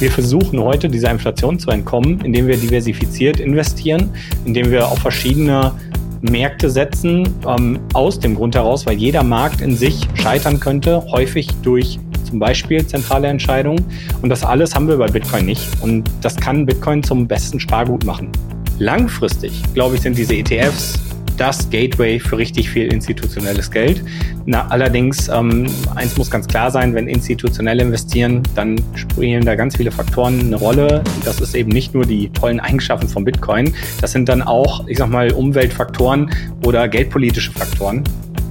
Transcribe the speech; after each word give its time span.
Wir 0.00 0.12
versuchen 0.12 0.60
heute 0.60 0.88
dieser 0.88 1.10
Inflation 1.10 1.58
zu 1.58 1.70
entkommen, 1.70 2.20
indem 2.20 2.46
wir 2.46 2.56
diversifiziert 2.56 3.40
investieren, 3.40 4.10
indem 4.44 4.70
wir 4.70 4.86
auf 4.86 5.00
verschiedene 5.00 5.72
Märkte 6.20 6.70
setzen, 6.70 7.28
ähm, 7.46 7.80
aus 7.94 8.20
dem 8.20 8.36
Grund 8.36 8.54
heraus, 8.54 8.86
weil 8.86 8.96
jeder 8.96 9.24
Markt 9.24 9.60
in 9.60 9.76
sich 9.76 10.06
scheitern 10.14 10.60
könnte, 10.60 11.04
häufig 11.10 11.48
durch 11.62 11.98
zum 12.22 12.38
Beispiel 12.38 12.86
zentrale 12.86 13.26
Entscheidungen. 13.26 13.84
Und 14.22 14.28
das 14.28 14.44
alles 14.44 14.74
haben 14.74 14.86
wir 14.86 14.98
bei 14.98 15.08
Bitcoin 15.08 15.46
nicht. 15.46 15.66
Und 15.80 16.08
das 16.20 16.36
kann 16.36 16.64
Bitcoin 16.64 17.02
zum 17.02 17.26
besten 17.26 17.58
Spargut 17.58 18.04
machen. 18.04 18.30
Langfristig, 18.78 19.62
glaube 19.74 19.96
ich, 19.96 20.02
sind 20.02 20.16
diese 20.16 20.36
ETFs 20.36 20.94
das 21.38 21.70
Gateway 21.70 22.18
für 22.18 22.36
richtig 22.36 22.68
viel 22.68 22.92
institutionelles 22.92 23.70
Geld. 23.70 24.02
Na, 24.44 24.66
allerdings, 24.68 25.28
ähm, 25.28 25.66
eins 25.94 26.16
muss 26.16 26.30
ganz 26.30 26.46
klar 26.46 26.70
sein, 26.70 26.94
wenn 26.94 27.08
institutionell 27.08 27.80
investieren, 27.80 28.42
dann 28.54 28.76
spielen 28.94 29.44
da 29.44 29.54
ganz 29.54 29.76
viele 29.76 29.90
Faktoren 29.90 30.40
eine 30.40 30.56
Rolle. 30.56 31.02
Das 31.24 31.40
ist 31.40 31.54
eben 31.54 31.70
nicht 31.70 31.94
nur 31.94 32.04
die 32.04 32.28
tollen 32.30 32.60
Eigenschaften 32.60 33.08
von 33.08 33.24
Bitcoin, 33.24 33.74
das 34.00 34.12
sind 34.12 34.28
dann 34.28 34.42
auch, 34.42 34.86
ich 34.86 34.98
sag 34.98 35.08
mal, 35.08 35.32
Umweltfaktoren 35.32 36.30
oder 36.64 36.88
geldpolitische 36.88 37.52
Faktoren. 37.52 38.04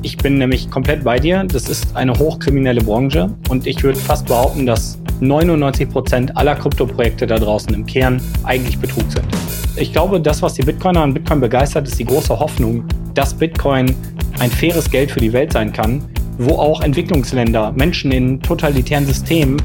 Ich 0.03 0.17
bin 0.17 0.37
nämlich 0.37 0.69
komplett 0.69 1.03
bei 1.03 1.17
dir. 1.17 1.43
Das 1.43 1.67
ist 1.69 1.95
eine 1.95 2.13
hochkriminelle 2.17 2.81
Branche 2.81 3.29
und 3.49 3.65
ich 3.65 3.83
würde 3.83 3.99
fast 3.99 4.27
behaupten, 4.27 4.65
dass 4.65 4.99
99 5.19 5.89
Prozent 5.89 6.37
aller 6.37 6.55
Kryptoprojekte 6.55 7.25
da 7.25 7.39
draußen 7.39 7.73
im 7.73 7.85
Kern 7.85 8.21
eigentlich 8.43 8.77
Betrug 8.77 9.11
sind. 9.11 9.25
Ich 9.75 9.91
glaube, 9.91 10.21
das, 10.21 10.41
was 10.41 10.53
die 10.53 10.61
Bitcoiner 10.61 11.01
an 11.01 11.13
Bitcoin 11.13 11.39
begeistert, 11.39 11.87
ist 11.87 11.97
die 11.97 12.05
große 12.05 12.37
Hoffnung, 12.37 12.85
dass 13.15 13.33
Bitcoin 13.33 13.95
ein 14.39 14.51
faires 14.51 14.89
Geld 14.89 15.11
für 15.11 15.19
die 15.19 15.33
Welt 15.33 15.53
sein 15.53 15.73
kann, 15.73 16.03
wo 16.37 16.55
auch 16.55 16.81
Entwicklungsländer, 16.81 17.71
Menschen 17.71 18.11
in 18.11 18.39
totalitären 18.41 19.05
Systemen 19.05 19.57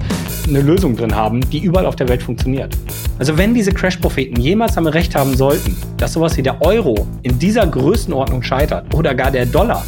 eine 0.48 0.62
Lösung 0.62 0.96
drin 0.96 1.14
haben, 1.14 1.40
die 1.50 1.58
überall 1.58 1.86
auf 1.86 1.96
der 1.96 2.08
Welt 2.08 2.22
funktioniert. 2.22 2.76
Also 3.18 3.36
wenn 3.36 3.54
diese 3.54 3.72
Crash-Propheten 3.72 4.40
jemals 4.40 4.74
damit 4.74 4.94
recht 4.94 5.14
haben 5.14 5.36
sollten, 5.36 5.76
dass 5.98 6.14
sowas 6.14 6.36
wie 6.36 6.42
der 6.42 6.60
Euro 6.62 7.06
in 7.22 7.38
dieser 7.38 7.66
Größenordnung 7.66 8.42
scheitert 8.42 8.92
oder 8.94 9.14
gar 9.14 9.30
der 9.30 9.46
Dollar, 9.46 9.84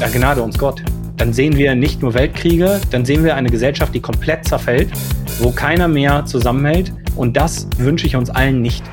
da 0.00 0.08
gnade 0.08 0.42
uns 0.42 0.58
Gott. 0.58 0.82
Dann 1.16 1.32
sehen 1.32 1.56
wir 1.56 1.74
nicht 1.74 2.02
nur 2.02 2.12
Weltkriege, 2.14 2.80
dann 2.90 3.04
sehen 3.04 3.24
wir 3.24 3.34
eine 3.34 3.48
Gesellschaft, 3.48 3.94
die 3.94 4.00
komplett 4.00 4.46
zerfällt, 4.46 4.90
wo 5.38 5.50
keiner 5.50 5.88
mehr 5.88 6.26
zusammenhält. 6.26 6.92
Und 7.16 7.36
das 7.36 7.66
wünsche 7.78 8.06
ich 8.06 8.16
uns 8.16 8.28
allen 8.28 8.60
nicht. 8.60 8.84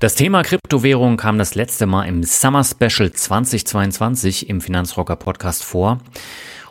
Das 0.00 0.16
Thema 0.16 0.42
Kryptowährung 0.42 1.16
kam 1.16 1.38
das 1.38 1.54
letzte 1.54 1.86
Mal 1.86 2.04
im 2.04 2.24
Summer 2.24 2.62
Special 2.62 3.10
2022 3.10 4.50
im 4.50 4.60
Finanzrocker 4.60 5.16
Podcast 5.16 5.64
vor. 5.64 6.00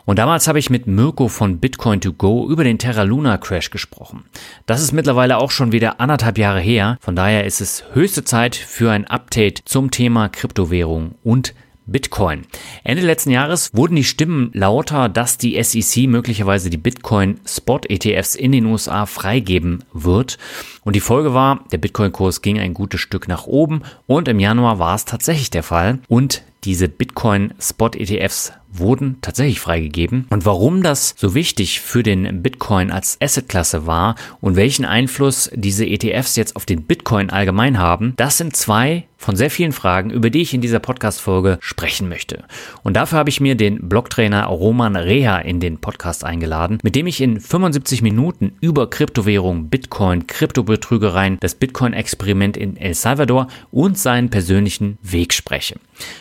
Und 0.06 0.18
damals 0.18 0.48
habe 0.48 0.58
ich 0.58 0.70
mit 0.70 0.86
Mirko 0.86 1.28
von 1.28 1.58
Bitcoin 1.58 2.02
2 2.02 2.10
Go 2.18 2.48
über 2.48 2.64
den 2.64 2.78
Terra 2.78 3.02
Luna 3.02 3.38
Crash 3.38 3.70
gesprochen. 3.70 4.24
Das 4.66 4.82
ist 4.82 4.92
mittlerweile 4.92 5.38
auch 5.38 5.50
schon 5.50 5.72
wieder 5.72 6.00
anderthalb 6.00 6.38
Jahre 6.38 6.60
her. 6.60 6.98
Von 7.00 7.16
daher 7.16 7.44
ist 7.44 7.60
es 7.60 7.84
höchste 7.92 8.24
Zeit 8.24 8.54
für 8.54 8.90
ein 8.90 9.06
Update 9.06 9.62
zum 9.64 9.90
Thema 9.90 10.28
Kryptowährung 10.28 11.14
und 11.22 11.54
Bitcoin. 11.86 12.46
Ende 12.82 13.02
letzten 13.02 13.30
Jahres 13.30 13.70
wurden 13.74 13.96
die 13.96 14.04
Stimmen 14.04 14.50
lauter, 14.54 15.08
dass 15.08 15.36
die 15.36 15.62
SEC 15.62 16.06
möglicherweise 16.06 16.70
die 16.70 16.78
Bitcoin 16.78 17.40
Spot 17.46 17.80
ETFs 17.88 18.34
in 18.34 18.52
den 18.52 18.66
USA 18.66 19.06
freigeben 19.06 19.84
wird. 19.92 20.38
Und 20.84 20.96
die 20.96 21.00
Folge 21.00 21.34
war, 21.34 21.64
der 21.72 21.78
Bitcoin-Kurs 21.78 22.42
ging 22.42 22.58
ein 22.58 22.74
gutes 22.74 23.00
Stück 23.00 23.28
nach 23.28 23.46
oben 23.46 23.82
und 24.06 24.28
im 24.28 24.40
Januar 24.40 24.78
war 24.78 24.94
es 24.94 25.04
tatsächlich 25.04 25.50
der 25.50 25.62
Fall. 25.62 25.98
Und 26.08 26.42
diese 26.64 26.88
Bitcoin 26.88 27.52
Spot 27.60 27.90
ETFs 27.90 28.52
wurden 28.78 29.18
tatsächlich 29.20 29.60
freigegeben. 29.60 30.26
Und 30.30 30.44
warum 30.44 30.82
das 30.82 31.14
so 31.16 31.34
wichtig 31.34 31.80
für 31.80 32.02
den 32.02 32.42
Bitcoin 32.42 32.90
als 32.90 33.18
Assetklasse 33.20 33.86
war 33.86 34.14
und 34.40 34.56
welchen 34.56 34.84
Einfluss 34.84 35.50
diese 35.54 35.86
ETFs 35.86 36.36
jetzt 36.36 36.56
auf 36.56 36.66
den 36.66 36.82
Bitcoin 36.82 37.30
allgemein 37.30 37.78
haben, 37.78 38.14
das 38.16 38.38
sind 38.38 38.56
zwei 38.56 39.04
von 39.24 39.36
sehr 39.36 39.50
vielen 39.50 39.72
Fragen, 39.72 40.10
über 40.10 40.28
die 40.28 40.42
ich 40.42 40.52
in 40.52 40.60
dieser 40.60 40.80
Podcast-Folge 40.80 41.56
sprechen 41.60 42.10
möchte. 42.10 42.44
Und 42.82 42.94
dafür 42.94 43.18
habe 43.18 43.30
ich 43.30 43.40
mir 43.40 43.54
den 43.54 43.88
Blogtrainer 43.88 44.44
Roman 44.44 44.96
Reha 44.96 45.38
in 45.38 45.60
den 45.60 45.78
Podcast 45.78 46.24
eingeladen, 46.24 46.78
mit 46.82 46.94
dem 46.94 47.06
ich 47.06 47.22
in 47.22 47.40
75 47.40 48.02
Minuten 48.02 48.52
über 48.60 48.90
Kryptowährung, 48.90 49.70
Bitcoin, 49.70 50.26
Kryptobetrügereien, 50.26 51.38
das 51.40 51.54
Bitcoin-Experiment 51.54 52.58
in 52.58 52.76
El 52.76 52.92
Salvador 52.92 53.48
und 53.70 53.96
seinen 53.96 54.28
persönlichen 54.28 54.98
Weg 55.00 55.32
spreche. 55.32 55.76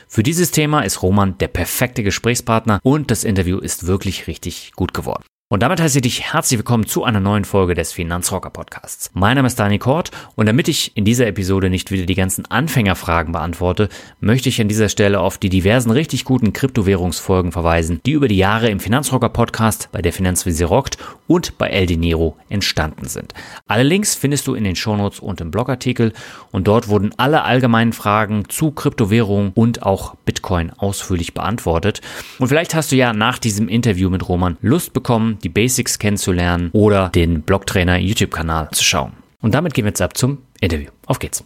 Für 0.07 0.23
dieses 0.23 0.51
Thema 0.51 0.81
ist 0.81 1.01
Roman 1.01 1.37
der 1.39 1.49
perfekte 1.49 2.03
Gesprächspartner 2.03 2.42
und 2.83 3.11
das 3.11 3.23
Interview 3.23 3.57
ist 3.59 3.87
wirklich 3.87 4.27
richtig 4.27 4.71
gut 4.75 4.93
geworden. 4.93 5.23
Und 5.53 5.61
damit 5.61 5.79
heiße 5.79 5.99
ich 5.99 6.01
dich 6.01 6.33
herzlich 6.33 6.57
willkommen 6.57 6.87
zu 6.87 7.03
einer 7.03 7.19
neuen 7.19 7.45
Folge 7.45 7.75
des 7.75 7.91
Finanzrocker 7.91 8.49
Podcasts. 8.49 9.11
Mein 9.13 9.35
Name 9.35 9.45
ist 9.45 9.59
Dani 9.59 9.77
Kort 9.77 10.09
und 10.33 10.47
damit 10.47 10.67
ich 10.67 10.97
in 10.97 11.05
dieser 11.05 11.27
Episode 11.27 11.69
nicht 11.69 11.91
wieder 11.91 12.07
die 12.07 12.15
ganzen 12.15 12.47
Anfängerfragen 12.47 13.33
beantworte, 13.33 13.87
möchte 14.19 14.49
ich 14.49 14.59
an 14.59 14.67
dieser 14.67 14.89
Stelle 14.89 15.19
auf 15.19 15.37
die 15.37 15.49
diversen 15.49 15.91
richtig 15.91 16.25
guten 16.25 16.53
Kryptowährungsfolgen 16.53 17.51
verweisen, 17.51 18.01
die 18.03 18.13
über 18.13 18.27
die 18.27 18.37
Jahre 18.37 18.71
im 18.71 18.79
Finanzrocker 18.79 19.29
Podcast, 19.29 19.89
bei 19.91 20.01
der 20.01 20.11
Finanzvisier 20.11 20.65
rockt 20.65 20.97
und 21.27 21.59
bei 21.59 21.69
El 21.69 21.85
Dinero 21.85 22.35
entstanden 22.49 23.07
sind. 23.07 23.35
Alle 23.67 23.83
Links 23.83 24.15
findest 24.15 24.47
du 24.47 24.55
in 24.55 24.63
den 24.63 24.75
Shownotes 24.75 25.19
und 25.19 25.39
im 25.39 25.51
Blogartikel 25.51 26.13
und 26.49 26.67
dort 26.67 26.87
wurden 26.87 27.13
alle 27.17 27.43
allgemeinen 27.43 27.93
Fragen 27.93 28.49
zu 28.49 28.71
Kryptowährungen 28.71 29.51
und 29.53 29.83
auch 29.83 30.15
Bitcoin 30.25 30.71
ausführlich 30.71 31.35
beantwortet. 31.35 32.01
Und 32.39 32.47
vielleicht 32.47 32.73
hast 32.73 32.91
du 32.91 32.95
ja 32.95 33.13
nach 33.13 33.37
diesem 33.37 33.67
Interview 33.67 34.09
mit 34.09 34.27
Roman 34.27 34.57
Lust 34.63 34.93
bekommen, 34.93 35.37
die 35.43 35.49
Basics 35.49 35.99
kennenzulernen 35.99 36.69
oder 36.73 37.09
den 37.09 37.41
Blogtrainer 37.41 37.97
YouTube-Kanal 37.97 38.69
zu 38.71 38.83
schauen. 38.83 39.13
Und 39.41 39.53
damit 39.53 39.73
gehen 39.73 39.85
wir 39.85 39.89
jetzt 39.89 40.01
ab 40.01 40.17
zum 40.17 40.39
Interview. 40.61 40.89
Auf 41.05 41.19
geht's. 41.19 41.43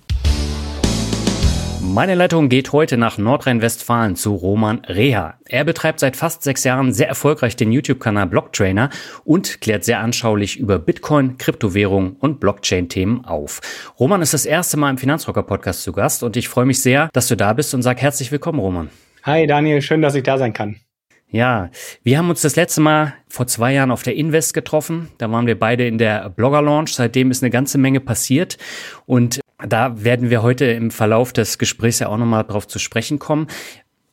Meine 1.82 2.16
Leitung 2.16 2.50
geht 2.50 2.74
heute 2.74 2.98
nach 2.98 3.18
Nordrhein-Westfalen 3.18 4.16
zu 4.16 4.36
Roman 4.36 4.80
Reha. 4.86 5.36
Er 5.46 5.64
betreibt 5.64 6.00
seit 6.00 6.18
fast 6.18 6.44
sechs 6.44 6.64
Jahren 6.64 6.92
sehr 6.92 7.08
erfolgreich 7.08 7.56
den 7.56 7.72
YouTube-Kanal 7.72 8.28
Blocktrainer 8.28 8.90
und 9.24 9.62
klärt 9.62 9.86
sehr 9.86 10.00
anschaulich 10.02 10.60
über 10.60 10.80
Bitcoin, 10.80 11.38
Kryptowährung 11.38 12.18
und 12.18 12.40
Blockchain-Themen 12.40 13.26
auf. 13.26 13.62
Roman 14.00 14.22
ist 14.22 14.34
das 14.34 14.46
erste 14.46 14.78
Mal 14.78 14.90
im 14.90 14.98
Finanzrocker-Podcast 14.98 15.84
zu 15.84 15.94
Gast 15.94 16.24
und 16.24 16.36
ich 16.36 16.50
freue 16.50 16.66
mich 16.66 16.82
sehr, 16.82 17.10
dass 17.14 17.30
du 17.30 17.38
da 17.38 17.54
bist 17.54 17.74
und 17.74 17.82
sag 17.82 18.02
herzlich 18.02 18.32
willkommen, 18.32 18.60
Roman. 18.60 18.90
Hi 19.24 19.48
Daniel, 19.48 19.82
schön, 19.82 20.02
dass 20.02 20.14
ich 20.14 20.24
da 20.24 20.38
sein 20.38 20.54
kann. 20.54 20.76
Ja, 21.30 21.70
wir 22.04 22.18
haben 22.18 22.30
uns 22.30 22.42
das 22.42 22.56
letzte 22.56 22.80
Mal 22.80 23.14
vor 23.28 23.48
zwei 23.48 23.74
Jahren 23.74 23.92
auf 23.92 24.04
der 24.04 24.16
Invest 24.16 24.54
getroffen. 24.54 25.10
Da 25.18 25.30
waren 25.30 25.46
wir 25.46 25.60
beide 25.60 25.86
in 25.86 25.98
der 25.98 26.30
Blogger 26.30 26.62
Launch. 26.62 26.94
Seitdem 26.94 27.32
ist 27.32 27.44
eine 27.44 27.50
ganze 27.50 27.78
Menge 27.78 28.00
passiert 28.00 28.58
und 29.06 29.42
da 29.66 30.04
werden 30.04 30.30
wir 30.30 30.42
heute 30.42 30.66
im 30.66 30.92
Verlauf 30.92 31.34
des 31.34 31.58
Gesprächs 31.58 32.00
ja 32.00 32.08
auch 32.08 32.18
nochmal 32.18 32.44
drauf 32.44 32.68
zu 32.68 32.80
sprechen 32.80 33.20
kommen. 33.20 33.48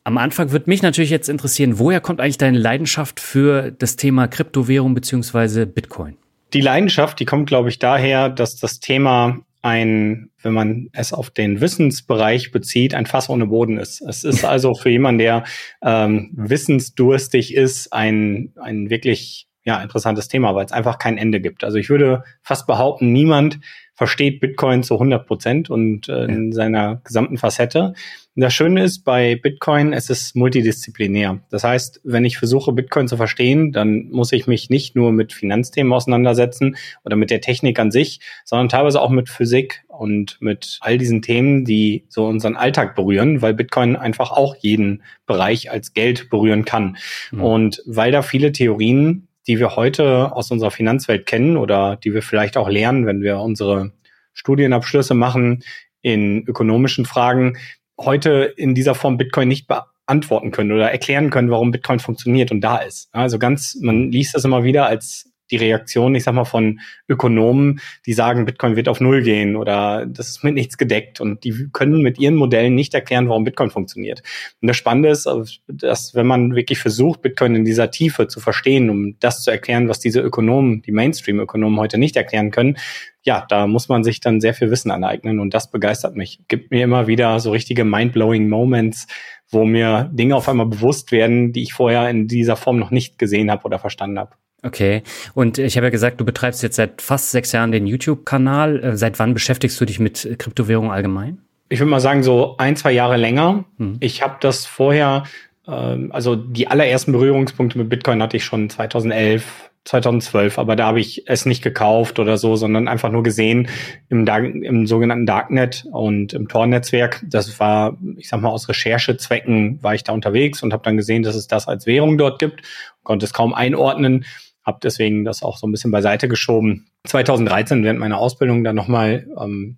Am 0.02 0.19
Anfang 0.19 0.50
wird 0.50 0.66
mich 0.66 0.82
natürlich 0.82 1.11
jetzt 1.11 1.28
interessieren, 1.28 1.78
woher 1.78 2.00
kommt 2.00 2.20
eigentlich 2.20 2.38
deine 2.38 2.58
Leidenschaft 2.58 3.20
für 3.20 3.70
das 3.70 3.96
Thema 3.96 4.26
Kryptowährung 4.26 4.94
beziehungsweise 4.94 5.67
Bitcoin? 5.67 6.17
Die 6.52 6.60
Leidenschaft, 6.60 7.20
die 7.20 7.25
kommt, 7.25 7.49
glaube 7.49 7.69
ich, 7.69 7.78
daher, 7.78 8.28
dass 8.28 8.56
das 8.56 8.81
Thema 8.81 9.40
ein, 9.64 10.31
wenn 10.43 10.52
man 10.52 10.90
es 10.93 11.14
auf 11.14 11.31
den 11.31 11.62
Wissensbereich 11.62 12.52
bezieht, 12.52 12.94
ein 12.94 13.06
Fass 13.06 13.31
ohne 13.31 13.46
Boden 13.46 13.78
ist. 13.78 14.02
Es 14.02 14.22
ist 14.22 14.44
also 14.44 14.75
für 14.75 14.90
jemanden, 14.90 15.19
der 15.19 15.44
ähm, 15.82 16.31
wissensdurstig 16.34 17.55
ist, 17.55 17.93
ein, 17.93 18.52
ein 18.61 18.90
wirklich 18.90 19.49
ja, 19.64 19.82
interessantes 19.82 20.28
Thema, 20.28 20.55
weil 20.55 20.66
es 20.66 20.72
einfach 20.72 20.99
kein 20.99 21.16
Ende 21.16 21.40
gibt. 21.40 21.64
Also 21.64 21.78
ich 21.78 21.88
würde 21.88 22.25
fast 22.43 22.66
behaupten, 22.66 23.12
niemand 23.12 23.58
versteht 23.94 24.40
Bitcoin 24.40 24.82
zu 24.82 24.94
100 24.94 25.26
Prozent 25.26 25.70
und 25.70 26.10
äh, 26.10 26.25
in 26.25 26.52
seiner 26.52 27.00
gesamten 27.02 27.38
Facette. 27.38 27.94
Und 28.36 28.42
das 28.42 28.52
Schöne 28.52 28.82
ist 28.82 29.04
bei 29.04 29.36
Bitcoin, 29.36 29.92
es 29.92 30.10
ist 30.10 30.34
multidisziplinär. 30.34 31.40
Das 31.50 31.62
heißt, 31.62 32.00
wenn 32.02 32.25
ich 32.25 32.36
versuche, 32.36 32.72
Bitcoin 32.72 33.06
zu 33.06 33.16
verstehen, 33.16 33.70
dann 33.70 34.08
muss 34.10 34.32
ich 34.32 34.46
mich 34.46 34.70
nicht 34.70 34.96
nur 34.96 35.12
mit 35.12 35.32
Finanzthemen 35.32 35.92
auseinandersetzen 35.92 36.76
oder 37.04 37.14
mit 37.14 37.31
der 37.31 37.40
Technik 37.40 37.78
an 37.78 37.92
sich, 37.92 38.20
sondern 38.44 38.69
teilweise 38.69 39.00
auch 39.00 39.10
mit 39.10 39.28
Physik 39.28 39.84
und 39.86 40.36
mit 40.40 40.78
all 40.81 40.98
diesen 40.98 41.22
Themen, 41.22 41.64
die 41.64 42.04
so 42.08 42.26
unseren 42.26 42.56
Alltag 42.56 42.96
berühren, 42.96 43.40
weil 43.40 43.54
Bitcoin 43.54 43.94
einfach 43.94 44.32
auch 44.32 44.56
jeden 44.56 45.02
Bereich 45.26 45.70
als 45.70 45.92
Geld 45.92 46.28
berühren 46.28 46.64
kann. 46.64 46.96
Mhm. 47.31 47.40
Und 47.40 47.82
weil 47.86 48.10
da 48.10 48.22
viele 48.22 48.50
Theorien 48.50 49.28
die 49.46 49.58
wir 49.58 49.76
heute 49.76 50.34
aus 50.34 50.50
unserer 50.50 50.70
Finanzwelt 50.70 51.26
kennen 51.26 51.56
oder 51.56 51.96
die 51.96 52.14
wir 52.14 52.22
vielleicht 52.22 52.56
auch 52.56 52.69
lernen, 52.69 53.06
wenn 53.06 53.22
wir 53.22 53.38
unsere 53.38 53.92
Studienabschlüsse 54.32 55.14
machen 55.14 55.62
in 56.00 56.46
ökonomischen 56.46 57.04
Fragen, 57.04 57.58
heute 57.99 58.52
in 58.56 58.75
dieser 58.75 58.94
Form 58.94 59.17
Bitcoin 59.17 59.49
nicht 59.49 59.67
beantworten 59.67 60.50
können 60.50 60.73
oder 60.73 60.91
erklären 60.91 61.31
können, 61.31 61.50
warum 61.50 61.70
Bitcoin 61.70 62.00
funktioniert 62.00 62.50
und 62.50 62.61
da 62.61 62.79
ist. 62.79 63.08
Also 63.12 63.38
ganz, 63.38 63.76
man 63.81 64.11
liest 64.11 64.35
das 64.35 64.44
immer 64.44 64.64
wieder 64.64 64.87
als 64.87 65.31
die 65.50 65.56
Reaktion, 65.56 66.14
ich 66.14 66.25
sag 66.25 66.35
mal, 66.35 66.44
von 66.44 66.81
Ökonomen, 67.08 67.81
die 68.06 68.12
sagen, 68.12 68.44
Bitcoin 68.44 68.76
wird 68.76 68.88
auf 68.88 69.00
Null 69.00 69.23
gehen 69.23 69.56
oder 69.56 70.06
das 70.06 70.29
ist 70.29 70.44
mit 70.44 70.55
nichts 70.55 70.79
gedeckt 70.79 71.20
und 71.20 71.44
die 71.44 71.69
können 71.73 72.02
mit 72.02 72.19
ihren 72.19 72.35
Modellen 72.35 72.75
nicht 72.75 72.94
erklären, 72.94 73.29
warum 73.29 73.44
Bitcoin 73.44 73.70
funktioniert. 73.70 74.23
Und 74.61 74.69
das 74.69 74.76
Spannende 74.76 75.11
ist, 75.11 75.29
dass 75.69 76.14
wenn 76.14 76.26
man 76.26 76.55
wirklich 76.55 76.79
versucht, 76.79 77.23
Bitcoin 77.23 77.55
in 77.55 77.64
dieser 77.64 77.91
Tiefe 77.91 78.29
zu 78.29 78.41
verstehen, 78.41 78.91
um 78.91 79.19
das 79.20 79.43
zu 79.43 79.50
erklären, 79.50 79.88
was 79.88 80.00
diese 80.00 80.20
Ökonomen, 80.20 80.82
die 80.82 80.93
Mainstream-Ökonomen 80.93 81.79
heute 81.79 81.99
nicht 81.99 82.17
erklären 82.17 82.50
können, 82.50 82.76
ja, 83.25 83.46
da 83.49 83.67
muss 83.67 83.88
man 83.88 84.05
sich 84.05 84.20
dann 84.20 84.41
sehr 84.41 84.52
viel 84.52 84.70
Wissen 84.70 84.91
aneignen 84.91 85.41
und 85.41 85.55
das 85.55 85.70
begeistert 85.70 86.14
mich. 86.14 86.41
Gibt 86.46 86.70
mir 86.70 86.85
immer 86.85 87.06
wieder 87.06 87.41
so 87.41 87.52
richtige 87.52 87.85
mind-blowing 87.85 88.49
Moments, 88.49 89.06
wo 89.49 89.64
mir 89.64 90.11
Dinge 90.12 90.37
auf 90.37 90.49
einmal 90.49 90.67
bewusst 90.67 91.11
werden, 91.11 91.52
die 91.52 91.62
ich 91.62 91.73
vorher 91.73 92.11
in 92.11 92.29
dieser 92.29 92.56
Form 92.56 92.79
noch 92.79 92.91
nicht 92.91 93.19
gesehen 93.19 93.50
habe 93.50 93.64
oder 93.64 93.79
verstanden 93.79 94.19
habe. 94.19 94.37
Okay. 94.64 95.02
Und 95.34 95.58
ich 95.58 95.76
habe 95.76 95.87
ja 95.87 95.90
gesagt, 95.90 96.20
du 96.20 96.25
betreibst 96.25 96.62
jetzt 96.62 96.76
seit 96.76 97.02
fast 97.02 97.31
sechs 97.31 97.52
Jahren 97.52 97.70
den 97.70 97.87
YouTube-Kanal. 97.87 98.82
Äh, 98.82 98.96
seit 98.96 99.19
wann 99.19 99.34
beschäftigst 99.34 99.81
du 99.81 99.84
dich 99.84 100.00
mit 100.00 100.37
Kryptowährung 100.38 100.90
allgemein? 100.90 101.38
Ich 101.69 101.81
würde 101.81 101.90
mal 101.90 102.00
sagen, 102.00 102.22
so 102.22 102.56
ein, 102.56 102.76
zwei 102.76 102.93
Jahre 102.93 103.16
länger. 103.16 103.64
Hm. 103.78 103.99
Ich 104.00 104.22
habe 104.22 104.37
das 104.40 104.64
vorher, 104.64 105.25
äh, 105.66 105.70
also 105.70 106.34
die 106.34 106.69
allerersten 106.69 107.12
Berührungspunkte 107.12 107.78
mit 107.78 107.90
Bitcoin 107.90 108.22
hatte 108.22 108.38
ich 108.38 108.44
schon 108.44 108.70
2011, 108.70 109.70
2012, 109.84 110.58
aber 110.58 110.76
da 110.76 110.87
habe 110.87 111.00
ich 111.00 111.25
es 111.26 111.44
nicht 111.44 111.62
gekauft 111.62 112.19
oder 112.19 112.38
so, 112.38 112.56
sondern 112.56 112.88
einfach 112.88 113.10
nur 113.10 113.22
gesehen 113.22 113.69
im, 114.08 114.26
im 114.26 114.87
sogenannten 114.87 115.26
Darknet 115.26 115.84
und 115.93 116.32
im 116.32 116.49
Tor-Netzwerk. 116.49 117.22
Das 117.28 117.60
war, 117.60 117.99
ich 118.17 118.31
sag 118.31 118.40
mal, 118.40 118.49
aus 118.49 118.67
Recherchezwecken 118.70 119.82
war 119.82 119.94
ich 119.94 120.05
da 120.05 120.12
unterwegs 120.12 120.62
und 120.62 120.72
habe 120.72 120.82
dann 120.84 120.96
gesehen, 120.96 121.22
dass 121.22 121.34
es 121.34 121.49
das 121.49 121.69
als 121.69 121.84
Währung 121.84 122.17
dort 122.17 122.38
gibt, 122.38 122.62
konnte 123.02 123.26
es 123.26 123.34
kaum 123.34 123.52
einordnen 123.52 124.25
habe 124.64 124.78
deswegen 124.82 125.25
das 125.25 125.43
auch 125.43 125.58
so 125.58 125.66
ein 125.66 125.72
bisschen 125.72 125.90
beiseite 125.90 126.28
geschoben. 126.28 126.87
2013 127.06 127.84
während 127.84 128.00
meiner 128.00 128.19
Ausbildung 128.19 128.64
dann 128.64 128.76
nochmal 128.76 129.26
ähm, 129.40 129.76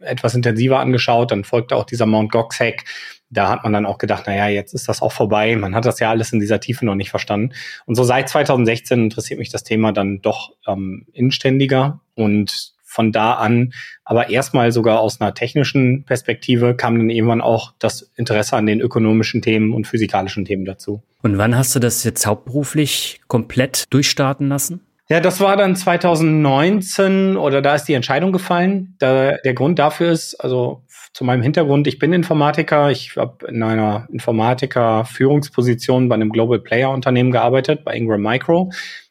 etwas 0.00 0.34
intensiver 0.34 0.80
angeschaut. 0.80 1.30
Dann 1.30 1.44
folgte 1.44 1.76
auch 1.76 1.84
dieser 1.84 2.06
Mount 2.06 2.32
Gox 2.32 2.60
Hack. 2.60 2.84
Da 3.30 3.48
hat 3.48 3.62
man 3.62 3.72
dann 3.72 3.86
auch 3.86 3.98
gedacht, 3.98 4.26
naja, 4.26 4.48
jetzt 4.48 4.74
ist 4.74 4.88
das 4.88 5.00
auch 5.00 5.12
vorbei. 5.12 5.56
Man 5.56 5.74
hat 5.74 5.86
das 5.86 6.00
ja 6.00 6.10
alles 6.10 6.32
in 6.32 6.40
dieser 6.40 6.60
Tiefe 6.60 6.84
noch 6.84 6.94
nicht 6.94 7.10
verstanden. 7.10 7.54
Und 7.86 7.94
so 7.94 8.04
seit 8.04 8.28
2016 8.28 9.04
interessiert 9.04 9.38
mich 9.38 9.50
das 9.50 9.64
Thema 9.64 9.92
dann 9.92 10.20
doch 10.20 10.52
ähm, 10.66 11.06
inständiger 11.12 12.00
und 12.14 12.72
von 12.92 13.10
da 13.10 13.34
an, 13.34 13.72
aber 14.04 14.30
erstmal 14.30 14.70
sogar 14.70 15.00
aus 15.00 15.20
einer 15.20 15.34
technischen 15.34 16.04
Perspektive 16.04 16.76
kam 16.76 16.98
dann 16.98 17.10
irgendwann 17.10 17.40
auch 17.40 17.72
das 17.78 18.10
Interesse 18.16 18.56
an 18.56 18.66
den 18.66 18.80
ökonomischen 18.80 19.42
Themen 19.42 19.72
und 19.72 19.86
physikalischen 19.86 20.44
Themen 20.44 20.64
dazu. 20.64 21.02
Und 21.22 21.38
wann 21.38 21.56
hast 21.56 21.74
du 21.74 21.78
das 21.78 22.04
jetzt 22.04 22.26
hauptberuflich 22.26 23.20
komplett 23.28 23.84
durchstarten 23.90 24.48
lassen? 24.48 24.80
Ja, 25.08 25.20
das 25.20 25.40
war 25.40 25.56
dann 25.56 25.76
2019 25.76 27.36
oder 27.36 27.60
da 27.60 27.74
ist 27.74 27.84
die 27.84 27.94
Entscheidung 27.94 28.32
gefallen. 28.32 28.94
Da, 28.98 29.36
der 29.44 29.54
Grund 29.54 29.78
dafür 29.78 30.10
ist, 30.12 30.36
also 30.36 30.84
zu 31.12 31.24
meinem 31.24 31.42
Hintergrund, 31.42 31.86
ich 31.86 31.98
bin 31.98 32.12
Informatiker, 32.12 32.90
ich 32.90 33.16
habe 33.16 33.46
in 33.46 33.62
einer 33.62 34.06
Informatiker-Führungsposition 34.10 36.08
bei 36.08 36.14
einem 36.14 36.30
Global 36.30 36.60
Player 36.60 36.90
Unternehmen 36.90 37.30
gearbeitet, 37.30 37.84
bei 37.84 37.94
Ingram 37.94 38.22
Micro 38.22 38.70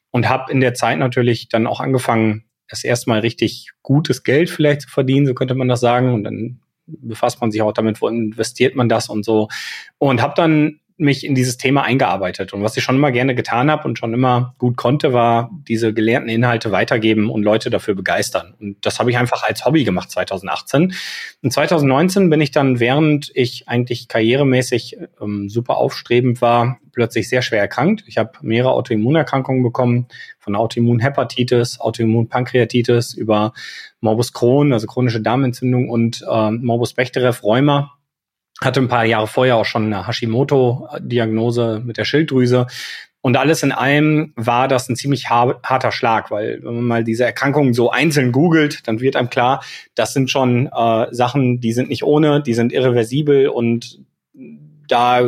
und 0.10 0.28
habe 0.28 0.52
in 0.52 0.60
der 0.60 0.74
Zeit 0.74 0.98
natürlich 0.98 1.50
dann 1.50 1.68
auch 1.68 1.80
angefangen, 1.80 2.46
das 2.72 2.84
erstmal 2.84 3.20
richtig 3.20 3.72
gutes 3.84 4.24
Geld 4.24 4.50
vielleicht 4.50 4.82
zu 4.82 4.90
verdienen, 4.90 5.28
so 5.28 5.34
könnte 5.34 5.54
man 5.54 5.68
das 5.68 5.82
sagen. 5.82 6.14
Und 6.14 6.24
dann 6.24 6.60
befasst 6.88 7.40
man 7.42 7.52
sich 7.52 7.62
auch 7.62 7.74
damit, 7.74 8.02
wo 8.02 8.08
investiert 8.08 8.76
man 8.76 8.90
das 8.90 9.10
und 9.10 9.24
so. 9.24 9.50
Und 9.98 10.22
habe 10.22 10.34
dann 10.36 10.80
mich 11.02 11.26
in 11.26 11.36
dieses 11.36 11.58
Thema 11.58 11.84
eingearbeitet. 11.84 12.54
Und 12.54 12.64
was 12.64 12.78
ich 12.78 12.84
schon 12.84 12.96
immer 12.96 13.12
gerne 13.12 13.34
getan 13.34 13.72
habe 13.72 13.88
und 13.88 13.98
schon 13.98 14.14
immer 14.14 14.54
gut 14.60 14.78
konnte, 14.78 15.14
war 15.14 15.50
diese 15.68 15.94
gelernten 15.94 16.30
Inhalte 16.30 16.72
weitergeben 16.72 17.30
und 17.30 17.44
Leute 17.44 17.70
dafür 17.70 17.96
begeistern. 17.96 18.54
Und 18.60 18.86
das 18.86 19.00
habe 19.00 19.10
ich 19.10 19.18
einfach 19.18 19.44
als 19.44 19.66
Hobby 19.66 19.84
gemacht 19.84 20.12
2018. 20.12 20.94
Und 21.42 21.52
2019 21.52 22.30
bin 22.30 22.40
ich 22.40 22.52
dann, 22.52 22.80
während 22.80 23.32
ich 23.34 23.68
eigentlich 23.68 24.08
karrieremäßig 24.08 24.98
ähm, 25.20 25.50
super 25.50 25.78
aufstrebend 25.78 26.40
war, 26.42 26.80
plötzlich 26.92 27.30
sehr 27.30 27.42
schwer 27.42 27.60
erkrankt. 27.60 28.04
Ich 28.08 28.18
habe 28.18 28.32
mehrere 28.42 28.72
Autoimmunerkrankungen 28.72 29.64
bekommen, 29.64 30.08
von 30.40 30.56
Autoimmunhepatitis, 30.56 31.80
Autoimmunpankreatitis 31.80 33.14
über 33.14 33.54
Morbus 34.00 34.34
Crohn, 34.34 34.74
also 34.74 34.88
chronische 34.88 35.22
Darmentzündung 35.22 35.90
und 35.90 36.26
äh, 36.30 36.52
Morbus 36.52 36.94
Bechterew 36.94 37.34
Rheuma 37.44 37.94
hatte 38.62 38.80
ein 38.80 38.88
paar 38.88 39.06
Jahre 39.06 39.28
vorher 39.28 39.58
auch 39.58 39.66
schon 39.66 39.86
eine 39.86 40.08
Hashimoto-Diagnose 40.08 41.82
mit 41.84 41.98
der 41.98 42.06
Schilddrüse. 42.06 42.68
Und 43.22 43.38
alles 43.38 43.62
in 43.62 43.72
allem 43.72 44.34
war 44.36 44.68
das 44.68 44.90
ein 44.90 44.96
ziemlich 44.96 45.30
harter 45.30 45.92
Schlag, 45.92 46.32
weil 46.32 46.60
wenn 46.64 46.76
man 46.76 46.84
mal 46.84 47.04
diese 47.04 47.24
Erkrankungen 47.24 47.74
so 47.74 47.92
einzeln 47.92 48.32
googelt, 48.32 48.88
dann 48.88 49.00
wird 49.00 49.16
einem 49.16 49.30
klar, 49.30 49.64
das 49.94 50.14
sind 50.14 50.32
schon 50.32 50.68
äh, 50.68 51.08
Sachen, 51.12 51.60
die 51.60 51.74
sind 51.74 51.90
nicht 51.90 52.04
ohne, 52.04 52.42
die 52.42 52.56
sind 52.56 52.74
irreversibel 52.74 53.48
und 53.48 54.00
da 54.92 55.22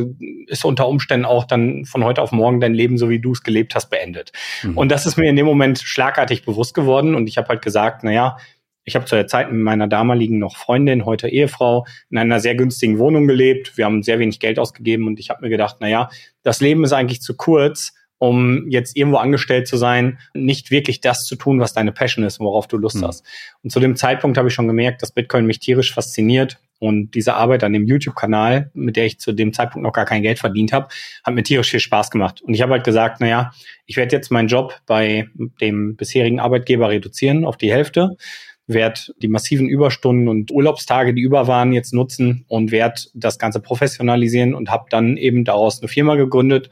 ist 0.47 0.65
unter 0.65 0.87
Umständen 0.87 1.25
auch 1.25 1.45
dann 1.45 1.85
von 1.85 2.03
heute 2.03 2.21
auf 2.21 2.31
morgen 2.31 2.59
dein 2.59 2.73
Leben, 2.73 2.97
so 2.97 3.09
wie 3.09 3.19
du 3.19 3.31
es 3.31 3.43
gelebt 3.43 3.75
hast, 3.75 3.89
beendet. 3.89 4.31
Mhm. 4.63 4.77
Und 4.77 4.89
das 4.89 5.05
ist 5.05 5.17
mir 5.17 5.29
in 5.29 5.35
dem 5.35 5.45
Moment 5.45 5.79
schlagartig 5.79 6.43
bewusst 6.43 6.73
geworden 6.73 7.15
und 7.15 7.27
ich 7.27 7.37
habe 7.37 7.47
halt 7.47 7.61
gesagt, 7.61 8.03
naja, 8.03 8.37
ich 8.85 8.95
habe 8.95 9.05
zu 9.05 9.15
der 9.15 9.27
Zeit 9.27 9.49
mit 9.49 9.61
meiner 9.61 9.87
damaligen 9.87 10.39
noch 10.39 10.57
Freundin, 10.57 11.05
heute 11.05 11.29
Ehefrau, 11.29 11.85
in 12.09 12.17
einer 12.17 12.41
sehr 12.41 12.55
günstigen 12.55 12.99
Wohnung 12.99 13.27
gelebt. 13.27 13.77
Wir 13.77 13.85
haben 13.85 14.03
sehr 14.03 14.19
wenig 14.19 14.41
Geld 14.41 14.59
ausgegeben 14.59 15.07
und 15.07 15.19
ich 15.19 15.29
habe 15.29 15.41
mir 15.41 15.49
gedacht, 15.49 15.77
na 15.79 15.87
ja, 15.87 16.09
das 16.41 16.59
Leben 16.59 16.83
ist 16.83 16.91
eigentlich 16.91 17.21
zu 17.21 17.37
kurz, 17.37 17.93
um 18.17 18.69
jetzt 18.69 18.97
irgendwo 18.97 19.17
angestellt 19.17 19.67
zu 19.67 19.77
sein, 19.77 20.19
nicht 20.33 20.71
wirklich 20.71 20.99
das 20.99 21.25
zu 21.25 21.35
tun, 21.35 21.59
was 21.59 21.73
deine 21.73 21.93
Passion 21.93 22.25
ist, 22.25 22.39
worauf 22.39 22.67
du 22.67 22.77
Lust 22.77 22.97
mhm. 22.97 23.07
hast. 23.07 23.25
Und 23.63 23.69
zu 23.69 23.79
dem 23.79 23.95
Zeitpunkt 23.95 24.37
habe 24.37 24.49
ich 24.49 24.53
schon 24.53 24.67
gemerkt, 24.67 25.01
dass 25.01 25.13
Bitcoin 25.13 25.45
mich 25.45 25.59
tierisch 25.59 25.93
fasziniert 25.93 26.59
und 26.79 27.11
diese 27.15 27.35
Arbeit 27.35 27.63
an 27.63 27.73
dem 27.73 27.85
YouTube-Kanal, 27.85 28.71
mit 28.73 28.95
der 28.95 29.05
ich 29.05 29.19
zu 29.19 29.31
dem 29.31 29.53
Zeitpunkt 29.53 29.83
noch 29.83 29.93
gar 29.93 30.05
kein 30.05 30.21
Geld 30.21 30.39
verdient 30.39 30.73
habe, 30.73 30.87
hat 31.23 31.33
mir 31.33 31.43
tierisch 31.43 31.71
viel 31.71 31.79
Spaß 31.79 32.11
gemacht. 32.11 32.41
Und 32.41 32.53
ich 32.53 32.61
habe 32.61 32.73
halt 32.73 32.83
gesagt, 32.83 33.17
na 33.19 33.27
ja, 33.27 33.51
ich 33.85 33.97
werde 33.97 34.15
jetzt 34.15 34.31
meinen 34.31 34.47
Job 34.47 34.79
bei 34.85 35.27
dem 35.61 35.95
bisherigen 35.95 36.39
Arbeitgeber 36.39 36.89
reduzieren 36.89 37.45
auf 37.45 37.57
die 37.57 37.71
Hälfte 37.71 38.17
werde 38.65 39.01
die 39.17 39.27
massiven 39.27 39.67
Überstunden 39.67 40.27
und 40.27 40.51
Urlaubstage, 40.51 41.13
die 41.13 41.21
über 41.21 41.47
waren, 41.47 41.73
jetzt 41.73 41.93
nutzen 41.93 42.45
und 42.47 42.71
werde 42.71 43.01
das 43.13 43.37
Ganze 43.37 43.59
professionalisieren 43.59 44.53
und 44.53 44.69
habe 44.69 44.85
dann 44.89 45.17
eben 45.17 45.43
daraus 45.43 45.81
eine 45.81 45.89
Firma 45.89 46.15
gegründet, 46.15 46.69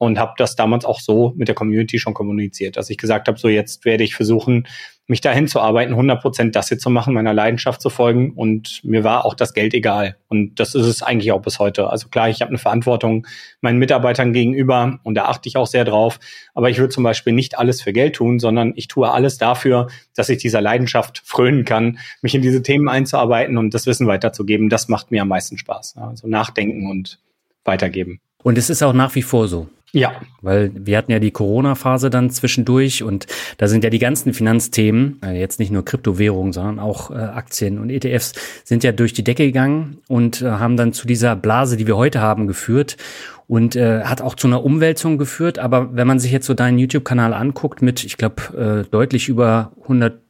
und 0.00 0.18
habe 0.18 0.32
das 0.38 0.56
damals 0.56 0.86
auch 0.86 0.98
so 0.98 1.34
mit 1.36 1.46
der 1.48 1.54
Community 1.54 1.98
schon 1.98 2.14
kommuniziert, 2.14 2.78
dass 2.78 2.88
ich 2.88 2.96
gesagt 2.96 3.28
habe, 3.28 3.38
so 3.38 3.48
jetzt 3.48 3.84
werde 3.84 4.02
ich 4.02 4.14
versuchen, 4.14 4.66
mich 5.06 5.20
dahin 5.20 5.46
zu 5.46 5.60
arbeiten, 5.60 5.92
100 5.92 6.22
Prozent 6.22 6.56
das 6.56 6.68
hier 6.68 6.78
zu 6.78 6.88
machen, 6.88 7.12
meiner 7.12 7.34
Leidenschaft 7.34 7.82
zu 7.82 7.90
folgen 7.90 8.32
und 8.32 8.80
mir 8.82 9.04
war 9.04 9.26
auch 9.26 9.34
das 9.34 9.52
Geld 9.52 9.74
egal 9.74 10.16
und 10.28 10.58
das 10.58 10.74
ist 10.74 10.86
es 10.86 11.02
eigentlich 11.02 11.32
auch 11.32 11.42
bis 11.42 11.58
heute. 11.58 11.90
Also 11.90 12.08
klar, 12.08 12.30
ich 12.30 12.40
habe 12.40 12.48
eine 12.48 12.56
Verantwortung 12.56 13.26
meinen 13.60 13.78
Mitarbeitern 13.78 14.32
gegenüber 14.32 15.00
und 15.02 15.16
da 15.16 15.26
achte 15.26 15.50
ich 15.50 15.58
auch 15.58 15.66
sehr 15.66 15.84
drauf, 15.84 16.18
aber 16.54 16.70
ich 16.70 16.78
würde 16.78 16.94
zum 16.94 17.04
Beispiel 17.04 17.34
nicht 17.34 17.58
alles 17.58 17.82
für 17.82 17.92
Geld 17.92 18.16
tun, 18.16 18.38
sondern 18.38 18.72
ich 18.76 18.88
tue 18.88 19.10
alles 19.10 19.36
dafür, 19.36 19.88
dass 20.14 20.30
ich 20.30 20.38
dieser 20.38 20.62
Leidenschaft 20.62 21.20
frönen 21.26 21.66
kann, 21.66 21.98
mich 22.22 22.34
in 22.34 22.40
diese 22.40 22.62
Themen 22.62 22.88
einzuarbeiten 22.88 23.58
und 23.58 23.74
das 23.74 23.84
Wissen 23.84 24.06
weiterzugeben. 24.06 24.70
Das 24.70 24.88
macht 24.88 25.10
mir 25.10 25.20
am 25.20 25.28
meisten 25.28 25.58
Spaß. 25.58 25.98
Also 25.98 26.26
nachdenken 26.26 26.88
und 26.90 27.18
weitergeben. 27.64 28.20
Und 28.42 28.56
es 28.56 28.70
ist 28.70 28.82
auch 28.82 28.94
nach 28.94 29.14
wie 29.14 29.22
vor 29.22 29.46
so. 29.46 29.68
Ja. 29.92 30.12
Weil 30.40 30.70
wir 30.74 30.96
hatten 30.96 31.10
ja 31.10 31.18
die 31.18 31.30
Corona-Phase 31.30 32.10
dann 32.10 32.30
zwischendurch 32.30 33.02
und 33.02 33.26
da 33.58 33.66
sind 33.66 33.84
ja 33.84 33.90
die 33.90 33.98
ganzen 33.98 34.32
Finanzthemen, 34.32 35.20
äh, 35.24 35.38
jetzt 35.38 35.58
nicht 35.58 35.72
nur 35.72 35.84
Kryptowährungen, 35.84 36.52
sondern 36.52 36.78
auch 36.78 37.10
äh, 37.10 37.14
Aktien 37.14 37.78
und 37.78 37.90
ETFs, 37.90 38.32
sind 38.64 38.84
ja 38.84 38.92
durch 38.92 39.12
die 39.12 39.24
Decke 39.24 39.46
gegangen 39.46 39.98
und 40.08 40.42
äh, 40.42 40.50
haben 40.50 40.76
dann 40.76 40.92
zu 40.92 41.06
dieser 41.06 41.34
Blase, 41.36 41.76
die 41.76 41.86
wir 41.86 41.96
heute 41.96 42.20
haben, 42.20 42.46
geführt 42.46 42.96
und 43.48 43.74
äh, 43.74 44.02
hat 44.04 44.22
auch 44.22 44.36
zu 44.36 44.46
einer 44.46 44.64
Umwälzung 44.64 45.18
geführt. 45.18 45.58
Aber 45.58 45.94
wenn 45.96 46.06
man 46.06 46.20
sich 46.20 46.30
jetzt 46.30 46.46
so 46.46 46.54
deinen 46.54 46.78
YouTube-Kanal 46.78 47.34
anguckt 47.34 47.82
mit, 47.82 48.04
ich 48.04 48.16
glaube, 48.16 48.86
deutlich 48.90 49.28
über 49.28 49.72
100 49.82 50.20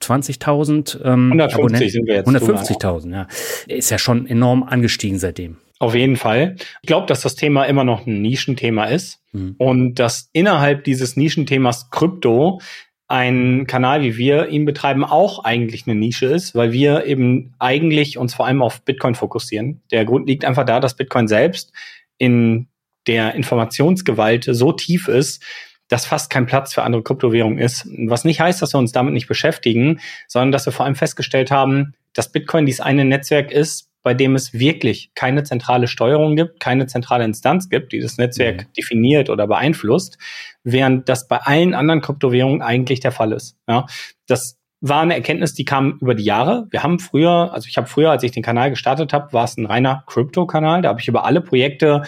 20.000 0.00 1.04
ähm, 1.04 1.32
150 1.32 1.92
sind 1.92 2.06
wir 2.06 2.14
jetzt. 2.14 2.28
150.000, 2.28 3.12
ja. 3.12 3.26
Ist 3.66 3.90
ja 3.90 3.98
schon 3.98 4.26
enorm 4.26 4.62
angestiegen 4.62 5.18
seitdem. 5.18 5.56
Auf 5.80 5.94
jeden 5.94 6.16
Fall. 6.16 6.56
Ich 6.82 6.88
glaube, 6.88 7.06
dass 7.06 7.20
das 7.20 7.36
Thema 7.36 7.64
immer 7.64 7.84
noch 7.84 8.06
ein 8.06 8.20
Nischenthema 8.20 8.86
ist 8.86 9.20
mhm. 9.32 9.54
und 9.58 9.94
dass 9.94 10.28
innerhalb 10.32 10.84
dieses 10.84 11.16
Nischenthemas 11.16 11.90
Krypto 11.90 12.60
ein 13.06 13.66
Kanal, 13.66 14.02
wie 14.02 14.18
wir 14.18 14.48
ihn 14.48 14.66
betreiben, 14.66 15.04
auch 15.04 15.44
eigentlich 15.44 15.86
eine 15.86 15.98
Nische 15.98 16.26
ist, 16.26 16.54
weil 16.54 16.72
wir 16.72 17.06
eben 17.06 17.54
eigentlich 17.58 18.18
uns 18.18 18.34
vor 18.34 18.46
allem 18.46 18.60
auf 18.60 18.84
Bitcoin 18.84 19.14
fokussieren. 19.14 19.80
Der 19.90 20.04
Grund 20.04 20.28
liegt 20.28 20.44
einfach 20.44 20.66
da, 20.66 20.78
dass 20.78 20.96
Bitcoin 20.96 21.26
selbst 21.26 21.72
in 22.18 22.68
der 23.06 23.34
Informationsgewalt 23.34 24.46
so 24.50 24.72
tief 24.72 25.08
ist, 25.08 25.42
dass 25.88 26.04
fast 26.04 26.28
kein 26.28 26.44
Platz 26.44 26.74
für 26.74 26.82
andere 26.82 27.02
Kryptowährungen 27.02 27.58
ist. 27.58 27.88
Was 28.06 28.24
nicht 28.24 28.40
heißt, 28.40 28.60
dass 28.60 28.74
wir 28.74 28.78
uns 28.78 28.92
damit 28.92 29.14
nicht 29.14 29.26
beschäftigen, 29.26 30.00
sondern 30.26 30.52
dass 30.52 30.66
wir 30.66 30.72
vor 30.72 30.84
allem 30.84 30.96
festgestellt 30.96 31.50
haben, 31.50 31.94
dass 32.12 32.30
Bitcoin 32.30 32.66
dies 32.66 32.80
eine 32.80 33.06
Netzwerk 33.06 33.50
ist, 33.50 33.87
bei 34.08 34.14
dem 34.14 34.36
es 34.36 34.54
wirklich 34.54 35.10
keine 35.14 35.42
zentrale 35.42 35.86
Steuerung 35.86 36.34
gibt, 36.34 36.60
keine 36.60 36.86
zentrale 36.86 37.24
Instanz 37.24 37.68
gibt, 37.68 37.92
die 37.92 38.00
das 38.00 38.16
Netzwerk 38.16 38.62
mhm. 38.62 38.72
definiert 38.72 39.28
oder 39.28 39.46
beeinflusst, 39.46 40.16
während 40.64 41.10
das 41.10 41.28
bei 41.28 41.36
allen 41.36 41.74
anderen 41.74 42.00
Kryptowährungen 42.00 42.62
eigentlich 42.62 43.00
der 43.00 43.12
Fall 43.12 43.32
ist. 43.32 43.58
Ja, 43.68 43.84
das 44.26 44.58
war 44.80 45.02
eine 45.02 45.12
Erkenntnis, 45.12 45.52
die 45.52 45.66
kam 45.66 45.98
über 46.00 46.14
die 46.14 46.24
Jahre. 46.24 46.68
Wir 46.70 46.82
haben 46.82 47.00
früher, 47.00 47.52
also 47.52 47.68
ich 47.68 47.76
habe 47.76 47.86
früher, 47.86 48.10
als 48.10 48.22
ich 48.22 48.30
den 48.30 48.42
Kanal 48.42 48.70
gestartet 48.70 49.12
habe, 49.12 49.30
war 49.34 49.44
es 49.44 49.58
ein 49.58 49.66
reiner 49.66 50.04
Krypto-Kanal. 50.06 50.80
Da 50.80 50.88
habe 50.88 51.02
ich 51.02 51.08
über 51.08 51.26
alle 51.26 51.42
Projekte 51.42 52.04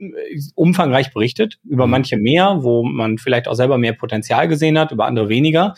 äh, 0.00 0.08
umfangreich 0.56 1.12
berichtet, 1.12 1.60
über 1.62 1.86
mhm. 1.86 1.92
manche 1.92 2.16
mehr, 2.16 2.56
wo 2.62 2.82
man 2.82 3.18
vielleicht 3.18 3.46
auch 3.46 3.54
selber 3.54 3.78
mehr 3.78 3.92
Potenzial 3.92 4.48
gesehen 4.48 4.80
hat, 4.80 4.90
über 4.90 5.06
andere 5.06 5.28
weniger. 5.28 5.74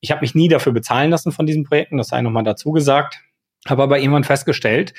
Ich 0.00 0.10
habe 0.10 0.22
mich 0.22 0.34
nie 0.34 0.48
dafür 0.48 0.72
bezahlen 0.72 1.12
lassen 1.12 1.30
von 1.30 1.46
diesen 1.46 1.62
Projekten, 1.62 1.96
das 1.96 2.08
sei 2.08 2.22
nochmal 2.22 2.42
dazu 2.42 2.72
gesagt. 2.72 3.20
Habe 3.66 3.82
aber 3.82 3.98
irgendwann 3.98 4.24
festgestellt, 4.24 4.94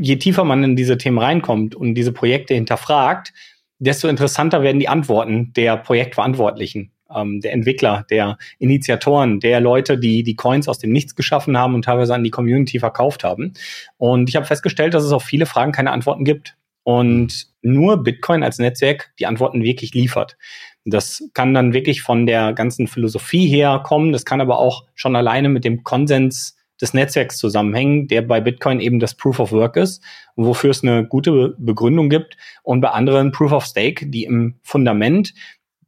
je 0.00 0.16
tiefer 0.16 0.44
man 0.44 0.64
in 0.64 0.76
diese 0.76 0.98
Themen 0.98 1.18
reinkommt 1.18 1.74
und 1.74 1.94
diese 1.94 2.12
Projekte 2.12 2.54
hinterfragt, 2.54 3.32
desto 3.78 4.08
interessanter 4.08 4.62
werden 4.62 4.80
die 4.80 4.88
Antworten 4.88 5.52
der 5.54 5.76
Projektverantwortlichen, 5.76 6.90
ähm, 7.14 7.40
der 7.40 7.52
Entwickler, 7.52 8.04
der 8.10 8.38
Initiatoren, 8.58 9.40
der 9.40 9.60
Leute, 9.60 9.98
die 9.98 10.22
die 10.22 10.36
Coins 10.36 10.68
aus 10.68 10.78
dem 10.78 10.90
Nichts 10.90 11.14
geschaffen 11.14 11.56
haben 11.56 11.74
und 11.74 11.84
teilweise 11.84 12.14
an 12.14 12.24
die 12.24 12.30
Community 12.30 12.78
verkauft 12.80 13.24
haben. 13.24 13.52
Und 13.96 14.28
ich 14.28 14.36
habe 14.36 14.46
festgestellt, 14.46 14.94
dass 14.94 15.04
es 15.04 15.12
auf 15.12 15.22
viele 15.22 15.46
Fragen 15.46 15.72
keine 15.72 15.92
Antworten 15.92 16.24
gibt. 16.24 16.56
Und 16.82 17.48
nur 17.60 18.02
Bitcoin 18.02 18.42
als 18.42 18.58
Netzwerk 18.58 19.12
die 19.18 19.26
Antworten 19.26 19.62
wirklich 19.62 19.92
liefert. 19.92 20.38
Das 20.86 21.22
kann 21.34 21.52
dann 21.52 21.74
wirklich 21.74 22.00
von 22.00 22.24
der 22.24 22.54
ganzen 22.54 22.86
Philosophie 22.86 23.46
her 23.46 23.82
kommen. 23.84 24.12
Das 24.12 24.24
kann 24.24 24.40
aber 24.40 24.58
auch 24.58 24.84
schon 24.94 25.14
alleine 25.14 25.50
mit 25.50 25.64
dem 25.64 25.84
Konsens 25.84 26.56
des 26.80 26.94
Netzwerks 26.94 27.38
zusammenhängen, 27.38 28.08
der 28.08 28.22
bei 28.22 28.40
Bitcoin 28.40 28.80
eben 28.80 29.00
das 29.00 29.14
Proof 29.14 29.40
of 29.40 29.52
Work 29.52 29.76
ist, 29.76 30.02
wofür 30.36 30.70
es 30.70 30.82
eine 30.82 31.06
gute 31.06 31.54
Begründung 31.58 32.08
gibt 32.08 32.36
und 32.62 32.80
bei 32.80 32.90
anderen 32.90 33.32
Proof 33.32 33.52
of 33.52 33.64
Stake, 33.64 34.06
die 34.06 34.24
im 34.24 34.56
Fundament 34.62 35.34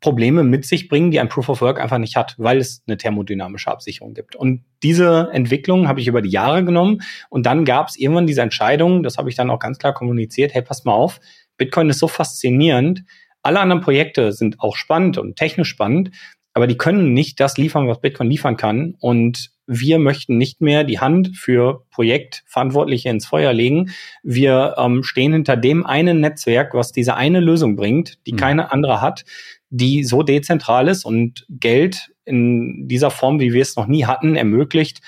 Probleme 0.01 0.43
mit 0.43 0.65
sich 0.65 0.89
bringen, 0.89 1.11
die 1.11 1.21
ein 1.21 1.29
Proof 1.29 1.51
of 1.51 1.61
Work 1.61 1.79
einfach 1.79 1.99
nicht 1.99 2.17
hat, 2.17 2.35
weil 2.39 2.59
es 2.59 2.83
eine 2.87 2.97
thermodynamische 2.97 3.71
Absicherung 3.71 4.15
gibt. 4.15 4.35
Und 4.35 4.65
diese 4.83 5.29
Entwicklung 5.33 5.89
habe 5.89 6.01
ich 6.01 6.07
über 6.07 6.23
die 6.23 6.31
Jahre 6.31 6.65
genommen 6.65 7.03
und 7.29 7.45
dann 7.45 7.67
gab 7.67 7.89
es 7.89 7.97
irgendwann 7.99 8.27
diese 8.27 8.41
Entscheidung, 8.41 9.03
das 9.03 9.19
habe 9.19 9.29
ich 9.29 9.37
dann 9.37 9.51
auch 9.51 9.59
ganz 9.59 9.79
klar 9.79 9.93
kommuniziert, 9.93 10.55
hey, 10.55 10.63
pass 10.63 10.85
mal 10.85 10.93
auf, 10.93 11.21
Bitcoin 11.59 11.91
ist 11.91 11.99
so 11.99 12.09
faszinierend, 12.09 13.05
alle 13.43 13.61
anderen 13.61 13.83
Projekte 13.83 14.33
sind 14.33 14.61
auch 14.61 14.77
spannend 14.77 15.19
und 15.19 15.37
technisch 15.37 15.69
spannend, 15.69 16.11
aber 16.53 16.67
die 16.67 16.77
können 16.77 17.13
nicht 17.13 17.39
das 17.41 17.59
liefern, 17.59 17.87
was 17.87 18.01
Bitcoin 18.01 18.29
liefern 18.29 18.57
kann. 18.57 18.97
Und 18.99 19.53
wir 19.73 20.01
möchten 20.01 20.37
nicht 20.37 20.61
mehr 20.61 20.83
die 20.83 20.99
Hand 20.99 21.37
für 21.37 21.85
Projektverantwortliche 21.93 23.09
ins 23.09 23.25
Feuer 23.25 23.53
legen. 23.53 23.93
Wir 24.25 24.75
ähm, 24.77 25.05
stehen 25.05 25.33
hinter 25.33 25.57
dem 25.57 25.87
einen 25.87 26.19
Netzwerk, 26.19 26.75
was 26.75 26.91
diese 26.91 27.15
eine 27.15 27.39
Lösung 27.39 27.77
bringt, 27.77 28.19
die 28.27 28.33
mhm. 28.33 28.37
keine 28.37 28.73
andere 28.73 29.01
hat, 29.01 29.25
die 29.69 30.03
so 30.03 30.25
dezentral 30.25 30.89
ist 30.89 31.05
und 31.05 31.47
Geld 31.49 32.11
in 32.25 32.89
dieser 32.89 33.13
Form, 33.13 33.39
wie 33.39 33.53
wir 33.53 33.63
es 33.63 33.77
noch 33.77 33.87
nie 33.87 34.07
hatten, 34.07 34.35
ermöglicht. 34.35 35.03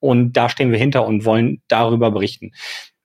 Und 0.00 0.32
da 0.32 0.48
stehen 0.48 0.72
wir 0.72 0.78
hinter 0.78 1.06
und 1.06 1.24
wollen 1.24 1.62
darüber 1.68 2.10
berichten. 2.10 2.50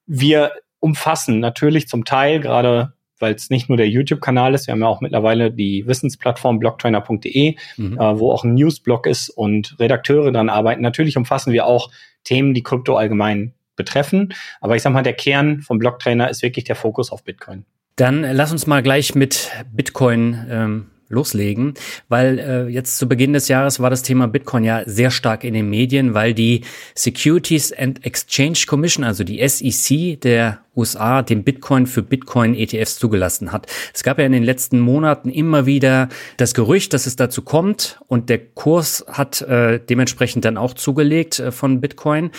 Wir 0.07 0.51
umfassen 0.79 1.39
natürlich 1.39 1.87
zum 1.87 2.05
Teil 2.05 2.39
gerade 2.39 2.92
weil 3.23 3.33
es 3.35 3.49
nicht 3.49 3.69
nur 3.69 3.77
der 3.77 3.87
YouTube-Kanal 3.87 4.53
ist, 4.53 4.67
wir 4.67 4.73
haben 4.73 4.81
ja 4.81 4.87
auch 4.87 4.99
mittlerweile 4.99 5.49
die 5.49 5.87
Wissensplattform 5.87 6.59
blocktrainer.de, 6.59 7.55
mhm. 7.77 7.97
äh, 7.97 8.19
wo 8.19 8.33
auch 8.33 8.43
ein 8.43 8.53
Newsblog 8.53 9.07
ist 9.07 9.29
und 9.29 9.79
Redakteure 9.79 10.33
dran 10.33 10.49
arbeiten. 10.49 10.81
Natürlich 10.81 11.15
umfassen 11.15 11.53
wir 11.53 11.65
auch 11.65 11.89
Themen, 12.25 12.53
die 12.53 12.63
Krypto 12.63 12.97
allgemein 12.97 13.53
betreffen. 13.77 14.33
Aber 14.59 14.75
ich 14.75 14.81
sag 14.81 14.91
mal, 14.91 15.03
der 15.03 15.13
Kern 15.13 15.61
vom 15.61 15.79
Blocktrainer 15.79 16.29
ist 16.29 16.43
wirklich 16.43 16.65
der 16.65 16.75
Fokus 16.75 17.11
auf 17.11 17.23
Bitcoin. 17.23 17.65
Dann 17.95 18.23
lass 18.23 18.51
uns 18.51 18.67
mal 18.67 18.83
gleich 18.83 19.15
mit 19.15 19.51
Bitcoin 19.71 20.45
ähm, 20.49 20.87
loslegen, 21.13 21.75
weil 22.09 22.39
äh, 22.39 22.67
jetzt 22.67 22.97
zu 22.97 23.07
Beginn 23.07 23.33
des 23.33 23.47
Jahres 23.47 23.79
war 23.79 23.89
das 23.89 24.01
Thema 24.01 24.27
Bitcoin 24.27 24.63
ja 24.63 24.81
sehr 24.85 25.11
stark 25.11 25.43
in 25.43 25.53
den 25.53 25.69
Medien, 25.69 26.13
weil 26.13 26.33
die 26.33 26.61
Securities 26.95 27.71
and 27.71 28.05
Exchange 28.05 28.65
Commission, 28.67 29.05
also 29.05 29.23
die 29.23 29.47
SEC 29.47 30.19
der 30.19 30.59
USA 30.75 31.21
den 31.21 31.43
Bitcoin 31.43 31.87
für 31.87 32.01
Bitcoin-ETFs 32.01 32.97
zugelassen 32.97 33.51
hat. 33.51 33.67
Es 33.93 34.03
gab 34.03 34.19
ja 34.19 34.25
in 34.25 34.31
den 34.31 34.43
letzten 34.43 34.79
Monaten 34.79 35.29
immer 35.29 35.65
wieder 35.65 36.09
das 36.37 36.53
Gerücht, 36.53 36.93
dass 36.93 37.05
es 37.05 37.15
dazu 37.15 37.41
kommt 37.41 37.99
und 38.07 38.29
der 38.29 38.39
Kurs 38.39 39.05
hat 39.07 39.41
äh, 39.41 39.79
dementsprechend 39.79 40.45
dann 40.45 40.57
auch 40.57 40.73
zugelegt 40.73 41.39
äh, 41.39 41.51
von 41.51 41.81
Bitcoin, 41.81 42.31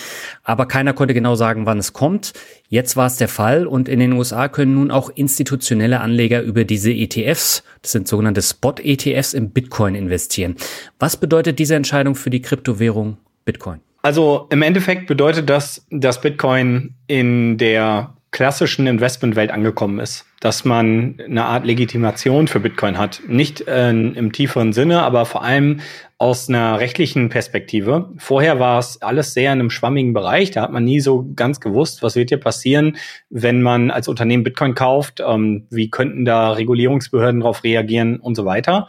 aber 0.43 0.67
keiner 0.67 0.93
konnte 0.93 1.13
genau 1.13 1.35
sagen, 1.35 1.65
wann 1.65 1.79
es 1.79 1.93
kommt. 1.93 2.33
Jetzt 2.67 2.97
war 2.97 3.07
es 3.07 3.17
der 3.17 3.27
Fall 3.27 3.67
und 3.67 3.87
in 3.87 3.99
den 3.99 4.13
USA 4.13 4.47
können 4.47 4.73
nun 4.73 4.91
auch 4.91 5.09
institutionelle 5.09 6.01
Anleger 6.01 6.41
über 6.41 6.63
diese 6.63 6.91
ETFs, 6.91 7.63
das 7.81 7.91
sind 7.91 8.07
sogenannte 8.07 8.41
Spot-ETFs, 8.41 9.33
im 9.33 9.51
Bitcoin 9.51 9.95
investieren. 9.95 10.55
Was 10.99 11.17
bedeutet 11.17 11.59
diese 11.59 11.75
Entscheidung 11.75 12.15
für 12.15 12.29
die 12.29 12.41
Kryptowährung 12.41 13.17
Bitcoin? 13.45 13.79
Also 14.01 14.47
im 14.51 14.61
Endeffekt 14.61 15.07
bedeutet 15.07 15.49
das, 15.49 15.85
dass 15.89 16.21
Bitcoin 16.21 16.93
in 17.07 17.57
der 17.57 18.14
klassischen 18.35 18.85
Investmentwelt 18.85 19.49
angekommen 19.49 19.97
ist, 19.99 20.25
dass 20.41 20.65
man 20.65 21.15
eine 21.25 21.45
Art 21.45 21.65
Legitimation 21.65 22.49
für 22.49 22.59
Bitcoin 22.59 22.97
hat. 22.97 23.21
Nicht 23.29 23.65
äh, 23.65 23.91
im 23.91 24.33
tieferen 24.33 24.73
Sinne, 24.73 25.03
aber 25.03 25.25
vor 25.25 25.41
allem 25.41 25.79
aus 26.17 26.49
einer 26.49 26.77
rechtlichen 26.77 27.29
Perspektive. 27.29 28.11
Vorher 28.17 28.59
war 28.59 28.77
es 28.77 29.01
alles 29.01 29.33
sehr 29.33 29.53
in 29.53 29.59
einem 29.61 29.69
schwammigen 29.69 30.11
Bereich. 30.11 30.51
Da 30.51 30.63
hat 30.63 30.73
man 30.73 30.83
nie 30.83 30.99
so 30.99 31.31
ganz 31.33 31.61
gewusst, 31.61 32.03
was 32.03 32.17
wird 32.17 32.27
hier 32.27 32.41
passieren, 32.41 32.97
wenn 33.29 33.61
man 33.61 33.89
als 33.89 34.09
Unternehmen 34.09 34.43
Bitcoin 34.43 34.75
kauft, 34.75 35.23
ähm, 35.25 35.67
wie 35.69 35.89
könnten 35.89 36.25
da 36.25 36.51
Regulierungsbehörden 36.51 37.39
darauf 37.39 37.63
reagieren 37.63 38.19
und 38.19 38.35
so 38.35 38.43
weiter. 38.43 38.87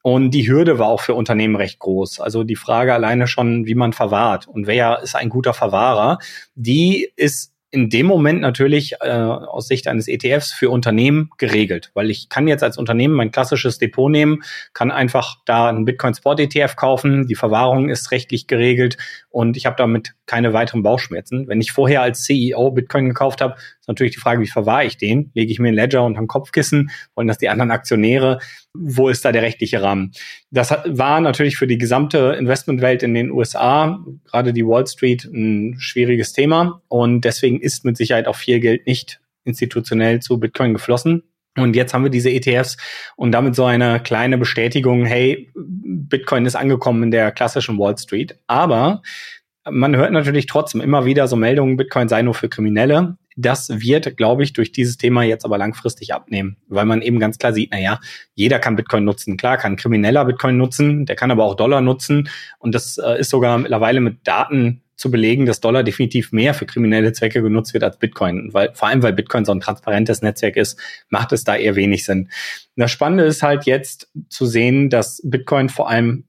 Und 0.00 0.30
die 0.30 0.48
Hürde 0.48 0.78
war 0.78 0.86
auch 0.86 1.02
für 1.02 1.12
Unternehmen 1.12 1.56
recht 1.56 1.80
groß. 1.80 2.20
Also 2.20 2.44
die 2.44 2.56
Frage 2.56 2.94
alleine 2.94 3.26
schon, 3.26 3.66
wie 3.66 3.74
man 3.74 3.92
verwahrt 3.92 4.48
und 4.48 4.66
wer 4.66 5.02
ist 5.02 5.16
ein 5.16 5.28
guter 5.28 5.52
Verwahrer, 5.52 6.18
die 6.54 7.10
ist 7.16 7.55
in 7.70 7.90
dem 7.90 8.06
Moment 8.06 8.40
natürlich 8.40 8.94
äh, 9.00 9.10
aus 9.10 9.66
Sicht 9.68 9.88
eines 9.88 10.08
ETFs 10.08 10.52
für 10.52 10.70
Unternehmen 10.70 11.30
geregelt, 11.36 11.90
weil 11.94 12.10
ich 12.10 12.28
kann 12.28 12.46
jetzt 12.46 12.62
als 12.62 12.78
Unternehmen 12.78 13.14
mein 13.14 13.32
klassisches 13.32 13.78
Depot 13.78 14.10
nehmen, 14.10 14.42
kann 14.72 14.90
einfach 14.90 15.36
da 15.44 15.68
einen 15.68 15.84
Bitcoin 15.84 16.14
Sport 16.14 16.40
ETF 16.40 16.76
kaufen, 16.76 17.26
die 17.26 17.34
Verwahrung 17.34 17.88
ist 17.88 18.12
rechtlich 18.12 18.46
geregelt 18.46 18.96
und 19.30 19.56
ich 19.56 19.66
habe 19.66 19.76
damit 19.76 20.14
keine 20.26 20.52
weiteren 20.52 20.82
Bauchschmerzen. 20.82 21.48
Wenn 21.48 21.60
ich 21.60 21.72
vorher 21.72 22.02
als 22.02 22.22
CEO 22.24 22.70
Bitcoin 22.70 23.08
gekauft 23.08 23.40
habe, 23.40 23.56
ist 23.86 23.90
natürlich 23.90 24.14
die 24.14 24.20
Frage, 24.20 24.42
wie 24.42 24.48
verwahre 24.48 24.84
ich 24.84 24.96
den? 24.96 25.30
Lege 25.34 25.52
ich 25.52 25.60
mir 25.60 25.68
einen 25.68 25.76
Ledger 25.76 26.02
unter 26.02 26.20
ein 26.20 26.26
Kopfkissen? 26.26 26.90
Wollen 27.14 27.28
das 27.28 27.38
die 27.38 27.48
anderen 27.48 27.70
Aktionäre? 27.70 28.40
Wo 28.74 29.08
ist 29.08 29.24
da 29.24 29.30
der 29.30 29.42
rechtliche 29.42 29.80
Rahmen? 29.80 30.10
Das 30.50 30.72
war 30.86 31.20
natürlich 31.20 31.56
für 31.56 31.68
die 31.68 31.78
gesamte 31.78 32.34
Investmentwelt 32.36 33.04
in 33.04 33.14
den 33.14 33.30
USA, 33.30 34.04
gerade 34.24 34.52
die 34.52 34.66
Wall 34.66 34.88
Street, 34.88 35.24
ein 35.26 35.76
schwieriges 35.78 36.32
Thema. 36.32 36.82
Und 36.88 37.20
deswegen 37.20 37.60
ist 37.60 37.84
mit 37.84 37.96
Sicherheit 37.96 38.26
auch 38.26 38.34
viel 38.34 38.58
Geld 38.58 38.88
nicht 38.88 39.20
institutionell 39.44 40.18
zu 40.18 40.40
Bitcoin 40.40 40.72
geflossen. 40.72 41.22
Und 41.56 41.76
jetzt 41.76 41.94
haben 41.94 42.02
wir 42.02 42.10
diese 42.10 42.30
ETFs 42.30 42.76
und 43.14 43.30
damit 43.30 43.54
so 43.54 43.64
eine 43.66 44.00
kleine 44.00 44.36
Bestätigung, 44.36 45.04
hey, 45.04 45.48
Bitcoin 45.54 46.44
ist 46.44 46.56
angekommen 46.56 47.04
in 47.04 47.10
der 47.12 47.30
klassischen 47.30 47.78
Wall 47.78 47.96
Street. 47.96 48.36
Aber 48.48 49.02
man 49.70 49.94
hört 49.94 50.10
natürlich 50.10 50.46
trotzdem 50.46 50.80
immer 50.80 51.04
wieder 51.04 51.28
so 51.28 51.36
Meldungen, 51.36 51.76
Bitcoin 51.76 52.08
sei 52.08 52.22
nur 52.22 52.34
für 52.34 52.48
Kriminelle 52.48 53.16
Das 53.36 53.68
wird, 53.68 54.16
glaube 54.16 54.42
ich, 54.42 54.52
durch 54.54 54.72
dieses 54.72 54.96
Thema 54.96 55.22
jetzt 55.22 55.44
aber 55.44 55.58
langfristig 55.58 56.14
abnehmen, 56.14 56.56
weil 56.68 56.86
man 56.86 57.02
eben 57.02 57.20
ganz 57.20 57.38
klar 57.38 57.52
sieht, 57.52 57.70
na 57.70 57.78
ja, 57.78 58.00
jeder 58.34 58.58
kann 58.58 58.76
Bitcoin 58.76 59.04
nutzen. 59.04 59.36
Klar, 59.36 59.58
kann 59.58 59.76
Krimineller 59.76 60.24
Bitcoin 60.24 60.56
nutzen, 60.56 61.06
der 61.06 61.16
kann 61.16 61.30
aber 61.30 61.44
auch 61.44 61.54
Dollar 61.54 61.82
nutzen. 61.82 62.28
Und 62.58 62.74
das 62.74 62.98
äh, 62.98 63.20
ist 63.20 63.30
sogar 63.30 63.58
mittlerweile 63.58 64.00
mit 64.00 64.26
Daten 64.26 64.82
zu 64.96 65.10
belegen, 65.10 65.44
dass 65.46 65.60
Dollar 65.60 65.82
definitiv 65.82 66.32
mehr 66.32 66.54
für 66.54 66.66
kriminelle 66.66 67.12
Zwecke 67.12 67.42
genutzt 67.42 67.74
wird 67.74 67.84
als 67.84 67.98
Bitcoin. 67.98 68.48
Weil, 68.52 68.74
vor 68.74 68.88
allem, 68.88 69.02
weil 69.02 69.12
Bitcoin 69.12 69.44
so 69.44 69.52
ein 69.52 69.60
transparentes 69.60 70.22
Netzwerk 70.22 70.56
ist, 70.56 70.80
macht 71.10 71.32
es 71.32 71.44
da 71.44 71.54
eher 71.54 71.76
wenig 71.76 72.04
Sinn. 72.04 72.30
das 72.76 72.90
Spannende 72.90 73.24
ist 73.24 73.42
halt 73.42 73.66
jetzt 73.66 74.10
zu 74.28 74.46
sehen, 74.46 74.88
dass 74.88 75.20
Bitcoin 75.24 75.68
vor 75.68 75.90
allem 75.90 76.24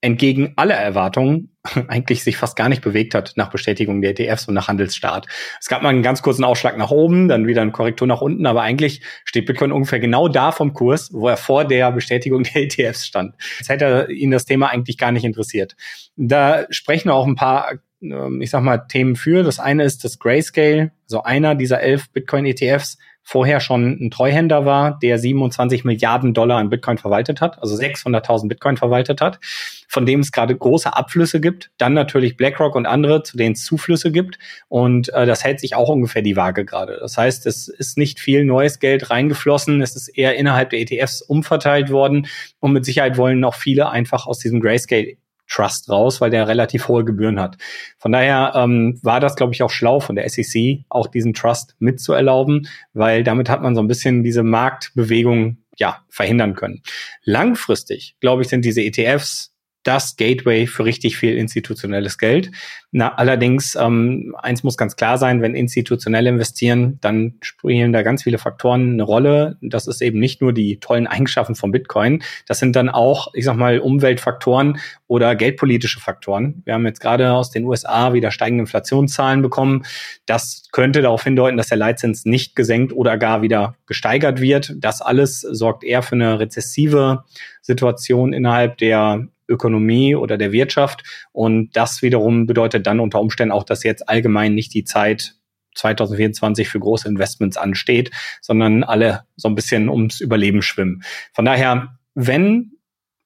entgegen 0.00 0.54
aller 0.56 0.74
Erwartungen 0.74 1.56
eigentlich 1.88 2.24
sich 2.24 2.36
fast 2.36 2.56
gar 2.56 2.68
nicht 2.68 2.82
bewegt 2.82 3.14
hat 3.14 3.34
nach 3.36 3.50
Bestätigung 3.50 4.00
der 4.00 4.18
ETFs 4.18 4.48
und 4.48 4.54
nach 4.54 4.68
Handelsstart. 4.68 5.26
Es 5.60 5.68
gab 5.68 5.82
mal 5.82 5.90
einen 5.90 6.02
ganz 6.02 6.22
kurzen 6.22 6.44
Ausschlag 6.44 6.78
nach 6.78 6.90
oben, 6.90 7.28
dann 7.28 7.46
wieder 7.46 7.62
eine 7.62 7.72
Korrektur 7.72 8.06
nach 8.06 8.22
unten, 8.22 8.46
aber 8.46 8.62
eigentlich 8.62 9.02
steht 9.24 9.46
Bitcoin 9.46 9.72
ungefähr 9.72 10.00
genau 10.00 10.28
da 10.28 10.52
vom 10.52 10.72
Kurs, 10.72 11.10
wo 11.12 11.28
er 11.28 11.36
vor 11.36 11.64
der 11.64 11.92
Bestätigung 11.92 12.44
der 12.44 12.62
ETFs 12.62 13.06
stand. 13.06 13.34
Jetzt 13.58 13.68
hätte 13.68 14.08
ihn 14.10 14.30
das 14.30 14.46
Thema 14.46 14.68
eigentlich 14.68 14.96
gar 14.96 15.12
nicht 15.12 15.24
interessiert. 15.24 15.76
Da 16.16 16.66
sprechen 16.70 17.10
auch 17.10 17.26
ein 17.26 17.36
paar 17.36 17.72
ähm, 18.02 18.40
ich 18.40 18.50
sag 18.50 18.62
mal, 18.62 18.78
Themen 18.78 19.16
für. 19.16 19.42
Das 19.42 19.60
eine 19.60 19.84
ist 19.84 20.04
das 20.04 20.18
Grayscale, 20.18 20.92
so 21.06 21.22
einer 21.22 21.54
dieser 21.54 21.80
elf 21.80 22.10
Bitcoin-ETFs, 22.10 22.98
vorher 23.30 23.60
schon 23.60 23.96
ein 24.00 24.10
Treuhänder 24.10 24.64
war, 24.64 24.98
der 24.98 25.16
27 25.16 25.84
Milliarden 25.84 26.34
Dollar 26.34 26.60
in 26.60 26.68
Bitcoin 26.68 26.98
verwaltet 26.98 27.40
hat, 27.40 27.62
also 27.62 27.76
600.000 27.76 28.48
Bitcoin 28.48 28.76
verwaltet 28.76 29.20
hat, 29.20 29.38
von 29.86 30.04
dem 30.04 30.18
es 30.18 30.32
gerade 30.32 30.56
große 30.56 30.96
Abflüsse 30.96 31.40
gibt. 31.40 31.70
Dann 31.78 31.94
natürlich 31.94 32.36
BlackRock 32.36 32.74
und 32.74 32.86
andere, 32.86 33.22
zu 33.22 33.36
denen 33.36 33.52
es 33.52 33.64
Zuflüsse 33.64 34.10
gibt. 34.10 34.40
Und 34.66 35.14
äh, 35.14 35.26
das 35.26 35.44
hält 35.44 35.60
sich 35.60 35.76
auch 35.76 35.90
ungefähr 35.90 36.22
die 36.22 36.34
Waage 36.34 36.64
gerade. 36.64 36.98
Das 37.00 37.16
heißt, 37.16 37.46
es 37.46 37.68
ist 37.68 37.96
nicht 37.96 38.18
viel 38.18 38.44
neues 38.44 38.80
Geld 38.80 39.10
reingeflossen. 39.10 39.80
Es 39.80 39.94
ist 39.94 40.08
eher 40.08 40.34
innerhalb 40.34 40.70
der 40.70 40.80
ETFs 40.80 41.22
umverteilt 41.22 41.90
worden. 41.90 42.26
Und 42.58 42.72
mit 42.72 42.84
Sicherheit 42.84 43.16
wollen 43.16 43.38
noch 43.38 43.54
viele 43.54 43.90
einfach 43.90 44.26
aus 44.26 44.40
diesem 44.40 44.58
Grayscale 44.58 45.18
Trust 45.50 45.90
raus, 45.90 46.20
weil 46.20 46.30
der 46.30 46.48
relativ 46.48 46.88
hohe 46.88 47.04
Gebühren 47.04 47.40
hat. 47.40 47.56
Von 47.98 48.12
daher 48.12 48.52
ähm, 48.54 48.98
war 49.02 49.20
das, 49.20 49.36
glaube 49.36 49.52
ich, 49.52 49.62
auch 49.62 49.70
schlau 49.70 50.00
von 50.00 50.16
der 50.16 50.28
SEC, 50.28 50.84
auch 50.88 51.08
diesen 51.08 51.34
Trust 51.34 51.76
mitzuerlauben, 51.78 52.68
weil 52.94 53.24
damit 53.24 53.50
hat 53.50 53.60
man 53.60 53.74
so 53.74 53.82
ein 53.82 53.88
bisschen 53.88 54.22
diese 54.22 54.42
Marktbewegung 54.42 55.58
ja 55.76 55.98
verhindern 56.08 56.54
können. 56.54 56.82
Langfristig, 57.24 58.16
glaube 58.20 58.42
ich, 58.42 58.48
sind 58.48 58.64
diese 58.64 58.82
ETFs 58.82 59.52
das 59.82 60.16
Gateway 60.16 60.66
für 60.66 60.84
richtig 60.84 61.16
viel 61.16 61.36
institutionelles 61.36 62.18
Geld. 62.18 62.50
Na, 62.92 63.14
allerdings, 63.14 63.76
ähm, 63.80 64.34
eins 64.38 64.62
muss 64.62 64.76
ganz 64.76 64.96
klar 64.96 65.16
sein, 65.16 65.42
wenn 65.42 65.54
institutionell 65.54 66.26
investieren, 66.26 66.98
dann 67.00 67.34
spielen 67.40 67.92
da 67.92 68.02
ganz 68.02 68.24
viele 68.24 68.38
Faktoren 68.38 68.94
eine 68.94 69.02
Rolle. 69.04 69.56
Das 69.60 69.86
ist 69.86 70.02
eben 70.02 70.18
nicht 70.18 70.40
nur 70.40 70.52
die 70.52 70.80
tollen 70.80 71.06
Eigenschaften 71.06 71.54
von 71.54 71.70
Bitcoin, 71.70 72.22
das 72.46 72.58
sind 72.58 72.76
dann 72.76 72.88
auch, 72.88 73.32
ich 73.34 73.44
sag 73.44 73.56
mal, 73.56 73.78
Umweltfaktoren 73.78 74.78
oder 75.06 75.34
geldpolitische 75.34 76.00
Faktoren. 76.00 76.62
Wir 76.64 76.74
haben 76.74 76.86
jetzt 76.86 77.00
gerade 77.00 77.32
aus 77.32 77.50
den 77.50 77.64
USA 77.64 78.12
wieder 78.12 78.30
steigende 78.30 78.62
Inflationszahlen 78.62 79.40
bekommen. 79.40 79.84
Das 80.26 80.64
könnte 80.72 81.00
darauf 81.00 81.24
hindeuten, 81.24 81.56
dass 81.56 81.68
der 81.68 81.78
Leitzins 81.78 82.24
nicht 82.24 82.56
gesenkt 82.56 82.92
oder 82.92 83.16
gar 83.18 83.42
wieder 83.42 83.76
gesteigert 83.86 84.40
wird. 84.40 84.74
Das 84.78 85.00
alles 85.00 85.40
sorgt 85.40 85.84
eher 85.84 86.02
für 86.02 86.16
eine 86.16 86.38
rezessive 86.38 87.24
Situation 87.62 88.32
innerhalb 88.32 88.78
der 88.78 89.28
Ökonomie 89.50 90.14
oder 90.14 90.38
der 90.38 90.52
Wirtschaft. 90.52 91.02
Und 91.32 91.76
das 91.76 92.00
wiederum 92.02 92.46
bedeutet 92.46 92.86
dann 92.86 93.00
unter 93.00 93.20
Umständen 93.20 93.52
auch, 93.52 93.64
dass 93.64 93.82
jetzt 93.84 94.08
allgemein 94.08 94.54
nicht 94.54 94.72
die 94.72 94.84
Zeit 94.84 95.34
2024 95.74 96.68
für 96.68 96.80
große 96.80 97.08
Investments 97.08 97.56
ansteht, 97.56 98.10
sondern 98.40 98.84
alle 98.84 99.24
so 99.36 99.48
ein 99.48 99.54
bisschen 99.54 99.88
ums 99.88 100.20
Überleben 100.20 100.62
schwimmen. 100.62 101.02
Von 101.32 101.44
daher, 101.44 101.98
wenn 102.14 102.72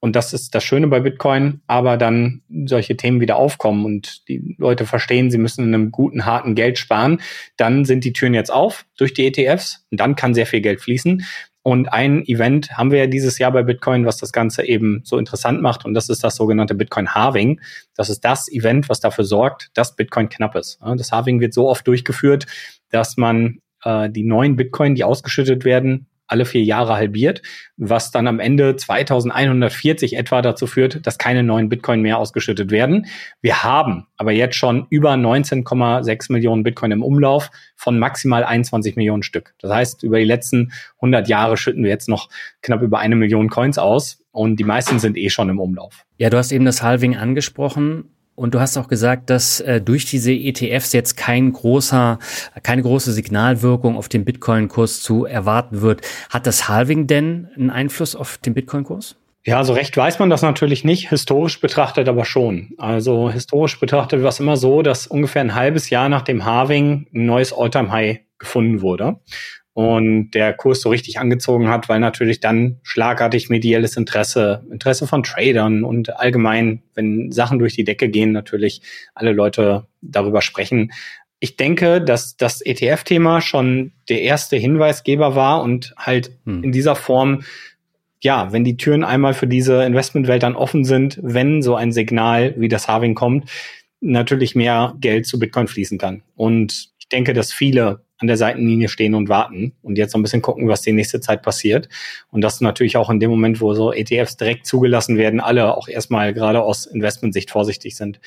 und 0.04 0.16
das 0.16 0.35
ist 0.35 0.54
das 0.54 0.62
Schöne 0.62 0.87
bei 0.88 1.00
Bitcoin, 1.00 1.62
aber 1.66 1.97
dann 1.97 2.43
solche 2.66 2.95
Themen 2.95 3.23
wieder 3.23 3.37
aufkommen 3.37 3.87
und 3.87 4.28
die 4.28 4.54
Leute 4.59 4.85
verstehen, 4.85 5.31
sie 5.31 5.38
müssen 5.38 5.64
in 5.64 5.73
einem 5.73 5.93
guten, 5.93 6.26
harten 6.26 6.54
Geld 6.54 6.76
sparen, 6.76 7.23
dann 7.57 7.87
sind 7.87 8.04
die 8.04 8.12
Türen 8.12 8.35
jetzt 8.35 8.52
auf 8.52 8.85
durch 8.99 9.14
die 9.14 9.26
ETFs 9.26 9.87
und 9.90 9.99
dann 9.99 10.14
kann 10.14 10.35
sehr 10.35 10.45
viel 10.45 10.61
Geld 10.61 10.83
fließen. 10.83 11.25
Und 11.66 11.90
ein 11.94 12.23
Event 12.26 12.76
haben 12.76 12.90
wir 12.90 12.99
ja 12.99 13.06
dieses 13.06 13.38
Jahr 13.38 13.50
bei 13.50 13.62
Bitcoin, 13.62 14.04
was 14.04 14.18
das 14.18 14.33
Ganze 14.33 14.66
eben 14.66 15.00
so 15.02 15.16
interessant 15.16 15.62
macht. 15.62 15.87
Und 15.87 15.94
das 15.94 16.11
ist 16.11 16.23
das 16.23 16.37
sogenannte 16.37 16.75
Bitcoin 16.75 17.14
Halving. 17.14 17.59
Das 17.97 18.11
ist 18.11 18.21
das 18.21 18.52
Event, 18.52 18.90
was 18.90 19.00
dafür 19.00 19.25
sorgt, 19.25 19.71
dass 19.73 19.97
Bitcoin 19.97 20.28
knapp 20.28 20.56
ist. 20.56 20.78
Das 20.83 21.11
Halving 21.11 21.40
wird 21.40 21.54
so 21.54 21.66
oft 21.66 21.87
durchgeführt, 21.87 22.47
dass 22.90 23.16
man 23.16 23.61
äh, 23.83 24.11
die 24.11 24.25
neuen 24.25 24.56
Bitcoin, 24.56 24.94
die 24.94 25.04
ausgeschüttet 25.04 25.64
werden, 25.64 26.06
alle 26.26 26.45
vier 26.45 26.62
Jahre 26.62 26.95
halbiert, 26.95 27.43
was 27.76 28.11
dann 28.11 28.26
am 28.26 28.40
Ende 28.40 28.76
2140 28.76 30.16
etwa 30.16 30.43
dazu 30.43 30.66
führt, 30.66 31.07
dass 31.07 31.19
keine 31.19 31.43
neuen 31.43 31.69
Bitcoin 31.69 32.00
mehr 32.00 32.19
ausgeschüttet 32.19 32.71
werden. 32.71 33.07
Wir 33.40 33.62
haben 33.62 34.07
aber 34.16 34.33
jetzt 34.33 34.57
schon 34.57 34.87
über 34.90 35.12
19,6 35.12 36.33
Millionen 36.33 36.62
Bitcoin 36.62 36.93
im 36.93 37.02
Umlauf 37.02 37.50
von 37.76 37.99
maximal 37.99 38.45
21 38.45 38.97
Millionen 38.97 39.23
Stück. 39.23 39.54
Das 39.58 39.71
heißt, 39.71 40.02
über 40.02 40.19
die 40.19 40.25
letzten 40.25 40.73
100 40.97 41.28
Jahre 41.28 41.56
schütten 41.56 41.82
wir 41.82 41.91
jetzt 41.91 42.08
noch 42.08 42.28
knapp 42.63 42.82
über 42.82 42.99
eine 42.99 43.17
Million 43.17 43.49
Coins 43.49 43.78
aus 43.78 44.25
und 44.32 44.56
die 44.56 44.65
meisten 44.65 44.99
sind 44.99 45.17
eh 45.17 45.30
schon 45.30 45.49
im 45.49 45.60
Umlauf. 45.60 46.04
Ja, 46.19 46.30
du 46.30 46.37
hast 46.37 46.52
eben 46.52 46.65
das 46.65 46.82
Halving 46.82 47.17
angesprochen. 47.17 48.10
Und 48.36 48.54
du 48.54 48.60
hast 48.60 48.76
auch 48.76 48.88
gesagt, 48.88 49.30
dass 49.30 49.60
äh, 49.60 49.80
durch 49.80 50.06
diese 50.06 50.32
ETFs 50.32 50.92
jetzt 50.92 51.16
kein 51.16 51.52
großer, 51.52 52.18
keine 52.62 52.82
große 52.82 53.12
Signalwirkung 53.12 53.97
auf 53.97 54.08
den 54.08 54.25
Bitcoin-Kurs 54.25 55.02
zu 55.02 55.25
erwarten 55.25 55.82
wird. 55.82 56.00
Hat 56.30 56.47
das 56.47 56.68
Halving 56.68 57.06
denn 57.06 57.49
einen 57.56 57.70
Einfluss 57.70 58.16
auf 58.16 58.38
den 58.38 58.54
Bitcoin-Kurs? 58.54 59.16
Ja, 59.47 59.62
so 59.62 59.75
recht 59.75 59.97
weiß 59.97 60.18
man 60.18 60.30
das 60.30 60.40
natürlich 60.40 60.84
nicht, 60.84 61.10
historisch 61.10 61.60
betrachtet 61.60 62.08
aber 62.08 62.25
schon. 62.25 62.70
Also 62.78 63.30
historisch 63.30 63.78
betrachtet 63.78 64.23
war 64.23 64.30
es 64.30 64.40
immer 64.40 64.56
so, 64.56 64.80
dass 64.80 65.06
ungefähr 65.06 65.42
ein 65.42 65.54
halbes 65.54 65.90
Jahr 65.90 66.08
nach 66.08 66.23
dem 66.23 66.47
Halving 66.47 67.06
ein 67.14 67.26
neues 67.26 67.52
All-Time-High 67.52 68.20
gefunden 68.38 68.80
wurde 68.80 69.18
und 69.75 70.30
der 70.30 70.52
Kurs 70.52 70.80
so 70.80 70.89
richtig 70.89 71.19
angezogen 71.19 71.69
hat, 71.69 71.89
weil 71.89 71.99
natürlich 71.99 72.39
dann 72.39 72.78
schlagartig 72.84 73.50
medielles 73.50 73.97
Interesse, 73.97 74.65
Interesse 74.71 75.08
von 75.08 75.25
Tradern 75.25 75.82
und 75.82 76.17
allgemein, 76.17 76.82
wenn 76.95 77.32
Sachen 77.32 77.58
durch 77.58 77.75
die 77.75 77.82
Decke 77.82 78.08
gehen, 78.08 78.30
natürlich 78.30 78.82
alle 79.15 79.32
Leute 79.32 79.87
darüber 80.00 80.43
sprechen. 80.43 80.93
Ich 81.41 81.56
denke, 81.56 82.00
dass 82.00 82.37
das 82.37 82.60
ETF-Thema 82.60 83.41
schon 83.41 83.93
der 84.08 84.23
erste 84.23 84.56
Hinweisgeber 84.56 85.34
war 85.34 85.63
und 85.63 85.93
halt 85.99 86.30
hm. 86.45 86.63
in 86.63 86.71
dieser 86.71 86.95
Form, 86.95 87.43
ja, 88.23 88.52
wenn 88.52 88.63
die 88.63 88.76
Türen 88.76 89.02
einmal 89.02 89.34
für 89.34 89.49
diese 89.49 89.82
Investmentwelt 89.82 90.45
dann 90.45 90.54
offen 90.54 90.84
sind, 90.84 91.19
wenn 91.21 91.63
so 91.63 91.75
ein 91.75 91.91
Signal 91.91 92.54
wie 92.56 92.69
das 92.69 92.87
Harving 92.87 93.17
kommt, 93.17 93.50
natürlich 94.00 94.54
mehr 94.54 94.95
Geld 95.00 95.26
zu 95.26 95.41
Bitcoin 95.41 95.67
fließen 95.67 95.99
kann. 95.99 96.23
Und 96.37 96.91
ich 97.00 97.08
denke, 97.08 97.32
dass 97.32 97.52
viele 97.52 98.03
an 98.18 98.26
der 98.28 98.36
Seitenlinie 98.36 98.88
stehen 98.88 99.14
und 99.14 99.28
warten 99.28 99.72
und 99.82 99.98
jetzt 99.98 100.12
so 100.12 100.18
ein 100.18 100.22
bisschen 100.22 100.42
gucken, 100.42 100.68
was 100.68 100.82
die 100.82 100.92
nächste 100.92 101.20
Zeit 101.20 101.42
passiert. 101.42 101.88
Und 102.30 102.42
das 102.42 102.60
natürlich 102.60 102.96
auch 102.96 103.10
in 103.10 103.20
dem 103.20 103.30
Moment, 103.30 103.60
wo 103.60 103.74
so 103.74 103.92
ETFs 103.92 104.36
direkt 104.36 104.66
zugelassen 104.66 105.16
werden, 105.16 105.40
alle 105.40 105.76
auch 105.76 105.88
erstmal 105.88 106.32
gerade 106.32 106.62
aus 106.62 106.86
Investmentsicht 106.86 107.50
vorsichtig 107.50 107.96
sind. 107.96 108.20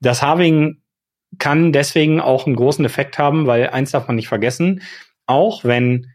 Das 0.00 0.22
Halving 0.22 0.78
kann 1.38 1.72
deswegen 1.72 2.20
auch 2.20 2.46
einen 2.46 2.56
großen 2.56 2.84
Effekt 2.84 3.18
haben, 3.18 3.46
weil 3.46 3.68
eins 3.68 3.90
darf 3.90 4.06
man 4.06 4.16
nicht 4.16 4.28
vergessen, 4.28 4.82
auch 5.26 5.64
wenn 5.64 6.10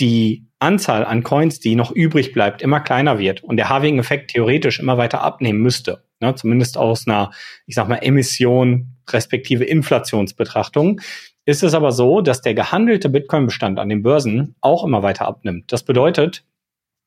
die 0.00 0.46
Anzahl 0.58 1.04
an 1.04 1.22
Coins, 1.22 1.60
die 1.60 1.74
noch 1.74 1.90
übrig 1.90 2.32
bleibt, 2.32 2.62
immer 2.62 2.80
kleiner 2.80 3.18
wird 3.18 3.44
und 3.44 3.56
der 3.56 3.68
Halving-Effekt 3.68 4.30
theoretisch 4.30 4.80
immer 4.80 4.98
weiter 4.98 5.22
abnehmen 5.22 5.60
müsste, 5.60 6.04
ne, 6.20 6.34
zumindest 6.34 6.78
aus 6.78 7.06
einer, 7.06 7.30
ich 7.66 7.74
sag 7.74 7.88
mal, 7.88 7.96
Emission 7.96 8.96
respektive 9.08 9.64
Inflationsbetrachtung, 9.64 11.00
ist 11.46 11.62
es 11.62 11.74
aber 11.74 11.92
so, 11.92 12.20
dass 12.20 12.42
der 12.42 12.54
gehandelte 12.54 13.08
Bitcoin-Bestand 13.08 13.78
an 13.78 13.88
den 13.88 14.02
Börsen 14.02 14.56
auch 14.60 14.84
immer 14.84 15.02
weiter 15.02 15.26
abnimmt. 15.26 15.72
Das 15.72 15.84
bedeutet, 15.84 16.44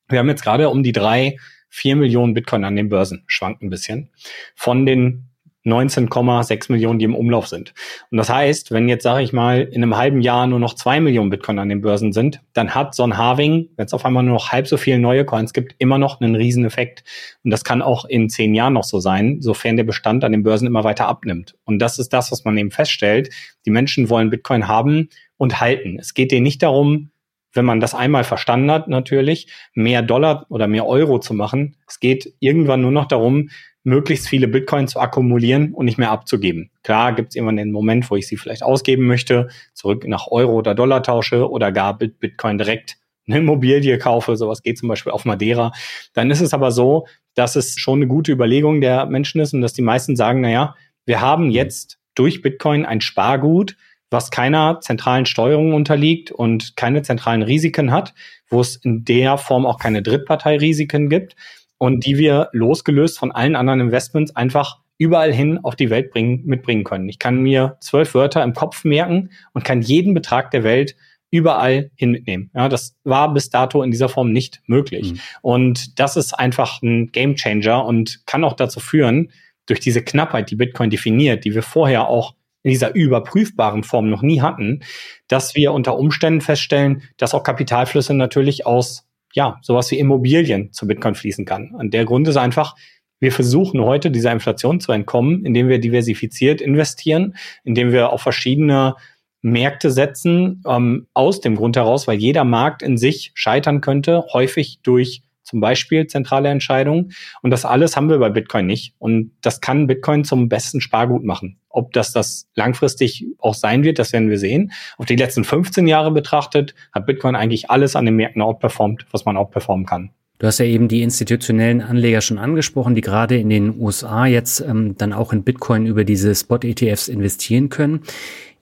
wir 0.08 0.18
haben 0.18 0.28
jetzt 0.28 0.42
gerade 0.42 0.70
um 0.70 0.82
die 0.82 0.92
drei, 0.92 1.36
vier 1.68 1.94
Millionen 1.94 2.34
Bitcoin 2.34 2.64
an 2.64 2.74
den 2.74 2.88
Börsen, 2.88 3.22
schwankt 3.26 3.62
ein 3.62 3.70
bisschen, 3.70 4.10
von 4.56 4.86
den 4.86 5.29
19,6 5.64 6.72
Millionen, 6.72 6.98
die 6.98 7.04
im 7.04 7.14
Umlauf 7.14 7.46
sind. 7.46 7.74
Und 8.10 8.18
das 8.18 8.30
heißt, 8.30 8.70
wenn 8.70 8.88
jetzt, 8.88 9.02
sage 9.02 9.22
ich 9.22 9.32
mal, 9.32 9.62
in 9.62 9.82
einem 9.82 9.96
halben 9.96 10.22
Jahr 10.22 10.46
nur 10.46 10.58
noch 10.58 10.74
zwei 10.74 11.00
Millionen 11.00 11.30
Bitcoin 11.30 11.58
an 11.58 11.68
den 11.68 11.82
Börsen 11.82 12.12
sind, 12.12 12.40
dann 12.54 12.74
hat 12.74 12.94
so 12.94 13.02
ein 13.02 13.18
Halving, 13.18 13.68
wenn 13.76 13.86
es 13.86 13.92
auf 13.92 14.04
einmal 14.04 14.22
nur 14.22 14.34
noch 14.34 14.52
halb 14.52 14.66
so 14.66 14.76
viele 14.76 14.98
neue 14.98 15.24
Coins 15.24 15.52
gibt, 15.52 15.74
immer 15.78 15.98
noch 15.98 16.20
einen 16.20 16.34
riesen 16.34 16.64
Effekt. 16.64 17.04
Und 17.44 17.50
das 17.50 17.64
kann 17.64 17.82
auch 17.82 18.04
in 18.06 18.30
zehn 18.30 18.54
Jahren 18.54 18.72
noch 18.72 18.84
so 18.84 19.00
sein, 19.00 19.40
sofern 19.40 19.76
der 19.76 19.84
Bestand 19.84 20.24
an 20.24 20.32
den 20.32 20.42
Börsen 20.42 20.66
immer 20.66 20.84
weiter 20.84 21.08
abnimmt. 21.08 21.56
Und 21.64 21.78
das 21.78 21.98
ist 21.98 22.12
das, 22.12 22.32
was 22.32 22.44
man 22.44 22.56
eben 22.56 22.70
feststellt. 22.70 23.30
Die 23.66 23.70
Menschen 23.70 24.08
wollen 24.08 24.30
Bitcoin 24.30 24.66
haben 24.66 25.10
und 25.36 25.60
halten. 25.60 25.98
Es 25.98 26.14
geht 26.14 26.32
denen 26.32 26.44
nicht 26.44 26.62
darum, 26.62 27.10
wenn 27.52 27.64
man 27.64 27.80
das 27.80 27.94
einmal 27.94 28.24
verstanden 28.24 28.70
hat, 28.70 28.88
natürlich, 28.88 29.48
mehr 29.74 30.02
Dollar 30.02 30.46
oder 30.48 30.68
mehr 30.68 30.86
Euro 30.86 31.18
zu 31.18 31.34
machen. 31.34 31.76
Es 31.86 32.00
geht 32.00 32.32
irgendwann 32.38 32.82
nur 32.82 32.92
noch 32.92 33.06
darum, 33.06 33.50
möglichst 33.82 34.28
viele 34.28 34.48
Bitcoin 34.48 34.88
zu 34.88 35.00
akkumulieren 35.00 35.72
und 35.72 35.86
nicht 35.86 35.98
mehr 35.98 36.10
abzugeben. 36.10 36.70
Klar 36.82 37.14
gibt 37.14 37.30
es 37.30 37.36
irgendwann 37.36 37.56
den 37.56 37.72
Moment, 37.72 38.10
wo 38.10 38.16
ich 38.16 38.26
sie 38.26 38.36
vielleicht 38.36 38.62
ausgeben 38.62 39.06
möchte, 39.06 39.48
zurück 39.72 40.06
nach 40.06 40.26
Euro 40.28 40.52
oder 40.52 40.74
Dollar 40.74 41.02
tausche 41.02 41.50
oder 41.50 41.72
gar 41.72 41.96
Bitcoin 41.96 42.58
direkt 42.58 42.98
eine 43.26 43.38
Immobilie 43.38 43.98
kaufe, 43.98 44.36
sowas 44.36 44.62
geht 44.62 44.78
zum 44.78 44.88
Beispiel 44.88 45.12
auf 45.12 45.24
Madeira. 45.24 45.72
Dann 46.14 46.30
ist 46.30 46.40
es 46.40 46.52
aber 46.52 46.72
so, 46.72 47.06
dass 47.34 47.56
es 47.56 47.78
schon 47.78 48.00
eine 48.00 48.06
gute 48.06 48.32
Überlegung 48.32 48.80
der 48.80 49.06
Menschen 49.06 49.40
ist 49.40 49.54
und 49.54 49.60
dass 49.60 49.72
die 49.72 49.82
meisten 49.82 50.16
sagen, 50.16 50.40
naja, 50.40 50.74
wir 51.06 51.20
haben 51.20 51.50
jetzt 51.50 51.98
durch 52.14 52.42
Bitcoin 52.42 52.84
ein 52.84 53.00
Spargut, 53.00 53.76
was 54.10 54.30
keiner 54.30 54.80
zentralen 54.80 55.26
Steuerung 55.26 55.72
unterliegt 55.72 56.32
und 56.32 56.76
keine 56.76 57.02
zentralen 57.02 57.42
Risiken 57.42 57.92
hat, 57.92 58.12
wo 58.48 58.60
es 58.60 58.76
in 58.76 59.04
der 59.04 59.38
Form 59.38 59.64
auch 59.64 59.78
keine 59.78 60.02
Drittparteirisiken 60.02 61.08
gibt 61.08 61.36
und 61.80 62.04
die 62.04 62.18
wir 62.18 62.50
losgelöst 62.52 63.18
von 63.18 63.32
allen 63.32 63.56
anderen 63.56 63.80
Investments 63.80 64.36
einfach 64.36 64.80
überall 64.98 65.32
hin 65.32 65.58
auf 65.62 65.76
die 65.76 65.88
Welt 65.88 66.10
bringen, 66.10 66.42
mitbringen 66.44 66.84
können. 66.84 67.08
Ich 67.08 67.18
kann 67.18 67.40
mir 67.40 67.78
zwölf 67.80 68.14
Wörter 68.14 68.44
im 68.44 68.52
Kopf 68.52 68.84
merken 68.84 69.30
und 69.54 69.64
kann 69.64 69.80
jeden 69.80 70.12
Betrag 70.12 70.50
der 70.50 70.62
Welt 70.62 70.94
überall 71.30 71.90
hin 71.94 72.10
mitnehmen. 72.10 72.50
Ja, 72.54 72.68
das 72.68 72.98
war 73.02 73.32
bis 73.32 73.48
dato 73.48 73.82
in 73.82 73.90
dieser 73.90 74.10
Form 74.10 74.30
nicht 74.30 74.60
möglich. 74.66 75.14
Mhm. 75.14 75.20
Und 75.40 75.98
das 75.98 76.18
ist 76.18 76.34
einfach 76.34 76.82
ein 76.82 77.12
Gamechanger 77.12 77.82
und 77.86 78.26
kann 78.26 78.44
auch 78.44 78.54
dazu 78.54 78.78
führen, 78.78 79.32
durch 79.64 79.80
diese 79.80 80.04
Knappheit, 80.04 80.50
die 80.50 80.56
Bitcoin 80.56 80.90
definiert, 80.90 81.46
die 81.46 81.54
wir 81.54 81.62
vorher 81.62 82.08
auch 82.08 82.34
in 82.62 82.72
dieser 82.72 82.94
überprüfbaren 82.94 83.84
Form 83.84 84.10
noch 84.10 84.20
nie 84.20 84.42
hatten, 84.42 84.82
dass 85.28 85.54
wir 85.54 85.72
unter 85.72 85.96
Umständen 85.96 86.42
feststellen, 86.42 87.04
dass 87.16 87.32
auch 87.32 87.42
Kapitalflüsse 87.42 88.12
natürlich 88.12 88.66
aus, 88.66 89.06
ja, 89.32 89.58
sowas 89.62 89.90
wie 89.90 89.98
Immobilien 89.98 90.72
zu 90.72 90.86
Bitcoin 90.86 91.14
fließen 91.14 91.44
kann. 91.44 91.70
Und 91.72 91.94
der 91.94 92.04
Grund 92.04 92.26
ist 92.28 92.36
einfach, 92.36 92.74
wir 93.20 93.32
versuchen 93.32 93.80
heute 93.80 94.10
dieser 94.10 94.32
Inflation 94.32 94.80
zu 94.80 94.92
entkommen, 94.92 95.44
indem 95.44 95.68
wir 95.68 95.78
diversifiziert 95.78 96.60
investieren, 96.60 97.36
indem 97.64 97.92
wir 97.92 98.10
auf 98.10 98.22
verschiedene 98.22 98.96
Märkte 99.42 99.90
setzen, 99.90 100.62
ähm, 100.66 101.06
aus 101.14 101.40
dem 101.40 101.56
Grund 101.56 101.76
heraus, 101.76 102.08
weil 102.08 102.18
jeder 102.18 102.44
Markt 102.44 102.82
in 102.82 102.96
sich 102.96 103.32
scheitern 103.34 103.80
könnte, 103.80 104.24
häufig 104.32 104.80
durch 104.82 105.22
zum 105.42 105.60
Beispiel 105.60 106.06
zentrale 106.06 106.48
Entscheidungen. 106.48 107.12
Und 107.42 107.50
das 107.50 107.64
alles 107.64 107.96
haben 107.96 108.08
wir 108.08 108.18
bei 108.18 108.30
Bitcoin 108.30 108.66
nicht. 108.66 108.94
Und 108.98 109.32
das 109.42 109.60
kann 109.60 109.86
Bitcoin 109.86 110.24
zum 110.24 110.48
besten 110.48 110.80
Spargut 110.80 111.24
machen. 111.24 111.59
Ob 111.70 111.92
das 111.92 112.12
das 112.12 112.48
langfristig 112.54 113.26
auch 113.38 113.54
sein 113.54 113.84
wird, 113.84 113.98
das 113.98 114.12
werden 114.12 114.28
wir 114.28 114.38
sehen. 114.38 114.72
Auf 114.98 115.06
die 115.06 115.16
letzten 115.16 115.44
15 115.44 115.86
Jahre 115.86 116.10
betrachtet 116.10 116.74
hat 116.92 117.06
Bitcoin 117.06 117.36
eigentlich 117.36 117.70
alles 117.70 117.96
an 117.96 118.04
den 118.04 118.16
Märkten 118.16 118.42
outperformt, 118.42 119.06
was 119.12 119.24
man 119.24 119.36
outperformen 119.36 119.86
kann. 119.86 120.10
Du 120.40 120.46
hast 120.46 120.58
ja 120.58 120.64
eben 120.64 120.88
die 120.88 121.02
institutionellen 121.02 121.82
Anleger 121.82 122.22
schon 122.22 122.38
angesprochen, 122.38 122.94
die 122.94 123.02
gerade 123.02 123.36
in 123.36 123.50
den 123.50 123.78
USA 123.78 124.24
jetzt 124.24 124.60
ähm, 124.60 124.96
dann 124.96 125.12
auch 125.12 125.34
in 125.34 125.42
Bitcoin 125.42 125.84
über 125.84 126.04
diese 126.04 126.34
Spot-ETFs 126.34 127.08
investieren 127.08 127.68
können. 127.68 128.00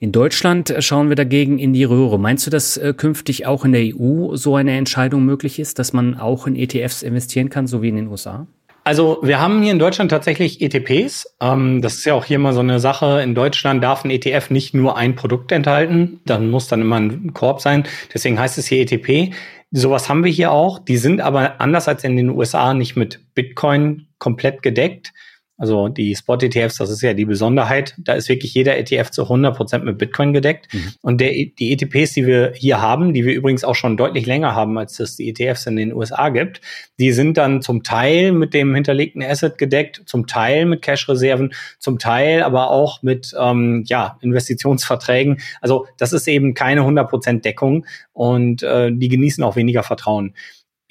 In 0.01 0.11
Deutschland 0.11 0.73
schauen 0.79 1.07
wir 1.07 1.15
dagegen 1.15 1.57
in 1.57 1.71
die 1.71 1.85
Röhre. 1.85 2.19
Meinst 2.19 2.45
du, 2.45 2.51
dass 2.51 2.75
äh, 2.75 2.93
künftig 2.93 3.47
auch 3.47 3.63
in 3.63 3.71
der 3.71 3.95
EU 3.95 4.35
so 4.35 4.57
eine 4.57 4.77
Entscheidung 4.77 5.23
möglich 5.23 5.57
ist, 5.57 5.79
dass 5.79 5.93
man 5.93 6.15
auch 6.15 6.47
in 6.47 6.57
ETFs 6.57 7.01
investieren 7.01 7.49
kann, 7.49 7.65
so 7.65 7.81
wie 7.81 7.89
in 7.89 7.95
den 7.95 8.07
USA? 8.07 8.45
Also 8.89 9.19
wir 9.21 9.39
haben 9.39 9.61
hier 9.61 9.71
in 9.71 9.77
Deutschland 9.77 10.09
tatsächlich 10.09 10.61
ETPs. 10.61 11.35
Ähm, 11.39 11.79
das 11.79 11.97
ist 11.97 12.05
ja 12.05 12.15
auch 12.15 12.25
hier 12.25 12.39
mal 12.39 12.53
so 12.53 12.61
eine 12.61 12.79
Sache. 12.79 13.21
In 13.21 13.35
Deutschland 13.35 13.83
darf 13.83 14.03
ein 14.03 14.09
ETF 14.09 14.49
nicht 14.49 14.73
nur 14.73 14.97
ein 14.97 15.13
Produkt 15.13 15.51
enthalten. 15.51 16.21
Dann 16.25 16.49
muss 16.49 16.69
dann 16.69 16.81
immer 16.81 16.95
ein 16.95 17.31
Korb 17.35 17.61
sein. 17.61 17.83
Deswegen 18.11 18.39
heißt 18.39 18.57
es 18.57 18.65
hier 18.65 18.81
ETP. 18.81 19.35
Sowas 19.69 20.09
haben 20.09 20.23
wir 20.23 20.31
hier 20.31 20.51
auch. 20.51 20.79
Die 20.79 20.97
sind 20.97 21.21
aber 21.21 21.61
anders 21.61 21.87
als 21.87 22.03
in 22.03 22.17
den 22.17 22.31
USA 22.31 22.73
nicht 22.73 22.95
mit 22.95 23.19
Bitcoin 23.35 24.07
komplett 24.17 24.63
gedeckt, 24.63 25.13
also 25.59 25.89
die 25.89 26.15
Spot-ETFs, 26.15 26.77
das 26.77 26.89
ist 26.89 27.01
ja 27.01 27.13
die 27.13 27.25
Besonderheit. 27.25 27.93
Da 27.97 28.13
ist 28.13 28.29
wirklich 28.29 28.53
jeder 28.53 28.77
ETF 28.77 29.11
zu 29.11 29.23
100 29.23 29.57
Prozent 29.57 29.83
mit 29.83 29.97
Bitcoin 29.97 30.31
gedeckt. 30.31 30.73
Mhm. 30.73 30.93
Und 31.01 31.19
der, 31.19 31.31
die 31.31 31.73
ETPs, 31.73 32.13
die 32.13 32.25
wir 32.25 32.53
hier 32.55 32.81
haben, 32.81 33.13
die 33.13 33.25
wir 33.25 33.33
übrigens 33.33 33.65
auch 33.65 33.75
schon 33.75 33.97
deutlich 33.97 34.25
länger 34.25 34.55
haben, 34.55 34.77
als 34.77 34.97
es 35.01 35.17
die 35.17 35.27
ETFs 35.27 35.65
in 35.65 35.75
den 35.75 35.93
USA 35.93 36.29
gibt, 36.29 36.61
die 36.97 37.11
sind 37.11 37.37
dann 37.37 37.61
zum 37.61 37.83
Teil 37.83 38.31
mit 38.31 38.53
dem 38.53 38.73
hinterlegten 38.73 39.21
Asset 39.21 39.57
gedeckt, 39.57 40.01
zum 40.05 40.27
Teil 40.27 40.65
mit 40.65 40.81
Cash-Reserven, 40.81 41.53
zum 41.77 41.99
Teil 41.99 42.41
aber 42.41 42.71
auch 42.71 43.03
mit 43.03 43.35
ähm, 43.37 43.83
ja, 43.85 44.17
Investitionsverträgen. 44.21 45.41
Also 45.59 45.87
das 45.97 46.13
ist 46.13 46.29
eben 46.29 46.53
keine 46.53 46.83
100% 46.83 47.41
Deckung 47.41 47.85
und 48.13 48.63
äh, 48.63 48.93
die 48.93 49.09
genießen 49.09 49.43
auch 49.43 49.57
weniger 49.57 49.83
Vertrauen 49.83 50.33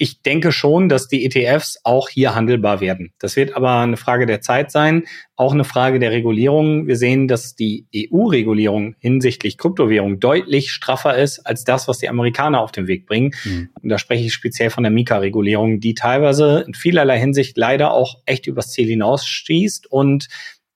ich 0.01 0.21
denke 0.21 0.53
schon, 0.53 0.87
dass 0.87 1.09
die 1.09 1.25
ETFs 1.25 1.81
auch 1.83 2.07
hier 2.07 2.33
handelbar 2.33 2.79
werden. 2.79 3.11
Das 3.19 3.35
wird 3.35 3.55
aber 3.55 3.79
eine 3.79 3.97
Frage 3.97 4.25
der 4.25 4.39
Zeit 4.39 4.71
sein, 4.71 5.03
auch 5.35 5.51
eine 5.53 5.65
Frage 5.65 5.99
der 5.99 6.11
Regulierung. 6.11 6.87
Wir 6.87 6.95
sehen, 6.95 7.27
dass 7.27 7.53
die 7.53 7.85
EU-Regulierung 7.93 8.95
hinsichtlich 8.99 9.57
Kryptowährung 9.57 10.21
deutlich 10.21 10.71
straffer 10.71 11.17
ist 11.17 11.39
als 11.45 11.65
das, 11.65 11.89
was 11.89 11.97
die 11.97 12.07
Amerikaner 12.07 12.61
auf 12.61 12.71
den 12.71 12.87
Weg 12.87 13.07
bringen. 13.07 13.31
Mhm. 13.43 13.69
Und 13.81 13.89
da 13.89 13.99
spreche 13.99 14.23
ich 14.25 14.33
speziell 14.33 14.69
von 14.69 14.83
der 14.83 14.91
Mika-Regulierung, 14.91 15.81
die 15.81 15.95
teilweise 15.95 16.63
in 16.65 16.73
vielerlei 16.73 17.19
Hinsicht 17.19 17.57
leider 17.57 17.91
auch 17.91 18.19
echt 18.25 18.47
übers 18.47 18.71
Ziel 18.71 18.87
hinausschießt 18.87 19.91
und 19.91 20.29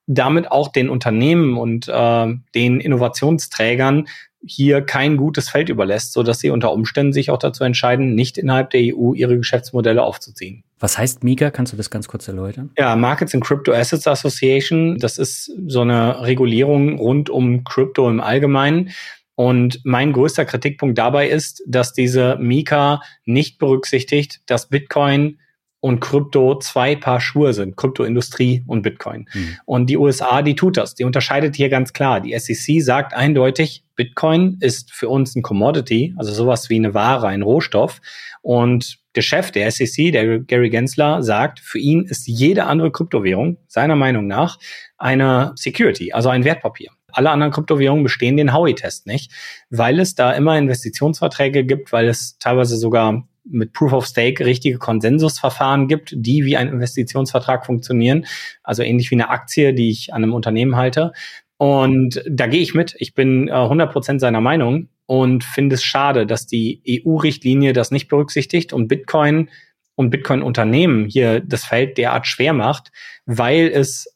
damit 0.05 0.51
auch 0.51 0.67
den 0.67 0.89
Unternehmen 0.89 1.57
und 1.57 1.87
äh, 1.87 2.27
den 2.55 2.81
Innovationsträgern 2.81 4.07
hier 4.45 4.81
kein 4.81 5.17
gutes 5.17 5.49
Feld 5.49 5.69
überlässt, 5.69 6.13
so 6.13 6.23
dass 6.23 6.39
sie 6.39 6.49
unter 6.49 6.71
Umständen 6.73 7.13
sich 7.13 7.29
auch 7.29 7.37
dazu 7.37 7.63
entscheiden, 7.63 8.15
nicht 8.15 8.37
innerhalb 8.37 8.69
der 8.71 8.81
EU 8.95 9.13
ihre 9.13 9.37
Geschäftsmodelle 9.37 10.03
aufzuziehen. 10.03 10.63
Was 10.79 10.97
heißt 10.97 11.23
MiGA? 11.23 11.49
Kannst 11.49 11.71
du 11.71 11.77
das 11.77 11.89
ganz 11.89 12.07
kurz 12.07 12.27
erläutern? 12.27 12.71
Ja, 12.77 12.95
Markets 12.95 13.33
and 13.33 13.43
Crypto 13.43 13.71
Assets 13.71 14.05
Association. 14.05 14.97
Das 14.97 15.17
ist 15.17 15.51
so 15.67 15.81
eine 15.81 16.21
Regulierung 16.21 16.97
rund 16.97 17.29
um 17.29 17.63
Crypto 17.63 18.09
im 18.09 18.19
Allgemeinen. 18.19 18.89
Und 19.35 19.79
mein 19.83 20.13
größter 20.13 20.45
Kritikpunkt 20.45 20.97
dabei 20.97 21.29
ist, 21.29 21.63
dass 21.65 21.93
diese 21.93 22.37
Mika 22.39 23.01
nicht 23.25 23.57
berücksichtigt, 23.57 24.41
dass 24.45 24.69
Bitcoin 24.69 25.39
und 25.83 25.99
Krypto 25.99 26.57
zwei 26.59 26.95
Paar 26.95 27.19
Schuhe 27.19 27.53
sind, 27.53 27.75
Kryptoindustrie 27.75 28.63
und 28.67 28.83
Bitcoin. 28.83 29.27
Mhm. 29.33 29.57
Und 29.65 29.89
die 29.89 29.97
USA, 29.97 30.41
die 30.41 30.55
tut 30.55 30.77
das. 30.77 30.95
Die 30.95 31.03
unterscheidet 31.03 31.57
hier 31.57 31.67
ganz 31.67 31.91
klar. 31.91 32.21
Die 32.21 32.39
SEC 32.39 32.81
sagt 32.81 33.13
eindeutig, 33.13 33.83
Bitcoin 33.97 34.55
ist 34.61 34.93
für 34.93 35.09
uns 35.09 35.35
ein 35.35 35.41
Commodity, 35.41 36.15
also 36.15 36.31
sowas 36.31 36.69
wie 36.69 36.77
eine 36.77 36.93
Ware, 36.93 37.27
ein 37.27 37.41
Rohstoff. 37.41 37.99
Und 38.41 38.97
der 39.17 39.23
Chef 39.23 39.51
der 39.51 39.69
SEC, 39.69 40.13
der 40.13 40.39
Gary 40.39 40.69
Gensler, 40.69 41.21
sagt, 41.21 41.59
für 41.59 41.79
ihn 41.79 42.05
ist 42.05 42.27
jede 42.27 42.63
andere 42.63 42.89
Kryptowährung, 42.89 43.57
seiner 43.67 43.97
Meinung 43.97 44.25
nach, 44.25 44.59
eine 44.97 45.51
Security, 45.57 46.13
also 46.13 46.29
ein 46.29 46.45
Wertpapier. 46.45 46.91
Alle 47.11 47.29
anderen 47.29 47.51
Kryptowährungen 47.51 48.05
bestehen 48.05 48.37
den 48.37 48.53
Howey-Test 48.53 49.05
nicht, 49.05 49.33
weil 49.69 49.99
es 49.99 50.15
da 50.15 50.31
immer 50.31 50.57
Investitionsverträge 50.57 51.65
gibt, 51.65 51.91
weil 51.91 52.07
es 52.07 52.37
teilweise 52.37 52.77
sogar 52.77 53.27
mit 53.45 53.73
Proof 53.73 53.93
of 53.93 54.05
Stake 54.05 54.45
richtige 54.45 54.77
Konsensusverfahren 54.77 55.87
gibt, 55.87 56.13
die 56.15 56.45
wie 56.45 56.57
ein 56.57 56.69
Investitionsvertrag 56.69 57.65
funktionieren. 57.65 58.25
Also 58.63 58.83
ähnlich 58.83 59.11
wie 59.11 59.15
eine 59.15 59.29
Aktie, 59.29 59.73
die 59.73 59.89
ich 59.89 60.13
an 60.13 60.23
einem 60.23 60.33
Unternehmen 60.33 60.75
halte. 60.75 61.11
Und 61.57 62.23
da 62.29 62.47
gehe 62.47 62.61
ich 62.61 62.73
mit. 62.73 62.95
Ich 62.97 63.13
bin 63.13 63.47
äh, 63.47 63.51
100% 63.51 64.19
seiner 64.19 64.41
Meinung 64.41 64.89
und 65.05 65.43
finde 65.43 65.75
es 65.75 65.83
schade, 65.83 66.25
dass 66.25 66.47
die 66.47 66.81
EU-Richtlinie 67.05 67.73
das 67.73 67.91
nicht 67.91 68.07
berücksichtigt 68.07 68.73
und 68.73 68.87
Bitcoin 68.87 69.49
und 69.95 70.09
Bitcoin-Unternehmen 70.09 71.05
hier 71.05 71.39
das 71.39 71.65
Feld 71.65 71.97
derart 71.97 72.27
schwer 72.27 72.53
macht, 72.53 72.91
weil 73.25 73.67
es 73.67 74.07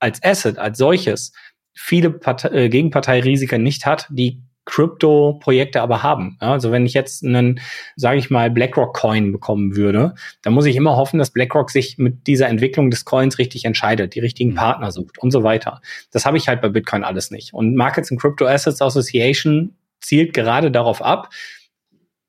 als 0.00 0.22
Asset, 0.22 0.58
als 0.58 0.78
solches, 0.78 1.32
viele 1.74 2.10
Partei 2.10 2.48
äh, 2.48 2.68
Gegenparteirisiken 2.68 3.62
nicht 3.62 3.86
hat, 3.86 4.06
die 4.10 4.42
Crypto-Projekte 4.70 5.82
aber 5.82 6.04
haben. 6.04 6.38
Ja, 6.40 6.52
also 6.52 6.70
wenn 6.70 6.86
ich 6.86 6.94
jetzt 6.94 7.24
einen, 7.24 7.60
sage 7.96 8.18
ich 8.18 8.30
mal, 8.30 8.50
BlackRock-Coin 8.50 9.32
bekommen 9.32 9.74
würde, 9.74 10.14
dann 10.42 10.52
muss 10.52 10.64
ich 10.64 10.76
immer 10.76 10.96
hoffen, 10.96 11.18
dass 11.18 11.32
BlackRock 11.32 11.70
sich 11.70 11.98
mit 11.98 12.28
dieser 12.28 12.48
Entwicklung 12.48 12.88
des 12.88 13.04
Coins 13.04 13.38
richtig 13.38 13.64
entscheidet, 13.64 14.14
die 14.14 14.20
richtigen 14.20 14.52
mhm. 14.52 14.56
Partner 14.56 14.92
sucht 14.92 15.18
und 15.18 15.32
so 15.32 15.42
weiter. 15.42 15.80
Das 16.12 16.24
habe 16.24 16.36
ich 16.36 16.46
halt 16.46 16.60
bei 16.60 16.68
Bitcoin 16.68 17.02
alles 17.02 17.32
nicht. 17.32 17.52
Und 17.52 17.74
Markets 17.74 18.12
and 18.12 18.20
Crypto 18.20 18.46
Assets 18.46 18.80
Association 18.80 19.74
zielt 20.00 20.34
gerade 20.34 20.70
darauf 20.70 21.02
ab, 21.02 21.30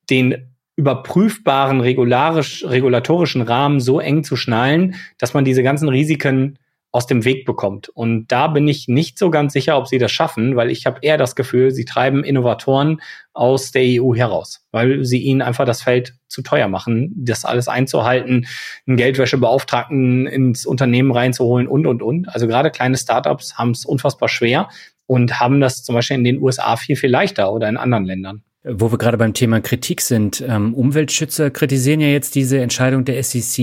den 0.09 0.47
überprüfbaren 0.77 1.79
regulatorischen 1.79 3.41
Rahmen 3.43 3.79
so 3.79 3.99
eng 3.99 4.23
zu 4.23 4.35
schnallen, 4.35 4.95
dass 5.19 5.35
man 5.35 5.45
diese 5.45 5.61
ganzen 5.61 5.89
Risiken 5.89 6.57
aus 6.91 7.07
dem 7.07 7.23
Weg 7.23 7.45
bekommt. 7.45 7.87
Und 7.89 8.27
da 8.27 8.47
bin 8.47 8.67
ich 8.67 8.87
nicht 8.87 9.17
so 9.17 9.29
ganz 9.29 9.53
sicher, 9.53 9.77
ob 9.77 9.87
sie 9.87 9.97
das 9.97 10.11
schaffen, 10.11 10.57
weil 10.57 10.69
ich 10.69 10.85
habe 10.85 10.99
eher 11.01 11.17
das 11.17 11.35
Gefühl, 11.35 11.71
sie 11.71 11.85
treiben 11.85 12.23
Innovatoren 12.23 13.01
aus 13.33 13.71
der 13.71 13.83
EU 14.01 14.13
heraus, 14.13 14.65
weil 14.71 15.05
sie 15.05 15.19
ihnen 15.19 15.41
einfach 15.41 15.65
das 15.65 15.81
Feld 15.81 16.15
zu 16.27 16.41
teuer 16.41 16.67
machen, 16.67 17.13
das 17.15 17.45
alles 17.45 17.69
einzuhalten, 17.69 18.45
einen 18.85 18.97
Geldwäschebeauftragten 18.97 20.27
ins 20.27 20.65
Unternehmen 20.65 21.11
reinzuholen 21.11 21.67
und, 21.67 21.87
und, 21.87 22.01
und. 22.01 22.27
Also 22.27 22.47
gerade 22.47 22.71
kleine 22.71 22.97
Startups 22.97 23.57
haben 23.57 23.71
es 23.71 23.85
unfassbar 23.85 24.27
schwer 24.27 24.67
und 25.05 25.39
haben 25.39 25.61
das 25.61 25.83
zum 25.83 25.95
Beispiel 25.95 26.17
in 26.17 26.25
den 26.25 26.41
USA 26.41 26.75
viel, 26.75 26.97
viel 26.97 27.09
leichter 27.09 27.53
oder 27.53 27.69
in 27.69 27.77
anderen 27.77 28.05
Ländern. 28.05 28.43
Wo 28.63 28.91
wir 28.91 28.99
gerade 28.99 29.17
beim 29.17 29.33
Thema 29.33 29.59
Kritik 29.59 30.01
sind, 30.01 30.43
ähm, 30.47 30.75
Umweltschützer 30.75 31.49
kritisieren 31.49 31.99
ja 31.99 32.09
jetzt 32.09 32.35
diese 32.35 32.59
Entscheidung 32.61 33.05
der 33.05 33.23
SEC 33.23 33.57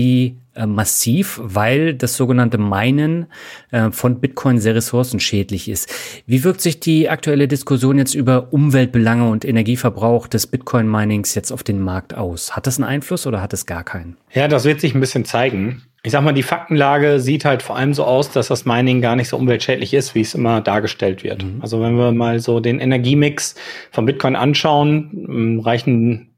äh, 0.59 0.65
massiv, 0.65 1.39
weil 1.41 1.93
das 1.93 2.17
sogenannte 2.17 2.57
Minen 2.57 3.27
äh, 3.71 3.91
von 3.91 4.19
Bitcoin 4.19 4.59
sehr 4.59 4.75
ressourcenschädlich 4.75 5.69
ist. 5.69 5.89
Wie 6.25 6.43
wirkt 6.43 6.59
sich 6.59 6.81
die 6.81 7.07
aktuelle 7.07 7.47
Diskussion 7.47 7.97
jetzt 7.97 8.13
über 8.13 8.51
Umweltbelange 8.51 9.29
und 9.29 9.45
Energieverbrauch 9.45 10.27
des 10.27 10.47
Bitcoin-Minings 10.47 11.33
jetzt 11.33 11.53
auf 11.53 11.63
den 11.63 11.79
Markt 11.79 12.13
aus? 12.13 12.57
Hat 12.57 12.67
das 12.67 12.77
einen 12.77 12.89
Einfluss 12.89 13.25
oder 13.25 13.41
hat 13.41 13.53
es 13.53 13.65
gar 13.65 13.85
keinen? 13.85 14.17
Ja, 14.33 14.49
das 14.49 14.65
wird 14.65 14.81
sich 14.81 14.93
ein 14.93 14.99
bisschen 14.99 15.23
zeigen 15.23 15.83
ich 16.03 16.11
sag 16.11 16.23
mal, 16.23 16.33
die 16.33 16.43
Faktenlage 16.43 17.19
sieht 17.19 17.45
halt 17.45 17.61
vor 17.61 17.75
allem 17.75 17.93
so 17.93 18.05
aus, 18.05 18.31
dass 18.31 18.47
das 18.47 18.65
Mining 18.65 19.01
gar 19.01 19.15
nicht 19.15 19.27
so 19.29 19.37
umweltschädlich 19.37 19.93
ist, 19.93 20.15
wie 20.15 20.21
es 20.21 20.33
immer 20.33 20.61
dargestellt 20.61 21.23
wird. 21.23 21.43
Mhm. 21.43 21.59
Also 21.61 21.81
wenn 21.81 21.97
wir 21.97 22.11
mal 22.11 22.39
so 22.39 22.59
den 22.59 22.79
Energiemix 22.79 23.55
von 23.91 24.05
Bitcoin 24.05 24.35
anschauen, 24.35 25.25
ähm, 25.29 25.59
reichen 25.59 26.29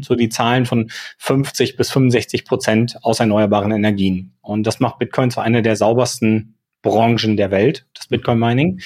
so 0.00 0.14
die 0.14 0.28
Zahlen 0.28 0.66
von 0.66 0.90
50 1.18 1.76
bis 1.76 1.90
65 1.90 2.44
Prozent 2.44 2.96
aus 3.02 3.20
erneuerbaren 3.20 3.72
Energien. 3.72 4.32
Und 4.40 4.66
das 4.66 4.80
macht 4.80 4.98
Bitcoin 4.98 5.30
zu 5.30 5.40
einer 5.40 5.62
der 5.62 5.76
saubersten 5.76 6.56
Branchen 6.82 7.36
der 7.36 7.50
Welt, 7.50 7.86
das 7.94 8.08
Bitcoin 8.08 8.38
Mining. 8.38 8.80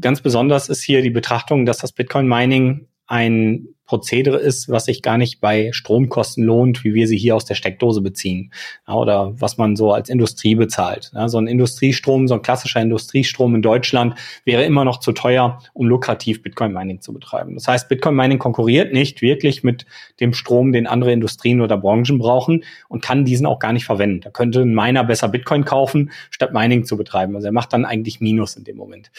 Ganz 0.00 0.20
besonders 0.20 0.68
ist 0.68 0.82
hier 0.82 1.02
die 1.02 1.10
Betrachtung, 1.10 1.64
dass 1.66 1.78
das 1.78 1.92
Bitcoin 1.92 2.28
Mining 2.28 2.86
ein 3.06 3.68
Prozedere 3.88 4.36
ist, 4.36 4.68
was 4.68 4.84
sich 4.84 5.02
gar 5.02 5.16
nicht 5.16 5.40
bei 5.40 5.70
Stromkosten 5.72 6.44
lohnt, 6.44 6.84
wie 6.84 6.92
wir 6.92 7.08
sie 7.08 7.16
hier 7.16 7.34
aus 7.34 7.46
der 7.46 7.54
Steckdose 7.54 8.02
beziehen 8.02 8.52
ja, 8.86 8.94
oder 8.94 9.32
was 9.40 9.56
man 9.56 9.76
so 9.76 9.92
als 9.92 10.10
Industrie 10.10 10.54
bezahlt. 10.54 11.10
Ja, 11.14 11.28
so 11.28 11.38
ein 11.38 11.46
Industriestrom, 11.46 12.28
so 12.28 12.34
ein 12.34 12.42
klassischer 12.42 12.82
Industriestrom 12.82 13.54
in 13.54 13.62
Deutschland 13.62 14.14
wäre 14.44 14.64
immer 14.64 14.84
noch 14.84 15.00
zu 15.00 15.12
teuer, 15.12 15.60
um 15.72 15.86
lukrativ 15.86 16.42
Bitcoin-Mining 16.42 17.00
zu 17.00 17.14
betreiben. 17.14 17.54
Das 17.54 17.66
heißt, 17.66 17.88
Bitcoin-Mining 17.88 18.38
konkurriert 18.38 18.92
nicht 18.92 19.22
wirklich 19.22 19.64
mit 19.64 19.86
dem 20.20 20.34
Strom, 20.34 20.72
den 20.72 20.86
andere 20.86 21.12
Industrien 21.12 21.62
oder 21.62 21.78
Branchen 21.78 22.18
brauchen 22.18 22.64
und 22.88 23.02
kann 23.02 23.24
diesen 23.24 23.46
auch 23.46 23.58
gar 23.58 23.72
nicht 23.72 23.86
verwenden. 23.86 24.20
Da 24.20 24.30
könnte 24.30 24.60
ein 24.60 24.74
Miner 24.74 25.02
besser 25.02 25.28
Bitcoin 25.28 25.64
kaufen, 25.64 26.10
statt 26.30 26.52
Mining 26.52 26.84
zu 26.84 26.98
betreiben. 26.98 27.34
Also 27.34 27.46
er 27.48 27.52
macht 27.52 27.72
dann 27.72 27.86
eigentlich 27.86 28.20
Minus 28.20 28.54
in 28.56 28.64
dem 28.64 28.76
Moment. 28.76 29.10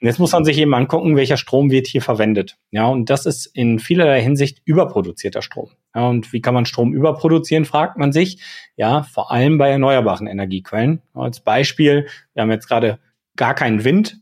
Und 0.00 0.06
jetzt 0.06 0.18
muss 0.18 0.32
man 0.32 0.44
sich 0.44 0.58
eben 0.58 0.74
angucken, 0.74 1.16
welcher 1.16 1.38
Strom 1.38 1.70
wird 1.70 1.86
hier 1.86 2.02
verwendet. 2.02 2.58
Ja, 2.70 2.88
und 2.88 3.08
das 3.08 3.24
ist 3.24 3.46
in 3.46 3.78
vielerlei 3.78 4.17
vielerlei 4.18 4.22
Hinsicht 4.22 4.62
überproduzierter 4.64 5.42
Strom. 5.42 5.70
Und 5.94 6.32
wie 6.32 6.40
kann 6.40 6.54
man 6.54 6.66
Strom 6.66 6.92
überproduzieren, 6.92 7.64
fragt 7.64 7.96
man 7.96 8.12
sich. 8.12 8.42
Ja, 8.76 9.02
vor 9.02 9.30
allem 9.30 9.58
bei 9.58 9.70
erneuerbaren 9.70 10.26
Energiequellen. 10.26 11.00
Als 11.14 11.40
Beispiel, 11.40 12.06
wir 12.34 12.42
haben 12.42 12.50
jetzt 12.50 12.68
gerade 12.68 12.98
gar 13.36 13.54
keinen 13.54 13.84
Wind, 13.84 14.18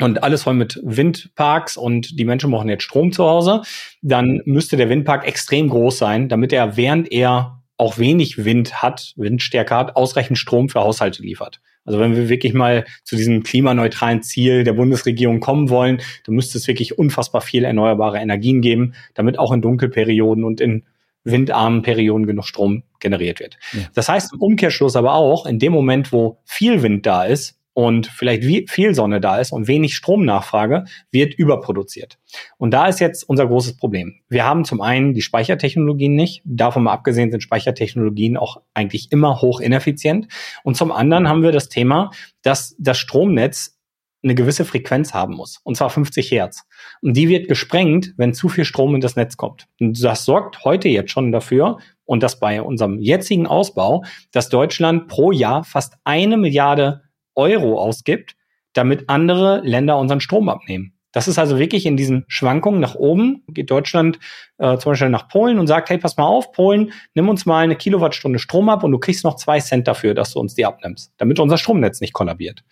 und 0.00 0.22
alles 0.22 0.44
voll 0.44 0.54
mit 0.54 0.78
Windparks 0.84 1.76
und 1.76 2.20
die 2.20 2.24
Menschen 2.24 2.52
brauchen 2.52 2.68
jetzt 2.68 2.84
Strom 2.84 3.10
zu 3.10 3.24
Hause, 3.24 3.62
dann 4.00 4.40
müsste 4.44 4.76
der 4.76 4.88
Windpark 4.90 5.26
extrem 5.26 5.68
groß 5.68 5.98
sein, 5.98 6.28
damit 6.28 6.52
er, 6.52 6.76
während 6.76 7.10
er 7.10 7.64
auch 7.76 7.98
wenig 7.98 8.44
Wind 8.44 8.80
hat, 8.80 9.12
Windstärke 9.16 9.74
hat, 9.74 9.96
ausreichend 9.96 10.38
Strom 10.38 10.68
für 10.68 10.82
Haushalte 10.82 11.20
liefert. 11.22 11.60
Also 11.88 12.00
wenn 12.00 12.14
wir 12.14 12.28
wirklich 12.28 12.52
mal 12.52 12.84
zu 13.02 13.16
diesem 13.16 13.42
klimaneutralen 13.42 14.22
Ziel 14.22 14.62
der 14.62 14.74
Bundesregierung 14.74 15.40
kommen 15.40 15.70
wollen, 15.70 16.02
dann 16.26 16.34
müsste 16.34 16.58
es 16.58 16.68
wirklich 16.68 16.98
unfassbar 16.98 17.40
viel 17.40 17.64
erneuerbare 17.64 18.18
Energien 18.18 18.60
geben, 18.60 18.92
damit 19.14 19.38
auch 19.38 19.52
in 19.52 19.62
Dunkelperioden 19.62 20.44
und 20.44 20.60
in 20.60 20.84
windarmen 21.24 21.80
Perioden 21.80 22.26
genug 22.26 22.44
Strom 22.44 22.82
generiert 23.00 23.40
wird. 23.40 23.56
Ja. 23.72 23.80
Das 23.94 24.10
heißt 24.10 24.34
im 24.34 24.40
Umkehrschluss 24.40 24.96
aber 24.96 25.14
auch, 25.14 25.46
in 25.46 25.58
dem 25.58 25.72
Moment, 25.72 26.12
wo 26.12 26.38
viel 26.44 26.82
Wind 26.82 27.06
da 27.06 27.24
ist, 27.24 27.57
und 27.78 28.08
vielleicht 28.08 28.42
viel 28.68 28.92
Sonne 28.92 29.20
da 29.20 29.38
ist 29.38 29.52
und 29.52 29.68
wenig 29.68 29.94
Stromnachfrage, 29.94 30.86
wird 31.12 31.34
überproduziert. 31.34 32.18
Und 32.56 32.72
da 32.72 32.88
ist 32.88 32.98
jetzt 32.98 33.22
unser 33.22 33.46
großes 33.46 33.76
Problem. 33.76 34.16
Wir 34.28 34.44
haben 34.44 34.64
zum 34.64 34.80
einen 34.80 35.14
die 35.14 35.22
Speichertechnologien 35.22 36.12
nicht. 36.16 36.42
Davon 36.44 36.82
mal 36.82 36.92
abgesehen 36.92 37.30
sind 37.30 37.40
Speichertechnologien 37.40 38.36
auch 38.36 38.62
eigentlich 38.74 39.12
immer 39.12 39.42
hoch 39.42 39.60
ineffizient. 39.60 40.26
Und 40.64 40.76
zum 40.76 40.90
anderen 40.90 41.28
haben 41.28 41.44
wir 41.44 41.52
das 41.52 41.68
Thema, 41.68 42.10
dass 42.42 42.74
das 42.80 42.98
Stromnetz 42.98 43.78
eine 44.24 44.34
gewisse 44.34 44.64
Frequenz 44.64 45.14
haben 45.14 45.36
muss, 45.36 45.60
und 45.62 45.76
zwar 45.76 45.90
50 45.90 46.32
Hertz. 46.32 46.64
Und 47.00 47.16
die 47.16 47.28
wird 47.28 47.46
gesprengt, 47.46 48.12
wenn 48.16 48.34
zu 48.34 48.48
viel 48.48 48.64
Strom 48.64 48.96
in 48.96 49.00
das 49.00 49.14
Netz 49.14 49.36
kommt. 49.36 49.68
Und 49.78 50.02
das 50.02 50.24
sorgt 50.24 50.64
heute 50.64 50.88
jetzt 50.88 51.12
schon 51.12 51.30
dafür, 51.30 51.78
und 52.04 52.24
das 52.24 52.40
bei 52.40 52.60
unserem 52.60 52.98
jetzigen 52.98 53.46
Ausbau, 53.46 54.02
dass 54.32 54.48
Deutschland 54.48 55.06
pro 55.06 55.30
Jahr 55.30 55.62
fast 55.62 55.94
eine 56.02 56.38
Milliarde 56.38 57.02
Euro 57.38 57.80
ausgibt, 57.80 58.36
damit 58.74 59.08
andere 59.08 59.62
Länder 59.64 59.96
unseren 59.96 60.20
Strom 60.20 60.50
abnehmen. 60.50 60.92
Das 61.12 61.26
ist 61.26 61.38
also 61.38 61.58
wirklich 61.58 61.86
in 61.86 61.96
diesen 61.96 62.24
Schwankungen 62.28 62.80
nach 62.80 62.94
oben, 62.94 63.42
geht 63.48 63.70
Deutschland 63.70 64.18
äh, 64.58 64.76
zum 64.76 64.92
Beispiel 64.92 65.08
nach 65.08 65.28
Polen 65.28 65.58
und 65.58 65.66
sagt, 65.66 65.88
hey, 65.88 65.96
pass 65.96 66.18
mal 66.18 66.26
auf, 66.26 66.52
Polen, 66.52 66.92
nimm 67.14 67.30
uns 67.30 67.46
mal 67.46 67.64
eine 67.64 67.76
Kilowattstunde 67.76 68.38
Strom 68.38 68.68
ab 68.68 68.84
und 68.84 68.92
du 68.92 68.98
kriegst 68.98 69.24
noch 69.24 69.36
zwei 69.36 69.58
Cent 69.58 69.88
dafür, 69.88 70.12
dass 70.12 70.34
du 70.34 70.40
uns 70.40 70.54
die 70.54 70.66
abnimmst, 70.66 71.12
damit 71.16 71.40
unser 71.40 71.56
Stromnetz 71.56 72.02
nicht 72.02 72.12
kollabiert. 72.12 72.62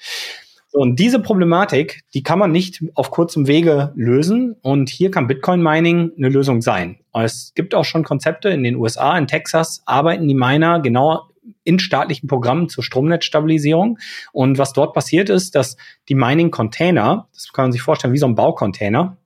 Und 0.73 0.99
diese 0.99 1.21
Problematik, 1.21 2.03
die 2.13 2.23
kann 2.23 2.39
man 2.39 2.53
nicht 2.53 2.85
auf 2.95 3.11
kurzem 3.11 3.47
Wege 3.47 3.95
lösen. 3.97 4.57
Und 4.61 4.91
hier 4.91 5.11
kann 5.11 5.27
Bitcoin 5.27 5.63
Mining 5.63 6.13
eine 6.19 6.29
Lösung 6.29 6.61
sein. 6.61 6.99
Es 7.15 7.53
gibt 7.55 7.75
auch 7.75 7.87
schon 7.87 8.05
Konzepte 8.05 8.51
in 8.51 8.63
den 8.63 8.77
USA, 8.77 9.17
in 9.17 9.27
Texas 9.27 9.83
arbeiten 9.87 10.29
die 10.29 10.35
Miner 10.35 10.81
genau 10.81 11.31
in 11.65 11.79
staatlichen 11.79 12.27
Programmen 12.29 12.69
zur 12.69 12.85
Stromnetzstabilisierung. 12.85 13.99
Und 14.33 14.59
was 14.59 14.73
dort 14.73 14.95
passiert 14.95 15.29
ist, 15.29 15.55
dass 15.55 15.77
die 16.09 16.15
Mining-Container, 16.15 17.29
das 17.33 17.53
kann 17.53 17.67
man 17.67 17.73
sich 17.73 17.83
vorstellen 17.83 18.15
wie 18.15 18.19
so 18.19 18.27
ein 18.27 18.35
Baucontainer, 18.35 19.17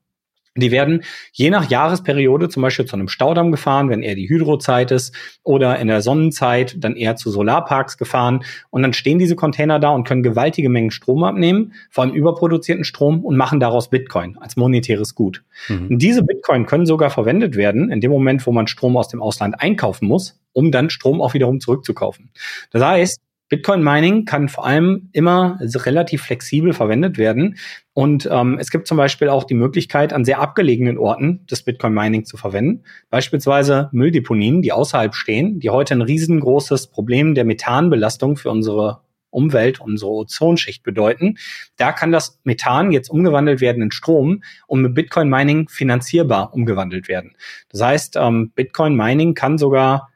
die 0.55 0.71
werden 0.71 1.03
je 1.31 1.49
nach 1.49 1.69
Jahresperiode 1.69 2.49
zum 2.49 2.61
Beispiel 2.61 2.85
zu 2.85 2.95
einem 2.95 3.07
Staudamm 3.07 3.51
gefahren, 3.51 3.89
wenn 3.89 4.03
eher 4.03 4.15
die 4.15 4.27
Hydrozeit 4.27 4.91
ist, 4.91 5.15
oder 5.43 5.79
in 5.79 5.87
der 5.87 6.01
Sonnenzeit 6.01 6.75
dann 6.77 6.95
eher 6.95 7.15
zu 7.15 7.31
Solarparks 7.31 7.97
gefahren. 7.97 8.43
Und 8.69 8.81
dann 8.81 8.91
stehen 8.93 9.17
diese 9.17 9.37
Container 9.37 9.79
da 9.79 9.89
und 9.89 10.05
können 10.05 10.23
gewaltige 10.23 10.69
Mengen 10.69 10.91
Strom 10.91 11.23
abnehmen, 11.23 11.73
vor 11.89 12.03
allem 12.03 12.13
überproduzierten 12.13 12.83
Strom, 12.83 13.23
und 13.23 13.37
machen 13.37 13.61
daraus 13.61 13.89
Bitcoin 13.89 14.37
als 14.39 14.57
monetäres 14.57 15.15
Gut. 15.15 15.43
Mhm. 15.69 15.87
Und 15.91 15.99
diese 16.01 16.23
Bitcoin 16.23 16.65
können 16.65 16.85
sogar 16.85 17.09
verwendet 17.09 17.55
werden 17.55 17.89
in 17.89 18.01
dem 18.01 18.11
Moment, 18.11 18.45
wo 18.45 18.51
man 18.51 18.67
Strom 18.67 18.97
aus 18.97 19.07
dem 19.07 19.21
Ausland 19.21 19.55
einkaufen 19.59 20.07
muss, 20.07 20.39
um 20.51 20.71
dann 20.71 20.89
Strom 20.89 21.21
auch 21.21 21.33
wiederum 21.33 21.61
zurückzukaufen. 21.61 22.29
Das 22.71 22.83
heißt, 22.83 23.21
Bitcoin 23.51 23.83
Mining 23.83 24.23
kann 24.23 24.47
vor 24.47 24.65
allem 24.65 25.09
immer 25.11 25.59
relativ 25.61 26.21
flexibel 26.21 26.71
verwendet 26.71 27.17
werden. 27.17 27.57
Und 27.91 28.25
ähm, 28.31 28.57
es 28.57 28.71
gibt 28.71 28.87
zum 28.87 28.95
Beispiel 28.95 29.27
auch 29.27 29.43
die 29.43 29.55
Möglichkeit, 29.55 30.13
an 30.13 30.23
sehr 30.23 30.39
abgelegenen 30.39 30.97
Orten 30.97 31.45
das 31.49 31.61
Bitcoin 31.61 31.93
Mining 31.93 32.23
zu 32.23 32.37
verwenden. 32.37 32.85
Beispielsweise 33.09 33.89
Mülldeponien, 33.91 34.61
die 34.61 34.71
außerhalb 34.71 35.13
stehen, 35.13 35.59
die 35.59 35.69
heute 35.69 35.95
ein 35.95 36.01
riesengroßes 36.01 36.87
Problem 36.87 37.35
der 37.35 37.43
Methanbelastung 37.43 38.37
für 38.37 38.49
unsere 38.49 39.01
Umwelt, 39.31 39.81
unsere 39.81 40.11
Ozonschicht 40.11 40.81
bedeuten. 40.83 41.37
Da 41.75 41.91
kann 41.91 42.13
das 42.13 42.39
Methan 42.45 42.93
jetzt 42.93 43.09
umgewandelt 43.09 43.59
werden 43.59 43.83
in 43.83 43.91
Strom 43.91 44.43
und 44.65 44.81
mit 44.81 44.93
Bitcoin 44.93 45.27
Mining 45.27 45.67
finanzierbar 45.67 46.53
umgewandelt 46.53 47.09
werden. 47.09 47.35
Das 47.67 47.81
heißt, 47.81 48.15
ähm, 48.15 48.51
Bitcoin 48.55 48.95
Mining 48.95 49.33
kann 49.33 49.57
sogar 49.57 50.10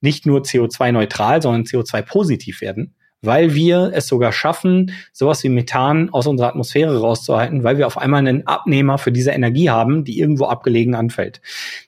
nicht 0.00 0.26
nur 0.26 0.42
CO2-neutral, 0.42 1.42
sondern 1.42 1.62
CO2-positiv 1.64 2.60
werden, 2.60 2.94
weil 3.22 3.54
wir 3.54 3.92
es 3.94 4.06
sogar 4.06 4.32
schaffen, 4.32 4.92
sowas 5.12 5.42
wie 5.42 5.48
Methan 5.48 6.10
aus 6.10 6.26
unserer 6.26 6.48
Atmosphäre 6.48 7.00
rauszuhalten, 7.00 7.64
weil 7.64 7.78
wir 7.78 7.86
auf 7.86 7.98
einmal 7.98 8.20
einen 8.20 8.46
Abnehmer 8.46 8.98
für 8.98 9.12
diese 9.12 9.30
Energie 9.30 9.70
haben, 9.70 10.04
die 10.04 10.18
irgendwo 10.18 10.46
abgelegen 10.46 10.94
anfällt. 10.94 11.40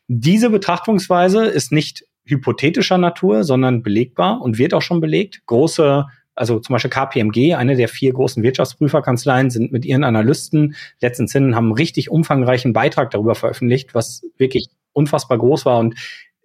Diese 0.08 0.50
Betrachtungsweise 0.50 1.44
ist 1.44 1.72
nicht 1.72 2.04
hypothetischer 2.24 2.98
Natur, 2.98 3.44
sondern 3.44 3.82
belegbar 3.82 4.40
und 4.42 4.58
wird 4.58 4.74
auch 4.74 4.82
schon 4.82 5.00
belegt. 5.00 5.42
Große 5.46 6.06
also 6.38 6.60
zum 6.60 6.72
Beispiel 6.72 6.90
KPMG, 6.90 7.54
eine 7.54 7.74
der 7.76 7.88
vier 7.88 8.12
großen 8.12 8.42
Wirtschaftsprüferkanzleien, 8.42 9.50
sind 9.50 9.72
mit 9.72 9.84
ihren 9.84 10.04
Analysten 10.04 10.76
letztens 11.00 11.32
hin, 11.32 11.56
haben 11.56 11.66
einen 11.66 11.72
richtig 11.72 12.10
umfangreichen 12.10 12.72
Beitrag 12.72 13.10
darüber 13.10 13.34
veröffentlicht, 13.34 13.94
was 13.94 14.22
wirklich 14.36 14.68
unfassbar 14.92 15.38
groß 15.38 15.66
war 15.66 15.78
und 15.78 15.96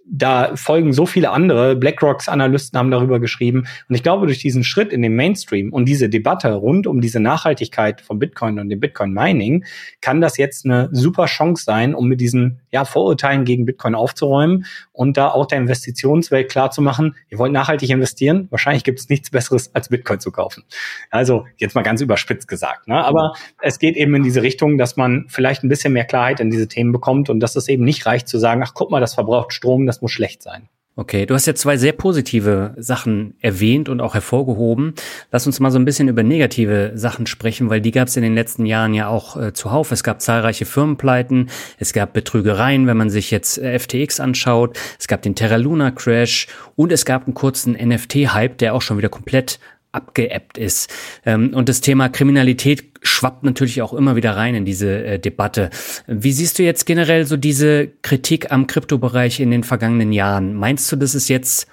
da 0.05 0.55
folgen 0.55 0.93
so 0.93 1.05
viele 1.05 1.31
andere. 1.31 1.75
BlackRocks 1.75 2.27
Analysten 2.27 2.77
haben 2.77 2.91
darüber 2.91 3.19
geschrieben. 3.19 3.65
Und 3.87 3.95
ich 3.95 4.03
glaube, 4.03 4.25
durch 4.25 4.39
diesen 4.39 4.63
Schritt 4.63 4.91
in 4.91 5.01
den 5.01 5.15
Mainstream 5.15 5.71
und 5.71 5.85
diese 5.85 6.09
Debatte 6.09 6.53
rund 6.53 6.87
um 6.87 7.01
diese 7.01 7.19
Nachhaltigkeit 7.19 8.01
von 8.01 8.19
Bitcoin 8.19 8.59
und 8.59 8.69
dem 8.69 8.79
Bitcoin 8.79 9.13
Mining 9.13 9.65
kann 10.01 10.21
das 10.21 10.37
jetzt 10.37 10.65
eine 10.65 10.89
super 10.91 11.25
Chance 11.25 11.63
sein, 11.63 11.95
um 11.95 12.07
mit 12.07 12.19
diesen 12.19 12.59
ja, 12.71 12.85
Vorurteilen 12.85 13.45
gegen 13.45 13.65
Bitcoin 13.65 13.95
aufzuräumen 13.95 14.65
und 14.91 15.17
da 15.17 15.29
auch 15.29 15.45
der 15.45 15.59
Investitionswelt 15.59 16.49
klar 16.49 16.71
zu 16.71 16.81
machen, 16.81 17.15
ihr 17.29 17.37
wollt 17.37 17.51
nachhaltig 17.51 17.89
investieren, 17.89 18.47
wahrscheinlich 18.51 18.83
gibt 18.83 18.99
es 18.99 19.09
nichts 19.09 19.29
Besseres, 19.29 19.73
als 19.73 19.89
Bitcoin 19.89 20.19
zu 20.19 20.31
kaufen. 20.31 20.63
Also 21.11 21.45
jetzt 21.57 21.75
mal 21.75 21.81
ganz 21.81 22.01
überspitzt 22.01 22.47
gesagt. 22.47 22.87
Ne? 22.87 23.03
Aber 23.03 23.33
es 23.61 23.79
geht 23.79 23.95
eben 23.95 24.13
in 24.15 24.23
diese 24.23 24.41
Richtung, 24.41 24.77
dass 24.77 24.97
man 24.97 25.25
vielleicht 25.29 25.63
ein 25.63 25.69
bisschen 25.69 25.93
mehr 25.93 26.05
Klarheit 26.05 26.39
in 26.39 26.49
diese 26.49 26.67
Themen 26.67 26.91
bekommt 26.91 27.29
und 27.29 27.39
dass 27.39 27.55
es 27.55 27.67
eben 27.67 27.83
nicht 27.83 28.05
reicht 28.05 28.27
zu 28.27 28.37
sagen, 28.37 28.61
ach 28.63 28.73
guck 28.73 28.91
mal, 28.91 28.99
das 28.99 29.13
verbraucht 29.13 29.53
Strom, 29.53 29.85
das 29.93 30.01
muss 30.01 30.11
schlecht 30.11 30.41
sein. 30.43 30.69
Okay, 30.95 31.25
du 31.25 31.33
hast 31.33 31.47
ja 31.47 31.55
zwei 31.55 31.75
sehr 31.75 31.93
positive 31.93 32.75
Sachen 32.77 33.33
erwähnt 33.41 33.89
und 33.89 33.99
auch 33.99 34.13
hervorgehoben. 34.13 34.93
Lass 35.31 35.47
uns 35.47 35.59
mal 35.59 35.71
so 35.71 35.79
ein 35.79 35.85
bisschen 35.85 36.07
über 36.07 36.21
negative 36.21 36.91
Sachen 36.93 37.25
sprechen, 37.25 37.71
weil 37.71 37.81
die 37.81 37.89
gab 37.89 38.09
es 38.09 38.15
in 38.15 38.21
den 38.21 38.35
letzten 38.35 38.67
Jahren 38.67 38.93
ja 38.93 39.07
auch 39.07 39.35
äh, 39.35 39.53
zuhauf. 39.53 39.91
Es 39.91 40.03
gab 40.03 40.21
zahlreiche 40.21 40.65
Firmenpleiten, 40.65 41.49
es 41.79 41.93
gab 41.93 42.13
Betrügereien, 42.13 42.85
wenn 42.85 42.97
man 42.97 43.09
sich 43.09 43.31
jetzt 43.31 43.57
äh, 43.57 43.79
FTX 43.79 44.19
anschaut, 44.19 44.77
es 44.99 45.07
gab 45.07 45.23
den 45.23 45.33
Terra 45.33 45.55
Luna 45.55 45.89
Crash 45.89 46.45
und 46.75 46.91
es 46.91 47.05
gab 47.05 47.25
einen 47.25 47.33
kurzen 47.33 47.73
NFT-Hype, 47.73 48.59
der 48.59 48.75
auch 48.75 48.83
schon 48.83 48.99
wieder 48.99 49.09
komplett 49.09 49.59
abgeebbt 49.93 50.59
ist. 50.59 50.93
Ähm, 51.25 51.53
und 51.55 51.69
das 51.69 51.81
Thema 51.81 52.09
Kriminalität 52.09 52.92
schwappt 53.03 53.43
natürlich 53.43 53.81
auch 53.81 53.93
immer 53.93 54.15
wieder 54.15 54.35
rein 54.35 54.55
in 54.55 54.65
diese 54.65 55.03
äh, 55.03 55.19
Debatte. 55.19 55.69
Wie 56.07 56.31
siehst 56.31 56.57
du 56.57 56.63
jetzt 56.63 56.85
generell 56.85 57.25
so 57.25 57.37
diese 57.37 57.87
Kritik 58.01 58.51
am 58.51 58.67
Kryptobereich 58.67 59.39
in 59.39 59.51
den 59.51 59.63
vergangenen 59.63 60.11
Jahren? 60.11 60.53
Meinst 60.53 60.91
du, 60.91 60.95
das 60.95 61.13
ist 61.13 61.27
jetzt 61.29 61.67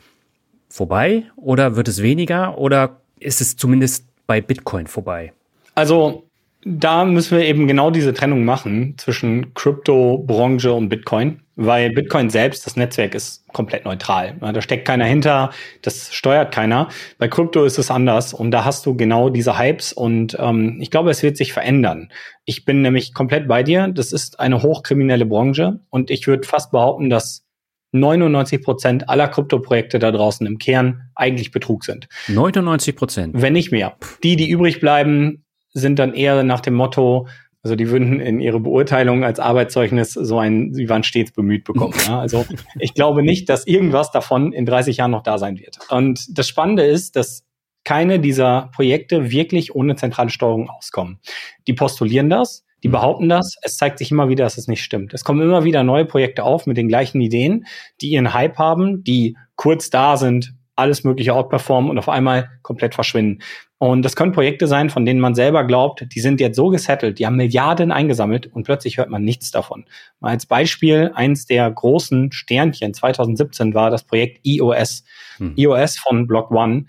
vorbei 0.68 1.24
oder 1.36 1.76
wird 1.76 1.88
es 1.88 2.02
weniger 2.02 2.58
oder 2.58 3.00
ist 3.18 3.40
es 3.40 3.56
zumindest 3.56 4.06
bei 4.26 4.40
Bitcoin 4.40 4.86
vorbei? 4.86 5.32
Also 5.74 6.29
da 6.62 7.07
müssen 7.07 7.38
wir 7.38 7.46
eben 7.46 7.66
genau 7.66 7.90
diese 7.90 8.12
Trennung 8.12 8.44
machen 8.44 8.94
zwischen 8.99 9.55
Krypto-Branche 9.55 10.73
und 10.73 10.90
Bitcoin, 10.90 11.40
weil 11.57 11.90
Bitcoin 11.90 12.29
selbst, 12.29 12.66
das 12.66 12.77
Netzwerk 12.77 13.14
ist 13.14 13.49
komplett 13.49 13.87
neutral. 13.87 14.37
Da 14.40 14.61
steckt 14.61 14.87
keiner 14.87 15.07
hinter, 15.07 15.51
das 15.81 16.12
steuert 16.12 16.53
keiner. 16.53 16.88
Bei 17.18 17.29
Krypto 17.29 17.64
ist 17.64 17.79
es 17.79 17.90
anders 17.90 18.35
und 18.35 18.51
da 18.51 18.64
hast 18.64 18.85
du 18.85 18.94
genau 18.94 19.31
diese 19.31 19.59
Hypes 19.59 19.94
und 19.94 20.37
ähm, 20.38 20.79
ich 20.81 20.90
glaube, 20.90 21.11
es 21.11 21.23
wird 21.23 21.38
sich 21.38 21.55
verändern. 21.55 22.11
Ich 22.44 22.66
bin 22.66 22.83
nämlich 22.83 23.14
komplett 23.14 23.49
bei 23.49 23.62
dir. 23.62 23.88
Das 23.88 24.12
ist 24.12 24.38
eine 24.38 24.62
hochkriminelle 24.62 25.25
Branche 25.25 25.81
und 25.88 26.11
ich 26.11 26.27
würde 26.27 26.46
fast 26.46 26.73
behaupten, 26.73 27.09
dass 27.09 27.46
99 27.92 28.62
Prozent 28.62 29.09
aller 29.09 29.29
Kryptoprojekte 29.29 29.99
da 29.99 30.12
draußen 30.12 30.46
im 30.46 30.59
Kern 30.59 31.11
eigentlich 31.14 31.51
Betrug 31.51 31.85
sind. 31.85 32.07
99 32.29 32.94
Prozent? 32.94 33.35
Wenn 33.37 33.55
nicht 33.55 33.73
mehr. 33.73 33.96
Die, 34.23 34.37
die 34.37 34.49
übrig 34.49 34.79
bleiben, 34.79 35.44
sind 35.72 35.98
dann 35.98 36.14
eher 36.14 36.42
nach 36.42 36.61
dem 36.61 36.74
Motto, 36.74 37.28
also 37.62 37.76
die 37.76 37.90
würden 37.90 38.20
in 38.20 38.40
ihre 38.40 38.61
Beurteilung 38.61 39.24
als 39.24 39.38
Arbeitszeugnis 39.38 40.12
so 40.12 40.38
ein, 40.38 40.72
sie 40.72 40.88
waren 40.88 41.02
stets 41.02 41.33
bemüht 41.33 41.64
bekommen. 41.64 41.94
Ja? 42.06 42.20
Also 42.20 42.46
ich 42.78 42.94
glaube 42.94 43.22
nicht, 43.22 43.48
dass 43.48 43.66
irgendwas 43.66 44.11
davon 44.11 44.52
in 44.52 44.66
30 44.66 44.96
Jahren 44.96 45.11
noch 45.11 45.22
da 45.22 45.38
sein 45.38 45.59
wird. 45.59 45.78
Und 45.90 46.38
das 46.38 46.48
Spannende 46.48 46.85
ist, 46.85 47.16
dass 47.16 47.44
keine 47.85 48.20
dieser 48.20 48.70
Projekte 48.74 49.30
wirklich 49.30 49.74
ohne 49.74 49.96
zentrale 49.96 50.30
Steuerung 50.30 50.68
auskommen. 50.68 51.18
Die 51.66 51.72
postulieren 51.72 52.28
das, 52.28 52.64
die 52.83 52.88
mhm. 52.88 52.92
behaupten 52.92 53.28
das. 53.28 53.56
Es 53.62 53.76
zeigt 53.76 53.98
sich 53.98 54.11
immer 54.11 54.28
wieder, 54.28 54.44
dass 54.44 54.59
es 54.59 54.68
nicht 54.68 54.83
stimmt. 54.83 55.14
Es 55.14 55.24
kommen 55.24 55.42
immer 55.42 55.64
wieder 55.64 55.83
neue 55.83 56.04
Projekte 56.04 56.44
auf 56.44 56.66
mit 56.66 56.76
den 56.76 56.88
gleichen 56.88 57.20
Ideen, 57.20 57.66
die 58.00 58.11
ihren 58.11 58.35
Hype 58.35 58.59
haben, 58.59 59.02
die 59.04 59.37
kurz 59.56 59.90
da 59.90 60.16
sind, 60.16 60.54
alles 60.80 61.04
mögliche 61.04 61.34
outperformen 61.34 61.90
und 61.90 61.98
auf 61.98 62.08
einmal 62.08 62.50
komplett 62.62 62.94
verschwinden. 62.94 63.42
Und 63.78 64.02
das 64.02 64.14
können 64.14 64.32
Projekte 64.32 64.66
sein, 64.66 64.90
von 64.90 65.06
denen 65.06 65.20
man 65.20 65.34
selber 65.34 65.64
glaubt, 65.64 66.06
die 66.14 66.20
sind 66.20 66.40
jetzt 66.40 66.56
so 66.56 66.68
gesettelt, 66.68 67.18
die 67.18 67.26
haben 67.26 67.36
Milliarden 67.36 67.92
eingesammelt 67.92 68.46
und 68.46 68.64
plötzlich 68.64 68.98
hört 68.98 69.08
man 69.08 69.24
nichts 69.24 69.50
davon. 69.50 69.86
Mal 70.20 70.30
als 70.30 70.44
Beispiel, 70.44 71.12
eins 71.14 71.46
der 71.46 71.70
großen 71.70 72.30
Sternchen 72.32 72.92
2017 72.92 73.72
war 73.72 73.90
das 73.90 74.04
Projekt 74.04 74.40
EOS. 74.44 75.04
Hm. 75.38 75.54
EOS 75.56 75.98
von 75.98 76.26
Block 76.26 76.50
One. 76.50 76.86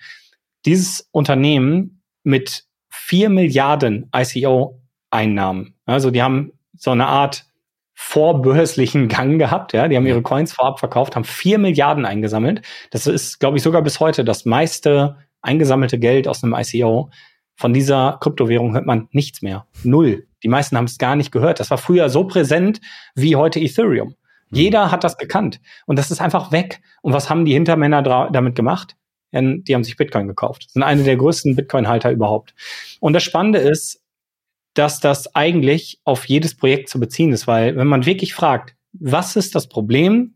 Dieses 0.65 1.07
Unternehmen 1.11 2.01
mit 2.23 2.65
vier 2.89 3.29
Milliarden 3.29 4.09
ICO-Einnahmen. 4.13 5.75
Also 5.85 6.11
die 6.11 6.21
haben 6.21 6.51
so 6.77 6.91
eine 6.91 7.07
Art 7.07 7.45
vorbörslichen 8.03 9.07
Gang 9.07 9.37
gehabt, 9.37 9.73
ja. 9.73 9.87
Die 9.87 9.95
haben 9.95 10.07
ihre 10.07 10.23
Coins 10.23 10.51
vorab 10.51 10.79
verkauft, 10.79 11.15
haben 11.15 11.23
vier 11.23 11.59
Milliarden 11.59 12.05
eingesammelt. 12.05 12.63
Das 12.89 13.05
ist, 13.05 13.39
glaube 13.39 13.57
ich, 13.57 13.63
sogar 13.63 13.83
bis 13.83 13.99
heute 13.99 14.25
das 14.25 14.43
meiste 14.43 15.17
eingesammelte 15.41 15.99
Geld 15.99 16.27
aus 16.27 16.43
einem 16.43 16.55
ICO. 16.57 17.11
Von 17.55 17.73
dieser 17.73 18.17
Kryptowährung 18.19 18.73
hört 18.73 18.87
man 18.87 19.07
nichts 19.11 19.43
mehr. 19.43 19.67
Null. 19.83 20.27
Die 20.43 20.47
meisten 20.47 20.75
haben 20.75 20.85
es 20.85 20.97
gar 20.97 21.15
nicht 21.15 21.31
gehört. 21.31 21.59
Das 21.59 21.69
war 21.69 21.77
früher 21.77 22.09
so 22.09 22.25
präsent 22.25 22.81
wie 23.13 23.35
heute 23.35 23.59
Ethereum. 23.59 24.15
Mhm. 24.49 24.57
Jeder 24.57 24.91
hat 24.91 25.03
das 25.03 25.17
gekannt. 25.17 25.61
Und 25.85 25.97
das 25.97 26.09
ist 26.09 26.21
einfach 26.21 26.51
weg. 26.51 26.81
Und 27.03 27.13
was 27.13 27.29
haben 27.29 27.45
die 27.45 27.53
Hintermänner 27.53 28.29
damit 28.31 28.55
gemacht? 28.55 28.97
Die 29.31 29.73
haben 29.73 29.83
sich 29.83 29.95
Bitcoin 29.95 30.27
gekauft. 30.27 30.65
Das 30.65 30.73
sind 30.73 30.83
eine 30.83 31.03
der 31.03 31.15
größten 31.15 31.55
Bitcoin-Halter 31.55 32.11
überhaupt. 32.11 32.55
Und 32.99 33.13
das 33.13 33.23
Spannende 33.23 33.59
ist, 33.59 34.00
dass 34.73 34.99
das 34.99 35.35
eigentlich 35.35 35.99
auf 36.03 36.25
jedes 36.25 36.55
Projekt 36.55 36.89
zu 36.89 36.99
beziehen 36.99 37.33
ist, 37.33 37.47
weil 37.47 37.75
wenn 37.75 37.87
man 37.87 38.05
wirklich 38.05 38.33
fragt, 38.33 38.75
was 38.93 39.35
ist 39.35 39.55
das 39.55 39.67
Problem, 39.67 40.35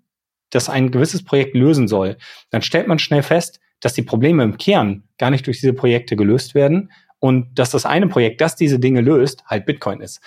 das 0.49 0.69
ein 0.69 0.91
gewisses 0.91 1.23
Projekt 1.23 1.55
lösen 1.55 1.87
soll, 1.87 2.17
dann 2.49 2.61
stellt 2.61 2.87
man 2.87 2.99
schnell 2.99 3.23
fest, 3.23 3.59
dass 3.79 3.93
die 3.93 4.03
Probleme 4.03 4.43
im 4.43 4.57
Kern 4.57 5.03
gar 5.17 5.29
nicht 5.29 5.45
durch 5.47 5.59
diese 5.59 5.73
Projekte 5.73 6.15
gelöst 6.15 6.55
werden 6.55 6.91
und 7.19 7.57
dass 7.57 7.71
das 7.71 7.85
eine 7.85 8.07
Projekt, 8.07 8.41
das 8.41 8.55
diese 8.55 8.79
Dinge 8.79 9.01
löst, 9.01 9.43
halt 9.45 9.65
Bitcoin 9.65 10.01
ist. 10.01 10.21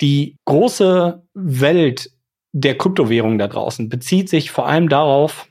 Die 0.00 0.36
große 0.44 1.22
Welt 1.34 2.10
der 2.52 2.76
Kryptowährungen 2.76 3.38
da 3.38 3.46
draußen 3.46 3.88
bezieht 3.88 4.28
sich 4.28 4.50
vor 4.50 4.66
allem 4.66 4.88
darauf, 4.88 5.48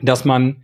dass 0.00 0.24
man 0.24 0.63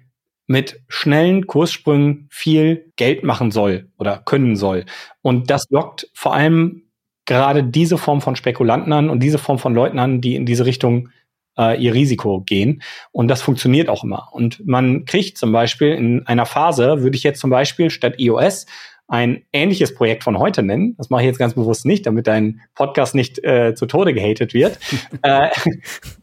mit 0.50 0.82
schnellen 0.88 1.46
Kurssprüngen 1.46 2.26
viel 2.28 2.90
Geld 2.96 3.22
machen 3.22 3.52
soll 3.52 3.88
oder 3.98 4.18
können 4.18 4.56
soll. 4.56 4.84
Und 5.22 5.48
das 5.48 5.62
lockt 5.70 6.10
vor 6.12 6.34
allem 6.34 6.82
gerade 7.24 7.62
diese 7.62 7.98
Form 7.98 8.20
von 8.20 8.34
Spekulanten 8.34 8.92
an 8.92 9.10
und 9.10 9.22
diese 9.22 9.38
Form 9.38 9.60
von 9.60 9.76
Leuten 9.76 10.00
an, 10.00 10.20
die 10.20 10.34
in 10.34 10.46
diese 10.46 10.66
Richtung 10.66 11.10
äh, 11.56 11.80
ihr 11.80 11.94
Risiko 11.94 12.40
gehen. 12.40 12.82
Und 13.12 13.28
das 13.28 13.42
funktioniert 13.42 13.88
auch 13.88 14.02
immer. 14.02 14.30
Und 14.32 14.66
man 14.66 15.04
kriegt 15.04 15.38
zum 15.38 15.52
Beispiel 15.52 15.90
in 15.90 16.26
einer 16.26 16.46
Phase, 16.46 17.00
würde 17.00 17.16
ich 17.16 17.22
jetzt 17.22 17.38
zum 17.38 17.50
Beispiel 17.50 17.88
statt 17.88 18.14
iOS 18.18 18.66
ein 19.06 19.44
ähnliches 19.52 19.94
Projekt 19.94 20.24
von 20.24 20.36
heute 20.36 20.64
nennen. 20.64 20.96
Das 20.98 21.10
mache 21.10 21.22
ich 21.22 21.26
jetzt 21.28 21.38
ganz 21.38 21.54
bewusst 21.54 21.86
nicht, 21.86 22.06
damit 22.06 22.26
dein 22.26 22.60
Podcast 22.74 23.14
nicht 23.14 23.38
äh, 23.44 23.76
zu 23.76 23.86
Tode 23.86 24.14
gehatet 24.14 24.52
wird. 24.52 24.80
äh, 25.22 25.48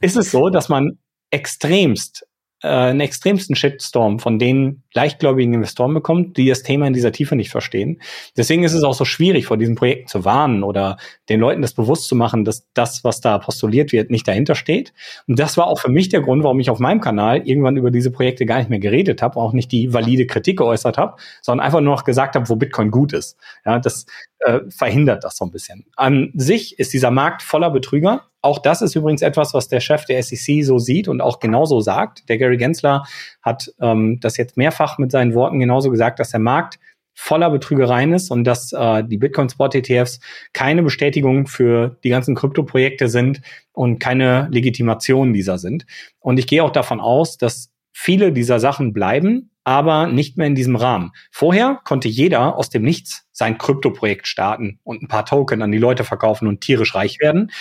ist 0.02 0.18
es 0.18 0.32
so, 0.32 0.50
dass 0.50 0.68
man 0.68 0.98
extremst 1.32 2.28
äh, 2.64 2.68
einen 2.68 3.02
extremsten 3.02 3.56
Shitstorm 3.56 4.20
von 4.20 4.40
den 4.40 4.84
leichtgläubigen 4.94 5.54
Investoren 5.54 5.94
bekommt, 5.94 6.38
die 6.38 6.48
das 6.48 6.64
Thema 6.64 6.88
in 6.88 6.94
dieser 6.94 7.12
Tiefe 7.12 7.36
nicht 7.36 7.52
verstehen. 7.52 8.02
Deswegen 8.36 8.64
ist 8.64 8.74
es 8.74 8.84
auch 8.84 8.96
so 8.96 9.06
schwierig, 9.06 9.46
vor 9.46 9.58
diesen 9.58 9.76
Projekten 9.76 10.08
zu 10.08 10.26
warnen 10.26 10.64
oder 10.64 10.98
den 11.30 11.40
Leuten 11.40 11.62
das 11.62 11.74
bewusst 11.74 12.08
zu 12.08 12.16
machen, 12.16 12.46
dass 12.46 12.68
das, 12.74 13.04
was 13.04 13.22
da 13.22 13.38
postuliert 13.38 13.92
wird, 13.92 14.10
nicht 14.10 14.28
dahinter 14.28 14.56
steht. 14.56 14.94
Und 15.28 15.38
das 15.38 15.58
war 15.58 15.68
auch 15.68 15.80
für 15.80 15.92
mich 15.92 16.10
der 16.10 16.22
Grund, 16.22 16.44
warum 16.44 16.60
ich 16.60 16.70
auf 16.70 16.80
meinem 16.80 17.02
Kanal 17.02 17.48
irgendwann 17.48 17.78
über 17.78 17.92
diese 17.92 18.12
Projekte 18.12 18.46
gar 18.46 18.58
nicht 18.58 18.70
mehr 18.70 18.80
geredet 18.80 19.22
habe, 19.22 19.38
auch 19.38 19.54
nicht 19.54 19.72
die 19.72 19.94
valide 19.94 20.26
Kritik 20.26 20.58
geäußert 20.58 20.98
habe, 20.98 21.18
sondern 21.42 21.66
einfach 21.66 21.82
nur 21.82 21.94
noch 21.94 22.06
gesagt 22.06 22.36
habe, 22.36 22.50
wo 22.50 22.56
Bitcoin 22.56 22.90
gut 22.90 23.14
ist. 23.14 23.38
Ja, 23.66 23.78
das 23.78 24.08
äh, 24.40 24.60
verhindert 24.70 25.24
das 25.24 25.38
so 25.38 25.46
ein 25.46 25.52
bisschen. 25.52 25.86
An 25.96 26.32
sich 26.36 26.80
ist 26.80 26.94
dieser 26.94 27.12
Markt 27.12 27.42
voller 27.42 27.72
Betrüger. 27.72 28.24
Auch 28.42 28.60
das 28.60 28.82
ist 28.82 28.96
übrigens 28.96 29.22
etwas, 29.22 29.54
was 29.54 29.68
der 29.68 29.80
Chef 29.80 30.06
der 30.06 30.22
SEC 30.22 30.64
so 30.64 30.78
sieht 30.78 31.08
und 31.08 31.22
auch 31.22 31.40
genauso 31.40 31.82
sagt. 31.82 32.30
Der 32.30 32.38
Gary 32.38 32.58
Gensler 32.58 33.04
hat 33.42 33.74
ähm, 33.82 34.20
das 34.22 34.38
jetzt 34.38 34.58
mehrfach 34.58 34.98
mit 34.98 35.12
seinen 35.12 35.34
Worten 35.34 35.60
genauso 35.60 35.90
gesagt, 35.90 36.20
dass 36.20 36.32
der 36.32 36.40
Markt 36.40 36.80
voller 37.20 37.50
Betrügereien 37.50 38.14
ist 38.14 38.30
und 38.30 38.44
dass 38.44 38.72
äh, 38.74 39.04
die 39.04 39.18
Bitcoin 39.18 39.50
Spot 39.50 39.70
ETFs 39.74 40.20
keine 40.54 40.84
Bestätigung 40.84 41.48
für 41.48 41.98
die 42.04 42.10
ganzen 42.10 42.36
Kryptoprojekte 42.36 43.10
sind 43.10 43.42
und 43.74 43.98
keine 43.98 44.48
Legitimation 44.52 45.34
dieser 45.34 45.58
sind. 45.58 45.88
Und 46.20 46.38
ich 46.38 46.46
gehe 46.46 46.64
auch 46.64 46.70
davon 46.70 47.00
aus, 47.00 47.40
dass 47.40 47.72
viele 47.92 48.32
dieser 48.32 48.60
Sachen 48.60 48.94
bleiben, 48.94 49.50
aber 49.68 50.08
nicht 50.08 50.38
mehr 50.38 50.48
in 50.48 50.56
diesem 50.56 50.78
Rahmen. 50.78 51.12
Vorher 51.30 51.82
konnte 51.84 52.08
jeder 52.08 52.56
aus 52.56 52.70
dem 52.70 52.84
Nichts 52.84 53.28
sein 53.34 53.58
Kryptoprojekt 53.58 54.26
starten 54.26 54.80
und 54.86 55.04
ein 55.04 55.10
paar 55.10 55.26
Token 55.26 55.62
an 55.62 55.74
die 55.74 55.78
Leute 55.78 56.06
verkaufen 56.06 56.48
und 56.48 56.62
tierisch 56.62 56.96
reich 56.96 57.20
werden. 57.20 57.52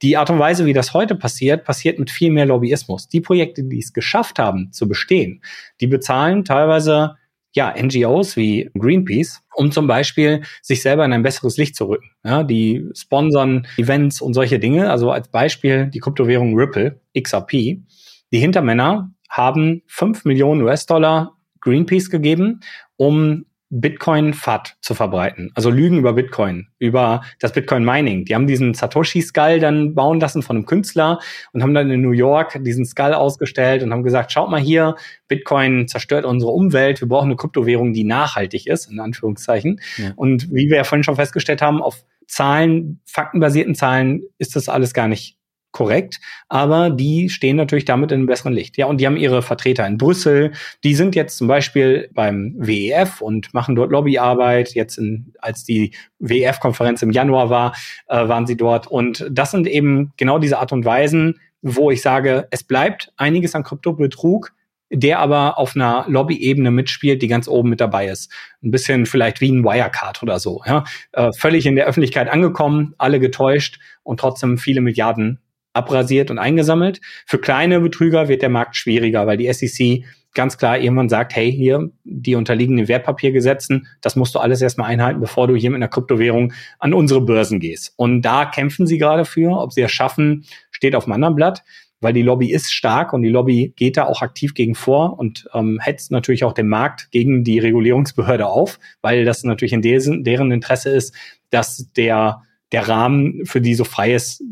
Die 0.00 0.16
Art 0.16 0.30
und 0.30 0.38
Weise, 0.38 0.64
wie 0.64 0.72
das 0.72 0.94
heute 0.94 1.16
passiert, 1.16 1.64
passiert 1.64 1.98
mit 1.98 2.12
viel 2.12 2.30
mehr 2.30 2.46
Lobbyismus. 2.46 3.08
Die 3.08 3.20
Projekte, 3.20 3.64
die 3.64 3.80
es 3.80 3.92
geschafft 3.92 4.38
haben 4.38 4.70
zu 4.70 4.86
bestehen, 4.86 5.42
die 5.80 5.88
bezahlen 5.88 6.44
teilweise 6.44 7.16
ja, 7.52 7.74
NGOs 7.76 8.36
wie 8.36 8.70
Greenpeace, 8.78 9.42
um 9.56 9.72
zum 9.72 9.88
Beispiel 9.88 10.42
sich 10.62 10.82
selber 10.82 11.04
in 11.04 11.12
ein 11.12 11.24
besseres 11.24 11.56
Licht 11.56 11.74
zu 11.74 11.86
rücken. 11.86 12.12
Ja, 12.24 12.44
die 12.44 12.88
sponsern 12.94 13.66
Events 13.76 14.20
und 14.20 14.34
solche 14.34 14.60
Dinge. 14.60 14.88
Also 14.88 15.10
als 15.10 15.26
Beispiel 15.32 15.88
die 15.88 15.98
Kryptowährung 15.98 16.56
Ripple, 16.56 17.00
XRP. 17.20 17.50
Die 17.50 18.38
Hintermänner 18.38 19.10
haben 19.28 19.82
5 19.88 20.24
Millionen 20.26 20.62
US-Dollar 20.62 21.35
Greenpeace 21.66 22.10
gegeben, 22.10 22.60
um 22.96 23.44
Bitcoin 23.68 24.32
FAT 24.32 24.76
zu 24.80 24.94
verbreiten. 24.94 25.50
Also 25.56 25.70
Lügen 25.70 25.98
über 25.98 26.12
Bitcoin, 26.12 26.68
über 26.78 27.22
das 27.40 27.52
Bitcoin 27.52 27.84
Mining. 27.84 28.24
Die 28.24 28.34
haben 28.36 28.46
diesen 28.46 28.74
Satoshi 28.74 29.20
Skull 29.20 29.58
dann 29.58 29.96
bauen 29.96 30.20
lassen 30.20 30.42
von 30.42 30.56
einem 30.56 30.66
Künstler 30.66 31.18
und 31.52 31.64
haben 31.64 31.74
dann 31.74 31.90
in 31.90 32.00
New 32.00 32.12
York 32.12 32.62
diesen 32.62 32.84
Skull 32.84 33.12
ausgestellt 33.12 33.82
und 33.82 33.92
haben 33.92 34.04
gesagt, 34.04 34.30
schaut 34.30 34.50
mal 34.50 34.60
hier, 34.60 34.94
Bitcoin 35.26 35.88
zerstört 35.88 36.24
unsere 36.24 36.52
Umwelt, 36.52 37.00
wir 37.00 37.08
brauchen 37.08 37.26
eine 37.26 37.36
Kryptowährung, 37.36 37.92
die 37.92 38.04
nachhaltig 38.04 38.68
ist, 38.68 38.88
in 38.88 39.00
Anführungszeichen. 39.00 39.80
Ja. 39.96 40.12
Und 40.14 40.48
wie 40.52 40.70
wir 40.70 40.76
ja 40.76 40.84
vorhin 40.84 41.02
schon 41.02 41.16
festgestellt 41.16 41.60
haben, 41.60 41.82
auf 41.82 42.04
Zahlen, 42.28 43.00
faktenbasierten 43.04 43.74
Zahlen 43.74 44.22
ist 44.38 44.54
das 44.54 44.68
alles 44.68 44.94
gar 44.94 45.08
nicht 45.08 45.35
korrekt, 45.76 46.20
aber 46.48 46.88
die 46.88 47.28
stehen 47.28 47.56
natürlich 47.56 47.84
damit 47.84 48.10
in 48.10 48.20
einem 48.20 48.26
besseren 48.26 48.54
Licht. 48.54 48.78
Ja, 48.78 48.86
und 48.86 48.98
die 48.98 49.06
haben 49.06 49.18
ihre 49.18 49.42
Vertreter 49.42 49.86
in 49.86 49.98
Brüssel, 49.98 50.52
die 50.84 50.94
sind 50.94 51.14
jetzt 51.14 51.36
zum 51.36 51.48
Beispiel 51.48 52.08
beim 52.14 52.54
WEF 52.56 53.20
und 53.20 53.52
machen 53.52 53.76
dort 53.76 53.90
Lobbyarbeit. 53.90 54.74
Jetzt, 54.74 54.96
in, 54.96 55.34
als 55.38 55.64
die 55.64 55.94
WEF-Konferenz 56.18 57.02
im 57.02 57.10
Januar 57.10 57.50
war, 57.50 57.76
äh, 58.08 58.26
waren 58.26 58.46
sie 58.46 58.56
dort. 58.56 58.86
Und 58.86 59.26
das 59.30 59.50
sind 59.50 59.66
eben 59.66 60.12
genau 60.16 60.38
diese 60.38 60.58
Art 60.58 60.72
und 60.72 60.86
Weisen, 60.86 61.40
wo 61.60 61.90
ich 61.90 62.00
sage, 62.00 62.48
es 62.50 62.64
bleibt 62.64 63.12
einiges 63.18 63.54
an 63.54 63.62
Kryptobetrug, 63.62 64.54
der 64.90 65.18
aber 65.18 65.58
auf 65.58 65.74
einer 65.74 66.06
Lobby-Ebene 66.08 66.70
mitspielt, 66.70 67.20
die 67.20 67.28
ganz 67.28 67.48
oben 67.48 67.68
mit 67.68 67.82
dabei 67.82 68.06
ist. 68.06 68.32
Ein 68.62 68.70
bisschen 68.70 69.04
vielleicht 69.04 69.42
wie 69.42 69.50
ein 69.50 69.64
Wirecard 69.64 70.22
oder 70.22 70.38
so. 70.38 70.62
Ja? 70.64 70.84
Äh, 71.12 71.32
völlig 71.32 71.66
in 71.66 71.76
der 71.76 71.86
Öffentlichkeit 71.86 72.30
angekommen, 72.30 72.94
alle 72.96 73.20
getäuscht 73.20 73.78
und 74.04 74.20
trotzdem 74.20 74.56
viele 74.58 74.80
Milliarden 74.80 75.40
abrasiert 75.76 76.30
und 76.30 76.38
eingesammelt. 76.38 77.00
Für 77.26 77.38
kleine 77.38 77.80
Betrüger 77.80 78.28
wird 78.28 78.42
der 78.42 78.48
Markt 78.48 78.76
schwieriger, 78.76 79.26
weil 79.26 79.36
die 79.36 79.52
SEC 79.52 80.04
ganz 80.34 80.58
klar 80.58 80.78
irgendwann 80.78 81.08
sagt, 81.08 81.34
hey, 81.34 81.50
hier, 81.50 81.90
die 82.04 82.34
unterliegen 82.34 82.76
den 82.76 82.88
Wertpapiergesetzen, 82.88 83.86
das 84.02 84.16
musst 84.16 84.34
du 84.34 84.38
alles 84.38 84.60
erstmal 84.60 84.90
einhalten, 84.90 85.20
bevor 85.20 85.48
du 85.48 85.56
hier 85.56 85.70
mit 85.70 85.78
einer 85.78 85.88
Kryptowährung 85.88 86.52
an 86.78 86.92
unsere 86.92 87.22
Börsen 87.22 87.58
gehst. 87.58 87.94
Und 87.96 88.22
da 88.22 88.44
kämpfen 88.44 88.86
sie 88.86 88.98
gerade 88.98 89.24
für. 89.24 89.58
Ob 89.58 89.72
sie 89.72 89.82
es 89.82 89.92
schaffen, 89.92 90.44
steht 90.70 90.94
auf 90.94 91.04
einem 91.04 91.14
anderen 91.14 91.36
Blatt 91.36 91.62
weil 92.00 92.12
die 92.12 92.22
Lobby 92.22 92.52
ist 92.52 92.72
stark 92.72 93.12
und 93.12 93.22
die 93.22 93.30
Lobby 93.30 93.72
geht 93.74 93.96
da 93.96 94.04
auch 94.04 94.22
aktiv 94.22 94.54
gegen 94.54 94.74
vor 94.74 95.18
und 95.18 95.48
ähm, 95.54 95.80
hetzt 95.80 96.10
natürlich 96.10 96.44
auch 96.44 96.52
den 96.52 96.68
Markt 96.68 97.10
gegen 97.10 97.42
die 97.42 97.58
Regulierungsbehörde 97.58 98.46
auf, 98.46 98.78
weil 99.00 99.24
das 99.24 99.44
natürlich 99.44 99.72
in 99.72 99.82
deren, 99.82 100.22
deren 100.22 100.52
Interesse 100.52 100.90
ist, 100.90 101.14
dass 101.50 101.90
der, 101.96 102.42
der 102.72 102.88
Rahmen 102.88 103.46
für 103.46 103.60
die 103.60 103.74
so 103.74 103.84
frei 103.84 104.14
ist, 104.14 104.42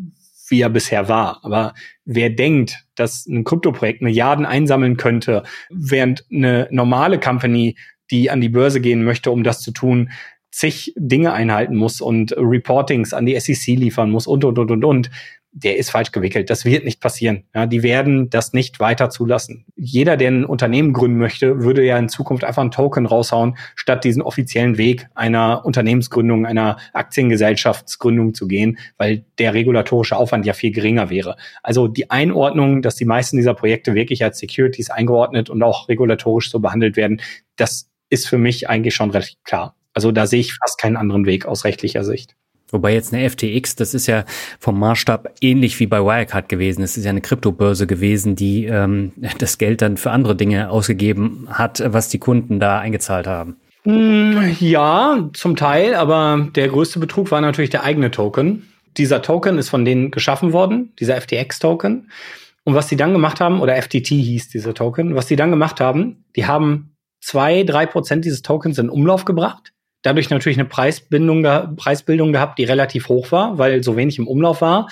wie 0.48 0.60
er 0.60 0.70
bisher 0.70 1.08
war. 1.08 1.40
Aber 1.42 1.74
wer 2.04 2.30
denkt, 2.30 2.84
dass 2.94 3.26
ein 3.26 3.44
Kryptoprojekt 3.44 4.02
Milliarden 4.02 4.46
einsammeln 4.46 4.96
könnte, 4.96 5.42
während 5.70 6.24
eine 6.32 6.68
normale 6.70 7.18
Company, 7.18 7.76
die 8.10 8.30
an 8.30 8.40
die 8.40 8.48
Börse 8.48 8.80
gehen 8.80 9.04
möchte, 9.04 9.30
um 9.30 9.42
das 9.42 9.60
zu 9.60 9.72
tun, 9.72 10.10
zig 10.50 10.92
Dinge 10.96 11.32
einhalten 11.32 11.74
muss 11.74 12.00
und 12.00 12.32
Reportings 12.36 13.12
an 13.12 13.26
die 13.26 13.38
SEC 13.38 13.76
liefern 13.76 14.10
muss 14.10 14.26
und, 14.26 14.44
und, 14.44 14.58
und, 14.58 14.70
und, 14.70 14.84
und, 14.84 15.10
der 15.56 15.78
ist 15.78 15.90
falsch 15.90 16.10
gewickelt. 16.10 16.50
Das 16.50 16.64
wird 16.64 16.84
nicht 16.84 17.00
passieren. 17.00 17.44
Ja, 17.54 17.66
die 17.66 17.84
werden 17.84 18.28
das 18.28 18.52
nicht 18.52 18.80
weiter 18.80 19.08
zulassen. 19.08 19.64
Jeder, 19.76 20.16
der 20.16 20.32
ein 20.32 20.44
Unternehmen 20.44 20.92
gründen 20.92 21.16
möchte, 21.16 21.62
würde 21.62 21.84
ja 21.84 21.96
in 21.96 22.08
Zukunft 22.08 22.42
einfach 22.42 22.60
einen 22.60 22.72
Token 22.72 23.06
raushauen, 23.06 23.56
statt 23.76 24.02
diesen 24.02 24.20
offiziellen 24.20 24.78
Weg 24.78 25.06
einer 25.14 25.64
Unternehmensgründung, 25.64 26.44
einer 26.44 26.78
Aktiengesellschaftsgründung 26.92 28.34
zu 28.34 28.48
gehen, 28.48 28.78
weil 28.96 29.24
der 29.38 29.54
regulatorische 29.54 30.16
Aufwand 30.16 30.44
ja 30.44 30.54
viel 30.54 30.72
geringer 30.72 31.08
wäre. 31.08 31.36
Also 31.62 31.86
die 31.86 32.10
Einordnung, 32.10 32.82
dass 32.82 32.96
die 32.96 33.04
meisten 33.04 33.36
dieser 33.36 33.54
Projekte 33.54 33.94
wirklich 33.94 34.24
als 34.24 34.40
Securities 34.40 34.90
eingeordnet 34.90 35.50
und 35.50 35.62
auch 35.62 35.88
regulatorisch 35.88 36.50
so 36.50 36.58
behandelt 36.58 36.96
werden, 36.96 37.20
das 37.54 37.88
ist 38.10 38.26
für 38.26 38.38
mich 38.38 38.68
eigentlich 38.68 38.96
schon 38.96 39.10
recht 39.10 39.38
klar. 39.44 39.76
Also 39.92 40.10
da 40.10 40.26
sehe 40.26 40.40
ich 40.40 40.54
fast 40.54 40.78
keinen 40.78 40.96
anderen 40.96 41.26
Weg 41.26 41.46
aus 41.46 41.64
rechtlicher 41.64 42.02
Sicht. 42.02 42.34
Wobei 42.74 42.92
jetzt 42.92 43.14
eine 43.14 43.30
FTX, 43.30 43.76
das 43.76 43.94
ist 43.94 44.08
ja 44.08 44.24
vom 44.58 44.80
Maßstab 44.80 45.32
ähnlich 45.40 45.78
wie 45.78 45.86
bei 45.86 46.00
Wirecard 46.00 46.48
gewesen. 46.48 46.82
Es 46.82 46.96
ist 46.96 47.04
ja 47.04 47.10
eine 47.10 47.20
Kryptobörse 47.20 47.86
gewesen, 47.86 48.34
die 48.34 48.64
ähm, 48.64 49.12
das 49.38 49.58
Geld 49.58 49.80
dann 49.80 49.96
für 49.96 50.10
andere 50.10 50.34
Dinge 50.34 50.70
ausgegeben 50.70 51.46
hat, 51.48 51.80
was 51.86 52.08
die 52.08 52.18
Kunden 52.18 52.58
da 52.58 52.80
eingezahlt 52.80 53.28
haben. 53.28 53.58
Hm, 53.84 54.56
ja, 54.58 55.30
zum 55.34 55.54
Teil, 55.54 55.94
aber 55.94 56.48
der 56.56 56.66
größte 56.66 56.98
Betrug 56.98 57.30
war 57.30 57.40
natürlich 57.40 57.70
der 57.70 57.84
eigene 57.84 58.10
Token. 58.10 58.68
Dieser 58.96 59.22
Token 59.22 59.56
ist 59.56 59.68
von 59.68 59.84
denen 59.84 60.10
geschaffen 60.10 60.52
worden, 60.52 60.92
dieser 60.98 61.20
FTX-Token. 61.20 62.10
Und 62.64 62.74
was 62.74 62.88
sie 62.88 62.96
dann 62.96 63.12
gemacht 63.12 63.40
haben, 63.40 63.60
oder 63.60 63.80
FTT 63.80 64.08
hieß 64.08 64.48
dieser 64.48 64.74
Token, 64.74 65.14
was 65.14 65.28
sie 65.28 65.36
dann 65.36 65.50
gemacht 65.50 65.78
haben, 65.78 66.24
die 66.34 66.46
haben 66.46 66.96
zwei, 67.20 67.62
drei 67.62 67.86
Prozent 67.86 68.24
dieses 68.24 68.42
Tokens 68.42 68.78
in 68.78 68.90
Umlauf 68.90 69.24
gebracht 69.24 69.73
dadurch 70.04 70.30
natürlich 70.30 70.58
eine 70.58 70.68
Preisbindung, 70.68 71.42
Preisbildung 71.76 72.32
gehabt, 72.32 72.58
die 72.58 72.64
relativ 72.64 73.08
hoch 73.08 73.32
war, 73.32 73.58
weil 73.58 73.82
so 73.82 73.96
wenig 73.96 74.18
im 74.18 74.28
Umlauf 74.28 74.60
war, 74.60 74.88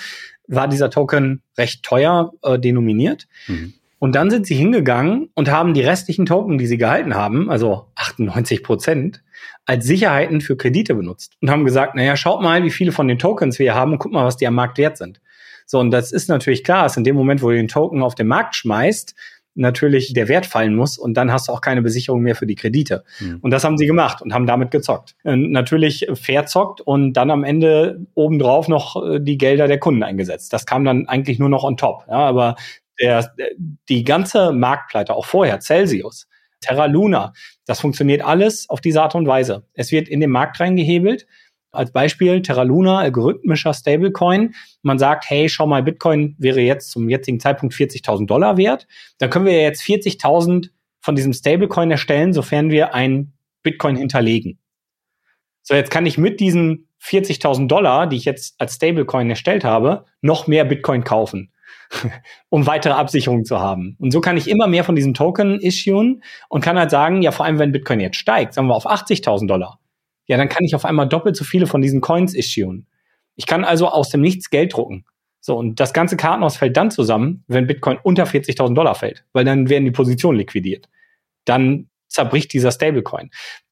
war 0.47 0.67
dieser 0.67 0.89
Token 0.89 1.41
recht 1.57 1.83
teuer 1.83 2.33
äh, 2.41 2.59
denominiert. 2.59 3.27
Mhm. 3.47 3.73
Und 3.99 4.15
dann 4.15 4.29
sind 4.29 4.45
sie 4.45 4.55
hingegangen 4.55 5.29
und 5.33 5.49
haben 5.49 5.73
die 5.73 5.81
restlichen 5.81 6.25
Token, 6.25 6.57
die 6.57 6.67
sie 6.67 6.77
gehalten 6.77 7.15
haben, 7.15 7.49
also 7.49 7.85
98 7.95 8.61
Prozent, 8.61 9.23
als 9.65 9.85
Sicherheiten 9.85 10.41
für 10.41 10.57
Kredite 10.57 10.93
benutzt 10.93 11.37
und 11.41 11.49
haben 11.49 11.63
gesagt, 11.63 11.95
naja, 11.95 12.17
schaut 12.17 12.41
mal, 12.41 12.63
wie 12.65 12.69
viele 12.69 12.91
von 12.91 13.07
den 13.07 13.17
Tokens 13.17 13.59
wir 13.59 13.75
haben 13.75 13.93
und 13.93 13.99
guck 13.99 14.11
mal, 14.11 14.25
was 14.25 14.35
die 14.35 14.45
am 14.45 14.55
Markt 14.55 14.77
wert 14.77 14.97
sind. 14.97 15.21
So, 15.65 15.79
und 15.79 15.91
das 15.91 16.11
ist 16.11 16.27
natürlich 16.27 16.65
klar, 16.65 16.83
dass 16.83 16.97
in 16.97 17.05
dem 17.05 17.15
Moment, 17.15 17.41
wo 17.41 17.49
du 17.49 17.55
den 17.55 17.69
Token 17.69 18.03
auf 18.03 18.15
den 18.15 18.27
Markt 18.27 18.55
schmeißt, 18.55 19.15
natürlich 19.55 20.13
der 20.13 20.27
Wert 20.27 20.45
fallen 20.45 20.75
muss 20.75 20.97
und 20.97 21.15
dann 21.15 21.31
hast 21.31 21.47
du 21.47 21.51
auch 21.51 21.61
keine 21.61 21.81
Besicherung 21.81 22.21
mehr 22.21 22.35
für 22.35 22.47
die 22.47 22.55
Kredite. 22.55 23.03
Mhm. 23.19 23.39
Und 23.41 23.51
das 23.51 23.63
haben 23.63 23.77
sie 23.77 23.85
gemacht 23.85 24.21
und 24.21 24.33
haben 24.33 24.45
damit 24.45 24.71
gezockt. 24.71 25.15
Und 25.23 25.51
natürlich 25.51 26.07
verzockt 26.13 26.81
und 26.81 27.13
dann 27.13 27.29
am 27.29 27.43
Ende 27.43 28.05
obendrauf 28.15 28.67
noch 28.67 28.95
äh, 29.03 29.19
die 29.19 29.37
Gelder 29.37 29.67
der 29.67 29.79
Kunden 29.79 30.03
eingesetzt. 30.03 30.53
Das 30.53 30.65
kam 30.65 30.85
dann 30.85 31.07
eigentlich 31.07 31.39
nur 31.39 31.49
noch 31.49 31.63
on 31.63 31.77
top. 31.77 32.05
Ja, 32.07 32.15
aber 32.15 32.55
der, 32.99 33.33
die 33.89 34.03
ganze 34.03 34.51
Marktpleite, 34.51 35.13
auch 35.13 35.25
vorher, 35.25 35.59
Celsius, 35.59 36.27
Terra 36.61 36.85
Luna, 36.85 37.33
das 37.65 37.79
funktioniert 37.79 38.23
alles 38.23 38.69
auf 38.69 38.81
diese 38.81 39.01
Art 39.01 39.15
und 39.15 39.27
Weise. 39.27 39.65
Es 39.73 39.91
wird 39.91 40.07
in 40.07 40.19
den 40.19 40.29
Markt 40.29 40.59
reingehebelt 40.59 41.25
als 41.73 41.91
Beispiel 41.91 42.41
Terra 42.41 42.63
Luna, 42.63 42.99
algorithmischer 42.99 43.73
Stablecoin. 43.73 44.53
Man 44.81 44.99
sagt, 44.99 45.29
hey, 45.29 45.49
schau 45.49 45.67
mal, 45.67 45.83
Bitcoin 45.83 46.35
wäre 46.37 46.61
jetzt 46.61 46.91
zum 46.91 47.09
jetzigen 47.09 47.39
Zeitpunkt 47.39 47.75
40.000 47.75 48.27
Dollar 48.27 48.57
wert. 48.57 48.87
Dann 49.17 49.29
können 49.29 49.45
wir 49.45 49.61
jetzt 49.61 49.81
40.000 49.81 50.69
von 51.01 51.15
diesem 51.15 51.33
Stablecoin 51.33 51.91
erstellen, 51.91 52.31
sofern 52.31 52.69
wir 52.69 52.93
ein 52.93 53.33
Bitcoin 53.63 53.95
hinterlegen. 53.95 54.59
So, 55.63 55.73
jetzt 55.73 55.91
kann 55.91 56.05
ich 56.05 56.17
mit 56.17 56.39
diesen 56.39 56.87
40.000 57.01 57.67
Dollar, 57.67 58.07
die 58.07 58.17
ich 58.17 58.25
jetzt 58.25 58.55
als 58.59 58.75
Stablecoin 58.75 59.29
erstellt 59.29 59.63
habe, 59.63 60.05
noch 60.21 60.47
mehr 60.47 60.65
Bitcoin 60.65 61.03
kaufen, 61.03 61.51
um 62.49 62.67
weitere 62.67 62.93
Absicherungen 62.93 63.45
zu 63.45 63.59
haben. 63.59 63.97
Und 63.99 64.11
so 64.11 64.21
kann 64.21 64.37
ich 64.37 64.49
immer 64.49 64.67
mehr 64.67 64.83
von 64.83 64.95
diesem 64.95 65.13
Token 65.13 65.59
issuen 65.59 66.23
und 66.49 66.61
kann 66.61 66.77
halt 66.77 66.91
sagen, 66.91 67.21
ja, 67.21 67.31
vor 67.31 67.45
allem 67.45 67.59
wenn 67.59 67.71
Bitcoin 67.71 67.99
jetzt 67.99 68.17
steigt, 68.17 68.53
sagen 68.53 68.67
wir 68.67 68.75
auf 68.75 68.85
80.000 68.85 69.47
Dollar, 69.47 69.79
ja, 70.27 70.37
dann 70.37 70.49
kann 70.49 70.63
ich 70.63 70.75
auf 70.75 70.85
einmal 70.85 71.07
doppelt 71.07 71.35
so 71.35 71.43
viele 71.43 71.67
von 71.67 71.81
diesen 71.81 72.01
Coins 72.01 72.33
issuen. 72.33 72.87
Ich 73.35 73.45
kann 73.45 73.63
also 73.63 73.87
aus 73.89 74.09
dem 74.09 74.21
Nichts 74.21 74.49
Geld 74.49 74.73
drucken. 74.73 75.05
So, 75.39 75.57
und 75.57 75.79
das 75.79 75.93
ganze 75.93 76.15
Kartenhaus 76.15 76.55
fällt 76.55 76.77
dann 76.77 76.89
zusammen, 76.89 77.43
wenn 77.47 77.67
Bitcoin 77.67 77.97
unter 78.01 78.23
40.000 78.23 78.75
Dollar 78.75 78.95
fällt, 78.95 79.25
weil 79.33 79.43
dann 79.43 79.69
werden 79.69 79.83
die 79.83 79.91
Positionen 79.91 80.37
liquidiert. 80.37 80.87
Dann 81.43 81.89
zerbricht 82.07 82.53
dieser 82.53 82.71
Stablecoin. 82.71 83.29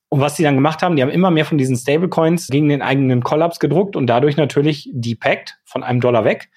Und 0.09 0.19
was 0.19 0.35
die 0.35 0.43
dann 0.43 0.55
gemacht 0.55 0.81
haben, 0.81 0.97
die 0.97 1.01
haben 1.01 1.09
immer 1.09 1.31
mehr 1.31 1.45
von 1.45 1.57
diesen 1.57 1.77
Stablecoins 1.77 2.47
gegen 2.47 2.67
den 2.67 2.81
eigenen 2.81 3.23
Kollaps 3.23 3.59
gedruckt 3.59 3.95
und 3.95 4.07
dadurch 4.07 4.35
natürlich 4.35 4.89
depackt 4.91 5.59
von 5.63 5.83
einem 5.83 6.01
Dollar 6.01 6.25
weg. 6.25 6.49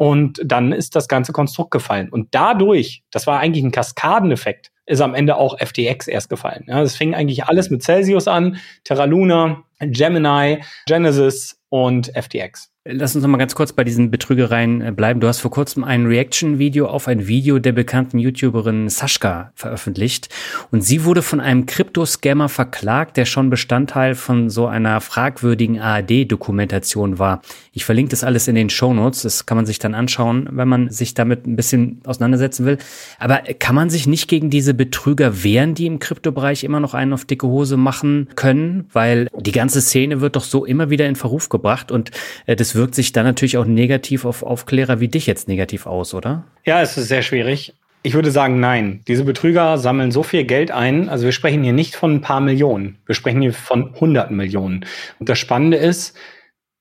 Und 0.00 0.40
dann 0.42 0.72
ist 0.72 0.96
das 0.96 1.08
ganze 1.08 1.32
Konstrukt 1.32 1.72
gefallen. 1.72 2.08
Und 2.08 2.28
dadurch, 2.30 3.02
das 3.10 3.26
war 3.26 3.38
eigentlich 3.38 3.62
ein 3.62 3.70
Kaskadeneffekt, 3.70 4.72
ist 4.86 5.02
am 5.02 5.14
Ende 5.14 5.36
auch 5.36 5.58
FTX 5.58 6.08
erst 6.08 6.30
gefallen. 6.30 6.64
Ja, 6.68 6.80
das 6.80 6.96
fing 6.96 7.14
eigentlich 7.14 7.44
alles 7.44 7.68
mit 7.68 7.82
Celsius 7.82 8.26
an, 8.26 8.56
Terra 8.82 9.04
Luna, 9.04 9.62
Gemini, 9.78 10.62
Genesis 10.86 11.60
und 11.68 12.12
FTX. 12.16 12.69
Lass 12.86 13.14
uns 13.14 13.22
noch 13.22 13.28
mal 13.28 13.36
ganz 13.36 13.54
kurz 13.54 13.74
bei 13.74 13.84
diesen 13.84 14.10
Betrügereien 14.10 14.80
äh, 14.80 14.90
bleiben. 14.90 15.20
Du 15.20 15.28
hast 15.28 15.40
vor 15.40 15.50
kurzem 15.50 15.84
ein 15.84 16.06
Reaction-Video 16.06 16.86
auf 16.86 17.08
ein 17.08 17.26
Video 17.26 17.58
der 17.58 17.72
bekannten 17.72 18.18
YouTuberin 18.18 18.88
Sascha 18.88 19.52
veröffentlicht. 19.54 20.30
Und 20.70 20.80
sie 20.80 21.04
wurde 21.04 21.20
von 21.20 21.40
einem 21.40 21.66
Krypto-Scammer 21.66 22.48
verklagt, 22.48 23.18
der 23.18 23.26
schon 23.26 23.50
Bestandteil 23.50 24.14
von 24.14 24.48
so 24.48 24.66
einer 24.66 25.02
fragwürdigen 25.02 25.78
ARD-Dokumentation 25.78 27.18
war. 27.18 27.42
Ich 27.72 27.84
verlinke 27.84 28.12
das 28.12 28.24
alles 28.24 28.48
in 28.48 28.54
den 28.54 28.70
Show 28.70 28.94
Notes. 28.94 29.20
Das 29.20 29.44
kann 29.44 29.56
man 29.56 29.66
sich 29.66 29.78
dann 29.78 29.94
anschauen, 29.94 30.48
wenn 30.50 30.66
man 30.66 30.88
sich 30.88 31.12
damit 31.12 31.46
ein 31.46 31.56
bisschen 31.56 32.00
auseinandersetzen 32.06 32.64
will. 32.64 32.78
Aber 33.18 33.42
kann 33.58 33.74
man 33.74 33.90
sich 33.90 34.06
nicht 34.06 34.26
gegen 34.26 34.48
diese 34.48 34.72
Betrüger 34.72 35.44
wehren, 35.44 35.74
die 35.74 35.84
im 35.84 35.98
Kryptobereich 35.98 36.64
immer 36.64 36.80
noch 36.80 36.94
einen 36.94 37.12
auf 37.12 37.26
dicke 37.26 37.46
Hose 37.46 37.76
machen 37.76 38.30
können? 38.36 38.88
Weil 38.90 39.28
die 39.38 39.52
ganze 39.52 39.82
Szene 39.82 40.22
wird 40.22 40.34
doch 40.34 40.44
so 40.44 40.64
immer 40.64 40.88
wieder 40.88 41.06
in 41.06 41.14
Verruf 41.14 41.50
gebracht 41.50 41.92
und 41.92 42.10
äh, 42.46 42.56
das 42.70 42.76
wirkt 42.76 42.94
sich 42.94 43.10
dann 43.10 43.26
natürlich 43.26 43.58
auch 43.58 43.64
negativ 43.64 44.24
auf 44.24 44.44
Aufklärer 44.44 45.00
wie 45.00 45.08
dich 45.08 45.26
jetzt 45.26 45.48
negativ 45.48 45.86
aus, 45.86 46.14
oder? 46.14 46.44
Ja, 46.64 46.80
es 46.80 46.96
ist 46.96 47.08
sehr 47.08 47.22
schwierig. 47.22 47.74
Ich 48.04 48.14
würde 48.14 48.30
sagen, 48.30 48.60
nein. 48.60 49.02
Diese 49.08 49.24
Betrüger 49.24 49.76
sammeln 49.76 50.12
so 50.12 50.22
viel 50.22 50.44
Geld 50.44 50.70
ein. 50.70 51.08
Also 51.08 51.24
wir 51.24 51.32
sprechen 51.32 51.64
hier 51.64 51.72
nicht 51.72 51.96
von 51.96 52.14
ein 52.14 52.20
paar 52.20 52.40
Millionen. 52.40 52.98
Wir 53.06 53.16
sprechen 53.16 53.40
hier 53.42 53.52
von 53.52 53.92
hunderten 53.98 54.36
Millionen. 54.36 54.86
Und 55.18 55.28
das 55.28 55.40
Spannende 55.40 55.78
ist, 55.78 56.16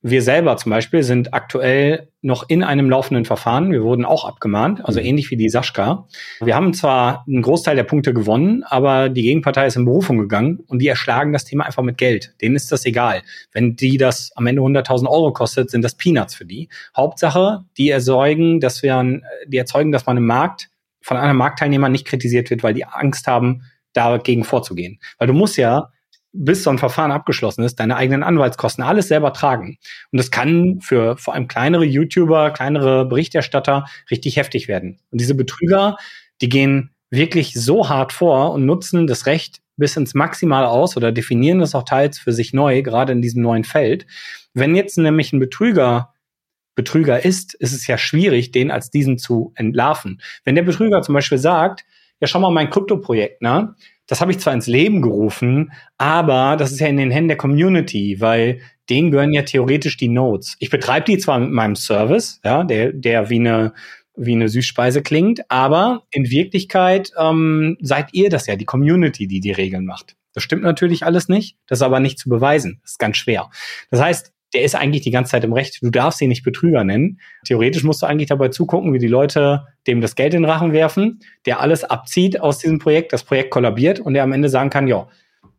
wir 0.02 0.22
selber 0.22 0.56
zum 0.56 0.70
Beispiel 0.70 1.04
sind 1.04 1.34
aktuell 1.34 2.10
noch 2.22 2.48
in 2.48 2.64
einem 2.64 2.90
laufenden 2.90 3.26
Verfahren. 3.26 3.72
Wir 3.72 3.84
wurden 3.84 4.06
auch 4.06 4.24
abgemahnt, 4.24 4.86
also 4.86 5.00
mhm. 5.00 5.06
ähnlich 5.06 5.32
wie 5.32 5.36
die 5.36 5.50
Sascha. 5.50 6.08
Wir 6.40 6.56
haben 6.56 6.74
zwar 6.74 7.26
einen 7.28 7.42
Großteil 7.42 7.76
der 7.76 7.84
Punkte 7.84 8.14
gewonnen, 8.14 8.64
aber 8.64 9.10
die 9.10 9.24
Gegenpartei 9.24 9.66
ist 9.66 9.76
in 9.76 9.86
Berufung 9.86 10.18
gegangen 10.18 10.60
und 10.68 10.80
die 10.80 10.88
erschlagen 10.88 11.34
das 11.34 11.44
Thema 11.44 11.66
einfach 11.66 11.84
mit 11.84 11.98
Geld. 11.98 12.34
Denen 12.42 12.56
ist 12.56 12.72
das 12.72 12.86
egal. 12.86 13.24
Wenn 13.52 13.76
die 13.76 13.98
das 13.98 14.32
am 14.36 14.48
Ende 14.48 14.62
100.000 14.62 15.08
Euro 15.08 15.34
kostet, 15.34 15.70
sind 15.70 15.84
das 15.84 15.96
Peanuts 15.96 16.34
für 16.34 16.46
die. 16.46 16.70
Hauptsache, 16.96 17.66
die 17.78 17.90
erzeugen, 17.90 18.62
dass 18.62 18.82
wir, 18.82 19.22
die 19.48 19.58
erzeugen, 19.58 19.92
dass 19.92 20.06
man 20.06 20.18
im 20.18 20.26
Markt 20.26 20.70
von 21.02 21.18
einem 21.18 21.38
Marktteilnehmer 21.38 21.90
nicht 21.90 22.06
kritisiert 22.06 22.50
wird, 22.50 22.64
weil 22.64 22.74
die 22.74 22.86
Angst 22.86 23.28
haben, 23.28 23.64
dagegen 23.94 24.44
vorzugehen. 24.44 25.00
Weil 25.18 25.28
du 25.28 25.34
musst 25.34 25.58
ja 25.58 25.90
bis 26.40 26.64
so 26.64 26.70
ein 26.70 26.78
Verfahren 26.78 27.12
abgeschlossen 27.12 27.64
ist, 27.64 27.80
deine 27.80 27.98
eigenen 27.98 28.24
Anwaltskosten 28.24 28.84
alles 28.84 29.10
selber 29.10 29.34
tragen. 29.34 29.78
Und 30.12 30.18
das 30.18 30.32
kann 30.32 30.80
für 30.82 31.18
vor 31.18 31.34
allem 31.34 31.48
kleinere 31.50 31.84
YouTuber, 31.84 32.52
kleinere 32.52 33.06
Berichterstatter 33.06 33.86
richtig 34.10 34.38
heftig 34.38 34.68
werden. 34.68 35.00
Und 35.12 35.20
diese 35.20 35.36
Betrüger, 35.36 35.98
die 36.42 36.48
gehen 36.48 36.92
wirklich 37.10 37.54
so 37.54 37.90
hart 37.90 38.14
vor 38.14 38.54
und 38.54 38.66
nutzen 38.66 39.06
das 39.06 39.26
Recht 39.26 39.60
bis 39.76 39.98
ins 39.98 40.14
Maximale 40.14 40.70
aus 40.70 40.96
oder 40.96 41.12
definieren 41.12 41.60
das 41.60 41.76
auch 41.76 41.84
teils 41.84 42.20
für 42.20 42.32
sich 42.32 42.54
neu, 42.54 42.82
gerade 42.84 43.12
in 43.12 43.22
diesem 43.22 43.42
neuen 43.42 43.66
Feld. 43.66 44.06
Wenn 44.54 44.76
jetzt 44.76 44.98
nämlich 44.98 45.34
ein 45.34 45.40
Betrüger 45.40 46.14
Betrüger 46.76 47.26
ist, 47.26 47.56
ist 47.56 47.74
es 47.74 47.88
ja 47.88 47.98
schwierig, 47.98 48.52
den 48.52 48.72
als 48.72 48.90
diesen 48.90 49.18
zu 49.18 49.52
entlarven. 49.56 50.22
Wenn 50.46 50.56
der 50.56 50.64
Betrüger 50.64 51.02
zum 51.02 51.14
Beispiel 51.14 51.38
sagt, 51.38 51.84
ja, 52.22 52.28
schau 52.28 52.40
mal 52.40 52.52
mein 52.52 52.70
Krypto-Projekt, 52.70 53.42
ne? 53.42 53.76
Das 54.10 54.22
habe 54.22 54.32
ich 54.32 54.40
zwar 54.40 54.54
ins 54.54 54.66
Leben 54.66 55.04
gerufen, 55.04 55.72
aber 56.00 56.58
das 56.58 56.72
ist 56.72 56.80
ja 56.80 56.88
in 56.88 56.98
den 56.98 57.12
Händen 57.12 57.30
der 57.30 57.38
Community, 57.38 58.18
weil 58.20 58.60
denen 58.90 59.12
gehören 59.12 59.34
ja 59.34 59.44
theoretisch 59.44 59.98
die 59.98 60.08
Nodes. 60.08 60.56
Ich 60.60 60.72
betreibe 60.72 61.06
die 61.06 61.20
zwar 61.20 61.40
mit 61.40 61.52
meinem 61.52 61.76
Service, 61.76 62.42
ja, 62.44 62.64
der, 62.64 62.92
der 62.92 63.30
wie 63.30 63.40
eine 63.40 63.74
wie 64.22 64.34
eine 64.34 64.50
Süßspeise 64.50 65.02
klingt, 65.02 65.50
aber 65.50 66.04
in 66.12 66.30
Wirklichkeit 66.30 67.12
ähm, 67.18 67.78
seid 67.80 68.10
ihr 68.14 68.30
das 68.30 68.48
ja, 68.48 68.58
die 68.58 68.66
Community, 68.66 69.28
die 69.28 69.40
die 69.40 69.54
Regeln 69.54 69.86
macht. 69.86 70.18
Das 70.34 70.44
stimmt 70.44 70.64
natürlich 70.64 71.06
alles 71.06 71.30
nicht, 71.30 71.58
das 71.68 71.80
ist 71.80 71.84
aber 71.84 72.02
nicht 72.02 72.20
zu 72.20 72.28
beweisen. 72.28 72.80
Das 72.82 72.92
ist 72.92 73.00
ganz 73.00 73.16
schwer. 73.16 73.50
Das 73.92 74.02
heißt, 74.02 74.34
der 74.54 74.64
ist 74.64 74.76
eigentlich 74.76 75.04
die 75.04 75.12
ganze 75.12 75.32
Zeit 75.32 75.44
im 75.44 75.54
Recht. 75.54 75.80
Du 75.82 75.90
darfst 75.90 76.22
ihn 76.22 76.30
nicht 76.30 76.44
Betrüger 76.44 76.84
nennen. 76.84 77.20
Theoretisch 77.46 77.84
musst 77.84 78.02
du 78.02 78.08
eigentlich 78.08 78.30
dabei 78.30 78.50
zugucken, 78.50 78.94
wie 78.94 79.00
die 79.00 79.08
Leute 79.08 79.66
dem 79.88 80.02
das 80.02 80.16
Geld 80.16 80.34
in 80.34 80.44
den 80.44 80.50
Rachen 80.50 80.74
werfen, 80.74 81.20
der 81.46 81.60
alles 81.60 81.84
abzieht 81.84 82.40
aus 82.40 82.60
diesem 82.60 82.80
Projekt, 82.80 83.14
das 83.14 83.24
Projekt 83.24 83.52
kollabiert 83.52 84.00
und 84.00 84.14
der 84.14 84.24
am 84.24 84.32
Ende 84.32 84.50
sagen 84.50 84.70
kann, 84.70 84.88
ja, 84.88 85.08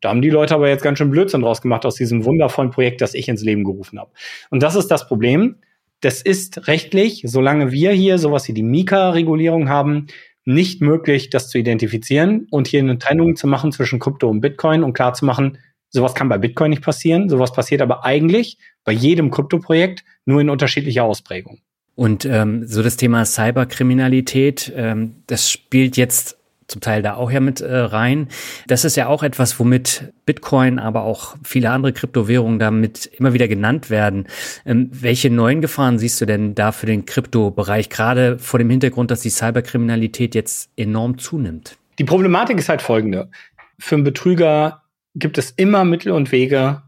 da 0.00 0.08
haben 0.08 0.22
die 0.22 0.30
Leute 0.30 0.54
aber 0.54 0.68
jetzt 0.68 0.82
ganz 0.82 0.98
schön 0.98 1.10
Blödsinn 1.10 1.42
draus 1.42 1.60
gemacht 1.60 1.84
aus 1.84 1.94
diesem 1.94 2.24
wundervollen 2.24 2.70
Projekt, 2.70 3.00
das 3.00 3.14
ich 3.14 3.28
ins 3.28 3.42
Leben 3.42 3.64
gerufen 3.64 3.98
habe. 3.98 4.10
Und 4.50 4.62
das 4.62 4.74
ist 4.74 4.88
das 4.88 5.06
Problem. 5.06 5.56
Das 6.00 6.22
ist 6.22 6.66
rechtlich, 6.66 7.22
solange 7.26 7.70
wir 7.70 7.92
hier 7.92 8.18
sowas 8.18 8.48
wie 8.48 8.54
die 8.54 8.62
Mika-Regulierung 8.62 9.68
haben, 9.68 10.06
nicht 10.46 10.80
möglich, 10.80 11.28
das 11.28 11.50
zu 11.50 11.58
identifizieren 11.58 12.46
und 12.50 12.66
hier 12.66 12.80
eine 12.80 12.98
Trennung 12.98 13.36
zu 13.36 13.46
machen 13.46 13.72
zwischen 13.72 13.98
Krypto 13.98 14.28
und 14.28 14.40
Bitcoin 14.40 14.82
und 14.82 14.94
klar 14.94 15.12
zu 15.12 15.26
machen, 15.26 15.58
sowas 15.90 16.14
kann 16.14 16.28
bei 16.28 16.38
Bitcoin 16.38 16.70
nicht 16.70 16.82
passieren, 16.82 17.28
sowas 17.28 17.52
passiert 17.52 17.82
aber 17.82 18.04
eigentlich 18.04 18.58
bei 18.84 18.92
jedem 18.92 19.30
Kryptoprojekt 19.30 20.04
nur 20.24 20.40
in 20.40 20.48
unterschiedlicher 20.48 21.04
Ausprägung. 21.04 21.58
Und 21.94 22.24
ähm, 22.24 22.66
so 22.66 22.82
das 22.82 22.96
Thema 22.96 23.24
Cyberkriminalität, 23.24 24.72
ähm, 24.74 25.16
das 25.26 25.50
spielt 25.50 25.96
jetzt 25.96 26.38
zum 26.70 26.80
Teil 26.80 27.02
da 27.02 27.14
auch 27.14 27.30
ja 27.30 27.40
mit 27.40 27.60
äh, 27.60 27.76
rein. 27.76 28.28
Das 28.66 28.84
ist 28.84 28.96
ja 28.96 29.08
auch 29.08 29.22
etwas, 29.22 29.58
womit 29.58 30.12
Bitcoin, 30.24 30.78
aber 30.78 31.02
auch 31.02 31.36
viele 31.42 31.70
andere 31.70 31.92
Kryptowährungen 31.92 32.58
damit 32.58 33.06
immer 33.06 33.32
wieder 33.32 33.48
genannt 33.48 33.90
werden. 33.90 34.26
Ähm, 34.64 34.88
welche 34.92 35.30
neuen 35.30 35.60
Gefahren 35.60 35.98
siehst 35.98 36.20
du 36.20 36.26
denn 36.26 36.54
da 36.54 36.72
für 36.72 36.86
den 36.86 37.06
Kryptobereich, 37.06 37.90
gerade 37.90 38.38
vor 38.38 38.58
dem 38.58 38.70
Hintergrund, 38.70 39.10
dass 39.10 39.20
die 39.20 39.30
Cyberkriminalität 39.30 40.34
jetzt 40.34 40.70
enorm 40.76 41.18
zunimmt? 41.18 41.76
Die 41.98 42.04
Problematik 42.04 42.58
ist 42.58 42.68
halt 42.68 42.82
folgende. 42.82 43.30
Für 43.78 43.96
einen 43.96 44.04
Betrüger 44.04 44.79
gibt 45.14 45.38
es 45.38 45.50
immer 45.50 45.84
Mittel 45.84 46.12
und 46.12 46.32
Wege, 46.32 46.82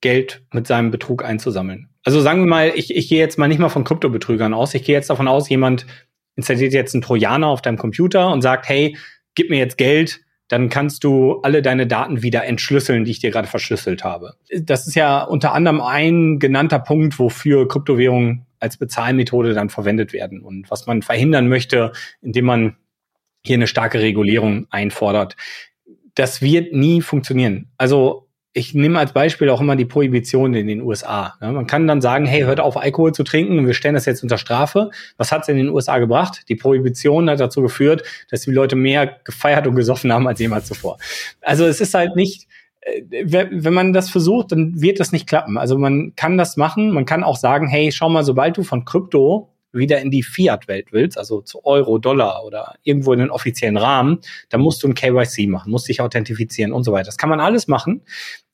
Geld 0.00 0.42
mit 0.52 0.66
seinem 0.66 0.90
Betrug 0.90 1.24
einzusammeln. 1.24 1.88
Also 2.04 2.20
sagen 2.20 2.40
wir 2.40 2.48
mal, 2.48 2.72
ich, 2.74 2.94
ich 2.94 3.08
gehe 3.08 3.18
jetzt 3.18 3.38
mal 3.38 3.48
nicht 3.48 3.58
mal 3.58 3.68
von 3.68 3.84
Kryptobetrügern 3.84 4.54
aus. 4.54 4.74
Ich 4.74 4.84
gehe 4.84 4.94
jetzt 4.94 5.10
davon 5.10 5.28
aus, 5.28 5.48
jemand 5.48 5.86
installiert 6.36 6.72
jetzt 6.72 6.94
einen 6.94 7.02
Trojaner 7.02 7.48
auf 7.48 7.62
deinem 7.62 7.78
Computer 7.78 8.32
und 8.32 8.42
sagt, 8.42 8.68
hey, 8.68 8.96
gib 9.34 9.50
mir 9.50 9.58
jetzt 9.58 9.76
Geld, 9.76 10.20
dann 10.46 10.70
kannst 10.70 11.04
du 11.04 11.40
alle 11.42 11.62
deine 11.62 11.86
Daten 11.86 12.22
wieder 12.22 12.44
entschlüsseln, 12.44 13.04
die 13.04 13.10
ich 13.10 13.20
dir 13.20 13.30
gerade 13.30 13.48
verschlüsselt 13.48 14.04
habe. 14.04 14.34
Das 14.50 14.86
ist 14.86 14.94
ja 14.94 15.22
unter 15.22 15.52
anderem 15.52 15.80
ein 15.80 16.38
genannter 16.38 16.78
Punkt, 16.78 17.18
wofür 17.18 17.68
Kryptowährungen 17.68 18.46
als 18.60 18.78
Bezahlmethode 18.78 19.52
dann 19.52 19.68
verwendet 19.68 20.12
werden 20.12 20.40
und 20.40 20.70
was 20.70 20.86
man 20.86 21.02
verhindern 21.02 21.48
möchte, 21.48 21.92
indem 22.22 22.46
man 22.46 22.76
hier 23.44 23.56
eine 23.56 23.66
starke 23.66 24.00
Regulierung 24.00 24.66
einfordert. 24.70 25.36
Das 26.18 26.42
wird 26.42 26.72
nie 26.72 27.00
funktionieren. 27.00 27.70
Also 27.76 28.28
ich 28.52 28.74
nehme 28.74 28.98
als 28.98 29.12
Beispiel 29.12 29.50
auch 29.50 29.60
immer 29.60 29.76
die 29.76 29.84
Prohibition 29.84 30.52
in 30.52 30.66
den 30.66 30.82
USA. 30.82 31.34
Ja, 31.40 31.52
man 31.52 31.68
kann 31.68 31.86
dann 31.86 32.00
sagen, 32.00 32.26
hey, 32.26 32.40
hört 32.40 32.58
auf, 32.58 32.76
Alkohol 32.76 33.12
zu 33.12 33.22
trinken, 33.22 33.64
wir 33.64 33.72
stellen 33.72 33.94
das 33.94 34.04
jetzt 34.04 34.24
unter 34.24 34.36
Strafe. 34.36 34.90
Was 35.16 35.30
hat 35.30 35.42
es 35.42 35.48
in 35.48 35.56
den 35.56 35.68
USA 35.68 35.98
gebracht? 35.98 36.42
Die 36.48 36.56
Prohibition 36.56 37.30
hat 37.30 37.38
dazu 37.38 37.62
geführt, 37.62 38.02
dass 38.32 38.40
die 38.40 38.50
Leute 38.50 38.74
mehr 38.74 39.20
gefeiert 39.22 39.68
und 39.68 39.76
gesoffen 39.76 40.12
haben 40.12 40.26
als 40.26 40.40
jemals 40.40 40.66
zuvor. 40.66 40.98
Also 41.40 41.66
es 41.66 41.80
ist 41.80 41.94
halt 41.94 42.16
nicht, 42.16 42.48
äh, 42.80 43.04
wenn 43.24 43.74
man 43.74 43.92
das 43.92 44.10
versucht, 44.10 44.50
dann 44.50 44.80
wird 44.80 44.98
das 44.98 45.12
nicht 45.12 45.28
klappen. 45.28 45.56
Also 45.56 45.78
man 45.78 46.14
kann 46.16 46.36
das 46.36 46.56
machen, 46.56 46.90
man 46.90 47.04
kann 47.04 47.22
auch 47.22 47.36
sagen, 47.36 47.68
hey, 47.68 47.92
schau 47.92 48.08
mal, 48.08 48.24
sobald 48.24 48.56
du 48.56 48.64
von 48.64 48.84
Krypto 48.84 49.52
wieder 49.72 50.00
in 50.00 50.10
die 50.10 50.22
Fiat-Welt 50.22 50.92
willst, 50.92 51.18
also 51.18 51.40
zu 51.40 51.64
Euro, 51.64 51.98
Dollar 51.98 52.44
oder 52.44 52.76
irgendwo 52.82 53.12
in 53.12 53.18
den 53.18 53.30
offiziellen 53.30 53.76
Rahmen, 53.76 54.20
dann 54.48 54.60
musst 54.60 54.82
du 54.82 54.88
ein 54.88 54.94
KYC 54.94 55.46
machen, 55.48 55.70
musst 55.70 55.88
dich 55.88 56.00
authentifizieren 56.00 56.72
und 56.72 56.84
so 56.84 56.92
weiter. 56.92 57.06
Das 57.06 57.18
kann 57.18 57.28
man 57.28 57.40
alles 57.40 57.68
machen, 57.68 58.02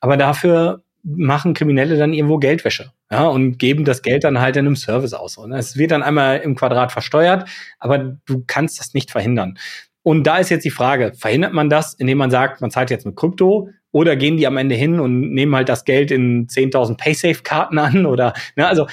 aber 0.00 0.16
dafür 0.16 0.82
machen 1.04 1.54
Kriminelle 1.54 1.98
dann 1.98 2.14
irgendwo 2.14 2.38
Geldwäsche 2.38 2.92
ja, 3.10 3.26
und 3.26 3.58
geben 3.58 3.84
das 3.84 4.02
Geld 4.02 4.24
dann 4.24 4.40
halt 4.40 4.56
in 4.56 4.66
einem 4.66 4.76
Service 4.76 5.12
aus. 5.12 5.36
Und 5.36 5.52
es 5.52 5.76
wird 5.76 5.90
dann 5.90 6.02
einmal 6.02 6.38
im 6.38 6.56
Quadrat 6.56 6.92
versteuert, 6.92 7.48
aber 7.78 7.98
du 7.98 8.42
kannst 8.46 8.80
das 8.80 8.94
nicht 8.94 9.10
verhindern. 9.10 9.58
Und 10.02 10.26
da 10.26 10.38
ist 10.38 10.50
jetzt 10.50 10.64
die 10.64 10.70
Frage, 10.70 11.12
verhindert 11.14 11.52
man 11.52 11.70
das, 11.70 11.94
indem 11.94 12.18
man 12.18 12.30
sagt, 12.30 12.60
man 12.60 12.70
zahlt 12.70 12.90
jetzt 12.90 13.06
mit 13.06 13.16
Krypto 13.16 13.70
oder 13.90 14.16
gehen 14.16 14.36
die 14.36 14.46
am 14.46 14.56
Ende 14.56 14.74
hin 14.74 15.00
und 15.00 15.32
nehmen 15.32 15.54
halt 15.54 15.68
das 15.68 15.84
Geld 15.84 16.10
in 16.10 16.46
10.000 16.46 16.96
Paysafe-Karten 16.96 17.78
an 17.78 18.06
oder, 18.06 18.34
ne, 18.56 18.66
also 18.66 18.86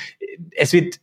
es 0.51 0.73
wird 0.73 0.97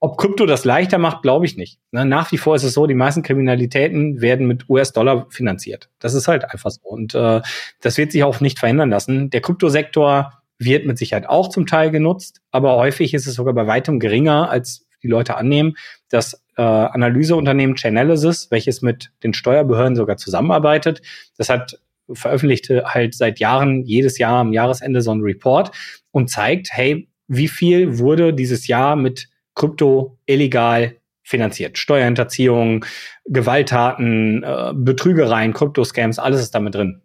ob 0.00 0.18
Krypto 0.18 0.44
das 0.44 0.64
leichter 0.64 0.98
macht, 0.98 1.22
glaube 1.22 1.46
ich 1.46 1.56
nicht. 1.56 1.78
Ne, 1.90 2.04
nach 2.04 2.30
wie 2.32 2.38
vor 2.38 2.54
ist 2.54 2.62
es 2.62 2.74
so, 2.74 2.86
die 2.86 2.94
meisten 2.94 3.22
Kriminalitäten 3.22 4.20
werden 4.20 4.46
mit 4.46 4.68
US-Dollar 4.68 5.26
finanziert. 5.30 5.88
Das 5.98 6.14
ist 6.14 6.28
halt 6.28 6.50
einfach 6.50 6.70
so. 6.70 6.80
Und 6.82 7.14
äh, 7.14 7.40
das 7.80 7.96
wird 7.96 8.12
sich 8.12 8.22
auch 8.22 8.40
nicht 8.40 8.58
verändern 8.58 8.90
lassen. 8.90 9.30
Der 9.30 9.40
Kryptosektor 9.40 10.32
wird 10.58 10.86
mit 10.86 10.98
Sicherheit 10.98 11.28
auch 11.28 11.48
zum 11.48 11.66
Teil 11.66 11.90
genutzt, 11.90 12.40
aber 12.50 12.76
häufig 12.76 13.14
ist 13.14 13.26
es 13.26 13.34
sogar 13.34 13.54
bei 13.54 13.66
weitem 13.66 13.98
geringer, 13.98 14.50
als 14.50 14.86
die 15.02 15.08
Leute 15.08 15.36
annehmen. 15.36 15.74
Das 16.10 16.42
äh, 16.56 16.62
Analyseunternehmen 16.62 17.76
Chainalysis, 17.76 18.50
welches 18.50 18.82
mit 18.82 19.12
den 19.22 19.34
Steuerbehörden 19.34 19.96
sogar 19.96 20.16
zusammenarbeitet, 20.16 21.02
das 21.36 21.48
hat 21.48 21.78
veröffentlichte 22.12 22.84
halt 22.86 23.14
seit 23.14 23.38
Jahren 23.38 23.82
jedes 23.84 24.18
Jahr 24.18 24.40
am 24.40 24.52
Jahresende 24.52 25.00
so 25.00 25.10
einen 25.10 25.22
Report 25.22 25.70
und 26.10 26.28
zeigt, 26.28 26.68
hey, 26.70 27.08
wie 27.28 27.48
viel 27.48 27.98
wurde 27.98 28.34
dieses 28.34 28.66
Jahr 28.66 28.96
mit 28.96 29.28
Krypto 29.54 30.18
illegal 30.26 30.96
finanziert. 31.22 31.78
Steuerhinterziehung, 31.78 32.84
Gewalttaten, 33.24 34.42
äh, 34.42 34.72
Betrügereien, 34.74 35.54
Kryptoscams, 35.54 36.18
alles 36.18 36.40
ist 36.40 36.54
damit 36.54 36.74
drin. 36.74 37.00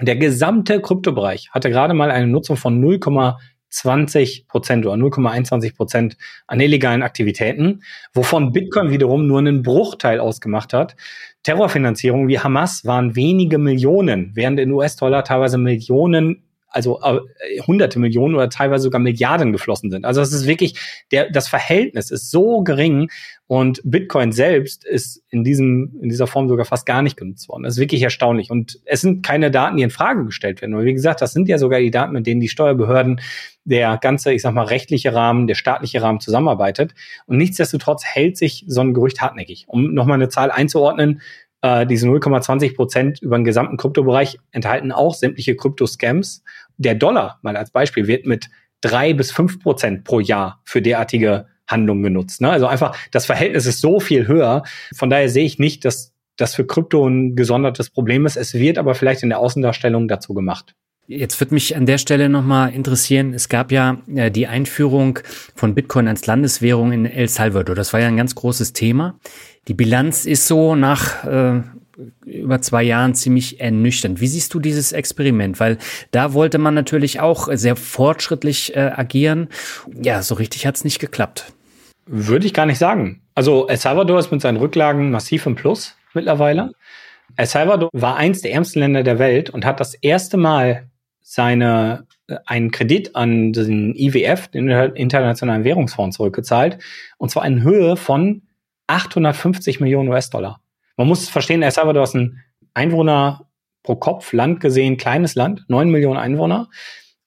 Der 0.00 0.16
gesamte 0.16 0.80
Kryptobereich 0.80 1.50
hatte 1.52 1.70
gerade 1.70 1.94
mal 1.94 2.10
eine 2.10 2.26
Nutzung 2.26 2.56
von 2.56 2.82
0,20 2.82 4.48
Prozent 4.48 4.86
oder 4.86 4.96
0,21 4.96 5.76
Prozent 5.76 6.16
an 6.46 6.60
illegalen 6.60 7.02
Aktivitäten, 7.02 7.82
wovon 8.12 8.52
Bitcoin 8.52 8.90
wiederum 8.90 9.26
nur 9.26 9.38
einen 9.38 9.62
Bruchteil 9.62 10.18
ausgemacht 10.18 10.72
hat. 10.72 10.96
Terrorfinanzierung 11.42 12.26
wie 12.26 12.38
Hamas 12.40 12.84
waren 12.84 13.14
wenige 13.14 13.58
Millionen, 13.58 14.32
während 14.34 14.58
in 14.58 14.72
US-Dollar 14.72 15.24
teilweise 15.24 15.58
Millionen 15.58 16.42
also 16.72 17.00
äh, 17.02 17.20
hunderte 17.66 17.98
Millionen 17.98 18.34
oder 18.34 18.48
teilweise 18.48 18.84
sogar 18.84 19.00
Milliarden 19.00 19.52
geflossen 19.52 19.90
sind. 19.90 20.04
Also 20.04 20.20
es 20.20 20.32
ist 20.32 20.46
wirklich, 20.46 20.78
der, 21.10 21.30
das 21.30 21.48
Verhältnis 21.48 22.10
ist 22.10 22.30
so 22.30 22.62
gering 22.62 23.10
und 23.46 23.82
Bitcoin 23.84 24.32
selbst 24.32 24.84
ist 24.84 25.22
in 25.28 25.44
diesem, 25.44 25.98
in 26.00 26.08
dieser 26.08 26.26
Form 26.26 26.48
sogar 26.48 26.64
fast 26.64 26.86
gar 26.86 27.02
nicht 27.02 27.16
genutzt 27.18 27.48
worden. 27.48 27.64
Das 27.64 27.74
ist 27.74 27.80
wirklich 27.80 28.02
erstaunlich. 28.02 28.50
Und 28.50 28.80
es 28.86 29.02
sind 29.02 29.22
keine 29.24 29.50
Daten, 29.50 29.76
die 29.76 29.82
in 29.82 29.90
Frage 29.90 30.24
gestellt 30.24 30.62
werden. 30.62 30.72
Aber 30.74 30.84
wie 30.84 30.94
gesagt, 30.94 31.20
das 31.20 31.34
sind 31.34 31.48
ja 31.48 31.58
sogar 31.58 31.78
die 31.78 31.90
Daten, 31.90 32.14
mit 32.14 32.26
denen 32.26 32.40
die 32.40 32.48
Steuerbehörden, 32.48 33.20
der 33.64 33.98
ganze, 33.98 34.32
ich 34.32 34.42
sag 34.42 34.54
mal, 34.54 34.64
rechtliche 34.64 35.14
Rahmen, 35.14 35.46
der 35.46 35.54
staatliche 35.54 36.02
Rahmen 36.02 36.20
zusammenarbeitet. 36.20 36.94
Und 37.26 37.36
nichtsdestotrotz 37.36 38.04
hält 38.04 38.36
sich 38.36 38.64
so 38.66 38.80
ein 38.80 38.94
Gerücht 38.94 39.20
hartnäckig. 39.20 39.64
Um 39.68 39.92
nochmal 39.92 40.14
eine 40.14 40.28
Zahl 40.28 40.50
einzuordnen, 40.50 41.20
äh, 41.62 41.86
diese 41.86 42.06
0,20 42.06 42.74
Prozent 42.74 43.22
über 43.22 43.38
den 43.38 43.44
gesamten 43.44 43.76
Kryptobereich 43.76 44.38
enthalten 44.50 44.92
auch 44.92 45.14
sämtliche 45.14 45.56
Krypto-Scams. 45.56 46.42
Der 46.76 46.94
Dollar, 46.94 47.38
mal 47.42 47.56
als 47.56 47.70
Beispiel, 47.70 48.06
wird 48.06 48.26
mit 48.26 48.50
drei 48.80 49.14
bis 49.14 49.30
fünf 49.30 49.60
Prozent 49.60 50.04
pro 50.04 50.20
Jahr 50.20 50.60
für 50.64 50.82
derartige 50.82 51.46
Handlungen 51.68 52.02
genutzt. 52.02 52.40
Ne? 52.40 52.50
Also 52.50 52.66
einfach, 52.66 52.96
das 53.12 53.26
Verhältnis 53.26 53.66
ist 53.66 53.80
so 53.80 54.00
viel 54.00 54.26
höher. 54.26 54.64
Von 54.94 55.08
daher 55.08 55.28
sehe 55.28 55.44
ich 55.44 55.58
nicht, 55.58 55.84
dass 55.84 56.12
das 56.36 56.54
für 56.54 56.66
Krypto 56.66 57.06
ein 57.06 57.36
gesondertes 57.36 57.90
Problem 57.90 58.26
ist. 58.26 58.36
Es 58.36 58.54
wird 58.54 58.78
aber 58.78 58.94
vielleicht 58.94 59.22
in 59.22 59.28
der 59.28 59.38
Außendarstellung 59.38 60.08
dazu 60.08 60.34
gemacht. 60.34 60.74
Jetzt 61.08 61.40
wird 61.40 61.52
mich 61.52 61.76
an 61.76 61.84
der 61.84 61.98
Stelle 61.98 62.28
nochmal 62.28 62.72
interessieren, 62.72 63.34
es 63.34 63.48
gab 63.48 63.72
ja 63.72 63.98
äh, 64.14 64.30
die 64.30 64.46
Einführung 64.46 65.18
von 65.54 65.74
Bitcoin 65.74 66.06
als 66.06 66.26
Landeswährung 66.26 66.92
in 66.92 67.06
El 67.06 67.28
Salvador. 67.28 67.74
Das 67.74 67.92
war 67.92 68.00
ja 68.00 68.06
ein 68.06 68.16
ganz 68.16 68.34
großes 68.34 68.72
Thema. 68.72 69.18
Die 69.68 69.74
Bilanz 69.74 70.26
ist 70.26 70.48
so 70.48 70.74
nach 70.74 71.24
äh, 71.24 71.62
über 72.24 72.60
zwei 72.60 72.82
Jahren 72.82 73.14
ziemlich 73.14 73.60
ernüchternd. 73.60 74.20
Wie 74.20 74.26
siehst 74.26 74.52
du 74.54 74.60
dieses 74.60 74.92
Experiment? 74.92 75.60
Weil 75.60 75.78
da 76.10 76.32
wollte 76.32 76.58
man 76.58 76.74
natürlich 76.74 77.20
auch 77.20 77.48
sehr 77.52 77.76
fortschrittlich 77.76 78.74
äh, 78.74 78.90
agieren. 78.94 79.48
Ja, 80.02 80.22
so 80.22 80.34
richtig 80.34 80.66
hat 80.66 80.76
es 80.76 80.84
nicht 80.84 80.98
geklappt. 80.98 81.52
Würde 82.06 82.46
ich 82.46 82.54
gar 82.54 82.66
nicht 82.66 82.78
sagen. 82.78 83.22
Also 83.34 83.68
El 83.68 83.76
Salvador 83.76 84.18
ist 84.18 84.32
mit 84.32 84.40
seinen 84.40 84.56
Rücklagen 84.56 85.10
massiv 85.10 85.46
im 85.46 85.54
Plus 85.54 85.96
mittlerweile. 86.12 86.72
El 87.36 87.46
Salvador 87.46 87.88
war 87.92 88.16
eins 88.16 88.42
der 88.42 88.52
ärmsten 88.52 88.80
Länder 88.80 89.04
der 89.04 89.18
Welt 89.18 89.50
und 89.50 89.64
hat 89.64 89.78
das 89.78 89.94
erste 89.94 90.36
Mal 90.36 90.88
seine 91.22 92.06
äh, 92.26 92.36
einen 92.46 92.72
Kredit 92.72 93.14
an 93.14 93.52
den 93.52 93.94
IWF, 93.94 94.48
den 94.48 94.68
Internationalen 94.68 95.62
Währungsfonds, 95.62 96.16
zurückgezahlt. 96.16 96.78
Und 97.16 97.30
zwar 97.30 97.46
in 97.46 97.62
Höhe 97.62 97.96
von 97.96 98.42
850 98.92 99.80
Millionen 99.80 100.08
US-Dollar. 100.10 100.60
Man 100.96 101.08
muss 101.08 101.28
verstehen, 101.28 101.62
El 101.62 101.70
Salvador 101.70 102.04
ist 102.04 102.14
ein 102.14 102.42
Einwohner 102.74 103.48
pro 103.82 103.96
Kopf 103.96 104.32
Land 104.32 104.60
gesehen, 104.60 104.96
kleines 104.96 105.34
Land, 105.34 105.64
neun 105.68 105.90
Millionen 105.90 106.18
Einwohner. 106.18 106.68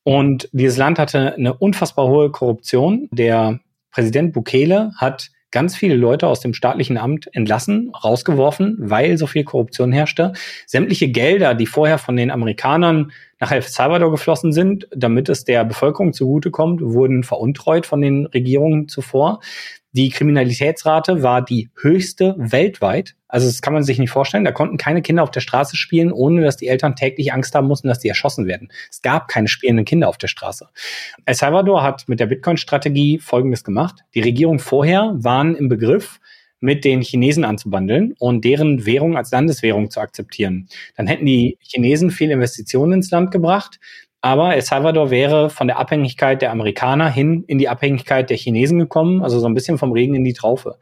Und 0.03 0.47
dieses 0.51 0.77
Land 0.77 0.99
hatte 0.99 1.33
eine 1.33 1.55
unfassbar 1.55 2.07
hohe 2.07 2.31
Korruption. 2.31 3.09
Der 3.11 3.59
Präsident 3.91 4.33
Bukele 4.33 4.91
hat 4.97 5.31
ganz 5.51 5.75
viele 5.75 5.95
Leute 5.95 6.27
aus 6.27 6.41
dem 6.41 6.53
staatlichen 6.53 6.97
Amt 6.97 7.29
entlassen, 7.33 7.91
rausgeworfen, 7.91 8.75
weil 8.77 9.17
so 9.17 9.25
viel 9.25 9.45
Korruption 9.45 9.91
herrschte. 9.91 10.33
Sämtliche 10.67 11.07
Gelder, 11.07 11.55
die 11.55 11.65
vorher 11.65 11.97
von 11.97 12.17
den 12.17 12.29
Amerikanern 12.29 13.11
nach 13.39 13.51
El 13.51 13.61
Salvador 13.61 14.11
geflossen 14.11 14.51
sind, 14.51 14.87
damit 14.93 15.29
es 15.29 15.45
der 15.45 15.63
Bevölkerung 15.63 16.13
zugutekommt, 16.13 16.81
wurden 16.81 17.23
veruntreut 17.23 17.85
von 17.85 18.01
den 18.01 18.25
Regierungen 18.27 18.87
zuvor. 18.89 19.39
Die 19.95 20.09
Kriminalitätsrate 20.09 21.23
war 21.23 21.41
die 21.41 21.69
höchste 21.81 22.35
weltweit. 22.37 23.15
Also 23.29 23.47
das 23.47 23.61
kann 23.61 23.73
man 23.73 23.83
sich 23.83 23.97
nicht 23.97 24.09
vorstellen. 24.09 24.43
Da 24.43 24.51
konnten 24.51 24.75
keine 24.75 25.01
Kinder 25.01 25.23
auf 25.23 25.31
der 25.31 25.39
Straße 25.39 25.77
spielen, 25.77 26.11
ohne 26.11 26.41
dass 26.41 26.57
die 26.57 26.67
Eltern 26.67 26.97
täglich 26.97 27.31
Angst 27.31 27.55
haben 27.55 27.67
mussten, 27.67 27.87
dass 27.87 27.99
die 27.99 28.09
erschossen 28.09 28.45
werden. 28.45 28.67
Es 28.91 29.01
gab 29.01 29.29
keine 29.29 29.47
spielenden 29.47 29.85
Kinder 29.85 30.09
auf 30.09 30.17
der 30.17 30.27
Straße. 30.27 30.67
El 31.23 31.35
Salvador 31.35 31.81
hat 31.81 32.09
mit 32.09 32.19
der 32.19 32.25
Bitcoin-Strategie 32.25 33.19
Folgendes 33.19 33.63
gemacht. 33.63 34.01
Die 34.15 34.19
Regierung 34.19 34.59
vorher 34.59 35.13
waren 35.15 35.55
im 35.55 35.69
Begriff, 35.69 36.19
mit 36.59 36.83
den 36.83 37.01
Chinesen 37.01 37.45
anzubandeln 37.45 38.15
und 38.17 38.43
deren 38.43 38.85
Währung 38.85 39.17
als 39.17 39.31
Landeswährung 39.31 39.91
zu 39.91 39.99
akzeptieren. 39.99 40.67
Dann 40.95 41.05
hätten 41.05 41.25
die 41.25 41.57
Chinesen 41.61 42.11
viel 42.11 42.31
Investitionen 42.31 42.93
ins 42.93 43.11
Land 43.11 43.31
gebracht. 43.31 43.79
Aber 44.25 44.55
El 44.55 44.63
Salvador 44.63 45.11
wäre 45.11 45.51
von 45.51 45.67
der 45.67 45.77
Abhängigkeit 45.77 46.41
der 46.41 46.49
Amerikaner 46.49 47.11
hin 47.11 47.43
in 47.45 47.59
die 47.59 47.69
Abhängigkeit 47.69 48.27
der 48.27 48.37
Chinesen 48.37 48.79
gekommen, 48.79 49.21
also 49.21 49.39
so 49.39 49.45
ein 49.45 49.53
bisschen 49.53 49.77
vom 49.77 49.91
Regen 49.91 50.15
in 50.15 50.23
die 50.23 50.33
Traufe. 50.33 50.79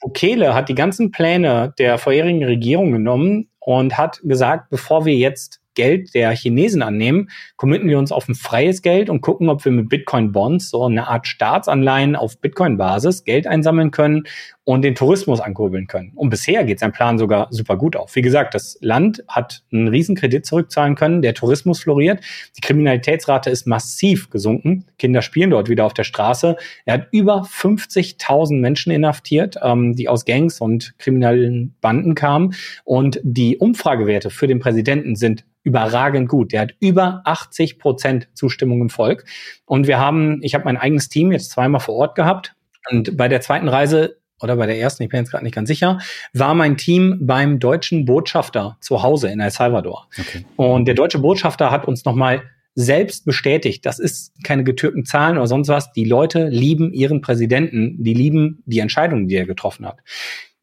Bukele 0.00 0.54
hat 0.54 0.70
die 0.70 0.74
ganzen 0.74 1.10
Pläne 1.10 1.74
der 1.78 1.98
vorherigen 1.98 2.42
Regierung 2.42 2.90
genommen 2.90 3.50
und 3.58 3.98
hat 3.98 4.22
gesagt, 4.22 4.70
bevor 4.70 5.04
wir 5.04 5.14
jetzt 5.14 5.60
Geld 5.74 6.14
der 6.14 6.30
Chinesen 6.30 6.80
annehmen, 6.80 7.28
committen 7.56 7.86
wir 7.86 7.98
uns 7.98 8.12
auf 8.12 8.28
ein 8.28 8.34
freies 8.34 8.80
Geld 8.80 9.10
und 9.10 9.20
gucken, 9.20 9.50
ob 9.50 9.62
wir 9.66 9.72
mit 9.72 9.90
Bitcoin-Bonds, 9.90 10.70
so 10.70 10.84
eine 10.84 11.06
Art 11.06 11.26
Staatsanleihen 11.26 12.16
auf 12.16 12.40
Bitcoin-Basis, 12.40 13.24
Geld 13.24 13.46
einsammeln 13.46 13.90
können 13.90 14.24
und 14.64 14.82
den 14.82 14.94
Tourismus 14.94 15.40
ankurbeln 15.40 15.86
können. 15.86 16.12
Und 16.14 16.30
bisher 16.30 16.64
geht 16.64 16.80
sein 16.80 16.92
Plan 16.92 17.18
sogar 17.18 17.48
super 17.50 17.76
gut 17.76 17.96
auf. 17.96 18.14
Wie 18.16 18.22
gesagt, 18.22 18.54
das 18.54 18.78
Land 18.80 19.22
hat 19.28 19.62
einen 19.70 19.88
riesen 19.88 20.16
Kredit 20.16 20.46
zurückzahlen 20.46 20.94
können, 20.94 21.20
der 21.20 21.34
Tourismus 21.34 21.80
floriert, 21.80 22.24
die 22.56 22.62
Kriminalitätsrate 22.62 23.50
ist 23.50 23.66
massiv 23.66 24.30
gesunken, 24.30 24.86
Kinder 24.98 25.20
spielen 25.22 25.50
dort 25.50 25.68
wieder 25.68 25.84
auf 25.84 25.94
der 25.94 26.04
Straße. 26.04 26.56
Er 26.86 26.94
hat 26.94 27.08
über 27.12 27.42
50.000 27.42 28.58
Menschen 28.58 28.90
inhaftiert, 28.90 29.56
ähm, 29.62 29.94
die 29.94 30.08
aus 30.08 30.24
Gangs 30.24 30.60
und 30.60 30.98
kriminellen 30.98 31.74
Banden 31.80 32.14
kamen. 32.14 32.54
Und 32.84 33.20
die 33.22 33.58
Umfragewerte 33.58 34.30
für 34.30 34.46
den 34.46 34.60
Präsidenten 34.60 35.16
sind 35.16 35.44
überragend 35.62 36.28
gut. 36.28 36.52
Der 36.52 36.62
hat 36.62 36.74
über 36.80 37.22
80 37.24 37.78
Prozent 37.78 38.28
Zustimmung 38.34 38.80
im 38.82 38.90
Volk. 38.90 39.24
Und 39.66 39.86
wir 39.86 39.98
haben, 39.98 40.40
ich 40.42 40.54
habe 40.54 40.64
mein 40.64 40.76
eigenes 40.76 41.08
Team 41.08 41.32
jetzt 41.32 41.50
zweimal 41.50 41.80
vor 41.80 41.96
Ort 41.96 42.14
gehabt. 42.14 42.54
Und 42.90 43.16
bei 43.16 43.28
der 43.28 43.40
zweiten 43.40 43.68
Reise 43.68 44.18
oder 44.40 44.56
bei 44.56 44.66
der 44.66 44.78
ersten, 44.78 45.02
ich 45.02 45.08
bin 45.08 45.20
jetzt 45.20 45.30
gerade 45.30 45.44
nicht 45.44 45.54
ganz 45.54 45.68
sicher, 45.68 45.98
war 46.32 46.54
mein 46.54 46.76
Team 46.76 47.18
beim 47.20 47.58
deutschen 47.58 48.04
Botschafter 48.04 48.76
zu 48.80 49.02
Hause 49.02 49.28
in 49.28 49.40
El 49.40 49.50
Salvador. 49.50 50.08
Okay. 50.18 50.44
Und 50.56 50.86
der 50.86 50.94
deutsche 50.94 51.18
Botschafter 51.18 51.70
hat 51.70 51.86
uns 51.86 52.04
nochmal 52.04 52.42
selbst 52.74 53.24
bestätigt, 53.24 53.86
das 53.86 53.98
ist 53.98 54.32
keine 54.42 54.64
getürkten 54.64 55.04
Zahlen 55.04 55.36
oder 55.36 55.46
sonst 55.46 55.68
was. 55.68 55.92
Die 55.92 56.04
Leute 56.04 56.48
lieben 56.48 56.92
ihren 56.92 57.20
Präsidenten, 57.20 58.02
die 58.02 58.14
lieben 58.14 58.62
die 58.66 58.80
Entscheidungen, 58.80 59.28
die 59.28 59.36
er 59.36 59.46
getroffen 59.46 59.86
hat. 59.86 60.00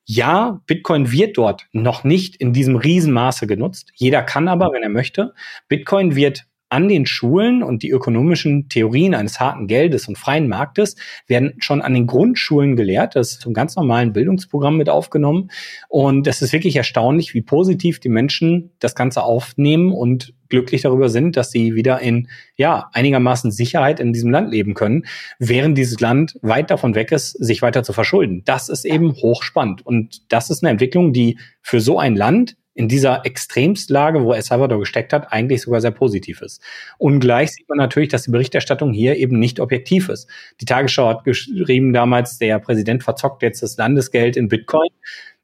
Ja, 0.04 0.60
Bitcoin 0.66 1.12
wird 1.12 1.38
dort 1.38 1.68
noch 1.72 2.04
nicht 2.04 2.36
in 2.36 2.52
diesem 2.52 2.76
Riesenmaße 2.76 3.48
genutzt. 3.48 3.92
Jeder 3.96 4.24
kann 4.24 4.50
aber, 4.50 4.72
wenn 4.74 4.84
er 4.84 4.90
möchte. 4.90 5.34
Bitcoin 5.70 6.16
wird 6.16 6.48
an 6.72 6.88
den 6.88 7.06
Schulen 7.06 7.64
und 7.64 7.84
die 7.84 7.90
ökonomischen 7.90 8.70
Theorien 8.70 9.14
eines 9.14 9.42
harten 9.42 9.68
Geldes 9.68 10.08
und 10.08 10.18
freien 10.18 10.48
Marktes 10.48 10.96
werden 11.28 11.56
schon 11.60 11.82
an 11.82 11.94
den 11.94 12.08
Grundschulen 12.08 12.78
gelehrt. 12.78 13.16
Das 13.16 13.34
ist 13.34 13.42
zum 13.42 13.54
ganz 13.54 13.76
normalen 13.76 14.14
Bildungsprogramm 14.14 14.78
mit 14.78 14.90
aufgenommen. 14.90 15.52
Und 15.90 16.28
es 16.28 16.42
ist 16.42 16.54
wirklich 16.54 16.78
erstaunlich, 16.78 17.34
wie 17.34 17.42
positiv 17.42 18.00
die 18.00 18.08
Menschen 18.08 18.72
das 18.80 18.96
Ganze 18.96 19.24
aufnehmen 19.24 19.92
und 19.92 20.34
glücklich 20.48 20.84
darüber 20.84 21.10
sind, 21.10 21.36
dass 21.36 21.52
sie 21.52 21.76
wieder 21.76 22.00
in 22.00 22.28
ja 22.56 22.90
einigermaßen 22.94 23.52
Sicherheit 23.52 24.00
in 24.00 24.14
diesem 24.14 24.30
Land 24.30 24.52
leben 24.52 24.74
können, 24.74 25.06
während 25.40 25.78
dieses 25.78 26.00
Land 26.00 26.38
weit 26.42 26.72
davon 26.72 26.96
weg 26.96 27.12
ist, 27.12 27.32
sich 27.32 27.62
weiter 27.62 27.84
zu 27.84 27.92
verschulden. 27.92 28.44
Das 28.46 28.70
ist 28.70 28.86
eben 28.86 29.14
hochspannend 29.14 29.86
und 29.86 30.32
das 30.32 30.50
ist 30.50 30.64
eine 30.64 30.72
Entwicklung, 30.72 31.12
die 31.12 31.38
für 31.62 31.82
so 31.82 32.00
ein 32.00 32.16
Land 32.16 32.56
in 32.74 32.88
dieser 32.88 33.26
Extremstlage, 33.26 34.24
wo 34.24 34.34
El 34.34 34.42
Salvador 34.42 34.80
gesteckt 34.80 35.14
hat, 35.14 35.32
eigentlich 35.32 35.62
sogar 35.62 35.82
sehr 35.82 35.92
positiv 35.92 36.42
ist. 36.42 36.62
Ungleich 36.98 37.52
sieht 37.52 37.68
man 37.68 37.78
natürlich, 37.78 38.10
dass 38.10 38.24
die 38.24 38.32
Berichterstattung 38.32 38.94
hier 38.94 39.18
eben 39.18 39.40
nicht 39.40 39.60
objektiv 39.60 40.10
ist. 40.10 40.30
Die 40.62 40.66
Tagesschau 40.66 41.08
hat 41.10 41.24
geschrieben 41.24 41.92
damals, 41.94 42.38
der 42.38 42.60
Präsident 42.60 43.04
verzockt 43.04 43.42
jetzt 43.44 43.62
das 43.62 43.78
Landesgeld 43.78 44.38
in 44.38 44.48
Bitcoin. 44.48 44.90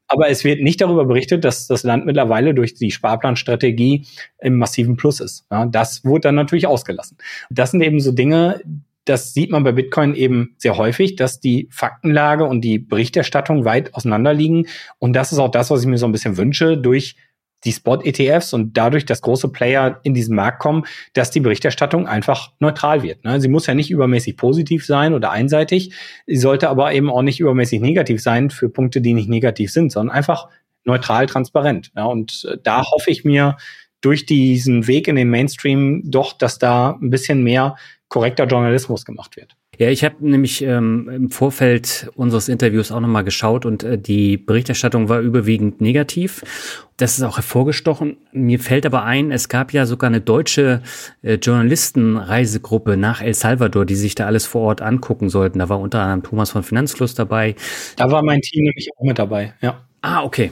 Aber 0.08 0.30
es 0.30 0.46
wird 0.46 0.62
nicht 0.62 0.80
darüber 0.80 1.04
berichtet, 1.04 1.44
dass 1.44 1.68
das 1.68 1.84
Land 1.84 2.06
mittlerweile 2.06 2.54
durch 2.54 2.74
die 2.74 2.92
Sparplanstrategie 2.92 4.06
im 4.40 4.58
massiven 4.58 4.96
Plus 4.96 5.20
ist. 5.20 5.46
Ja, 5.52 5.66
das 5.66 6.06
wurde 6.06 6.22
dann 6.22 6.36
natürlich 6.36 6.66
ausgelassen. 6.66 7.18
Das 7.50 7.72
sind 7.72 7.82
eben 7.82 8.00
so 8.00 8.14
Dinge, 8.14 8.62
das 9.08 9.34
sieht 9.34 9.52
man 9.52 9.64
bei 9.64 9.72
Bitcoin 9.72 10.16
eben 10.16 10.56
sehr 10.58 10.78
häufig, 10.78 11.16
dass 11.16 11.40
die 11.40 11.70
Faktenlage 11.72 12.44
und 12.44 12.62
die 12.62 12.78
Berichterstattung 12.78 13.64
weit 13.64 13.94
auseinander 13.94 14.34
liegen. 14.34 14.68
Und 15.00 15.14
das 15.14 15.32
ist 15.32 15.40
auch 15.40 15.52
das, 15.52 15.72
was 15.72 15.82
ich 15.82 15.88
mir 15.88 15.98
so 15.98 16.06
ein 16.06 16.12
bisschen 16.12 16.38
wünsche, 16.38 16.78
durch 16.78 17.16
die 17.64 17.72
Spot-ETFs 17.72 18.54
und 18.54 18.78
dadurch, 18.78 19.06
dass 19.06 19.22
große 19.22 19.50
Player 19.50 20.00
in 20.04 20.14
diesen 20.14 20.36
Markt 20.36 20.60
kommen, 20.60 20.86
dass 21.14 21.32
die 21.32 21.40
Berichterstattung 21.40 22.06
einfach 22.06 22.52
neutral 22.60 23.02
wird. 23.02 23.24
Ne? 23.24 23.42
Sie 23.42 23.48
muss 23.48 23.66
ja 23.66 23.74
nicht 23.74 23.90
übermäßig 23.90 24.38
positiv 24.38 24.86
sein 24.86 25.14
oder 25.14 25.32
einseitig. 25.32 25.94
Sie 26.28 26.38
sollte 26.38 26.70
aber 26.70 26.94
eben 26.94 27.10
auch 27.10 27.24
nicht 27.24 27.40
übermäßig 27.40 27.82
negativ 27.82 28.22
sein 28.22 28.52
für 28.52 28.70
Punkte, 28.70 29.02
die 29.02 29.14
nicht 29.14 29.30
negativ 29.30 29.72
sind, 29.72 29.92
sondern 29.92 30.16
einfach 30.16 30.50
neutral, 30.84 31.26
transparent. 31.26 31.92
Und 31.96 32.48
äh, 32.50 32.58
da 32.62 32.84
hoffe 32.84 33.10
ich 33.10 33.26
mir 33.26 33.58
durch 34.02 34.26
diesen 34.26 34.86
Weg 34.88 35.08
in 35.08 35.16
den 35.16 35.30
Mainstream 35.30 36.04
doch, 36.06 36.34
dass 36.34 36.60
da 36.60 36.98
ein 37.02 37.10
bisschen 37.10 37.44
mehr 37.44 37.76
korrekter 38.10 38.46
Journalismus 38.46 39.06
gemacht 39.06 39.36
wird. 39.36 39.56
Ja, 39.78 39.90
ich 39.90 40.04
habe 40.04 40.16
nämlich 40.20 40.64
ähm, 40.64 41.08
im 41.08 41.30
Vorfeld 41.30 42.10
unseres 42.16 42.50
Interviews 42.50 42.92
auch 42.92 43.00
nochmal 43.00 43.24
geschaut 43.24 43.66
und 43.66 43.84
äh, 43.84 43.98
die 44.00 44.38
Berichterstattung 44.38 45.08
war 45.08 45.20
überwiegend 45.20 45.82
negativ. 45.82 46.86
Das 46.98 47.18
ist 47.18 47.24
auch 47.24 47.38
hervorgestochen. 47.38 48.18
Mir 48.32 48.60
fällt 48.60 48.88
aber 48.88 49.04
ein, 49.04 49.32
es 49.32 49.50
gab 49.50 49.74
ja 49.74 49.86
sogar 49.86 50.10
eine 50.10 50.22
deutsche 50.22 50.82
äh, 51.22 51.36
Journalistenreisegruppe 51.36 52.98
nach 52.98 53.22
El 53.22 53.36
Salvador, 53.36 53.86
die 53.86 53.96
sich 53.96 54.16
da 54.16 54.26
alles 54.26 54.48
vor 54.48 54.62
Ort 54.62 54.82
angucken 54.82 55.30
sollten. 55.30 55.60
Da 55.60 55.70
war 55.70 55.80
unter 55.80 56.02
anderem 56.02 56.24
Thomas 56.24 56.50
von 56.50 56.64
Finanzfluss 56.64 57.14
dabei. 57.14 57.56
Da 57.98 58.10
war 58.10 58.24
mein 58.24 58.42
Team 58.42 58.64
nämlich 58.64 58.90
auch 58.98 59.04
mit 59.04 59.20
dabei, 59.20 59.54
ja. 59.62 59.84
Ah, 60.02 60.24
okay. 60.24 60.52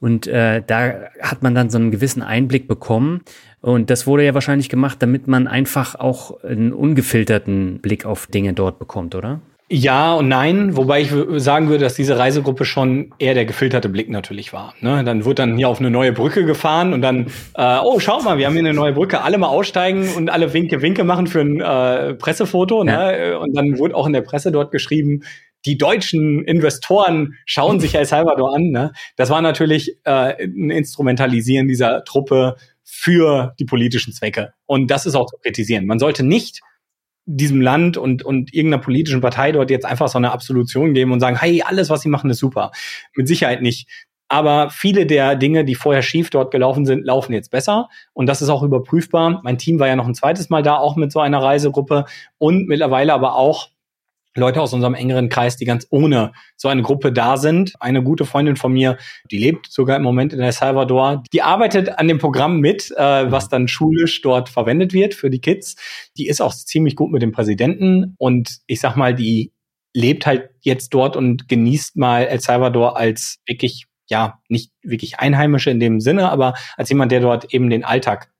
Und 0.00 0.26
äh, 0.26 0.62
da 0.66 1.10
hat 1.20 1.42
man 1.42 1.54
dann 1.54 1.70
so 1.70 1.78
einen 1.78 1.90
gewissen 1.90 2.22
Einblick 2.22 2.66
bekommen. 2.68 3.20
Und 3.60 3.90
das 3.90 4.06
wurde 4.06 4.24
ja 4.24 4.32
wahrscheinlich 4.34 4.70
gemacht, 4.70 4.96
damit 5.00 5.28
man 5.28 5.46
einfach 5.46 5.94
auch 5.94 6.42
einen 6.42 6.72
ungefilterten 6.72 7.80
Blick 7.80 8.06
auf 8.06 8.26
Dinge 8.26 8.54
dort 8.54 8.78
bekommt, 8.78 9.14
oder? 9.14 9.40
Ja 9.72 10.14
und 10.14 10.26
nein, 10.26 10.76
wobei 10.76 11.00
ich 11.00 11.12
sagen 11.36 11.68
würde, 11.68 11.84
dass 11.84 11.94
diese 11.94 12.18
Reisegruppe 12.18 12.64
schon 12.64 13.14
eher 13.20 13.34
der 13.34 13.44
gefilterte 13.44 13.88
Blick 13.88 14.10
natürlich 14.10 14.52
war. 14.52 14.74
Ne? 14.80 15.04
Dann 15.04 15.24
wird 15.24 15.38
dann 15.38 15.56
hier 15.56 15.68
auf 15.68 15.78
eine 15.78 15.92
neue 15.92 16.12
Brücke 16.12 16.44
gefahren 16.44 16.92
und 16.92 17.02
dann, 17.02 17.26
äh, 17.54 17.78
oh, 17.80 18.00
schaut 18.00 18.24
mal, 18.24 18.36
wir 18.36 18.46
haben 18.46 18.54
hier 18.54 18.64
eine 18.64 18.74
neue 18.74 18.94
Brücke, 18.94 19.22
alle 19.22 19.38
mal 19.38 19.46
aussteigen 19.46 20.08
und 20.16 20.28
alle 20.28 20.52
Winke, 20.52 20.82
Winke 20.82 21.04
machen 21.04 21.28
für 21.28 21.42
ein 21.42 21.60
äh, 21.60 22.14
Pressefoto. 22.14 22.82
Ne? 22.82 22.90
Ja. 22.90 23.12
Ne? 23.12 23.38
Und 23.38 23.56
dann 23.56 23.78
wurde 23.78 23.94
auch 23.94 24.08
in 24.08 24.12
der 24.12 24.22
Presse 24.22 24.50
dort 24.50 24.72
geschrieben, 24.72 25.22
die 25.66 25.78
deutschen 25.78 26.44
Investoren 26.44 27.34
schauen 27.44 27.80
sich 27.80 27.94
El 27.94 28.06
Salvador 28.06 28.54
an. 28.54 28.70
Ne? 28.70 28.92
Das 29.16 29.30
war 29.30 29.42
natürlich 29.42 29.98
äh, 30.04 30.44
ein 30.44 30.70
Instrumentalisieren 30.70 31.68
dieser 31.68 32.04
Truppe 32.04 32.56
für 32.82 33.54
die 33.58 33.64
politischen 33.64 34.12
Zwecke. 34.12 34.52
Und 34.66 34.90
das 34.90 35.06
ist 35.06 35.14
auch 35.14 35.26
zu 35.26 35.36
kritisieren. 35.36 35.86
Man 35.86 35.98
sollte 35.98 36.24
nicht 36.24 36.60
diesem 37.26 37.60
Land 37.60 37.96
und, 37.96 38.24
und 38.24 38.52
irgendeiner 38.52 38.82
politischen 38.82 39.20
Partei 39.20 39.52
dort 39.52 39.70
jetzt 39.70 39.86
einfach 39.86 40.08
so 40.08 40.18
eine 40.18 40.32
Absolution 40.32 40.94
geben 40.94 41.12
und 41.12 41.20
sagen, 41.20 41.36
hey, 41.38 41.62
alles, 41.62 41.90
was 41.90 42.00
sie 42.00 42.08
machen, 42.08 42.30
ist 42.30 42.38
super. 42.38 42.72
Mit 43.14 43.28
Sicherheit 43.28 43.62
nicht. 43.62 43.88
Aber 44.28 44.70
viele 44.70 45.06
der 45.06 45.36
Dinge, 45.36 45.64
die 45.64 45.74
vorher 45.74 46.02
schief 46.02 46.30
dort 46.30 46.52
gelaufen 46.52 46.86
sind, 46.86 47.04
laufen 47.04 47.32
jetzt 47.32 47.50
besser. 47.50 47.88
Und 48.12 48.26
das 48.26 48.42
ist 48.42 48.48
auch 48.48 48.62
überprüfbar. 48.62 49.40
Mein 49.42 49.58
Team 49.58 49.78
war 49.78 49.88
ja 49.88 49.96
noch 49.96 50.06
ein 50.06 50.14
zweites 50.14 50.50
Mal 50.50 50.62
da, 50.62 50.76
auch 50.76 50.96
mit 50.96 51.12
so 51.12 51.20
einer 51.20 51.42
Reisegruppe 51.42 52.04
und 52.38 52.68
mittlerweile 52.68 53.12
aber 53.12 53.34
auch 53.34 53.70
Leute 54.36 54.60
aus 54.60 54.72
unserem 54.72 54.94
engeren 54.94 55.28
Kreis, 55.28 55.56
die 55.56 55.64
ganz 55.64 55.86
ohne 55.90 56.32
so 56.56 56.68
eine 56.68 56.82
Gruppe 56.82 57.12
da 57.12 57.36
sind. 57.36 57.72
Eine 57.80 58.02
gute 58.02 58.24
Freundin 58.24 58.56
von 58.56 58.72
mir, 58.72 58.96
die 59.30 59.38
lebt 59.38 59.70
sogar 59.70 59.96
im 59.96 60.02
Moment 60.02 60.32
in 60.32 60.40
El 60.40 60.52
Salvador, 60.52 61.22
die 61.32 61.42
arbeitet 61.42 61.98
an 61.98 62.06
dem 62.06 62.18
Programm 62.18 62.60
mit, 62.60 62.90
äh, 62.96 63.30
was 63.30 63.48
dann 63.48 63.68
schulisch 63.68 64.20
dort 64.22 64.48
verwendet 64.48 64.92
wird 64.92 65.14
für 65.14 65.30
die 65.30 65.40
Kids. 65.40 65.76
Die 66.16 66.28
ist 66.28 66.40
auch 66.40 66.54
ziemlich 66.54 66.96
gut 66.96 67.10
mit 67.10 67.22
dem 67.22 67.32
Präsidenten 67.32 68.14
und 68.18 68.58
ich 68.66 68.80
sag 68.80 68.96
mal, 68.96 69.14
die 69.14 69.52
lebt 69.92 70.26
halt 70.26 70.50
jetzt 70.60 70.90
dort 70.90 71.16
und 71.16 71.48
genießt 71.48 71.96
mal 71.96 72.24
El 72.24 72.40
Salvador 72.40 72.96
als 72.96 73.38
wirklich, 73.46 73.86
ja, 74.08 74.40
nicht 74.48 74.72
wirklich 74.82 75.18
Einheimische 75.18 75.70
in 75.70 75.80
dem 75.80 76.00
Sinne, 76.00 76.30
aber 76.30 76.54
als 76.76 76.88
jemand, 76.88 77.10
der 77.10 77.20
dort 77.20 77.52
eben 77.52 77.70
den 77.70 77.84
Alltag 77.84 78.30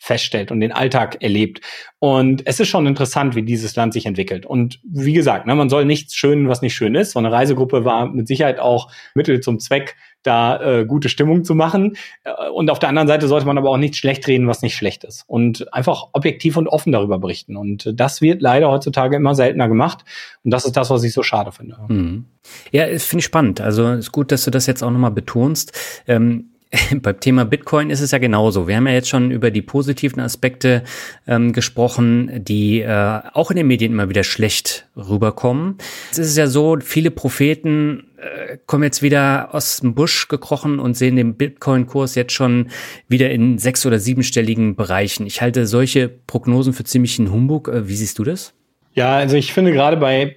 feststellt 0.00 0.50
und 0.50 0.60
den 0.60 0.72
Alltag 0.72 1.22
erlebt. 1.22 1.60
Und 1.98 2.42
es 2.46 2.58
ist 2.58 2.68
schon 2.68 2.86
interessant, 2.86 3.36
wie 3.36 3.42
dieses 3.42 3.76
Land 3.76 3.92
sich 3.92 4.06
entwickelt. 4.06 4.46
Und 4.46 4.80
wie 4.82 5.12
gesagt, 5.12 5.46
ne, 5.46 5.54
man 5.54 5.68
soll 5.68 5.84
nichts 5.84 6.14
schönen, 6.14 6.48
was 6.48 6.62
nicht 6.62 6.74
schön 6.74 6.94
ist. 6.94 7.12
So 7.12 7.18
eine 7.18 7.30
Reisegruppe 7.30 7.84
war 7.84 8.06
mit 8.06 8.26
Sicherheit 8.26 8.58
auch 8.58 8.90
Mittel 9.14 9.40
zum 9.40 9.60
Zweck, 9.60 9.96
da 10.22 10.60
äh, 10.60 10.86
gute 10.86 11.10
Stimmung 11.10 11.44
zu 11.44 11.54
machen. 11.54 11.96
Äh, 12.24 12.48
und 12.48 12.70
auf 12.70 12.78
der 12.78 12.88
anderen 12.88 13.08
Seite 13.08 13.28
sollte 13.28 13.46
man 13.46 13.58
aber 13.58 13.68
auch 13.68 13.76
nicht 13.76 13.94
schlecht 13.94 14.26
reden, 14.26 14.48
was 14.48 14.62
nicht 14.62 14.74
schlecht 14.74 15.04
ist. 15.04 15.24
Und 15.26 15.72
einfach 15.72 16.08
objektiv 16.14 16.56
und 16.56 16.66
offen 16.66 16.92
darüber 16.92 17.18
berichten. 17.18 17.56
Und 17.56 17.92
das 17.94 18.22
wird 18.22 18.40
leider 18.40 18.70
heutzutage 18.70 19.16
immer 19.16 19.34
seltener 19.34 19.68
gemacht. 19.68 20.06
Und 20.42 20.50
das 20.50 20.64
ist 20.64 20.78
das, 20.78 20.88
was 20.88 21.04
ich 21.04 21.12
so 21.12 21.22
schade 21.22 21.52
finde. 21.52 21.76
Mhm. 21.88 22.24
Ja, 22.72 22.86
finde 22.86 23.18
ich 23.18 23.24
spannend. 23.26 23.60
Also 23.60 23.92
ist 23.92 24.12
gut, 24.12 24.32
dass 24.32 24.46
du 24.46 24.50
das 24.50 24.66
jetzt 24.66 24.82
auch 24.82 24.90
nochmal 24.90 25.10
betonst. 25.10 25.78
Ähm 26.08 26.46
beim 27.02 27.18
Thema 27.18 27.44
Bitcoin 27.44 27.90
ist 27.90 28.00
es 28.00 28.12
ja 28.12 28.18
genauso. 28.18 28.68
Wir 28.68 28.76
haben 28.76 28.86
ja 28.86 28.92
jetzt 28.92 29.08
schon 29.08 29.30
über 29.30 29.50
die 29.50 29.62
positiven 29.62 30.20
Aspekte 30.20 30.84
ähm, 31.26 31.52
gesprochen, 31.52 32.44
die 32.44 32.80
äh, 32.80 33.20
auch 33.32 33.50
in 33.50 33.56
den 33.56 33.66
Medien 33.66 33.92
immer 33.92 34.08
wieder 34.08 34.22
schlecht 34.22 34.86
rüberkommen. 34.96 35.78
Es 36.12 36.18
ist 36.18 36.36
ja 36.36 36.46
so, 36.46 36.78
viele 36.80 37.10
Propheten 37.10 38.04
äh, 38.18 38.58
kommen 38.66 38.84
jetzt 38.84 39.02
wieder 39.02 39.52
aus 39.52 39.78
dem 39.78 39.94
Busch 39.94 40.28
gekrochen 40.28 40.78
und 40.78 40.96
sehen 40.96 41.16
den 41.16 41.34
Bitcoin-Kurs 41.34 42.14
jetzt 42.14 42.32
schon 42.32 42.68
wieder 43.08 43.30
in 43.30 43.58
sechs- 43.58 43.84
oder 43.84 43.98
siebenstelligen 43.98 44.76
Bereichen. 44.76 45.26
Ich 45.26 45.42
halte 45.42 45.66
solche 45.66 46.08
Prognosen 46.08 46.72
für 46.72 46.84
ziemlichen 46.84 47.32
Humbug. 47.32 47.68
Äh, 47.68 47.88
wie 47.88 47.96
siehst 47.96 48.18
du 48.18 48.24
das? 48.24 48.54
Ja, 48.94 49.16
also 49.16 49.36
ich 49.36 49.52
finde 49.52 49.72
gerade 49.72 49.96
bei 49.96 50.36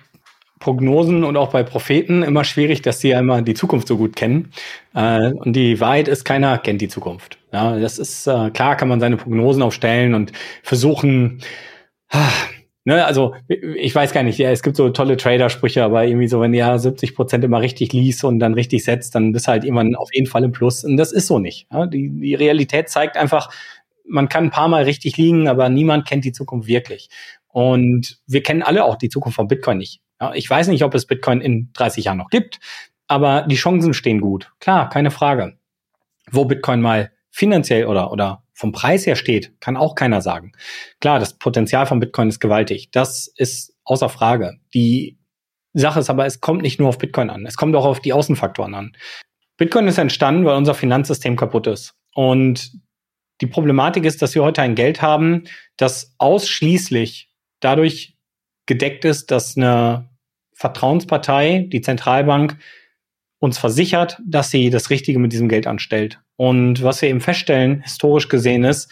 Prognosen 0.64 1.26
und 1.26 1.36
auch 1.36 1.51
bei 1.51 1.61
Propheten 1.61 2.24
immer 2.24 2.45
schwierig, 2.45 2.82
dass 2.82 3.01
sie 3.01 3.09
ja 3.09 3.20
immer 3.20 3.41
die 3.41 3.53
Zukunft 3.53 3.89
so 3.89 3.97
gut 3.97 4.16
kennen. 4.16 4.51
Äh, 4.95 5.34
und 5.34 5.53
die 5.53 5.82
Wahrheit 5.82 6.07
ist, 6.07 6.24
keiner 6.24 6.57
kennt 6.57 6.82
die 6.82 6.88
Zukunft. 6.88 7.38
Ja, 7.51 7.78
das 7.78 7.99
ist 7.99 8.28
äh, 8.28 8.49
klar, 8.49 8.78
kann 8.78 8.88
man 8.88 9.01
seine 9.01 9.18
Prognosen 9.18 9.61
aufstellen 9.61 10.14
und 10.14 10.32
versuchen. 10.64 11.41
Ah, 12.09 12.32
ne, 12.86 13.05
also 13.05 13.36
ich 13.49 13.93
weiß 13.93 14.14
gar 14.14 14.24
nicht, 14.24 14.39
ja, 14.39 14.51
es 14.51 14.64
gibt 14.64 14.78
so 14.78 14.89
tolle 14.89 15.18
Trader-Sprüche, 15.18 15.84
aber 15.84 16.05
irgendwie 16.05 16.30
so, 16.30 16.39
wenn 16.39 16.53
du 16.53 16.59
ja 16.59 16.78
70 16.78 17.14
Prozent 17.14 17.43
immer 17.43 17.59
richtig 17.59 17.91
liest 17.91 18.24
und 18.24 18.39
dann 18.39 18.53
richtig 18.53 18.86
setzt, 18.86 19.16
dann 19.16 19.34
bist 19.34 19.49
halt 19.49 19.66
irgendwann 19.66 19.95
auf 19.95 20.14
jeden 20.14 20.28
Fall 20.28 20.45
im 20.45 20.53
Plus. 20.53 20.86
Und 20.86 20.95
das 20.95 21.11
ist 21.11 21.28
so 21.28 21.39
nicht. 21.39 21.68
Ja, 21.74 21.88
die, 21.88 22.09
die 22.09 22.36
Realität 22.36 22.88
zeigt 22.88 23.18
einfach, 23.18 23.49
man 24.07 24.30
kann 24.30 24.45
ein 24.45 24.51
paar 24.51 24.70
Mal 24.70 24.84
richtig 24.84 25.18
liegen, 25.18 25.49
aber 25.49 25.68
niemand 25.68 26.07
kennt 26.07 26.24
die 26.24 26.32
Zukunft 26.32 26.70
wirklich. 26.70 27.09
Und 27.49 28.20
wir 28.28 28.43
kennen 28.43 28.64
alle 28.64 28.86
auch 28.86 28.95
die 28.95 29.09
Zukunft 29.09 29.36
von 29.36 29.49
Bitcoin 29.49 29.78
nicht. 29.78 30.03
Ja, 30.22 30.34
ich 30.34 30.49
weiß 30.49 30.68
nicht, 30.68 30.84
ob 30.84 30.93
es 30.93 31.05
Bitcoin 31.05 31.41
in 31.41 31.72
30 31.74 32.05
Jahren 32.05 32.18
noch 32.18 32.30
gibt, 32.30 32.59
aber 33.07 33.43
die 33.43 33.55
Chancen 33.55 33.93
stehen 33.93 34.22
gut. 34.22 34.51
Klar, 34.59 34.89
keine 34.89 35.11
Frage. 35.11 35.57
Wo 36.32 36.45
Bitcoin 36.45 36.82
mal 36.82 37.11
finanziell 37.32 37.88
oder, 37.88 38.11
oder 38.11 38.43
vom 38.53 38.72
Preis 38.72 39.05
her 39.05 39.16
steht, 39.16 39.59
kann 39.59 39.76
auch 39.76 39.95
keiner 39.95 40.22
sagen. 40.22 40.53
Klar, 41.01 41.20
das 41.20 41.38
Potenzial 41.38 41.86
von 41.86 41.99
Bitcoin 41.99 42.30
ist 42.30 42.39
gewaltig. 42.39 42.91
Das 42.91 43.28
ist 43.36 43.76
außer 43.84 44.09
Frage. 44.09 44.59
Die 44.74 45.18
Sache 45.74 45.99
ist 45.99 46.09
aber, 46.09 46.26
es 46.26 46.39
kommt 46.39 46.61
nicht 46.61 46.80
nur 46.80 46.89
auf 46.89 46.99
Bitcoin 46.99 47.30
an. 47.30 47.45
Es 47.45 47.57
kommt 47.57 47.76
auch 47.76 47.86
auf 47.86 47.99
die 47.99 48.14
Außenfaktoren 48.14 48.76
an. 48.76 48.95
Bitcoin 49.57 49.88
ist 49.88 49.97
entstanden, 49.97 50.45
weil 50.45 50.55
unser 50.55 50.76
Finanzsystem 50.76 51.36
kaputt 51.36 51.68
ist. 51.68 51.95
Und 52.14 52.72
die 53.41 53.47
Problematik 53.47 54.05
ist, 54.05 54.22
dass 54.22 54.36
wir 54.36 54.43
heute 54.43 54.61
ein 54.61 54.76
Geld 54.76 55.01
haben, 55.01 55.45
das 55.78 56.16
ausschließlich 56.20 57.30
dadurch 57.59 58.12
gedeckt 58.66 59.05
ist, 59.05 59.32
dass 59.32 59.57
eine 59.57 60.09
Vertrauenspartei, 60.53 61.68
die 61.72 61.82
Zentralbank, 61.82 62.57
uns 63.39 63.57
versichert, 63.57 64.22
dass 64.26 64.51
sie 64.51 64.70
das 64.70 64.89
Richtige 64.89 65.20
mit 65.20 65.34
diesem 65.34 65.49
Geld 65.49 65.68
anstellt. 65.68 66.22
Und 66.38 66.82
was 66.82 67.01
wir 67.01 67.09
eben 67.09 67.20
feststellen, 67.20 67.82
historisch 67.82 68.30
gesehen 68.30 68.64
ist, 68.64 68.89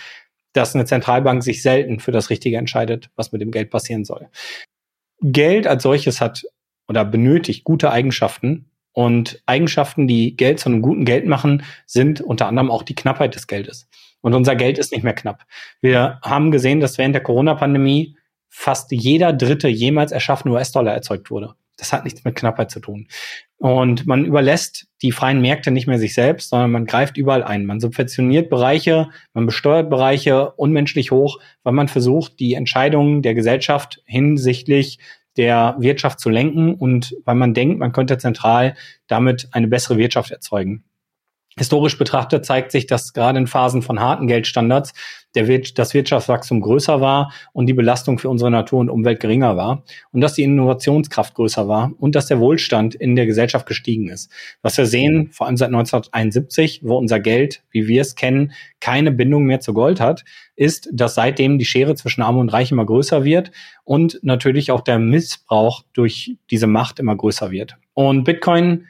dass 0.54 0.76
eine 0.76 0.86
Zentralbank 0.86 1.42
sich 1.44 1.62
selten 1.62 2.00
für 2.00 2.12
das 2.12 2.30
Richtige 2.30 2.58
entscheidet, 2.58 3.10
was 3.16 3.32
mit 3.32 3.42
dem 3.42 3.52
Geld 3.52 3.70
passieren 3.70 4.04
soll. 4.04 4.30
Geld 5.22 5.68
als 5.68 5.84
solches 5.84 6.20
hat 6.20 6.44
oder 6.88 7.06
benötigt 7.06 7.64
gute 7.64 7.92
Eigenschaften. 7.92 8.70
Und 8.92 9.42
Eigenschaften, 9.46 10.06
die 10.06 10.36
Geld 10.36 10.60
zu 10.60 10.68
einem 10.68 10.82
guten 10.82 11.06
Geld 11.06 11.26
machen, 11.26 11.64
sind 11.86 12.20
unter 12.20 12.48
anderem 12.48 12.70
auch 12.70 12.84
die 12.84 12.96
Knappheit 12.96 13.36
des 13.36 13.48
Geldes. 13.48 13.88
Und 14.20 14.34
unser 14.34 14.58
Geld 14.58 14.78
ist 14.78 14.92
nicht 14.92 15.04
mehr 15.04 15.14
knapp. 15.14 15.46
Wir 15.80 16.20
haben 16.24 16.52
gesehen, 16.52 16.82
dass 16.82 16.98
während 16.98 17.16
der 17.16 17.24
Corona-Pandemie 17.24 18.18
fast 18.52 18.92
jeder 18.92 19.34
dritte 19.34 19.70
jemals 19.70 20.12
erschaffene 20.12 20.54
US-Dollar 20.54 20.94
erzeugt 20.94 21.32
wurde. 21.32 21.56
Das 21.78 21.94
hat 21.94 22.04
nichts 22.04 22.24
mit 22.24 22.36
Knappheit 22.36 22.70
zu 22.70 22.80
tun. 22.80 23.08
Und 23.58 24.06
man 24.06 24.26
überlässt 24.26 24.88
die 25.02 25.12
freien 25.12 25.42
Märkte 25.42 25.72
nicht 25.72 25.88
mehr 25.88 25.98
sich 25.98 26.14
selbst, 26.14 26.50
sondern 26.50 26.70
man 26.70 26.86
greift 26.86 27.18
überall 27.18 27.44
ein. 27.44 27.66
Man 27.66 27.80
subventioniert 27.80 28.52
Bereiche, 28.52 29.10
man 29.34 29.48
besteuert 29.48 29.90
Bereiche 29.90 30.52
unmenschlich 30.52 31.10
hoch, 31.10 31.40
weil 31.64 31.74
man 31.74 31.88
versucht, 31.88 32.40
die 32.40 32.54
Entscheidungen 32.54 33.24
der 33.24 33.34
Gesellschaft 33.34 34.04
hinsichtlich 34.06 35.00
der 35.38 35.76
Wirtschaft 35.80 36.20
zu 36.20 36.30
lenken 36.30 36.76
und 36.76 37.16
weil 37.24 37.36
man 37.36 37.54
denkt, 37.54 37.80
man 37.80 37.94
könnte 37.94 38.18
zentral 38.18 38.76
damit 39.08 39.48
eine 39.52 39.68
bessere 39.68 39.98
Wirtschaft 39.98 40.30
erzeugen. 40.30 40.84
Historisch 41.58 41.98
betrachtet 41.98 42.46
zeigt 42.46 42.72
sich, 42.72 42.88
dass 42.88 43.14
gerade 43.14 43.38
in 43.38 43.48
Phasen 43.48 43.82
von 43.82 44.00
harten 44.00 44.28
Geldstandards 44.28 44.94
der 45.36 45.60
das 45.60 45.94
Wirtschaftswachstum 45.94 46.62
größer 46.62 47.00
war 47.02 47.32
und 47.54 47.68
die 47.68 47.74
Belastung 47.74 48.20
für 48.20 48.30
unsere 48.30 48.52
Natur 48.52 48.80
und 48.80 48.90
Umwelt 48.90 49.20
geringer 49.20 49.56
war 49.56 49.84
und 50.12 50.22
dass 50.22 50.34
die 50.34 50.44
Innovationskraft 50.44 51.36
größer 51.36 51.68
war 51.68 51.94
und 52.00 52.16
dass 52.16 52.28
der 52.28 52.40
Wohlstand 52.40 52.96
in 52.96 53.16
der 53.16 53.26
Gesellschaft 53.26 53.66
gestiegen 53.66 54.10
ist. 54.10 54.32
Was 54.62 54.78
wir 54.78 54.86
sehen, 54.86 55.30
vor 55.32 55.48
allem 55.48 55.58
seit 55.58 55.68
1971, 55.68 56.82
wo 56.84 56.98
unser 56.98 57.20
Geld, 57.20 57.64
wie 57.72 57.88
wir 57.88 58.02
es 58.02 58.16
kennen, 58.16 58.52
keine 58.80 59.12
Bindung 59.12 59.46
mehr 59.46 59.60
zu 59.60 59.74
Gold 59.74 60.00
hat, 60.00 60.26
ist, 60.56 60.90
dass 60.92 61.16
seitdem 61.16 61.58
die 61.58 61.66
Schere 61.66 61.96
zwischen 61.96 62.22
Arm 62.22 62.38
und 62.38 62.50
Reich 62.50 62.72
immer 62.72 62.86
größer 62.86 63.24
wird 63.24 63.52
und 63.84 64.20
natürlich 64.22 64.72
auch 64.72 64.82
der 64.82 65.00
Missbrauch 65.00 65.84
durch 65.94 66.36
diese 66.50 66.68
Macht 66.68 67.00
immer 67.00 67.16
größer 67.16 67.52
wird. 67.52 67.78
Und 67.94 68.24
Bitcoin 68.24 68.88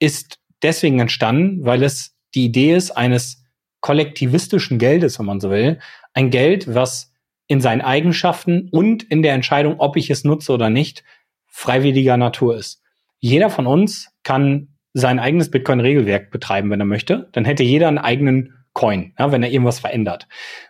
ist 0.00 0.38
deswegen 0.62 0.98
entstanden, 1.00 1.64
weil 1.64 1.82
es 1.82 2.16
die 2.34 2.44
Idee 2.46 2.74
ist 2.74 2.90
eines 2.90 3.44
kollektivistischen 3.80 4.78
Geldes, 4.78 5.18
wenn 5.18 5.26
man 5.26 5.40
so 5.40 5.50
will. 5.50 5.78
Ein 6.12 6.30
Geld, 6.30 6.72
was 6.74 7.12
in 7.46 7.60
seinen 7.60 7.80
Eigenschaften 7.80 8.68
und 8.70 9.02
in 9.04 9.22
der 9.22 9.34
Entscheidung, 9.34 9.76
ob 9.78 9.96
ich 9.96 10.10
es 10.10 10.24
nutze 10.24 10.52
oder 10.52 10.70
nicht, 10.70 11.04
freiwilliger 11.46 12.16
Natur 12.16 12.56
ist. 12.56 12.82
Jeder 13.18 13.50
von 13.50 13.66
uns 13.66 14.10
kann 14.22 14.68
sein 14.92 15.18
eigenes 15.18 15.50
Bitcoin-Regelwerk 15.50 16.30
betreiben, 16.30 16.70
wenn 16.70 16.80
er 16.80 16.86
möchte. 16.86 17.28
Dann 17.32 17.44
hätte 17.44 17.62
jeder 17.62 17.88
einen 17.88 17.98
eigenen 17.98 18.54
Coin, 18.74 19.12
ja, 19.18 19.32
wenn 19.32 19.42
er 19.42 19.50
irgendwas 19.50 19.80
verändert. 19.80 20.28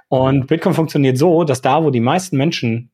Und 0.08 0.46
Bitcoin 0.46 0.74
funktioniert 0.74 1.18
so, 1.18 1.44
dass 1.44 1.60
da, 1.60 1.84
wo 1.84 1.90
die 1.90 2.00
meisten 2.00 2.36
Menschen 2.36 2.90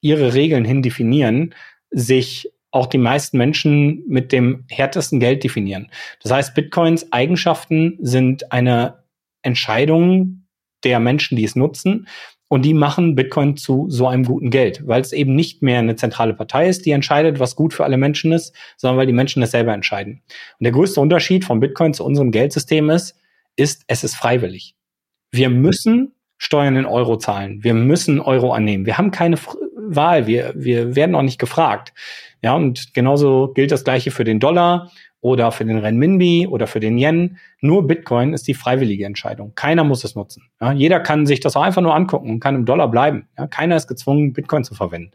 ihre 0.00 0.34
Regeln 0.34 0.64
hin 0.64 0.82
definieren, 0.82 1.54
sich 1.90 2.50
auch 2.76 2.86
die 2.86 2.98
meisten 2.98 3.38
Menschen 3.38 4.04
mit 4.06 4.32
dem 4.32 4.64
härtesten 4.68 5.20
Geld 5.20 5.42
definieren. 5.42 5.90
Das 6.22 6.32
heißt, 6.32 6.54
Bitcoins 6.54 7.12
Eigenschaften 7.12 7.98
sind 8.00 8.52
eine 8.52 9.02
Entscheidung 9.42 10.46
der 10.84 11.00
Menschen, 11.00 11.36
die 11.36 11.44
es 11.44 11.56
nutzen. 11.56 12.06
Und 12.48 12.64
die 12.64 12.74
machen 12.74 13.16
Bitcoin 13.16 13.56
zu 13.56 13.86
so 13.88 14.06
einem 14.06 14.24
guten 14.24 14.50
Geld, 14.50 14.86
weil 14.86 15.00
es 15.00 15.12
eben 15.12 15.34
nicht 15.34 15.62
mehr 15.62 15.80
eine 15.80 15.96
zentrale 15.96 16.32
Partei 16.32 16.68
ist, 16.68 16.86
die 16.86 16.92
entscheidet, 16.92 17.40
was 17.40 17.56
gut 17.56 17.74
für 17.74 17.82
alle 17.82 17.96
Menschen 17.96 18.30
ist, 18.30 18.54
sondern 18.76 18.98
weil 18.98 19.08
die 19.08 19.12
Menschen 19.12 19.42
es 19.42 19.50
selber 19.50 19.74
entscheiden. 19.74 20.22
Und 20.60 20.64
der 20.64 20.70
größte 20.70 21.00
Unterschied 21.00 21.44
von 21.44 21.58
Bitcoin 21.58 21.92
zu 21.92 22.04
unserem 22.04 22.30
Geldsystem 22.30 22.88
ist, 22.88 23.18
ist, 23.56 23.82
es 23.88 24.04
ist 24.04 24.14
freiwillig. 24.14 24.76
Wir 25.32 25.50
müssen 25.50 26.12
Steuern 26.38 26.76
in 26.76 26.86
Euro 26.86 27.16
zahlen. 27.16 27.64
Wir 27.64 27.74
müssen 27.74 28.20
Euro 28.20 28.52
annehmen. 28.52 28.86
Wir 28.86 28.96
haben 28.96 29.10
keine 29.10 29.38
Wahl. 29.94 30.26
Wir, 30.26 30.52
wir 30.54 30.96
werden 30.96 31.14
auch 31.14 31.22
nicht 31.22 31.38
gefragt. 31.38 31.92
Ja, 32.42 32.54
und 32.54 32.94
genauso 32.94 33.52
gilt 33.54 33.72
das 33.72 33.84
Gleiche 33.84 34.10
für 34.10 34.24
den 34.24 34.40
Dollar 34.40 34.90
oder 35.20 35.50
für 35.50 35.64
den 35.64 35.78
Renminbi 35.78 36.46
oder 36.46 36.66
für 36.66 36.80
den 36.80 36.98
Yen. 36.98 37.38
Nur 37.60 37.86
Bitcoin 37.86 38.32
ist 38.32 38.46
die 38.46 38.54
freiwillige 38.54 39.06
Entscheidung. 39.06 39.52
Keiner 39.54 39.84
muss 39.84 40.04
es 40.04 40.14
nutzen. 40.14 40.44
Ja, 40.60 40.72
jeder 40.72 41.00
kann 41.00 41.26
sich 41.26 41.40
das 41.40 41.56
auch 41.56 41.62
einfach 41.62 41.82
nur 41.82 41.94
angucken 41.94 42.30
und 42.30 42.40
kann 42.40 42.54
im 42.54 42.64
Dollar 42.64 42.88
bleiben. 42.90 43.28
Ja, 43.36 43.46
keiner 43.46 43.76
ist 43.76 43.88
gezwungen, 43.88 44.32
Bitcoin 44.32 44.64
zu 44.64 44.74
verwenden. 44.74 45.10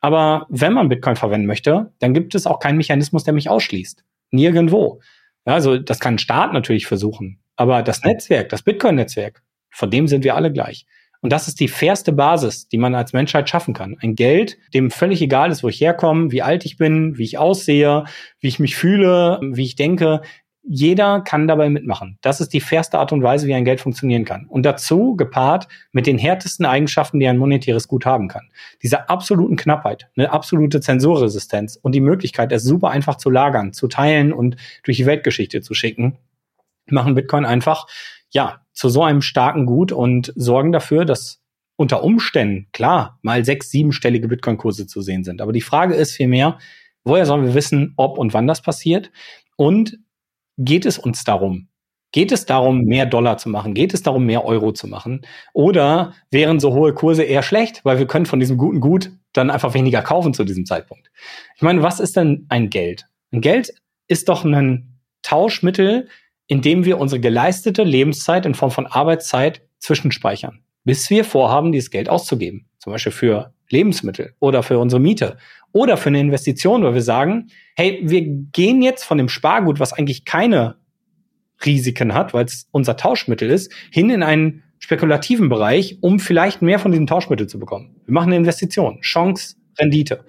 Aber 0.00 0.46
wenn 0.48 0.72
man 0.72 0.88
Bitcoin 0.88 1.16
verwenden 1.16 1.46
möchte, 1.46 1.92
dann 1.98 2.14
gibt 2.14 2.34
es 2.34 2.46
auch 2.46 2.60
keinen 2.60 2.76
Mechanismus, 2.76 3.24
der 3.24 3.34
mich 3.34 3.48
ausschließt. 3.48 4.04
Nirgendwo. 4.30 5.00
Ja, 5.46 5.54
also 5.54 5.78
das 5.78 5.98
kann 5.98 6.14
ein 6.14 6.18
Staat 6.18 6.52
natürlich 6.52 6.86
versuchen. 6.86 7.40
Aber 7.56 7.82
das 7.82 8.04
Netzwerk, 8.04 8.50
das 8.50 8.62
Bitcoin-Netzwerk, 8.62 9.42
von 9.70 9.90
dem 9.90 10.06
sind 10.06 10.24
wir 10.24 10.36
alle 10.36 10.52
gleich. 10.52 10.86
Und 11.20 11.32
das 11.32 11.48
ist 11.48 11.58
die 11.60 11.68
fairste 11.68 12.12
Basis, 12.12 12.68
die 12.68 12.78
man 12.78 12.94
als 12.94 13.12
Menschheit 13.12 13.48
schaffen 13.48 13.74
kann. 13.74 13.96
Ein 14.00 14.14
Geld, 14.14 14.56
dem 14.72 14.90
völlig 14.90 15.20
egal 15.20 15.50
ist, 15.50 15.62
wo 15.62 15.68
ich 15.68 15.80
herkomme, 15.80 16.30
wie 16.30 16.42
alt 16.42 16.64
ich 16.64 16.76
bin, 16.76 17.18
wie 17.18 17.24
ich 17.24 17.38
aussehe, 17.38 18.04
wie 18.40 18.48
ich 18.48 18.60
mich 18.60 18.76
fühle, 18.76 19.40
wie 19.42 19.64
ich 19.64 19.74
denke. 19.74 20.22
Jeder 20.62 21.22
kann 21.22 21.48
dabei 21.48 21.70
mitmachen. 21.70 22.18
Das 22.20 22.40
ist 22.40 22.52
die 22.52 22.60
fairste 22.60 22.98
Art 22.98 23.10
und 23.10 23.22
Weise, 23.22 23.46
wie 23.46 23.54
ein 23.54 23.64
Geld 23.64 23.80
funktionieren 23.80 24.24
kann. 24.24 24.46
Und 24.46 24.64
dazu 24.64 25.16
gepaart 25.16 25.66
mit 25.92 26.06
den 26.06 26.18
härtesten 26.18 26.66
Eigenschaften, 26.66 27.18
die 27.18 27.26
ein 27.26 27.38
monetäres 27.38 27.88
Gut 27.88 28.04
haben 28.04 28.28
kann. 28.28 28.50
Diese 28.82 29.08
absoluten 29.08 29.56
Knappheit, 29.56 30.10
eine 30.16 30.30
absolute 30.30 30.80
Zensurresistenz 30.80 31.76
und 31.80 31.92
die 31.92 32.02
Möglichkeit, 32.02 32.52
es 32.52 32.64
super 32.64 32.90
einfach 32.90 33.16
zu 33.16 33.30
lagern, 33.30 33.72
zu 33.72 33.88
teilen 33.88 34.32
und 34.32 34.56
durch 34.84 34.98
die 34.98 35.06
Weltgeschichte 35.06 35.62
zu 35.62 35.72
schicken, 35.74 36.18
machen 36.92 37.14
Bitcoin 37.14 37.44
einfach, 37.44 37.86
ja, 38.30 38.60
zu 38.72 38.88
so 38.88 39.02
einem 39.02 39.22
starken 39.22 39.66
Gut 39.66 39.92
und 39.92 40.32
sorgen 40.36 40.72
dafür, 40.72 41.04
dass 41.04 41.40
unter 41.76 42.02
Umständen, 42.02 42.68
klar, 42.72 43.18
mal 43.22 43.44
sechs, 43.44 43.70
siebenstellige 43.70 44.28
Bitcoin-Kurse 44.28 44.86
zu 44.86 45.00
sehen 45.00 45.24
sind. 45.24 45.40
Aber 45.40 45.52
die 45.52 45.60
Frage 45.60 45.94
ist 45.94 46.12
vielmehr, 46.12 46.58
woher 47.04 47.24
sollen 47.24 47.46
wir 47.46 47.54
wissen, 47.54 47.94
ob 47.96 48.18
und 48.18 48.34
wann 48.34 48.46
das 48.46 48.62
passiert? 48.62 49.10
Und 49.56 49.98
geht 50.56 50.86
es 50.86 50.98
uns 50.98 51.24
darum? 51.24 51.68
Geht 52.10 52.32
es 52.32 52.46
darum, 52.46 52.84
mehr 52.84 53.06
Dollar 53.06 53.36
zu 53.36 53.48
machen? 53.48 53.74
Geht 53.74 53.92
es 53.92 54.02
darum, 54.02 54.24
mehr 54.24 54.44
Euro 54.44 54.72
zu 54.72 54.88
machen? 54.88 55.22
Oder 55.52 56.14
wären 56.30 56.58
so 56.58 56.72
hohe 56.72 56.94
Kurse 56.94 57.22
eher 57.22 57.42
schlecht, 57.42 57.84
weil 57.84 57.98
wir 57.98 58.06
können 58.06 58.26
von 58.26 58.40
diesem 58.40 58.56
guten 58.56 58.80
Gut 58.80 59.12
dann 59.34 59.50
einfach 59.50 59.74
weniger 59.74 60.02
kaufen 60.02 60.32
zu 60.32 60.44
diesem 60.44 60.64
Zeitpunkt? 60.64 61.10
Ich 61.54 61.62
meine, 61.62 61.82
was 61.82 62.00
ist 62.00 62.16
denn 62.16 62.46
ein 62.48 62.70
Geld? 62.70 63.06
Ein 63.30 63.42
Geld 63.42 63.74
ist 64.06 64.28
doch 64.28 64.44
ein 64.44 65.00
Tauschmittel, 65.22 66.08
indem 66.48 66.84
wir 66.84 66.98
unsere 66.98 67.20
geleistete 67.20 67.84
Lebenszeit 67.84 68.44
in 68.44 68.54
Form 68.54 68.72
von 68.72 68.86
Arbeitszeit 68.86 69.62
zwischenspeichern, 69.78 70.60
bis 70.84 71.08
wir 71.10 71.24
vorhaben, 71.24 71.70
dieses 71.70 71.90
Geld 71.90 72.08
auszugeben. 72.08 72.66
Zum 72.78 72.92
Beispiel 72.92 73.12
für 73.12 73.52
Lebensmittel 73.70 74.34
oder 74.40 74.62
für 74.62 74.78
unsere 74.78 75.00
Miete 75.00 75.36
oder 75.72 75.96
für 75.96 76.08
eine 76.08 76.20
Investition, 76.20 76.82
weil 76.82 76.94
wir 76.94 77.02
sagen, 77.02 77.48
hey, 77.76 78.00
wir 78.02 78.22
gehen 78.22 78.82
jetzt 78.82 79.04
von 79.04 79.18
dem 79.18 79.28
Spargut, 79.28 79.78
was 79.78 79.92
eigentlich 79.92 80.24
keine 80.24 80.76
Risiken 81.64 82.14
hat, 82.14 82.34
weil 82.34 82.46
es 82.46 82.68
unser 82.70 82.96
Tauschmittel 82.96 83.50
ist, 83.50 83.72
hin 83.90 84.10
in 84.10 84.22
einen 84.22 84.62
spekulativen 84.78 85.48
Bereich, 85.48 85.98
um 86.00 86.20
vielleicht 86.20 86.62
mehr 86.62 86.78
von 86.78 86.92
diesem 86.92 87.06
Tauschmittel 87.06 87.46
zu 87.46 87.58
bekommen. 87.58 87.96
Wir 88.06 88.14
machen 88.14 88.28
eine 88.28 88.36
Investition, 88.36 89.00
Chance, 89.02 89.56
Rendite. 89.78 90.24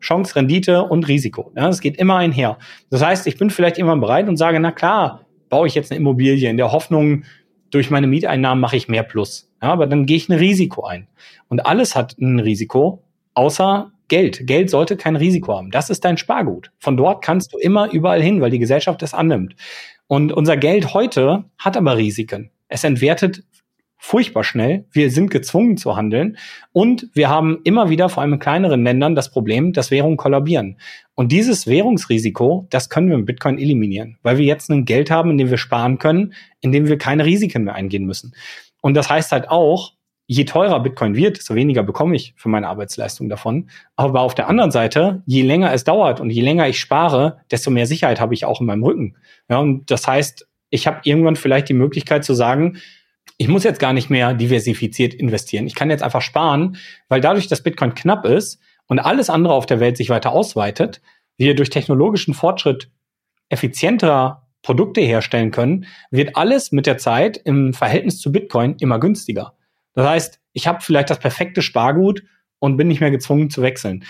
Chance, 0.00 0.36
Rendite 0.36 0.82
und 0.82 1.06
Risiko. 1.08 1.52
Ja, 1.56 1.66
das 1.66 1.80
geht 1.80 1.96
immer 1.96 2.16
einher. 2.16 2.58
Das 2.90 3.02
heißt, 3.02 3.26
ich 3.26 3.38
bin 3.38 3.50
vielleicht 3.50 3.78
immer 3.78 3.96
bereit 3.96 4.28
und 4.28 4.36
sage, 4.36 4.60
na 4.60 4.72
klar, 4.72 5.23
baue 5.54 5.68
ich 5.68 5.76
jetzt 5.76 5.92
eine 5.92 6.00
Immobilie 6.00 6.50
in 6.50 6.56
der 6.56 6.72
Hoffnung, 6.72 7.22
durch 7.70 7.88
meine 7.88 8.08
Mieteinnahmen 8.08 8.60
mache 8.60 8.76
ich 8.76 8.88
mehr 8.88 9.04
Plus. 9.04 9.52
Ja, 9.62 9.68
aber 9.68 9.86
dann 9.86 10.04
gehe 10.04 10.16
ich 10.16 10.28
ein 10.28 10.36
Risiko 10.36 10.84
ein. 10.84 11.06
Und 11.46 11.64
alles 11.64 11.94
hat 11.94 12.18
ein 12.18 12.40
Risiko, 12.40 13.04
außer 13.34 13.92
Geld. 14.08 14.48
Geld 14.48 14.68
sollte 14.68 14.96
kein 14.96 15.14
Risiko 15.14 15.56
haben. 15.56 15.70
Das 15.70 15.90
ist 15.90 16.04
dein 16.04 16.16
Spargut. 16.16 16.72
Von 16.80 16.96
dort 16.96 17.22
kannst 17.22 17.52
du 17.52 17.58
immer 17.58 17.88
überall 17.92 18.20
hin, 18.20 18.40
weil 18.40 18.50
die 18.50 18.58
Gesellschaft 18.58 19.00
es 19.04 19.14
annimmt. 19.14 19.54
Und 20.08 20.32
unser 20.32 20.56
Geld 20.56 20.92
heute 20.92 21.44
hat 21.56 21.76
aber 21.76 21.98
Risiken. 21.98 22.50
Es 22.66 22.82
entwertet 22.82 23.44
furchtbar 24.04 24.44
schnell. 24.44 24.84
Wir 24.92 25.10
sind 25.10 25.30
gezwungen 25.30 25.78
zu 25.78 25.96
handeln. 25.96 26.36
Und 26.72 27.08
wir 27.14 27.30
haben 27.30 27.60
immer 27.64 27.88
wieder, 27.88 28.10
vor 28.10 28.22
allem 28.22 28.34
in 28.34 28.38
kleineren 28.38 28.84
Ländern, 28.84 29.14
das 29.14 29.30
Problem, 29.30 29.72
dass 29.72 29.90
Währungen 29.90 30.18
kollabieren. 30.18 30.76
Und 31.14 31.32
dieses 31.32 31.66
Währungsrisiko, 31.66 32.66
das 32.68 32.90
können 32.90 33.08
wir 33.08 33.16
mit 33.16 33.24
Bitcoin 33.24 33.58
eliminieren, 33.58 34.18
weil 34.22 34.36
wir 34.36 34.44
jetzt 34.44 34.68
ein 34.68 34.84
Geld 34.84 35.10
haben, 35.10 35.30
in 35.30 35.38
dem 35.38 35.48
wir 35.48 35.56
sparen 35.56 35.98
können, 35.98 36.34
in 36.60 36.70
dem 36.70 36.86
wir 36.86 36.98
keine 36.98 37.24
Risiken 37.24 37.64
mehr 37.64 37.76
eingehen 37.76 38.04
müssen. 38.04 38.34
Und 38.82 38.92
das 38.92 39.08
heißt 39.08 39.32
halt 39.32 39.48
auch, 39.48 39.94
je 40.26 40.44
teurer 40.44 40.80
Bitcoin 40.80 41.16
wird, 41.16 41.38
desto 41.38 41.54
weniger 41.54 41.82
bekomme 41.82 42.14
ich 42.14 42.34
für 42.36 42.50
meine 42.50 42.68
Arbeitsleistung 42.68 43.30
davon. 43.30 43.70
Aber 43.96 44.20
auf 44.20 44.34
der 44.34 44.48
anderen 44.48 44.70
Seite, 44.70 45.22
je 45.24 45.42
länger 45.42 45.72
es 45.72 45.84
dauert 45.84 46.20
und 46.20 46.28
je 46.28 46.42
länger 46.42 46.68
ich 46.68 46.78
spare, 46.78 47.38
desto 47.50 47.70
mehr 47.70 47.86
Sicherheit 47.86 48.20
habe 48.20 48.34
ich 48.34 48.44
auch 48.44 48.60
in 48.60 48.66
meinem 48.66 48.84
Rücken. 48.84 49.16
Ja, 49.48 49.60
und 49.60 49.90
das 49.90 50.06
heißt, 50.06 50.46
ich 50.68 50.86
habe 50.86 51.00
irgendwann 51.04 51.36
vielleicht 51.36 51.70
die 51.70 51.74
Möglichkeit 51.74 52.22
zu 52.22 52.34
sagen, 52.34 52.76
ich 53.36 53.48
muss 53.48 53.64
jetzt 53.64 53.80
gar 53.80 53.92
nicht 53.92 54.10
mehr 54.10 54.34
diversifiziert 54.34 55.14
investieren. 55.14 55.66
Ich 55.66 55.74
kann 55.74 55.90
jetzt 55.90 56.02
einfach 56.02 56.22
sparen, 56.22 56.76
weil 57.08 57.20
dadurch, 57.20 57.48
dass 57.48 57.62
Bitcoin 57.62 57.94
knapp 57.94 58.24
ist 58.24 58.60
und 58.86 58.98
alles 58.98 59.30
andere 59.30 59.54
auf 59.54 59.66
der 59.66 59.80
Welt 59.80 59.96
sich 59.96 60.10
weiter 60.10 60.32
ausweitet, 60.32 61.00
wir 61.36 61.54
durch 61.54 61.70
technologischen 61.70 62.34
Fortschritt 62.34 62.90
effizienter 63.48 64.46
Produkte 64.62 65.00
herstellen 65.00 65.50
können, 65.50 65.86
wird 66.10 66.36
alles 66.36 66.72
mit 66.72 66.86
der 66.86 66.96
Zeit 66.96 67.36
im 67.36 67.74
Verhältnis 67.74 68.20
zu 68.20 68.32
Bitcoin 68.32 68.76
immer 68.78 68.98
günstiger. 68.98 69.54
Das 69.92 70.08
heißt, 70.08 70.40
ich 70.52 70.66
habe 70.66 70.80
vielleicht 70.80 71.10
das 71.10 71.18
perfekte 71.18 71.60
Spargut 71.60 72.22
und 72.58 72.76
bin 72.76 72.88
nicht 72.88 73.00
mehr 73.00 73.10
gezwungen 73.10 73.50
zu 73.50 73.62
wechseln. 73.62 74.04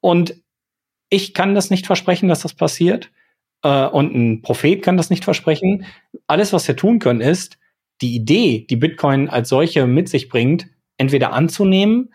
Und 0.00 0.36
ich 1.10 1.34
kann 1.34 1.54
das 1.54 1.70
nicht 1.70 1.86
versprechen, 1.86 2.28
dass 2.28 2.42
das 2.42 2.54
passiert. 2.54 3.10
Äh, 3.62 3.86
und 3.86 4.14
ein 4.14 4.42
Prophet 4.42 4.82
kann 4.82 4.96
das 4.96 5.10
nicht 5.10 5.24
versprechen. 5.24 5.86
Alles, 6.26 6.52
was 6.52 6.68
wir 6.68 6.76
tun 6.76 6.98
können, 7.00 7.20
ist, 7.20 7.57
die 8.00 8.14
Idee, 8.14 8.66
die 8.68 8.76
Bitcoin 8.76 9.28
als 9.28 9.48
solche 9.48 9.86
mit 9.86 10.08
sich 10.08 10.28
bringt, 10.28 10.68
entweder 10.96 11.32
anzunehmen 11.32 12.12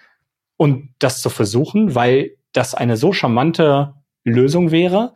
und 0.57 0.89
das 0.99 1.21
zu 1.21 1.29
versuchen, 1.29 1.95
weil 1.95 2.37
das 2.51 2.75
eine 2.75 2.97
so 2.97 3.13
charmante 3.13 3.95
Lösung 4.23 4.71
wäre, 4.71 5.13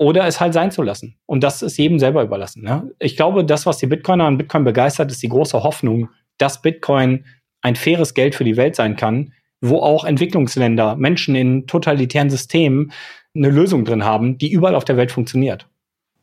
oder 0.00 0.26
es 0.26 0.40
halt 0.40 0.54
sein 0.54 0.70
zu 0.70 0.82
lassen. 0.82 1.18
Und 1.26 1.44
das 1.44 1.60
ist 1.60 1.76
jedem 1.76 1.98
selber 1.98 2.22
überlassen. 2.22 2.62
Ne? 2.62 2.90
Ich 2.98 3.16
glaube, 3.16 3.44
das, 3.44 3.66
was 3.66 3.76
die 3.76 3.86
Bitcoiner 3.86 4.24
an 4.24 4.38
Bitcoin 4.38 4.64
begeistert, 4.64 5.10
ist 5.10 5.22
die 5.22 5.28
große 5.28 5.62
Hoffnung, 5.62 6.08
dass 6.38 6.62
Bitcoin 6.62 7.26
ein 7.60 7.76
faires 7.76 8.14
Geld 8.14 8.34
für 8.34 8.44
die 8.44 8.56
Welt 8.56 8.76
sein 8.76 8.96
kann, 8.96 9.34
wo 9.60 9.80
auch 9.80 10.06
Entwicklungsländer, 10.06 10.96
Menschen 10.96 11.34
in 11.34 11.66
totalitären 11.66 12.30
Systemen 12.30 12.92
eine 13.34 13.50
Lösung 13.50 13.84
drin 13.84 14.02
haben, 14.02 14.38
die 14.38 14.50
überall 14.50 14.74
auf 14.74 14.86
der 14.86 14.96
Welt 14.96 15.12
funktioniert. 15.12 15.68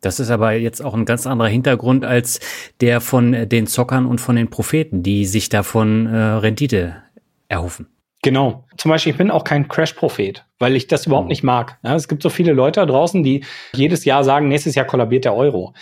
Das 0.07 0.21
ist 0.21 0.29
aber 0.29 0.53
jetzt 0.53 0.81
auch 0.81 0.93
ein 0.93 1.03
ganz 1.03 1.27
anderer 1.27 1.49
Hintergrund 1.49 2.05
als 2.05 2.39
der 2.79 3.01
von 3.01 3.49
den 3.49 3.67
Zockern 3.67 4.05
und 4.05 4.21
von 4.21 4.37
den 4.37 4.49
Propheten, 4.49 5.03
die 5.03 5.25
sich 5.25 5.49
davon 5.49 6.05
äh, 6.05 6.17
Rendite 6.17 7.03
erhoffen. 7.49 7.87
Genau. 8.23 8.65
Zum 8.77 8.87
Beispiel, 8.87 9.11
ich 9.11 9.17
bin 9.17 9.29
auch 9.29 9.43
kein 9.43 9.67
Crash-Prophet, 9.67 10.45
weil 10.59 10.77
ich 10.77 10.87
das 10.87 11.07
überhaupt 11.07 11.25
mhm. 11.25 11.31
nicht 11.31 11.43
mag. 11.43 11.77
Ja, 11.83 11.93
es 11.93 12.07
gibt 12.07 12.23
so 12.23 12.29
viele 12.29 12.53
Leute 12.53 12.79
da 12.79 12.85
draußen, 12.85 13.21
die 13.21 13.43
jedes 13.75 14.05
Jahr 14.05 14.23
sagen, 14.23 14.47
nächstes 14.47 14.75
Jahr 14.75 14.85
kollabiert 14.85 15.25
der 15.25 15.35
Euro. 15.35 15.73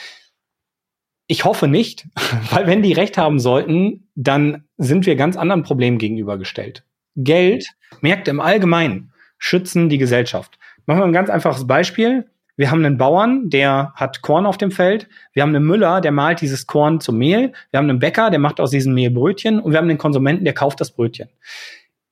Ich 1.27 1.45
hoffe 1.45 1.67
nicht, 1.67 2.07
weil 2.49 2.65
wenn 2.65 2.81
die 2.81 2.93
recht 2.93 3.19
haben 3.19 3.37
sollten, 3.37 4.07
dann 4.15 4.63
sind 4.79 5.05
wir 5.05 5.15
ganz 5.15 5.37
anderen 5.37 5.61
Problemen 5.61 5.99
gegenübergestellt. 5.99 6.83
Geld, 7.15 7.67
Märkte 8.01 8.31
im 8.31 8.41
Allgemeinen 8.41 9.11
schützen 9.37 9.87
die 9.87 9.99
Gesellschaft. 9.99 10.57
Machen 10.87 11.01
wir 11.01 11.05
ein 11.05 11.13
ganz 11.13 11.29
einfaches 11.29 11.67
Beispiel. 11.67 12.25
Wir 12.57 12.71
haben 12.71 12.85
einen 12.85 12.97
Bauern, 12.97 13.49
der 13.49 13.91
hat 13.95 14.21
Korn 14.21 14.45
auf 14.45 14.57
dem 14.57 14.71
Feld. 14.71 15.09
Wir 15.33 15.43
haben 15.43 15.55
einen 15.55 15.65
Müller, 15.65 15.99
der 15.99 16.11
malt 16.11 16.41
dieses 16.41 16.67
Korn 16.67 17.01
zum 17.01 17.17
Mehl. 17.17 17.51
Wir 17.71 17.77
haben 17.77 17.89
einen 17.89 17.99
Bäcker, 17.99 18.29
der 18.29 18.39
macht 18.39 18.59
aus 18.59 18.71
diesem 18.71 18.93
Mehl 18.93 19.11
Brötchen. 19.11 19.59
Und 19.59 19.71
wir 19.71 19.77
haben 19.77 19.87
den 19.87 19.97
Konsumenten, 19.97 20.45
der 20.45 20.53
kauft 20.53 20.79
das 20.79 20.91
Brötchen. 20.91 21.29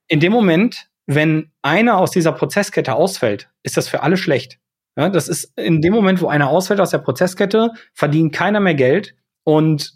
In 0.07 0.19
dem 0.19 0.33
Moment, 0.33 0.87
wenn 1.05 1.51
einer 1.61 1.97
aus 1.97 2.11
dieser 2.11 2.33
Prozesskette 2.33 2.93
ausfällt, 2.93 3.49
ist 3.63 3.77
das 3.77 3.87
für 3.87 4.03
alle 4.03 4.17
schlecht. 4.17 4.59
Ja, 4.95 5.09
das 5.09 5.27
ist 5.27 5.57
in 5.57 5.81
dem 5.81 5.93
Moment, 5.93 6.21
wo 6.21 6.27
einer 6.27 6.49
ausfällt 6.49 6.79
aus 6.79 6.91
der 6.91 6.99
Prozesskette, 6.99 7.71
verdient 7.93 8.33
keiner 8.33 8.59
mehr 8.59 8.75
Geld 8.75 9.15
und 9.43 9.93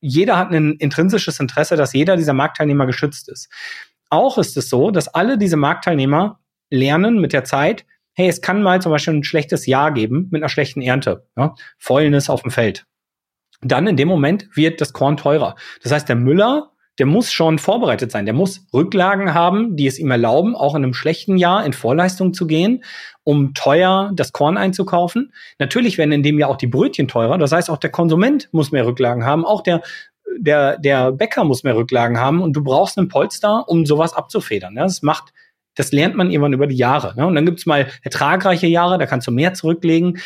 jeder 0.00 0.36
hat 0.36 0.50
ein 0.50 0.74
intrinsisches 0.74 1.40
Interesse, 1.40 1.76
dass 1.76 1.94
jeder 1.94 2.16
dieser 2.16 2.34
Marktteilnehmer 2.34 2.84
geschützt 2.84 3.30
ist. 3.30 3.48
Auch 4.10 4.36
ist 4.36 4.54
es 4.58 4.68
so, 4.68 4.90
dass 4.90 5.08
alle 5.08 5.38
diese 5.38 5.56
Marktteilnehmer 5.56 6.40
lernen 6.68 7.20
mit 7.20 7.32
der 7.32 7.44
Zeit, 7.44 7.86
hey, 8.14 8.28
es 8.28 8.40
kann 8.40 8.62
mal 8.62 8.80
zum 8.80 8.92
Beispiel 8.92 9.14
ein 9.14 9.24
schlechtes 9.24 9.66
Jahr 9.66 9.92
geben 9.92 10.28
mit 10.30 10.42
einer 10.42 10.48
schlechten 10.48 10.82
Ernte, 10.82 11.26
ja, 11.36 11.54
Fäulnis 11.78 12.30
auf 12.30 12.42
dem 12.42 12.50
Feld. 12.50 12.86
Dann 13.60 13.86
in 13.86 13.96
dem 13.96 14.08
Moment 14.08 14.48
wird 14.54 14.80
das 14.80 14.92
Korn 14.92 15.16
teurer. 15.16 15.54
Das 15.82 15.92
heißt, 15.92 16.08
der 16.08 16.16
Müller 16.16 16.74
der 16.98 17.06
muss 17.06 17.32
schon 17.32 17.58
vorbereitet 17.58 18.12
sein. 18.12 18.24
Der 18.24 18.34
muss 18.34 18.66
Rücklagen 18.72 19.34
haben, 19.34 19.76
die 19.76 19.86
es 19.86 19.98
ihm 19.98 20.10
erlauben, 20.10 20.54
auch 20.54 20.74
in 20.74 20.84
einem 20.84 20.94
schlechten 20.94 21.36
Jahr 21.36 21.64
in 21.66 21.72
Vorleistung 21.72 22.34
zu 22.34 22.46
gehen, 22.46 22.84
um 23.24 23.52
teuer 23.54 24.12
das 24.14 24.32
Korn 24.32 24.56
einzukaufen. 24.56 25.32
Natürlich 25.58 25.98
werden 25.98 26.12
in 26.12 26.22
dem 26.22 26.38
Jahr 26.38 26.50
auch 26.50 26.56
die 26.56 26.68
Brötchen 26.68 27.08
teurer. 27.08 27.36
Das 27.38 27.52
heißt, 27.52 27.68
auch 27.68 27.78
der 27.78 27.90
Konsument 27.90 28.48
muss 28.52 28.70
mehr 28.70 28.86
Rücklagen 28.86 29.24
haben. 29.24 29.44
Auch 29.44 29.62
der, 29.62 29.82
der, 30.38 30.78
der 30.78 31.10
Bäcker 31.10 31.42
muss 31.44 31.64
mehr 31.64 31.76
Rücklagen 31.76 32.20
haben. 32.20 32.40
Und 32.40 32.52
du 32.52 32.62
brauchst 32.62 32.96
einen 32.96 33.08
Polster, 33.08 33.68
um 33.68 33.86
sowas 33.86 34.14
abzufedern. 34.14 34.76
Das 34.76 35.02
macht, 35.02 35.32
das 35.74 35.92
lernt 35.92 36.16
man 36.16 36.30
irgendwann 36.30 36.52
über 36.52 36.66
die 36.66 36.76
Jahre. 36.76 37.14
Ne? 37.16 37.26
Und 37.26 37.34
dann 37.34 37.46
gibt's 37.46 37.66
mal 37.66 37.88
ertragreiche 38.02 38.66
Jahre, 38.66 38.98
da 38.98 39.06
kannst 39.06 39.26
du 39.26 39.32
mehr 39.32 39.54
zurücklegen. 39.54 40.18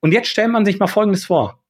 Und 0.00 0.12
jetzt 0.12 0.28
stellt 0.28 0.50
man 0.50 0.64
sich 0.64 0.78
mal 0.78 0.86
Folgendes 0.86 1.24
vor. 1.24 1.62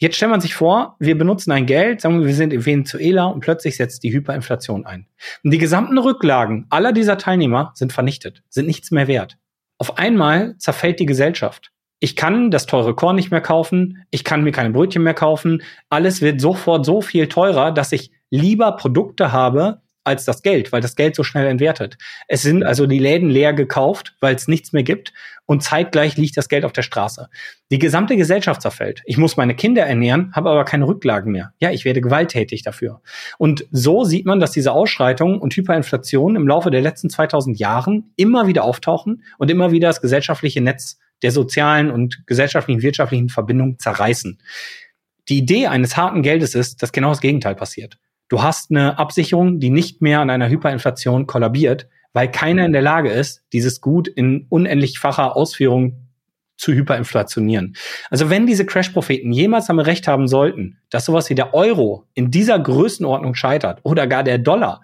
Jetzt 0.00 0.16
stellt 0.16 0.30
man 0.30 0.40
sich 0.40 0.54
vor, 0.54 0.96
wir 1.00 1.18
benutzen 1.18 1.50
ein 1.50 1.66
Geld, 1.66 2.00
sagen 2.00 2.20
wir, 2.20 2.26
wir 2.26 2.34
sind 2.34 2.52
in 2.52 2.64
Venezuela 2.64 3.26
und 3.26 3.40
plötzlich 3.40 3.76
setzt 3.76 4.04
die 4.04 4.12
Hyperinflation 4.12 4.86
ein. 4.86 5.08
Und 5.42 5.50
die 5.50 5.58
gesamten 5.58 5.98
Rücklagen 5.98 6.66
aller 6.70 6.92
dieser 6.92 7.18
Teilnehmer 7.18 7.72
sind 7.74 7.92
vernichtet, 7.92 8.44
sind 8.48 8.66
nichts 8.66 8.92
mehr 8.92 9.08
wert. 9.08 9.38
Auf 9.76 9.98
einmal 9.98 10.56
zerfällt 10.58 11.00
die 11.00 11.06
Gesellschaft. 11.06 11.72
Ich 12.00 12.14
kann 12.14 12.52
das 12.52 12.66
teure 12.66 12.94
Korn 12.94 13.16
nicht 13.16 13.32
mehr 13.32 13.40
kaufen, 13.40 14.04
ich 14.10 14.22
kann 14.22 14.44
mir 14.44 14.52
keine 14.52 14.70
Brötchen 14.70 15.02
mehr 15.02 15.14
kaufen, 15.14 15.62
alles 15.88 16.20
wird 16.20 16.40
sofort 16.40 16.86
so 16.86 17.00
viel 17.00 17.26
teurer, 17.26 17.72
dass 17.72 17.90
ich 17.90 18.12
lieber 18.30 18.72
Produkte 18.72 19.32
habe, 19.32 19.82
als 20.08 20.24
das 20.24 20.42
Geld, 20.42 20.72
weil 20.72 20.80
das 20.80 20.96
Geld 20.96 21.14
so 21.14 21.22
schnell 21.22 21.46
entwertet. 21.46 21.98
Es 22.26 22.42
sind 22.42 22.64
also 22.64 22.86
die 22.86 22.98
Läden 22.98 23.30
leer 23.30 23.52
gekauft, 23.52 24.14
weil 24.20 24.34
es 24.34 24.48
nichts 24.48 24.72
mehr 24.72 24.82
gibt 24.82 25.12
und 25.46 25.62
zeitgleich 25.62 26.18
liegt 26.18 26.36
das 26.36 26.50
Geld 26.50 26.66
auf 26.66 26.74
der 26.74 26.82
Straße. 26.82 27.30
Die 27.70 27.78
gesamte 27.78 28.16
Gesellschaft 28.16 28.60
zerfällt. 28.60 29.00
Ich 29.06 29.16
muss 29.16 29.38
meine 29.38 29.54
Kinder 29.54 29.82
ernähren, 29.82 30.30
habe 30.34 30.50
aber 30.50 30.66
keine 30.66 30.86
Rücklagen 30.86 31.32
mehr. 31.32 31.54
Ja, 31.58 31.70
ich 31.70 31.86
werde 31.86 32.02
gewalttätig 32.02 32.62
dafür. 32.62 33.00
Und 33.38 33.66
so 33.70 34.04
sieht 34.04 34.26
man, 34.26 34.40
dass 34.40 34.50
diese 34.50 34.72
Ausschreitungen 34.72 35.38
und 35.38 35.56
Hyperinflation 35.56 36.36
im 36.36 36.46
Laufe 36.46 36.70
der 36.70 36.82
letzten 36.82 37.08
2000 37.08 37.58
Jahren 37.58 38.12
immer 38.16 38.46
wieder 38.46 38.62
auftauchen 38.62 39.22
und 39.38 39.50
immer 39.50 39.72
wieder 39.72 39.88
das 39.88 40.02
gesellschaftliche 40.02 40.60
Netz 40.60 40.98
der 41.22 41.32
sozialen 41.32 41.90
und 41.90 42.26
gesellschaftlichen, 42.26 42.82
wirtschaftlichen 42.82 43.30
Verbindungen 43.30 43.78
zerreißen. 43.78 44.38
Die 45.30 45.38
Idee 45.38 45.66
eines 45.66 45.96
harten 45.96 46.22
Geldes 46.22 46.54
ist, 46.54 46.82
dass 46.82 46.92
genau 46.92 47.08
das 47.08 47.20
Gegenteil 47.20 47.54
passiert. 47.54 47.98
Du 48.28 48.42
hast 48.42 48.70
eine 48.70 48.98
Absicherung, 48.98 49.58
die 49.60 49.70
nicht 49.70 50.02
mehr 50.02 50.20
an 50.20 50.30
einer 50.30 50.48
Hyperinflation 50.48 51.26
kollabiert, 51.26 51.88
weil 52.12 52.30
keiner 52.30 52.64
in 52.66 52.72
der 52.72 52.82
Lage 52.82 53.10
ist, 53.10 53.42
dieses 53.52 53.80
Gut 53.80 54.08
in 54.08 54.46
unendlichfacher 54.48 55.36
Ausführung 55.36 56.08
zu 56.56 56.72
hyperinflationieren. 56.72 57.76
Also 58.10 58.30
wenn 58.30 58.46
diese 58.46 58.66
Crash-Propheten 58.66 59.32
jemals 59.32 59.66
damit 59.66 59.86
recht 59.86 60.08
haben 60.08 60.26
sollten, 60.26 60.78
dass 60.90 61.04
sowas 61.04 61.30
wie 61.30 61.36
der 61.36 61.54
Euro 61.54 62.06
in 62.14 62.30
dieser 62.30 62.58
Größenordnung 62.58 63.34
scheitert 63.34 63.80
oder 63.84 64.06
gar 64.06 64.24
der 64.24 64.38
Dollar, 64.38 64.82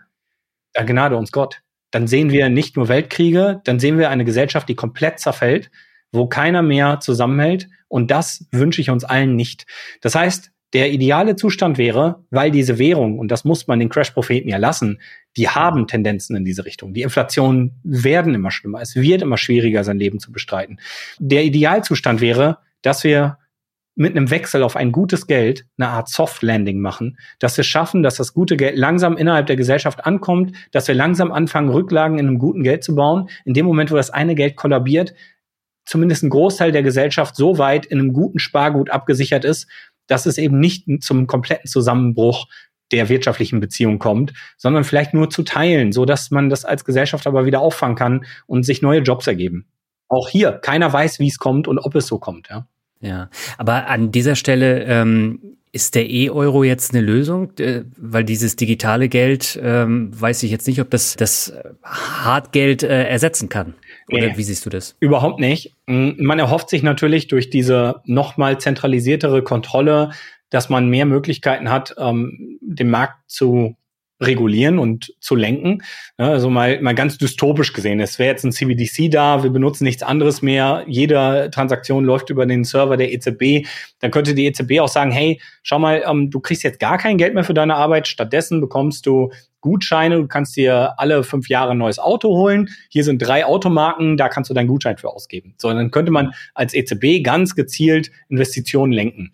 da 0.72 0.84
gnade 0.84 1.16
uns 1.16 1.32
Gott. 1.32 1.60
Dann 1.90 2.06
sehen 2.06 2.30
wir 2.30 2.48
nicht 2.48 2.76
nur 2.76 2.88
Weltkriege, 2.88 3.60
dann 3.64 3.78
sehen 3.78 3.98
wir 3.98 4.10
eine 4.10 4.24
Gesellschaft, 4.24 4.68
die 4.68 4.74
komplett 4.74 5.20
zerfällt, 5.20 5.70
wo 6.12 6.26
keiner 6.26 6.62
mehr 6.62 7.00
zusammenhält. 7.00 7.68
Und 7.88 8.10
das 8.10 8.46
wünsche 8.50 8.80
ich 8.80 8.90
uns 8.90 9.04
allen 9.04 9.36
nicht. 9.36 9.66
Das 10.00 10.14
heißt, 10.14 10.50
der 10.74 10.92
ideale 10.92 11.36
Zustand 11.36 11.78
wäre, 11.78 12.24
weil 12.30 12.50
diese 12.50 12.78
Währung, 12.78 13.18
und 13.18 13.30
das 13.30 13.44
muss 13.44 13.68
man 13.68 13.78
den 13.78 13.88
Crash-Propheten 13.88 14.48
ja 14.48 14.58
lassen, 14.58 15.00
die 15.36 15.48
haben 15.48 15.86
Tendenzen 15.86 16.36
in 16.36 16.44
diese 16.44 16.64
Richtung. 16.64 16.92
Die 16.92 17.02
Inflationen 17.02 17.80
werden 17.84 18.34
immer 18.34 18.50
schlimmer. 18.50 18.80
Es 18.80 18.96
wird 18.96 19.22
immer 19.22 19.38
schwieriger, 19.38 19.84
sein 19.84 19.98
Leben 19.98 20.18
zu 20.18 20.32
bestreiten. 20.32 20.80
Der 21.18 21.44
Idealzustand 21.44 22.20
wäre, 22.20 22.58
dass 22.82 23.04
wir 23.04 23.38
mit 23.96 24.16
einem 24.16 24.30
Wechsel 24.30 24.64
auf 24.64 24.74
ein 24.74 24.90
gutes 24.90 25.28
Geld 25.28 25.66
eine 25.78 25.88
Art 25.88 26.08
Soft 26.08 26.42
Landing 26.42 26.80
machen, 26.80 27.16
dass 27.38 27.56
wir 27.56 27.62
schaffen, 27.62 28.02
dass 28.02 28.16
das 28.16 28.34
gute 28.34 28.56
Geld 28.56 28.76
langsam 28.76 29.16
innerhalb 29.16 29.46
der 29.46 29.54
Gesellschaft 29.54 30.04
ankommt, 30.04 30.56
dass 30.72 30.88
wir 30.88 30.96
langsam 30.96 31.30
anfangen, 31.30 31.68
Rücklagen 31.68 32.18
in 32.18 32.26
einem 32.26 32.38
guten 32.40 32.64
Geld 32.64 32.82
zu 32.82 32.96
bauen. 32.96 33.28
In 33.44 33.54
dem 33.54 33.66
Moment, 33.66 33.92
wo 33.92 33.96
das 33.96 34.10
eine 34.10 34.34
Geld 34.34 34.56
kollabiert, 34.56 35.14
zumindest 35.84 36.24
ein 36.24 36.30
Großteil 36.30 36.72
der 36.72 36.82
Gesellschaft 36.82 37.36
so 37.36 37.58
weit 37.58 37.86
in 37.86 38.00
einem 38.00 38.12
guten 38.12 38.40
Spargut 38.40 38.90
abgesichert 38.90 39.44
ist, 39.44 39.68
dass 40.06 40.26
es 40.26 40.38
eben 40.38 40.58
nicht 40.58 40.86
zum 41.02 41.26
kompletten 41.26 41.68
Zusammenbruch 41.68 42.46
der 42.92 43.08
wirtschaftlichen 43.08 43.60
Beziehung 43.60 43.98
kommt, 43.98 44.32
sondern 44.56 44.84
vielleicht 44.84 45.14
nur 45.14 45.30
zu 45.30 45.42
teilen, 45.42 45.92
so 45.92 46.04
dass 46.04 46.30
man 46.30 46.50
das 46.50 46.64
als 46.64 46.84
Gesellschaft 46.84 47.26
aber 47.26 47.46
wieder 47.46 47.60
auffangen 47.60 47.96
kann 47.96 48.24
und 48.46 48.64
sich 48.64 48.82
neue 48.82 49.00
Jobs 49.00 49.26
ergeben. 49.26 49.66
Auch 50.08 50.28
hier, 50.28 50.52
keiner 50.52 50.92
weiß, 50.92 51.18
wie 51.18 51.28
es 51.28 51.38
kommt 51.38 51.66
und 51.66 51.78
ob 51.78 51.94
es 51.94 52.06
so 52.06 52.18
kommt, 52.18 52.48
ja. 52.50 52.66
Ja, 53.00 53.28
aber 53.58 53.88
an 53.88 54.12
dieser 54.12 54.34
Stelle 54.34 54.84
ähm, 54.84 55.56
ist 55.72 55.94
der 55.94 56.08
E-Euro 56.08 56.64
jetzt 56.64 56.94
eine 56.94 57.02
Lösung? 57.02 57.50
Äh, 57.58 57.82
weil 57.98 58.24
dieses 58.24 58.56
digitale 58.56 59.08
Geld, 59.08 59.58
ähm, 59.62 60.08
weiß 60.18 60.42
ich 60.44 60.50
jetzt 60.50 60.66
nicht, 60.66 60.80
ob 60.80 60.88
das 60.88 61.16
das 61.16 61.52
Hartgeld 61.82 62.82
äh, 62.82 63.04
ersetzen 63.04 63.48
kann. 63.48 63.74
Oder 64.10 64.28
nee, 64.28 64.36
wie 64.36 64.42
siehst 64.42 64.66
du 64.66 64.70
das? 64.70 64.96
Überhaupt 65.00 65.40
nicht. 65.40 65.74
Man 65.86 66.38
erhofft 66.38 66.68
sich 66.68 66.82
natürlich 66.82 67.28
durch 67.28 67.50
diese 67.50 68.02
nochmal 68.04 68.58
zentralisiertere 68.58 69.42
Kontrolle, 69.42 70.10
dass 70.50 70.68
man 70.68 70.88
mehr 70.88 71.06
Möglichkeiten 71.06 71.70
hat, 71.70 71.94
ähm, 71.98 72.58
den 72.60 72.90
Markt 72.90 73.18
zu 73.28 73.76
regulieren 74.20 74.78
und 74.78 75.12
zu 75.20 75.34
lenken. 75.34 75.82
Also 76.16 76.48
mal, 76.48 76.80
mal 76.80 76.94
ganz 76.94 77.18
dystopisch 77.18 77.72
gesehen. 77.72 78.00
Es 78.00 78.18
wäre 78.18 78.30
jetzt 78.30 78.44
ein 78.44 78.52
CBDC 78.52 79.10
da, 79.10 79.42
wir 79.42 79.50
benutzen 79.50 79.84
nichts 79.84 80.02
anderes 80.02 80.42
mehr. 80.42 80.84
Jede 80.86 81.50
Transaktion 81.52 82.04
läuft 82.04 82.30
über 82.30 82.46
den 82.46 82.64
Server 82.64 82.96
der 82.96 83.12
EZB. 83.12 83.66
Dann 83.98 84.10
könnte 84.10 84.34
die 84.34 84.46
EZB 84.46 84.80
auch 84.80 84.88
sagen, 84.88 85.10
hey, 85.10 85.40
schau 85.62 85.78
mal, 85.78 86.04
ähm, 86.08 86.30
du 86.30 86.40
kriegst 86.40 86.62
jetzt 86.62 86.80
gar 86.80 86.98
kein 86.98 87.18
Geld 87.18 87.34
mehr 87.34 87.44
für 87.44 87.54
deine 87.54 87.74
Arbeit. 87.74 88.06
Stattdessen 88.06 88.60
bekommst 88.60 89.06
du 89.06 89.32
Gutscheine. 89.64 90.16
Du 90.16 90.26
kannst 90.26 90.56
dir 90.56 90.94
alle 90.98 91.24
fünf 91.24 91.48
Jahre 91.48 91.70
ein 91.70 91.78
neues 91.78 91.98
Auto 91.98 92.28
holen. 92.28 92.68
Hier 92.90 93.02
sind 93.02 93.18
drei 93.18 93.46
Automarken, 93.46 94.18
da 94.18 94.28
kannst 94.28 94.50
du 94.50 94.54
deinen 94.54 94.68
Gutschein 94.68 94.98
für 94.98 95.08
ausgeben. 95.08 95.54
So, 95.56 95.72
dann 95.72 95.90
könnte 95.90 96.12
man 96.12 96.32
als 96.52 96.74
EZB 96.74 97.24
ganz 97.24 97.54
gezielt 97.54 98.10
Investitionen 98.28 98.92
lenken. 98.92 99.32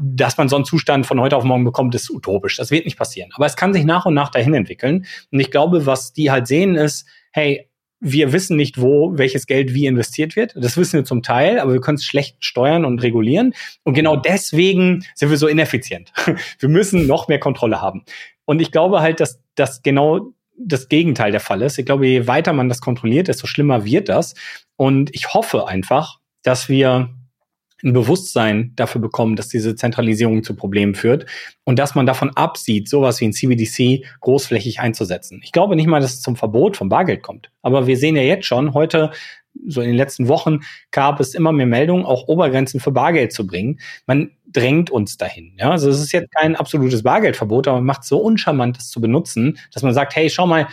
Dass 0.00 0.38
man 0.38 0.48
so 0.48 0.54
einen 0.54 0.64
Zustand 0.64 1.06
von 1.06 1.20
heute 1.20 1.36
auf 1.36 1.42
morgen 1.42 1.64
bekommt, 1.64 1.94
ist 1.96 2.08
utopisch. 2.08 2.56
Das 2.56 2.70
wird 2.70 2.84
nicht 2.84 2.96
passieren. 2.96 3.30
Aber 3.34 3.46
es 3.46 3.56
kann 3.56 3.74
sich 3.74 3.84
nach 3.84 4.06
und 4.06 4.14
nach 4.14 4.30
dahin 4.30 4.54
entwickeln. 4.54 5.06
Und 5.32 5.40
ich 5.40 5.50
glaube, 5.50 5.86
was 5.86 6.12
die 6.12 6.30
halt 6.30 6.46
sehen 6.46 6.76
ist, 6.76 7.04
hey, 7.32 7.68
wir 8.00 8.32
wissen 8.32 8.56
nicht, 8.56 8.80
wo 8.80 9.18
welches 9.18 9.46
Geld 9.46 9.74
wie 9.74 9.86
investiert 9.86 10.36
wird. 10.36 10.54
Das 10.56 10.76
wissen 10.76 11.00
wir 11.00 11.04
zum 11.04 11.22
Teil, 11.22 11.58
aber 11.58 11.72
wir 11.72 11.80
können 11.80 11.96
es 11.96 12.04
schlecht 12.04 12.36
steuern 12.44 12.84
und 12.84 13.02
regulieren. 13.02 13.54
Und 13.82 13.94
genau 13.94 14.14
deswegen 14.14 15.04
sind 15.16 15.30
wir 15.30 15.36
so 15.36 15.48
ineffizient. 15.48 16.12
Wir 16.60 16.68
müssen 16.68 17.08
noch 17.08 17.26
mehr 17.26 17.40
Kontrolle 17.40 17.80
haben. 17.80 18.04
Und 18.44 18.60
ich 18.62 18.72
glaube 18.72 19.00
halt, 19.00 19.20
dass 19.20 19.42
das 19.58 19.82
genau 19.82 20.32
das 20.58 20.88
Gegenteil 20.88 21.30
der 21.30 21.40
Fall 21.40 21.62
ist. 21.62 21.78
Ich 21.78 21.86
glaube, 21.86 22.06
je 22.06 22.26
weiter 22.26 22.52
man 22.52 22.68
das 22.68 22.80
kontrolliert, 22.80 23.28
desto 23.28 23.46
schlimmer 23.46 23.84
wird 23.84 24.08
das. 24.08 24.34
Und 24.76 25.14
ich 25.14 25.32
hoffe 25.32 25.68
einfach, 25.68 26.18
dass 26.42 26.68
wir 26.68 27.10
ein 27.84 27.92
Bewusstsein 27.92 28.72
dafür 28.74 29.00
bekommen, 29.00 29.36
dass 29.36 29.48
diese 29.48 29.76
Zentralisierung 29.76 30.42
zu 30.42 30.56
Problemen 30.56 30.96
führt 30.96 31.26
und 31.64 31.78
dass 31.78 31.94
man 31.94 32.06
davon 32.06 32.30
absieht, 32.30 32.88
sowas 32.88 33.20
wie 33.20 33.26
ein 33.26 33.32
CBDC 33.32 34.04
großflächig 34.20 34.80
einzusetzen. 34.80 35.40
Ich 35.44 35.52
glaube 35.52 35.76
nicht 35.76 35.86
mal, 35.86 36.00
dass 36.00 36.14
es 36.14 36.22
zum 36.22 36.34
Verbot 36.34 36.76
von 36.76 36.88
Bargeld 36.88 37.22
kommt. 37.22 37.50
Aber 37.62 37.86
wir 37.86 37.96
sehen 37.96 38.16
ja 38.16 38.22
jetzt 38.22 38.46
schon, 38.46 38.74
heute 38.74 39.12
so 39.66 39.80
in 39.80 39.88
den 39.88 39.96
letzten 39.96 40.28
Wochen 40.28 40.60
gab 40.90 41.20
es 41.20 41.34
immer 41.34 41.52
mehr 41.52 41.66
Meldungen, 41.66 42.04
auch 42.04 42.26
Obergrenzen 42.28 42.80
für 42.80 42.92
Bargeld 42.92 43.32
zu 43.32 43.46
bringen. 43.46 43.80
Man 44.06 44.30
drängt 44.52 44.90
uns 44.90 45.16
dahin. 45.16 45.54
Ja? 45.58 45.70
Also 45.70 45.90
es 45.90 46.00
ist 46.00 46.12
jetzt 46.12 46.32
kein 46.34 46.56
absolutes 46.56 47.02
Bargeldverbot, 47.02 47.68
aber 47.68 47.78
man 47.78 47.86
macht 47.86 48.04
so 48.04 48.18
uncharmant, 48.18 48.76
das 48.76 48.90
zu 48.90 49.00
benutzen, 49.00 49.58
dass 49.72 49.82
man 49.82 49.94
sagt, 49.94 50.16
hey, 50.16 50.30
schau 50.30 50.46
mal, 50.46 50.68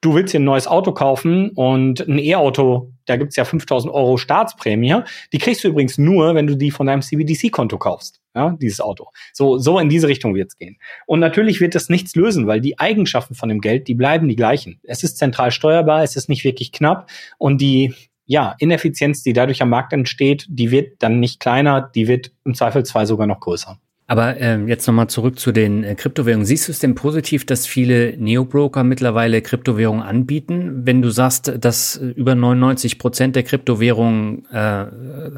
du 0.00 0.14
willst 0.14 0.32
dir 0.32 0.40
ein 0.40 0.44
neues 0.44 0.66
Auto 0.66 0.92
kaufen 0.92 1.50
und 1.50 2.00
ein 2.00 2.18
E-Auto, 2.18 2.92
da 3.06 3.16
gibt's 3.16 3.36
ja 3.36 3.44
5000 3.44 3.92
Euro 3.92 4.16
Staatsprämie. 4.16 5.02
Die 5.32 5.38
kriegst 5.38 5.62
du 5.62 5.68
übrigens 5.68 5.98
nur, 5.98 6.34
wenn 6.34 6.46
du 6.46 6.56
die 6.56 6.70
von 6.70 6.86
deinem 6.86 7.02
CBDC-Konto 7.02 7.76
kaufst, 7.76 8.20
ja, 8.34 8.56
dieses 8.60 8.80
Auto. 8.80 9.08
So, 9.32 9.58
so 9.58 9.78
in 9.78 9.88
diese 9.88 10.08
Richtung 10.08 10.34
wird's 10.34 10.56
gehen. 10.56 10.78
Und 11.06 11.20
natürlich 11.20 11.60
wird 11.60 11.74
das 11.74 11.88
nichts 11.88 12.14
lösen, 12.14 12.46
weil 12.46 12.60
die 12.60 12.78
Eigenschaften 12.78 13.34
von 13.34 13.48
dem 13.48 13.60
Geld, 13.60 13.88
die 13.88 13.94
bleiben 13.94 14.28
die 14.28 14.36
gleichen. 14.36 14.80
Es 14.84 15.02
ist 15.02 15.18
zentral 15.18 15.50
steuerbar, 15.50 16.02
es 16.02 16.16
ist 16.16 16.28
nicht 16.28 16.44
wirklich 16.44 16.72
knapp 16.72 17.10
und 17.38 17.60
die 17.60 17.94
ja, 18.30 18.54
Ineffizienz, 18.60 19.24
die 19.24 19.32
dadurch 19.32 19.60
am 19.60 19.70
Markt 19.70 19.92
entsteht, 19.92 20.46
die 20.48 20.70
wird 20.70 21.02
dann 21.02 21.18
nicht 21.18 21.40
kleiner, 21.40 21.80
die 21.80 22.06
wird 22.06 22.30
im 22.44 22.54
Zweifelsfall 22.54 23.04
sogar 23.04 23.26
noch 23.26 23.40
größer. 23.40 23.76
Aber 24.06 24.36
äh, 24.36 24.56
jetzt 24.66 24.86
nochmal 24.86 25.08
zurück 25.08 25.40
zu 25.40 25.50
den 25.50 25.82
äh, 25.82 25.96
Kryptowährungen. 25.96 26.46
Siehst 26.46 26.68
du 26.68 26.72
es 26.72 26.78
denn 26.78 26.94
positiv, 26.94 27.44
dass 27.44 27.66
viele 27.66 28.16
Neobroker 28.18 28.84
mittlerweile 28.84 29.42
Kryptowährungen 29.42 30.04
anbieten? 30.04 30.86
Wenn 30.86 31.02
du 31.02 31.10
sagst, 31.10 31.52
dass 31.58 31.96
über 31.96 32.36
99 32.36 33.00
Prozent 33.00 33.34
der 33.34 33.42
Kryptowährungen 33.42 34.46
äh, 34.52 34.86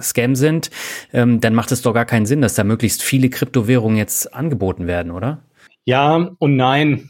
Scam 0.03 0.35
sind, 0.35 0.71
ähm, 1.15 1.41
dann 1.41 1.55
macht 1.55 1.73
es 1.73 1.81
doch 1.81 1.95
gar 1.95 2.05
keinen 2.05 2.27
Sinn, 2.27 2.43
dass 2.43 2.57
da 2.57 2.63
möglichst 2.63 3.03
viele 3.03 3.31
Kryptowährungen 3.31 3.97
jetzt 3.97 4.35
angeboten 4.35 4.87
werden, 4.87 5.13
oder? 5.13 5.43
Ja 5.87 6.31
und 6.39 6.57
nein. 6.57 7.09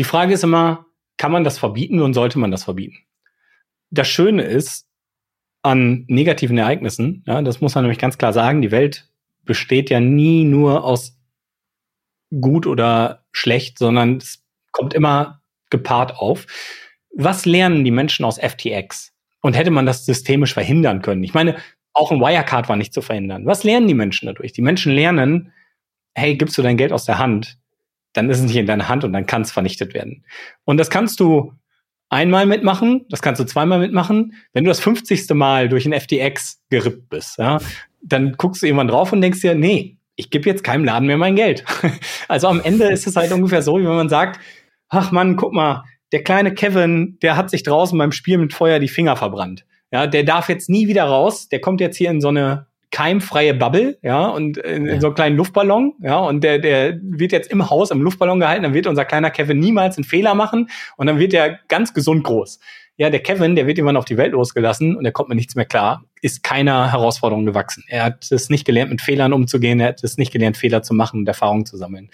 Die 0.00 0.04
Frage 0.04 0.34
ist 0.34 0.42
immer, 0.42 0.86
kann 1.16 1.30
man 1.30 1.44
das 1.44 1.58
verbieten 1.58 2.00
und 2.00 2.14
sollte 2.14 2.40
man 2.40 2.50
das 2.50 2.64
verbieten? 2.64 2.96
Das 3.90 4.08
Schöne 4.08 4.42
ist 4.42 4.86
an 5.62 6.04
negativen 6.08 6.56
Ereignissen, 6.56 7.22
ja, 7.26 7.42
das 7.42 7.60
muss 7.60 7.74
man 7.74 7.84
nämlich 7.84 7.98
ganz 7.98 8.16
klar 8.16 8.32
sagen, 8.32 8.62
die 8.62 8.70
Welt 8.70 9.08
besteht 9.44 9.90
ja 9.90 10.00
nie 10.00 10.44
nur 10.44 10.84
aus 10.84 11.18
gut 12.40 12.66
oder 12.66 13.24
schlecht, 13.32 13.78
sondern 13.78 14.18
es 14.18 14.42
kommt 14.72 14.94
immer 14.94 15.42
gepaart 15.70 16.16
auf. 16.16 16.46
Was 17.14 17.44
lernen 17.44 17.84
die 17.84 17.90
Menschen 17.90 18.24
aus 18.24 18.38
FTX? 18.38 19.12
Und 19.42 19.56
hätte 19.56 19.70
man 19.70 19.86
das 19.86 20.06
systemisch 20.06 20.54
verhindern 20.54 21.02
können? 21.02 21.24
Ich 21.24 21.34
meine, 21.34 21.56
auch 21.92 22.12
ein 22.12 22.20
Wirecard 22.20 22.68
war 22.68 22.76
nicht 22.76 22.92
zu 22.92 23.02
verhindern. 23.02 23.46
Was 23.46 23.64
lernen 23.64 23.88
die 23.88 23.94
Menschen 23.94 24.26
dadurch? 24.26 24.52
Die 24.52 24.62
Menschen 24.62 24.92
lernen, 24.92 25.52
hey, 26.14 26.36
gibst 26.36 26.56
du 26.58 26.62
dein 26.62 26.76
Geld 26.76 26.92
aus 26.92 27.04
der 27.04 27.18
Hand, 27.18 27.58
dann 28.12 28.28
ist 28.28 28.38
es 28.38 28.44
nicht 28.44 28.56
in 28.56 28.66
deiner 28.66 28.88
Hand 28.88 29.04
und 29.04 29.12
dann 29.12 29.26
kann 29.26 29.42
es 29.42 29.50
vernichtet 29.50 29.94
werden. 29.94 30.24
Und 30.64 30.76
das 30.76 30.90
kannst 30.90 31.20
du 31.20 31.54
einmal 32.10 32.44
mitmachen, 32.44 33.06
das 33.08 33.22
kannst 33.22 33.40
du 33.40 33.44
zweimal 33.44 33.78
mitmachen. 33.78 34.34
Wenn 34.52 34.64
du 34.64 34.68
das 34.68 34.80
50. 34.80 35.30
Mal 35.30 35.68
durch 35.68 35.86
ein 35.86 35.98
FTX 35.98 36.60
gerippt 36.68 37.08
bist, 37.08 37.38
ja, 37.38 37.58
dann 38.02 38.32
guckst 38.32 38.62
du 38.62 38.66
irgendwann 38.66 38.88
drauf 38.88 39.12
und 39.12 39.22
denkst 39.22 39.40
dir, 39.40 39.54
nee, 39.54 39.96
ich 40.16 40.30
gebe 40.30 40.48
jetzt 40.48 40.64
keinem 40.64 40.84
Laden 40.84 41.06
mehr 41.06 41.16
mein 41.16 41.36
Geld. 41.36 41.64
also 42.28 42.48
am 42.48 42.60
Ende 42.60 42.90
ist 42.90 43.06
es 43.06 43.16
halt 43.16 43.32
ungefähr 43.32 43.62
so, 43.62 43.78
wie 43.78 43.84
wenn 43.84 43.96
man 43.96 44.08
sagt, 44.08 44.38
ach 44.88 45.12
Mann, 45.12 45.36
guck 45.36 45.54
mal, 45.54 45.84
der 46.12 46.22
kleine 46.24 46.52
Kevin, 46.52 47.18
der 47.22 47.36
hat 47.36 47.50
sich 47.50 47.62
draußen 47.62 47.96
beim 47.96 48.12
Spiel 48.12 48.36
mit 48.38 48.52
Feuer 48.52 48.80
die 48.80 48.88
Finger 48.88 49.16
verbrannt. 49.16 49.64
Ja, 49.92 50.06
der 50.06 50.24
darf 50.24 50.48
jetzt 50.48 50.68
nie 50.68 50.88
wieder 50.88 51.04
raus. 51.04 51.48
Der 51.48 51.60
kommt 51.60 51.80
jetzt 51.80 51.96
hier 51.96 52.10
in 52.10 52.20
so 52.20 52.28
eine 52.28 52.66
keimfreie 52.90 53.54
Bubble, 53.54 53.98
ja, 54.02 54.28
und 54.28 54.58
in, 54.58 54.86
in 54.86 55.00
so 55.00 55.08
einen 55.08 55.14
kleinen 55.14 55.36
Luftballon, 55.36 55.94
ja, 56.00 56.18
und 56.18 56.42
der, 56.42 56.58
der 56.58 56.98
wird 57.02 57.32
jetzt 57.32 57.50
im 57.50 57.70
Haus 57.70 57.90
im 57.90 58.02
Luftballon 58.02 58.40
gehalten, 58.40 58.64
dann 58.64 58.74
wird 58.74 58.86
unser 58.86 59.04
kleiner 59.04 59.30
Kevin 59.30 59.60
niemals 59.60 59.96
einen 59.96 60.04
Fehler 60.04 60.34
machen 60.34 60.68
und 60.96 61.06
dann 61.06 61.18
wird 61.18 61.32
er 61.32 61.58
ganz 61.68 61.94
gesund 61.94 62.24
groß. 62.24 62.58
Ja, 62.96 63.08
der 63.08 63.20
Kevin, 63.20 63.56
der 63.56 63.66
wird 63.66 63.78
irgendwann 63.78 63.96
auf 63.96 64.04
die 64.04 64.16
Welt 64.16 64.32
losgelassen 64.32 64.96
und 64.96 65.04
er 65.04 65.12
kommt 65.12 65.30
mit 65.30 65.36
nichts 65.36 65.54
mehr 65.54 65.64
klar, 65.64 66.04
ist 66.20 66.42
keiner 66.42 66.92
Herausforderung 66.92 67.46
gewachsen. 67.46 67.84
Er 67.88 68.04
hat 68.04 68.30
es 68.30 68.50
nicht 68.50 68.66
gelernt, 68.66 68.90
mit 68.90 69.00
Fehlern 69.00 69.32
umzugehen, 69.32 69.80
er 69.80 69.88
hat 69.88 70.04
es 70.04 70.18
nicht 70.18 70.32
gelernt, 70.32 70.56
Fehler 70.56 70.82
zu 70.82 70.92
machen 70.92 71.20
und 71.20 71.28
Erfahrungen 71.28 71.64
zu 71.64 71.76
sammeln. 71.76 72.10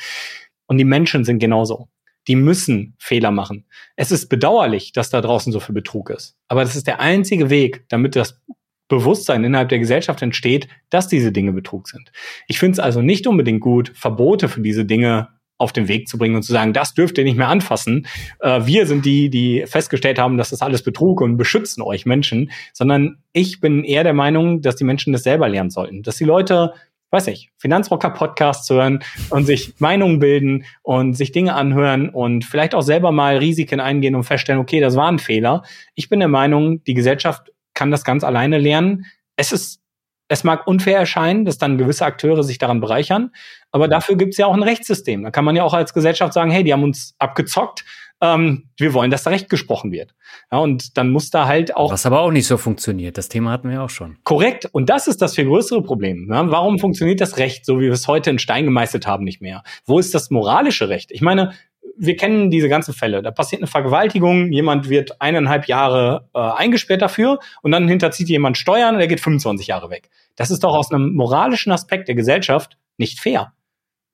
Und 0.67 0.79
die 0.79 0.85
Menschen 0.85 1.25
sind 1.25 1.39
genauso. 1.39 1.89
Die 2.29 2.37
müssen 2.37 2.95
Fehler 2.99 3.31
machen. 3.31 3.67
Es 3.97 4.13
ist 4.13 4.29
bedauerlich, 4.29 4.93
dass 4.93 5.11
da 5.11 5.21
draußen 5.21 5.53
so 5.53 5.61
viel 5.61 5.75
Betrug 5.75 6.11
ist. 6.11 6.37
Aber 6.49 6.63
das 6.63 6.77
ist 6.77 6.87
der 6.87 7.01
einzige 7.01 7.51
Weg, 7.51 7.85
damit 7.89 8.15
das 8.17 8.41
Bewusstsein 8.89 9.45
innerhalb 9.45 9.69
der 9.69 9.79
Gesellschaft 9.79 10.23
entsteht, 10.23 10.69
dass 10.91 11.09
diese 11.09 11.33
Dinge 11.33 11.53
Betrug 11.53 11.89
sind. 11.89 12.13
Ich 12.47 12.59
finde 12.59 12.73
es 12.73 12.79
also 12.79 13.03
nicht 13.03 13.27
unbedingt 13.27 13.61
gut, 13.61 13.93
Verbote 13.95 14.49
für 14.49 14.61
diese 14.61 14.85
Dinge 14.85 15.29
auf 15.59 15.73
den 15.73 15.89
Weg 15.89 16.07
zu 16.07 16.19
bringen 16.19 16.37
und 16.37 16.43
zu 16.43 16.53
sagen, 16.53 16.73
das 16.73 16.95
dürft 16.95 17.17
ihr 17.19 17.25
nicht 17.25 17.39
mehr 17.39 17.49
anfassen. 17.49 18.07
Äh, 18.41 18.67
wir 18.67 18.87
sind 18.87 19.07
die, 19.07 19.31
die 19.31 19.65
festgestellt 19.67 20.19
haben, 20.19 20.37
dass 20.37 20.51
das 20.51 20.63
alles 20.63 20.83
Betrug 20.83 21.21
und 21.21 21.37
beschützen 21.37 21.83
euch 21.83 22.05
Menschen, 22.05 22.51
sondern 22.73 23.19
ich 23.33 23.61
bin 23.61 23.83
eher 23.83 24.05
der 24.05 24.13
Meinung, 24.13 24.61
dass 24.61 24.77
die 24.77 24.85
Menschen 24.85 25.13
das 25.13 25.23
selber 25.23 25.49
lernen 25.49 25.71
sollten, 25.71 26.03
dass 26.03 26.17
die 26.17 26.25
Leute 26.25 26.73
weiß 27.13 27.29
ich, 27.29 27.51
Finanzrocker 27.57 28.11
Podcasts 28.11 28.69
hören 28.69 28.99
und 29.31 29.47
sich 29.47 29.75
Meinungen 29.79 30.19
bilden 30.19 30.65
und 30.83 31.15
sich 31.15 31.31
Dinge 31.31 31.55
anhören 31.55 32.09
und 32.09 32.45
vielleicht 32.45 32.75
auch 32.75 32.83
selber 32.83 33.13
mal 33.13 33.39
Risiken 33.39 33.79
eingehen 33.81 34.17
und 34.17 34.25
feststellen, 34.25 34.61
okay, 34.61 34.81
das 34.81 34.97
war 34.97 35.11
ein 35.11 35.21
Fehler. 35.21 35.63
Ich 35.95 36.09
bin 36.09 36.19
der 36.19 36.29
Meinung, 36.29 36.83
die 36.85 36.95
Gesellschaft 36.95 37.53
kann 37.77 37.93
das 37.93 38.03
ganz 38.03 38.25
alleine 38.25 38.59
lernen. 38.59 39.07
Es 39.37 39.53
ist, 39.53 39.81
es 40.29 40.43
mag 40.43 40.67
unfair 40.67 40.99
erscheinen, 40.99 41.45
dass 41.45 41.59
dann 41.59 41.79
gewisse 41.79 42.05
Akteure 42.05 42.43
sich 42.43 42.59
daran 42.59 42.81
bereichern, 42.81 43.31
aber 43.71 43.87
dafür 43.87 44.17
gibt 44.17 44.33
es 44.33 44.39
ja 44.39 44.47
auch 44.47 44.55
ein 44.55 44.65
Rechtssystem. 44.65 45.23
Da 45.23 45.31
kann 45.31 45.45
man 45.45 45.55
ja 45.55 45.63
auch 45.63 45.75
als 45.75 45.93
Gesellschaft 45.95 46.33
sagen, 46.33 46.51
hey, 46.51 46.65
die 46.65 46.73
haben 46.73 46.83
uns 46.83 47.15
abgezockt, 47.19 47.85
ähm, 48.23 48.71
wir 48.79 48.95
wollen, 48.95 49.11
dass 49.11 49.25
da 49.25 49.31
Recht 49.31 49.51
gesprochen 49.51 49.93
wird. 49.93 50.15
Ja, 50.51 50.59
und 50.59 50.97
dann 50.97 51.11
muss 51.11 51.31
da 51.31 51.47
halt 51.47 51.77
auch. 51.77 51.93
Was 51.93 52.07
aber 52.07 52.21
auch 52.21 52.31
nicht 52.31 52.47
so 52.47 52.57
funktioniert. 52.57 53.19
Das 53.19 53.29
Thema 53.29 53.51
hatten 53.51 53.69
wir 53.69 53.83
auch 53.83 53.91
schon. 53.91 54.17
Korrekt. 54.25 54.69
Und 54.73 54.89
das 54.89 55.07
ist 55.07 55.21
das 55.21 55.35
viel 55.35 55.45
größere 55.45 55.83
Problem. 55.83 56.29
Ja, 56.31 56.51
warum 56.51 56.79
funktioniert 56.79 57.21
das 57.21 57.37
Recht, 57.37 57.67
so 57.67 57.79
wie 57.79 57.85
wir 57.85 57.93
es 57.93 58.09
heute 58.09 58.31
in 58.31 58.39
Stein 58.39 58.65
gemeißelt 58.65 59.07
haben, 59.07 59.25
nicht 59.25 59.43
mehr? 59.43 59.63
Wo 59.85 59.99
ist 59.99 60.15
das 60.15 60.31
moralische 60.31 60.89
Recht? 60.89 61.13
Ich 61.13 61.21
meine, 61.21 61.53
wir 61.97 62.17
kennen 62.17 62.51
diese 62.51 62.69
ganzen 62.69 62.95
Fälle. 62.95 63.23
Da 63.23 63.31
passiert 63.31 63.61
eine 63.61 63.67
Vergewaltigung, 63.67 64.53
jemand 64.53 64.89
wird 64.89 65.21
eineinhalb 65.21 65.67
Jahre 65.67 66.29
äh, 66.35 66.39
eingesperrt 66.39 67.03
dafür 67.03 67.39
und 67.63 67.73
dann 67.73 67.89
hinterzieht 67.89 68.29
jemand 68.29 68.59
Steuern 68.59 68.95
und 68.95 69.01
er 69.01 69.07
geht 69.07 69.21
25 69.21 69.69
Jahre 69.69 69.91
weg. 69.91 70.11
Das 70.37 70.51
ist 70.51 70.65
doch 70.65 70.75
aus 70.75 70.93
einem 70.93 71.15
moralischen 71.15 71.73
Aspekt 71.73 72.09
der 72.09 72.15
Gesellschaft 72.15 72.77
nicht 72.99 73.21
fair. 73.21 73.53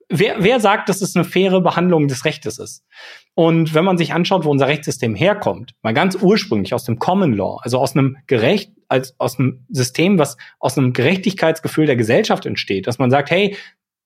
Wer, 0.09 0.37
wer 0.45 0.61
sagt, 0.61 0.89
dass 0.89 1.01
es 1.01 1.17
eine 1.17 1.25
faire 1.25 1.63
Behandlung 1.63 2.07
des 2.07 2.27
Rechtes 2.27 2.59
ist? 2.59 2.85
Und 3.35 3.73
wenn 3.73 3.85
man 3.85 3.97
sich 3.97 4.13
anschaut, 4.13 4.45
wo 4.45 4.51
unser 4.51 4.69
Rechtssystem 4.69 5.15
herkommt, 5.15 5.75
mal 5.81 5.95
ganz 5.95 6.17
ursprünglich 6.21 6.75
aus 6.75 6.85
dem 6.85 6.99
Common 6.99 7.33
Law, 7.33 7.61
also 7.63 7.79
aus 7.79 7.97
einem 7.97 8.19
gerecht, 8.27 8.73
als 8.89 9.19
aus 9.19 9.39
einem 9.39 9.65
System, 9.71 10.19
was 10.19 10.37
aus 10.59 10.77
einem 10.77 10.93
Gerechtigkeitsgefühl 10.93 11.87
der 11.87 11.97
Gesellschaft 11.97 12.45
entsteht, 12.45 12.87
dass 12.87 12.99
man 12.99 13.11
sagt, 13.11 13.31
hey, 13.31 13.57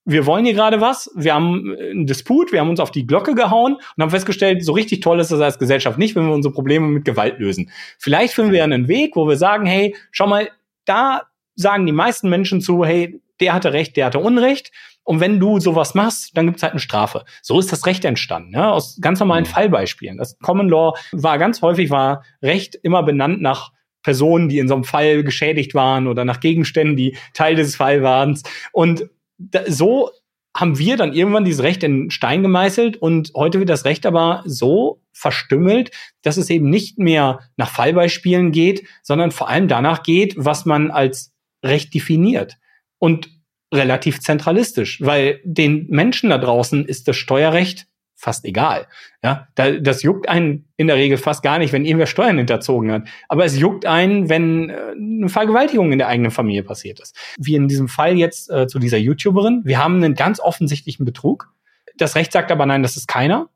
wir 0.06 0.24
wollen 0.24 0.44
hier 0.44 0.54
gerade 0.54 0.80
was, 0.80 1.10
wir 1.16 1.34
haben 1.34 1.76
einen 1.78 2.06
Disput, 2.06 2.52
wir 2.52 2.60
haben 2.60 2.70
uns 2.70 2.78
auf 2.78 2.92
die 2.92 3.06
Glocke 3.06 3.34
gehauen 3.34 3.74
und 3.74 4.02
haben 4.02 4.10
festgestellt, 4.10 4.64
so 4.64 4.72
richtig 4.72 5.00
toll 5.00 5.18
ist 5.18 5.32
das 5.32 5.40
als 5.40 5.58
Gesellschaft 5.58 5.98
nicht, 5.98 6.14
wenn 6.14 6.26
wir 6.26 6.32
unsere 6.32 6.54
Probleme 6.54 6.86
mit 6.86 7.04
Gewalt 7.04 7.40
lösen. 7.40 7.70
Vielleicht 7.98 8.32
finden 8.34 8.52
wir 8.52 8.62
einen 8.62 8.86
Weg, 8.86 9.16
wo 9.16 9.28
wir 9.28 9.36
sagen, 9.36 9.66
hey, 9.66 9.96
schau 10.12 10.28
mal, 10.28 10.48
da 10.84 11.22
sagen 11.56 11.86
die 11.86 11.92
meisten 11.92 12.30
Menschen 12.30 12.60
zu, 12.60 12.84
hey, 12.84 13.20
der 13.40 13.52
hatte 13.52 13.72
Recht, 13.72 13.96
der 13.96 14.06
hatte 14.06 14.20
Unrecht. 14.20 14.70
Und 15.02 15.20
wenn 15.20 15.40
du 15.40 15.58
sowas 15.58 15.94
machst, 15.94 16.36
dann 16.36 16.46
gibt's 16.46 16.62
halt 16.62 16.72
eine 16.72 16.80
Strafe. 16.80 17.24
So 17.42 17.58
ist 17.58 17.72
das 17.72 17.84
Recht 17.86 18.04
entstanden, 18.04 18.54
ja, 18.54 18.70
aus 18.70 18.98
ganz 19.00 19.18
normalen 19.18 19.44
mhm. 19.44 19.48
Fallbeispielen. 19.48 20.18
Das 20.18 20.38
Common 20.38 20.68
Law 20.68 20.96
war 21.12 21.38
ganz 21.38 21.62
häufig 21.62 21.90
war 21.90 22.22
Recht 22.42 22.76
immer 22.76 23.02
benannt 23.02 23.42
nach 23.42 23.72
Personen, 24.02 24.48
die 24.48 24.60
in 24.60 24.68
so 24.68 24.74
einem 24.74 24.84
Fall 24.84 25.24
geschädigt 25.24 25.74
waren 25.74 26.06
oder 26.06 26.24
nach 26.24 26.38
Gegenständen, 26.38 26.96
die 26.96 27.16
Teil 27.34 27.56
des 27.56 27.74
Fall 27.74 28.02
waren. 28.02 28.40
Und 28.70 29.10
da, 29.38 29.62
so 29.68 30.10
haben 30.56 30.78
wir 30.78 30.96
dann 30.96 31.12
irgendwann 31.12 31.44
dieses 31.44 31.62
Recht 31.62 31.82
in 31.82 32.10
Stein 32.10 32.42
gemeißelt 32.42 32.96
und 32.96 33.32
heute 33.34 33.58
wird 33.58 33.68
das 33.68 33.84
Recht 33.84 34.06
aber 34.06 34.42
so 34.46 35.02
verstümmelt, 35.12 35.90
dass 36.22 36.38
es 36.38 36.48
eben 36.48 36.70
nicht 36.70 36.98
mehr 36.98 37.40
nach 37.56 37.70
Fallbeispielen 37.70 38.52
geht, 38.52 38.86
sondern 39.02 39.32
vor 39.32 39.48
allem 39.48 39.68
danach 39.68 40.02
geht, 40.02 40.34
was 40.36 40.64
man 40.64 40.90
als 40.90 41.34
Recht 41.62 41.92
definiert. 41.92 42.56
Und 42.98 43.28
relativ 43.74 44.20
zentralistisch, 44.20 45.00
weil 45.02 45.40
den 45.44 45.86
Menschen 45.88 46.30
da 46.30 46.38
draußen 46.38 46.86
ist 46.86 47.08
das 47.08 47.16
Steuerrecht 47.16 47.86
fast 48.16 48.44
egal. 48.46 48.86
Ja, 49.22 49.48
da, 49.54 49.72
das 49.72 50.02
juckt 50.02 50.28
einen 50.28 50.64
in 50.76 50.86
der 50.86 50.96
Regel 50.96 51.18
fast 51.18 51.42
gar 51.42 51.58
nicht, 51.58 51.72
wenn 51.72 51.84
irgendwer 51.84 52.06
Steuern 52.06 52.38
hinterzogen 52.38 52.90
hat. 52.90 53.06
Aber 53.28 53.44
es 53.44 53.58
juckt 53.58 53.86
einen, 53.86 54.28
wenn 54.28 54.70
äh, 54.70 54.92
eine 54.96 55.28
Vergewaltigung 55.28 55.92
in 55.92 55.98
der 55.98 56.08
eigenen 56.08 56.30
Familie 56.30 56.62
passiert 56.62 56.98
ist. 56.98 57.14
Wie 57.38 57.54
in 57.54 57.68
diesem 57.68 57.88
Fall 57.88 58.16
jetzt 58.16 58.50
äh, 58.50 58.66
zu 58.66 58.78
dieser 58.78 58.98
YouTuberin. 58.98 59.62
Wir 59.64 59.78
haben 59.78 59.96
einen 59.96 60.14
ganz 60.14 60.40
offensichtlichen 60.40 61.04
Betrug. 61.04 61.52
Das 61.96 62.16
Recht 62.16 62.32
sagt 62.32 62.50
aber 62.50 62.66
nein, 62.66 62.82
das 62.82 62.96
ist 62.96 63.06
keiner. 63.06 63.50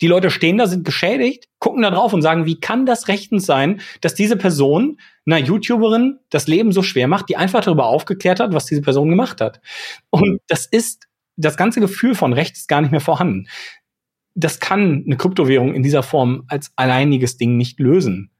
Die 0.00 0.06
Leute 0.06 0.30
stehen 0.30 0.58
da, 0.58 0.66
sind 0.66 0.84
geschädigt, 0.84 1.48
gucken 1.58 1.82
da 1.82 1.90
drauf 1.90 2.12
und 2.12 2.22
sagen, 2.22 2.46
wie 2.46 2.60
kann 2.60 2.86
das 2.86 3.08
rechtens 3.08 3.46
sein, 3.46 3.80
dass 4.00 4.14
diese 4.14 4.36
Person 4.36 5.00
einer 5.26 5.38
YouTuberin 5.38 6.20
das 6.30 6.46
Leben 6.46 6.72
so 6.72 6.82
schwer 6.82 7.08
macht, 7.08 7.28
die 7.28 7.36
einfach 7.36 7.64
darüber 7.64 7.86
aufgeklärt 7.86 8.40
hat, 8.40 8.54
was 8.54 8.66
diese 8.66 8.80
Person 8.80 9.10
gemacht 9.10 9.40
hat. 9.40 9.60
Und 10.10 10.40
das 10.46 10.66
ist 10.66 11.07
das 11.38 11.56
ganze 11.56 11.80
Gefühl 11.80 12.14
von 12.14 12.32
Recht 12.32 12.56
ist 12.56 12.68
gar 12.68 12.82
nicht 12.82 12.90
mehr 12.90 13.00
vorhanden. 13.00 13.48
Das 14.34 14.60
kann 14.60 15.04
eine 15.06 15.16
Kryptowährung 15.16 15.74
in 15.74 15.82
dieser 15.82 16.02
Form 16.02 16.44
als 16.48 16.72
alleiniges 16.76 17.38
Ding 17.38 17.56
nicht 17.56 17.80
lösen. 17.80 18.30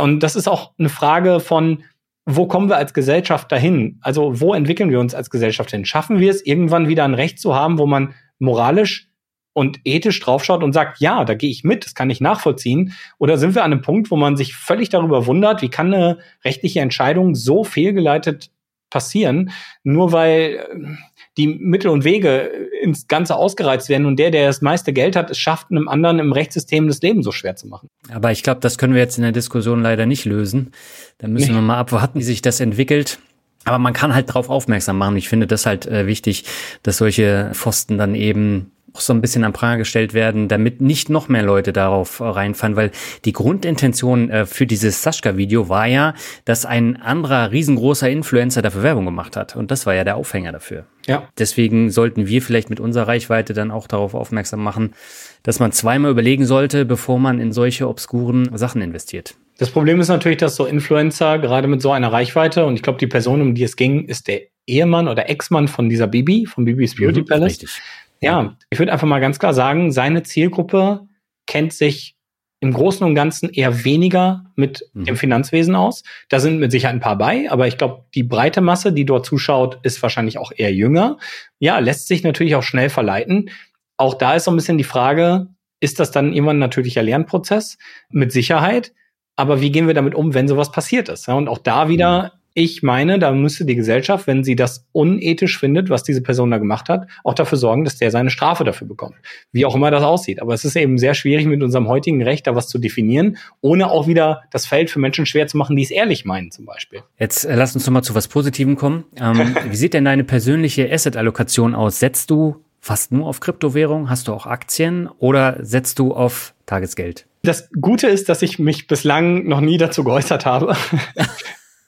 Und 0.00 0.22
das 0.22 0.36
ist 0.36 0.46
auch 0.46 0.72
eine 0.78 0.88
Frage 0.88 1.40
von, 1.40 1.82
wo 2.26 2.46
kommen 2.46 2.68
wir 2.68 2.76
als 2.76 2.92
Gesellschaft 2.92 3.50
dahin? 3.50 3.98
Also 4.02 4.40
wo 4.40 4.52
entwickeln 4.52 4.90
wir 4.90 5.00
uns 5.00 5.14
als 5.14 5.30
Gesellschaft 5.30 5.70
hin? 5.70 5.84
Schaffen 5.84 6.18
wir 6.18 6.30
es 6.30 6.44
irgendwann 6.44 6.88
wieder 6.88 7.04
ein 7.04 7.14
Recht 7.14 7.38
zu 7.38 7.54
haben, 7.54 7.78
wo 7.78 7.86
man 7.86 8.14
moralisch 8.38 9.08
und 9.52 9.80
ethisch 9.84 10.20
draufschaut 10.20 10.62
und 10.62 10.72
sagt, 10.72 11.00
ja, 11.00 11.24
da 11.24 11.34
gehe 11.34 11.50
ich 11.50 11.64
mit, 11.64 11.86
das 11.86 11.94
kann 11.94 12.10
ich 12.10 12.20
nachvollziehen? 12.20 12.92
Oder 13.18 13.38
sind 13.38 13.54
wir 13.54 13.64
an 13.64 13.72
einem 13.72 13.80
Punkt, 13.80 14.10
wo 14.10 14.16
man 14.16 14.36
sich 14.36 14.54
völlig 14.54 14.90
darüber 14.90 15.26
wundert, 15.26 15.62
wie 15.62 15.70
kann 15.70 15.94
eine 15.94 16.18
rechtliche 16.44 16.80
Entscheidung 16.80 17.34
so 17.34 17.64
fehlgeleitet 17.64 18.50
passieren, 18.90 19.50
nur 19.82 20.12
weil 20.12 20.98
die 21.36 21.48
Mittel 21.48 21.88
und 21.88 22.04
Wege 22.04 22.50
ins 22.82 23.08
Ganze 23.08 23.36
ausgereizt 23.36 23.88
werden 23.88 24.06
und 24.06 24.18
der, 24.18 24.30
der 24.30 24.46
das 24.46 24.62
meiste 24.62 24.92
Geld 24.92 25.16
hat, 25.16 25.30
es 25.30 25.38
schafft, 25.38 25.70
einem 25.70 25.88
anderen 25.88 26.18
im 26.18 26.32
Rechtssystem 26.32 26.88
das 26.88 27.02
Leben 27.02 27.22
so 27.22 27.32
schwer 27.32 27.56
zu 27.56 27.66
machen. 27.66 27.88
Aber 28.10 28.32
ich 28.32 28.42
glaube, 28.42 28.60
das 28.60 28.78
können 28.78 28.94
wir 28.94 29.00
jetzt 29.00 29.18
in 29.18 29.22
der 29.22 29.32
Diskussion 29.32 29.82
leider 29.82 30.06
nicht 30.06 30.24
lösen. 30.24 30.72
Da 31.18 31.28
müssen 31.28 31.50
nee. 31.50 31.54
wir 31.54 31.62
mal 31.62 31.78
abwarten, 31.78 32.18
wie 32.20 32.24
sich 32.24 32.42
das 32.42 32.60
entwickelt. 32.60 33.18
Aber 33.64 33.78
man 33.78 33.92
kann 33.92 34.14
halt 34.14 34.28
darauf 34.28 34.48
aufmerksam 34.48 34.96
machen. 34.96 35.16
Ich 35.16 35.28
finde 35.28 35.46
das 35.46 35.66
halt 35.66 35.86
äh, 35.86 36.06
wichtig, 36.06 36.44
dass 36.84 36.98
solche 36.98 37.50
Pfosten 37.52 37.98
dann 37.98 38.14
eben 38.14 38.70
auch 38.96 39.00
so 39.00 39.12
ein 39.12 39.20
bisschen 39.20 39.44
an 39.44 39.52
Pranger 39.52 39.76
gestellt 39.76 40.14
werden, 40.14 40.48
damit 40.48 40.80
nicht 40.80 41.10
noch 41.10 41.28
mehr 41.28 41.42
Leute 41.42 41.74
darauf 41.74 42.20
reinfallen, 42.22 42.76
weil 42.76 42.90
die 43.26 43.32
Grundintention 43.32 44.30
äh, 44.30 44.46
für 44.46 44.66
dieses 44.66 45.02
Sascha-Video 45.02 45.68
war 45.68 45.86
ja, 45.86 46.14
dass 46.46 46.64
ein 46.64 46.96
anderer 46.96 47.52
riesengroßer 47.52 48.08
Influencer 48.08 48.62
dafür 48.62 48.82
Werbung 48.82 49.04
gemacht 49.04 49.36
hat. 49.36 49.54
Und 49.54 49.70
das 49.70 49.84
war 49.84 49.94
ja 49.94 50.02
der 50.02 50.16
Aufhänger 50.16 50.52
dafür. 50.52 50.86
Ja. 51.06 51.28
Deswegen 51.38 51.90
sollten 51.90 52.26
wir 52.26 52.40
vielleicht 52.40 52.70
mit 52.70 52.80
unserer 52.80 53.06
Reichweite 53.06 53.52
dann 53.52 53.70
auch 53.70 53.86
darauf 53.86 54.14
aufmerksam 54.14 54.62
machen, 54.62 54.94
dass 55.42 55.60
man 55.60 55.72
zweimal 55.72 56.10
überlegen 56.10 56.46
sollte, 56.46 56.86
bevor 56.86 57.18
man 57.18 57.38
in 57.38 57.52
solche 57.52 57.88
obskuren 57.88 58.48
Sachen 58.56 58.80
investiert. 58.80 59.34
Das 59.58 59.70
Problem 59.70 60.00
ist 60.00 60.08
natürlich, 60.08 60.38
dass 60.38 60.56
so 60.56 60.64
Influencer 60.64 61.38
gerade 61.38 61.68
mit 61.68 61.82
so 61.82 61.92
einer 61.92 62.10
Reichweite 62.10 62.64
und 62.64 62.76
ich 62.76 62.82
glaube, 62.82 62.98
die 62.98 63.06
Person, 63.06 63.42
um 63.42 63.54
die 63.54 63.62
es 63.62 63.76
ging, 63.76 64.06
ist 64.06 64.26
der 64.26 64.40
Ehemann 64.66 65.06
oder 65.06 65.28
Ex-Mann 65.28 65.68
von 65.68 65.88
dieser 65.88 66.06
Bibi, 66.06 66.46
von 66.46 66.64
Bibis 66.64 66.96
Beauty 66.96 67.20
mhm, 67.20 67.26
Palace. 67.26 67.60
Richtig 67.60 67.80
Ja, 68.20 68.56
ich 68.70 68.78
würde 68.78 68.92
einfach 68.92 69.06
mal 69.06 69.20
ganz 69.20 69.38
klar 69.38 69.54
sagen, 69.54 69.92
seine 69.92 70.22
Zielgruppe 70.22 71.06
kennt 71.46 71.72
sich 71.72 72.16
im 72.60 72.72
Großen 72.72 73.06
und 73.06 73.14
Ganzen 73.14 73.50
eher 73.50 73.84
weniger 73.84 74.44
mit 74.54 74.88
mhm. 74.94 75.04
dem 75.04 75.16
Finanzwesen 75.16 75.74
aus. 75.74 76.02
Da 76.28 76.40
sind 76.40 76.58
mit 76.58 76.72
Sicherheit 76.72 76.96
ein 76.96 77.00
paar 77.00 77.18
bei, 77.18 77.50
aber 77.50 77.66
ich 77.66 77.76
glaube, 77.76 78.04
die 78.14 78.22
breite 78.22 78.60
Masse, 78.60 78.92
die 78.92 79.04
dort 79.04 79.26
zuschaut, 79.26 79.78
ist 79.82 80.02
wahrscheinlich 80.02 80.38
auch 80.38 80.52
eher 80.54 80.72
jünger. 80.72 81.18
Ja, 81.58 81.78
lässt 81.78 82.08
sich 82.08 82.22
natürlich 82.22 82.54
auch 82.54 82.62
schnell 82.62 82.88
verleiten. 82.88 83.50
Auch 83.98 84.14
da 84.14 84.34
ist 84.34 84.44
so 84.44 84.50
ein 84.50 84.56
bisschen 84.56 84.78
die 84.78 84.84
Frage, 84.84 85.48
ist 85.80 86.00
das 86.00 86.10
dann 86.10 86.32
immer 86.32 86.52
ein 86.52 86.58
natürlicher 86.58 87.02
Lernprozess? 87.02 87.78
Mit 88.08 88.32
Sicherheit. 88.32 88.92
Aber 89.36 89.60
wie 89.60 89.70
gehen 89.70 89.86
wir 89.86 89.94
damit 89.94 90.14
um, 90.14 90.32
wenn 90.32 90.48
sowas 90.48 90.72
passiert 90.72 91.10
ist? 91.10 91.26
Ja, 91.26 91.34
und 91.34 91.48
auch 91.48 91.58
da 91.58 91.88
wieder 91.88 92.22
mhm. 92.22 92.40
Ich 92.58 92.82
meine, 92.82 93.18
da 93.18 93.32
müsste 93.32 93.66
die 93.66 93.74
Gesellschaft, 93.74 94.26
wenn 94.26 94.42
sie 94.42 94.56
das 94.56 94.86
unethisch 94.92 95.58
findet, 95.58 95.90
was 95.90 96.04
diese 96.04 96.22
Person 96.22 96.50
da 96.50 96.56
gemacht 96.56 96.88
hat, 96.88 97.06
auch 97.22 97.34
dafür 97.34 97.58
sorgen, 97.58 97.84
dass 97.84 97.98
der 97.98 98.10
seine 98.10 98.30
Strafe 98.30 98.64
dafür 98.64 98.88
bekommt. 98.88 99.16
Wie 99.52 99.66
auch 99.66 99.74
immer 99.74 99.90
das 99.90 100.02
aussieht. 100.02 100.40
Aber 100.40 100.54
es 100.54 100.64
ist 100.64 100.74
eben 100.74 100.96
sehr 100.96 101.12
schwierig, 101.12 101.44
mit 101.44 101.62
unserem 101.62 101.86
heutigen 101.86 102.22
Recht 102.22 102.46
da 102.46 102.54
was 102.54 102.68
zu 102.68 102.78
definieren, 102.78 103.36
ohne 103.60 103.90
auch 103.90 104.06
wieder 104.06 104.44
das 104.52 104.64
Feld 104.64 104.88
für 104.88 104.98
Menschen 104.98 105.26
schwer 105.26 105.46
zu 105.46 105.58
machen, 105.58 105.76
die 105.76 105.82
es 105.82 105.90
ehrlich 105.90 106.24
meinen, 106.24 106.50
zum 106.50 106.64
Beispiel. 106.64 107.02
Jetzt 107.18 107.44
äh, 107.44 107.54
lass 107.54 107.74
uns 107.74 107.84
noch 107.86 107.92
mal 107.92 108.00
zu 108.00 108.14
was 108.14 108.26
Positivem 108.26 108.76
kommen. 108.76 109.04
Ähm, 109.20 109.54
wie 109.70 109.76
sieht 109.76 109.92
denn 109.92 110.06
deine 110.06 110.24
persönliche 110.24 110.90
Asset-Allokation 110.90 111.74
aus? 111.74 112.00
Setzt 112.00 112.30
du 112.30 112.64
fast 112.80 113.12
nur 113.12 113.26
auf 113.26 113.40
Kryptowährung? 113.40 114.08
Hast 114.08 114.28
du 114.28 114.32
auch 114.32 114.46
Aktien 114.46 115.10
oder 115.18 115.58
setzt 115.60 115.98
du 115.98 116.14
auf 116.14 116.54
Tagesgeld? 116.64 117.26
Das 117.42 117.68
Gute 117.78 118.06
ist, 118.06 118.30
dass 118.30 118.40
ich 118.40 118.58
mich 118.58 118.86
bislang 118.86 119.46
noch 119.46 119.60
nie 119.60 119.76
dazu 119.76 120.04
geäußert 120.04 120.46
habe. 120.46 120.74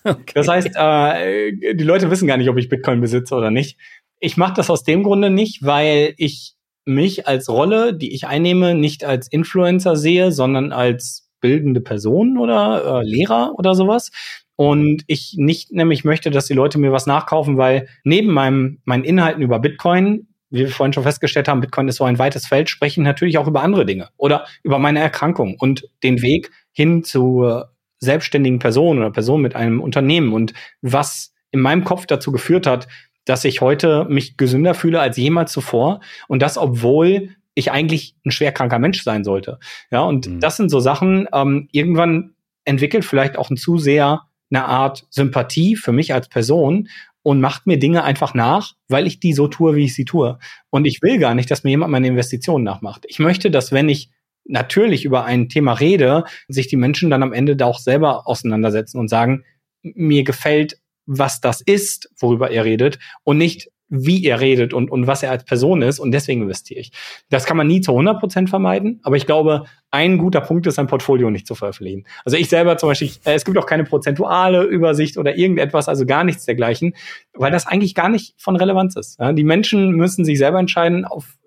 Okay. 0.09 0.33
Das 0.35 0.49
heißt, 0.49 0.71
äh, 0.75 1.75
die 1.75 1.85
Leute 1.85 2.11
wissen 2.11 2.27
gar 2.27 2.37
nicht, 2.37 2.49
ob 2.49 2.57
ich 2.57 2.69
Bitcoin 2.69 3.01
besitze 3.01 3.35
oder 3.35 3.51
nicht. 3.51 3.79
Ich 4.21 4.37
mache 4.37 4.55
das 4.55 4.71
aus 4.71 4.83
dem 4.83 5.03
Grunde 5.03 5.31
nicht, 5.31 5.65
weil 5.65 6.15
ich 6.17 6.55
mich 6.85 7.29
als 7.29 7.49
Rolle, 7.49 7.95
die 7.95 8.15
ich 8.15 8.27
einnehme, 8.27 8.75
nicht 8.75 9.05
als 9.05 9.29
Influencer 9.29 9.97
sehe, 9.97 10.33
sondern 10.33 10.73
als 10.73 11.29
bildende 11.41 11.81
Person 11.81 12.39
oder 12.39 13.03
äh, 13.03 13.05
Lehrer 13.05 13.55
oder 13.57 13.75
sowas. 13.75 14.11
Und 14.57 15.05
ich 15.07 15.35
nicht 15.37 15.71
nämlich 15.73 16.05
möchte, 16.05 16.31
dass 16.31 16.47
die 16.47 16.55
Leute 16.55 16.79
mir 16.79 16.91
was 16.91 17.07
nachkaufen, 17.07 17.59
weil 17.59 17.89
neben 18.03 18.33
meinem, 18.33 18.81
meinen 18.85 19.05
Inhalten 19.05 19.43
über 19.43 19.61
Bitcoin, 19.61 20.27
wie 20.51 20.61
wir 20.61 20.69
vorhin 20.69 20.93
schon 20.93 21.05
festgestellt 21.05 21.47
haben, 21.47 21.61
Bitcoin 21.61 21.89
ist 21.89 21.97
so 21.97 22.05
ein 22.05 22.19
weites 22.19 22.47
Feld, 22.47 22.69
sprechen 22.69 23.05
natürlich 23.05 23.39
auch 23.39 23.47
über 23.47 23.63
andere 23.63 23.87
Dinge 23.87 24.09
oder 24.17 24.47
über 24.65 24.79
meine 24.79 24.99
Erkrankung 24.99 25.57
und 25.59 25.85
den 26.03 26.23
Weg 26.23 26.51
hin 26.73 27.05
zu 27.05 27.63
selbstständigen 28.01 28.59
Person 28.59 28.99
oder 28.99 29.11
Person 29.11 29.43
mit 29.43 29.57
einem 29.57 29.81
Unternehmen 29.81 30.33
und 30.33 30.55
was 30.83 31.33
in 31.51 31.61
meinem 31.61 31.85
Kopf 31.85 32.07
dazu 32.07 32.33
geführt 32.33 32.67
hat, 32.67 32.89
dass 33.25 33.45
ich 33.45 33.61
heute 33.61 34.07
mich 34.09 34.37
gesünder 34.37 34.75
fühle 34.75 35.01
als 35.01 35.17
jemals 35.17 35.53
zuvor 35.53 36.01
und 36.29 36.41
das, 36.41 36.57
obwohl 36.57 37.31
ich 37.55 37.73
eigentlich 37.73 38.15
ein 38.25 38.31
schwerkranker 38.31 38.79
Mensch 38.79 39.03
sein 39.03 39.25
sollte. 39.25 39.59
Ja, 39.91 40.03
und 40.03 40.27
mhm. 40.29 40.41
das 40.41 40.57
sind 40.57 40.71
so 40.71 40.81
Sachen, 40.81 41.29
ähm, 41.33 41.69
irgendwann 41.73 42.35
entwickelt 42.65 43.05
vielleicht 43.05 43.37
auch 43.37 43.51
ein 43.51 43.57
zu 43.57 43.79
sehr 43.79 44.23
eine 44.51 44.65
Art 44.65 45.07
Sympathie 45.11 45.77
für 45.77 45.93
mich 45.93 46.15
als 46.15 46.29
Person 46.29 46.89
und 47.23 47.41
macht 47.41 47.67
mir 47.67 47.79
Dinge 47.79 48.05
einfach 48.05 48.33
nach, 48.33 48.75
weil 48.89 49.07
ich 49.07 49.21
die 49.21 49.35
so 49.35 49.49
tue, 49.49 49.75
wie 49.75 49.85
ich 49.85 49.95
sie 49.95 50.05
tue. 50.05 50.39
Und 50.71 50.87
ich 50.87 51.03
will 51.03 51.19
gar 51.19 51.35
nicht, 51.35 51.51
dass 51.51 51.65
mir 51.65 51.71
jemand 51.71 51.93
meine 51.93 52.07
Investitionen 52.07 52.65
nachmacht. 52.65 53.05
Ich 53.09 53.19
möchte, 53.19 53.51
dass 53.51 53.73
wenn 53.73 53.89
ich 53.89 54.11
natürlich 54.49 55.05
über 55.05 55.25
ein 55.25 55.49
Thema 55.49 55.75
rede, 55.75 56.25
sich 56.49 56.67
die 56.67 56.77
Menschen 56.77 57.11
dann 57.11 57.23
am 57.23 57.33
Ende 57.33 57.55
da 57.55 57.67
auch 57.67 57.79
selber 57.79 58.27
auseinandersetzen 58.27 58.99
und 58.99 59.09
sagen, 59.09 59.45
mir 59.83 60.25
gefällt, 60.25 60.81
was 61.07 61.41
das 61.41 61.61
ist, 61.61 62.11
worüber 62.19 62.51
er 62.51 62.65
redet 62.65 62.99
und 63.25 63.39
nicht, 63.39 63.71
wie 63.91 64.25
er 64.27 64.41
redet 64.41 64.75
und, 64.75 64.91
und 64.91 65.07
was 65.07 65.23
er 65.23 65.31
als 65.31 65.45
Person 65.45 65.81
ist 65.81 65.99
und 65.99 66.13
deswegen 66.13 66.43
investiere 66.43 66.81
ich. 66.81 66.93
Das 67.31 67.47
kann 67.47 67.57
man 67.57 67.67
nie 67.67 67.81
zu 67.81 67.93
100 67.93 68.21
Prozent 68.21 68.51
vermeiden, 68.51 69.01
aber 69.03 69.17
ich 69.17 69.25
glaube, 69.25 69.65
ein 69.91 70.19
guter 70.19 70.43
Punkt 70.43 70.67
ist, 70.67 70.79
ein 70.79 70.89
Portfolio 70.89 71.31
nicht 71.31 71.47
zu 71.47 71.55
veröffentlichen. 71.55 72.05
Also 72.25 72.37
ich 72.37 72.51
selber 72.51 72.77
zum 72.77 72.91
Beispiel, 72.91 73.11
äh, 73.25 73.33
es 73.33 73.47
gibt 73.47 73.57
auch 73.57 73.65
keine 73.65 73.85
prozentuale 73.85 74.65
Übersicht 74.65 75.17
oder 75.17 75.37
irgendetwas, 75.39 75.89
also 75.89 76.05
gar 76.05 76.25
nichts 76.25 76.45
dergleichen, 76.45 76.95
weil 77.33 77.51
das 77.51 77.67
eigentlich 77.67 77.95
gar 77.95 78.11
nicht 78.11 78.35
von 78.37 78.57
Relevanz 78.57 78.97
ist. 78.97 79.19
Die 79.33 79.45
Menschen 79.45 79.93
müssen 79.93 80.25
sich 80.27 80.37
selber 80.37 80.59
entscheiden, 80.59 81.07
auf 81.07 81.39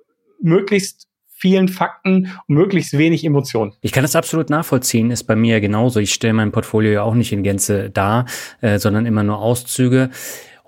möglichst 0.41 1.10
vielen 1.41 1.67
Fakten 1.67 2.29
und 2.47 2.55
möglichst 2.55 2.97
wenig 2.97 3.25
Emotionen. 3.25 3.73
Ich 3.81 3.91
kann 3.91 4.03
das 4.03 4.15
absolut 4.15 4.49
nachvollziehen, 4.49 5.09
ist 5.09 5.23
bei 5.23 5.35
mir 5.35 5.59
genauso. 5.59 5.99
Ich 5.99 6.13
stelle 6.13 6.33
mein 6.33 6.51
Portfolio 6.51 6.91
ja 6.91 7.01
auch 7.01 7.15
nicht 7.15 7.33
in 7.33 7.41
Gänze 7.41 7.89
dar, 7.89 8.25
äh, 8.61 8.77
sondern 8.77 9.07
immer 9.07 9.23
nur 9.23 9.39
Auszüge. 9.39 10.11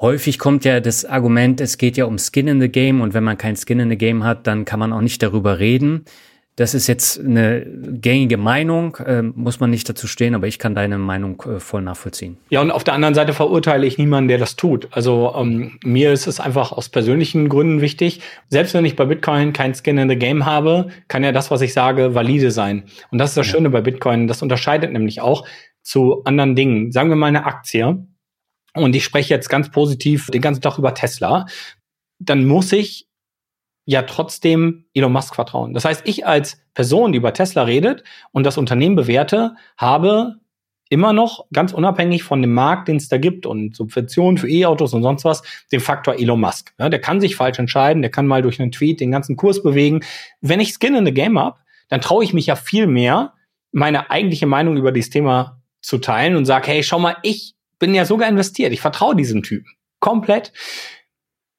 Häufig 0.02 0.40
kommt 0.40 0.66
ja 0.66 0.80
das 0.80 1.06
Argument, 1.06 1.62
es 1.62 1.78
geht 1.78 1.96
ja 1.96 2.06
um 2.06 2.18
Skin 2.18 2.48
in 2.48 2.60
the 2.60 2.68
Game 2.68 3.02
und 3.02 3.14
wenn 3.14 3.24
man 3.24 3.38
kein 3.38 3.56
Skin 3.56 3.80
in 3.80 3.90
the 3.90 3.98
Game 3.98 4.24
hat, 4.24 4.48
dann 4.48 4.66
kann 4.66 4.80
man 4.80 4.92
auch 4.92 5.02
nicht 5.02 5.22
darüber 5.22 5.60
reden. 5.60 6.06
Das 6.56 6.76
ist 6.76 6.86
jetzt 6.86 7.20
eine 7.20 7.66
gängige 7.66 8.38
Meinung, 8.38 8.96
äh, 8.98 9.24
muss 9.24 9.60
man 9.60 9.72
nicht 9.72 9.90
dazu 9.90 10.06
stehen, 10.06 10.36
aber 10.36 10.46
ich 10.46 10.60
kann 10.60 10.76
deine 10.76 11.00
Meinung 11.00 11.42
äh, 11.48 11.60
voll 11.60 11.82
nachvollziehen. 11.82 12.38
Ja, 12.50 12.62
und 12.62 12.70
auf 12.70 12.84
der 12.84 12.94
anderen 12.94 13.16
Seite 13.16 13.34
verurteile 13.34 13.88
ich 13.88 13.98
niemanden, 13.98 14.28
der 14.28 14.38
das 14.38 14.56
tut. 14.56 14.88
Also 14.92 15.34
ähm, 15.36 15.80
mir 15.84 16.14
ist 16.14 16.28
es 16.28 16.40
einfach 16.40 16.72
aus 16.72 16.90
persönlichen 16.90 17.50
Gründen 17.50 17.82
wichtig. 17.82 18.22
Selbst 18.50 18.76
wenn 18.76 18.86
ich 18.86 18.96
bei 18.96 19.06
Bitcoin 19.06 19.52
kein 19.52 19.74
Skin 19.74 19.98
in 19.98 20.10
the 20.10 20.16
Game 20.16 20.46
habe, 20.46 20.90
kann 21.08 21.24
ja 21.24 21.32
das, 21.32 21.50
was 21.50 21.62
ich 21.62 21.74
sage, 21.74 22.14
valide 22.14 22.52
sein. 22.52 22.84
Und 23.10 23.18
das 23.18 23.32
ist 23.32 23.38
das 23.38 23.48
ja. 23.48 23.54
Schöne 23.54 23.72
bei 23.72 23.82
Bitcoin. 23.82 24.28
Das 24.28 24.44
unterscheidet 24.44 24.92
nämlich 24.92 25.22
auch 25.22 25.48
zu 25.82 26.24
anderen 26.24 26.56
Dingen. 26.56 26.92
Sagen 26.92 27.10
wir 27.10 27.16
mal 27.16 27.28
eine 27.28 27.46
Aktie. 27.46 28.06
Und 28.76 28.96
ich 28.96 29.04
spreche 29.04 29.34
jetzt 29.34 29.50
ganz 29.50 29.72
positiv 29.72 30.28
den 30.28 30.42
ganzen 30.42 30.62
Tag 30.62 30.78
über 30.78 30.94
Tesla. 30.94 31.48
Dann 32.20 32.46
muss 32.46 32.72
ich 32.72 33.08
ja 33.86 34.04
trotzdem 34.04 34.86
Elon 34.94 35.12
Musk 35.12 35.36
vertrauen. 35.36 35.74
Das 35.74 35.86
heißt, 35.86 36.04
ich 36.06 36.26
als 36.26 36.62
Person, 36.74 37.12
die 37.12 37.18
über 37.18 37.34
Tesla 37.34 37.64
redet 37.64 38.04
und 38.32 38.46
das 38.46 38.58
Unternehmen 38.58 38.96
bewerte, 38.96 39.56
habe 39.78 40.36
immer 40.90 41.12
noch 41.12 41.46
ganz 41.52 41.74
unabhängig 41.74 42.24
von 42.24 42.42
dem 42.42 42.54
Markt, 42.54 42.88
den 42.88 42.98
es 42.98 43.10
da 43.10 43.18
gibt 43.18 43.46
und 43.46 43.76
Subventionen 43.76 44.38
für 44.38 44.50
E-Autos 44.50 44.94
und 44.94 45.02
sonst 45.02 45.26
was, 45.26 45.42
den 45.72 45.80
Faktor 45.80 46.16
Elon 46.16 46.40
Musk. 46.40 46.74
Ja, 46.78 46.90
der 46.90 47.02
kann 47.02 47.20
sich 47.20 47.36
falsch 47.36 47.58
entscheiden, 47.60 48.02
der 48.02 48.12
kann 48.12 48.28
mal 48.28 48.42
durch 48.42 48.62
einen 48.62 48.72
Tweet 48.72 49.00
den 49.00 49.12
ganzen 49.12 49.36
Kurs 49.36 49.64
bewegen. 49.64 50.02
Wenn 50.42 50.60
ich 50.60 50.74
Skin 50.74 50.96
in 50.96 51.06
the 51.06 51.14
Game 51.14 51.40
habe, 51.40 51.60
dann 51.90 52.02
traue 52.02 52.24
ich 52.24 52.34
mich 52.34 52.46
ja 52.46 52.56
viel 52.56 52.88
mehr, 52.88 53.34
meine 53.72 54.12
eigentliche 54.12 54.46
Meinung 54.46 54.78
über 54.78 54.92
dieses 54.92 55.10
Thema 55.10 55.62
zu 55.82 55.98
teilen 55.98 56.36
und 56.36 56.46
sage, 56.46 56.68
hey, 56.68 56.84
schau 56.84 57.00
mal, 57.00 57.18
ich 57.24 57.56
bin 57.80 57.96
ja 57.96 58.06
sogar 58.06 58.30
investiert, 58.30 58.72
ich 58.72 58.82
vertraue 58.82 59.16
diesem 59.16 59.42
Typen 59.42 59.72
komplett. 60.04 60.52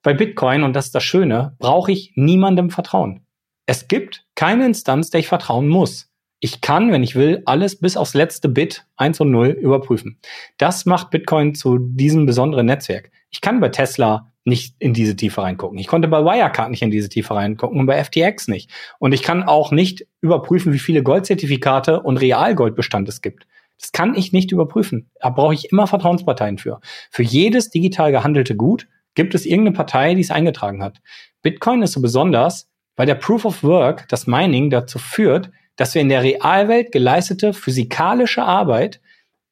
Bei 0.04 0.12
Bitcoin, 0.12 0.62
und 0.64 0.76
das 0.76 0.86
ist 0.86 0.94
das 0.94 1.02
Schöne, 1.02 1.56
brauche 1.58 1.90
ich 1.90 2.12
niemandem 2.14 2.68
vertrauen. 2.68 3.26
Es 3.64 3.88
gibt 3.88 4.26
keine 4.34 4.66
Instanz, 4.66 5.08
der 5.08 5.20
ich 5.20 5.28
vertrauen 5.28 5.66
muss. 5.66 6.10
Ich 6.40 6.60
kann, 6.60 6.92
wenn 6.92 7.02
ich 7.02 7.16
will, 7.16 7.42
alles 7.46 7.80
bis 7.80 7.96
aufs 7.96 8.12
letzte 8.12 8.50
Bit 8.50 8.84
1 8.96 9.20
und 9.20 9.30
0 9.30 9.48
überprüfen. 9.48 10.20
Das 10.58 10.84
macht 10.84 11.08
Bitcoin 11.08 11.54
zu 11.54 11.78
diesem 11.78 12.26
besonderen 12.26 12.66
Netzwerk. 12.66 13.12
Ich 13.30 13.40
kann 13.40 13.60
bei 13.60 13.70
Tesla 13.70 14.30
nicht 14.44 14.76
in 14.78 14.92
diese 14.92 15.16
Tiefe 15.16 15.40
reingucken. 15.40 15.78
Ich 15.78 15.86
konnte 15.86 16.08
bei 16.08 16.22
Wirecard 16.22 16.70
nicht 16.70 16.82
in 16.82 16.90
diese 16.90 17.08
Tiefe 17.08 17.34
reingucken 17.34 17.80
und 17.80 17.86
bei 17.86 18.04
FTX 18.04 18.48
nicht. 18.48 18.70
Und 18.98 19.14
ich 19.14 19.22
kann 19.22 19.42
auch 19.42 19.72
nicht 19.72 20.06
überprüfen, 20.20 20.74
wie 20.74 20.78
viele 20.78 21.02
Goldzertifikate 21.02 22.02
und 22.02 22.18
Realgoldbestand 22.18 23.08
es 23.08 23.22
gibt. 23.22 23.46
Das 23.80 23.92
kann 23.92 24.14
ich 24.14 24.34
nicht 24.34 24.52
überprüfen. 24.52 25.10
Da 25.18 25.30
brauche 25.30 25.54
ich 25.54 25.72
immer 25.72 25.86
Vertrauensparteien 25.86 26.58
für. 26.58 26.80
Für 27.10 27.22
jedes 27.22 27.70
digital 27.70 28.12
gehandelte 28.12 28.54
Gut 28.54 28.86
Gibt 29.14 29.34
es 29.34 29.46
irgendeine 29.46 29.76
Partei, 29.76 30.14
die 30.14 30.20
es 30.20 30.30
eingetragen 30.30 30.82
hat? 30.82 31.00
Bitcoin 31.42 31.82
ist 31.82 31.92
so 31.92 32.00
besonders, 32.00 32.68
weil 32.96 33.06
der 33.06 33.14
Proof 33.14 33.44
of 33.44 33.62
Work, 33.62 34.08
das 34.08 34.26
Mining, 34.26 34.70
dazu 34.70 34.98
führt, 34.98 35.50
dass 35.76 35.94
wir 35.94 36.02
in 36.02 36.08
der 36.08 36.22
Realwelt 36.22 36.92
geleistete 36.92 37.52
physikalische 37.52 38.42
Arbeit 38.42 39.00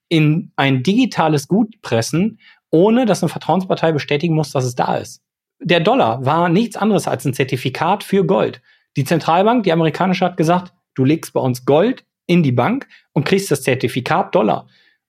in 0.09 0.53
ein 0.57 0.83
digitales 0.83 1.49
Gut 1.49 1.81
pressen, 1.83 2.39
ohne 2.71 3.07
dass 3.07 3.23
eine 3.23 3.29
Vertrauenspartei 3.29 3.93
bestätigen 3.93 4.35
muss, 4.35 4.53
dass 4.53 4.65
es 4.65 4.75
da 4.75 4.97
ist. 4.97 5.23
Der 5.61 5.81
Dollar 5.81 6.25
war 6.25 6.49
nichts 6.49 6.77
anderes 6.77 7.07
als 7.07 7.25
ein 7.25 7.35
Zertifikat 7.35 8.05
für 8.05 8.25
Gold. 8.27 8.61
Die 8.97 9.05
Zentralbank, 9.05 9.65
die 9.65 9.73
amerikanische, 9.73 10.25
hat 10.25 10.37
gesagt, 10.37 10.73
du 10.95 11.05
legst 11.05 11.33
bei 11.33 11.41
uns 11.41 11.65
Gold 11.65 12.05
in 12.27 12.43
die 12.43 12.53
Bank 12.53 12.89
und 13.13 13.25
kriegst 13.25 13.51
das 13.51 13.63
Zertifikat 13.63 14.35
Dollar. 14.35 14.67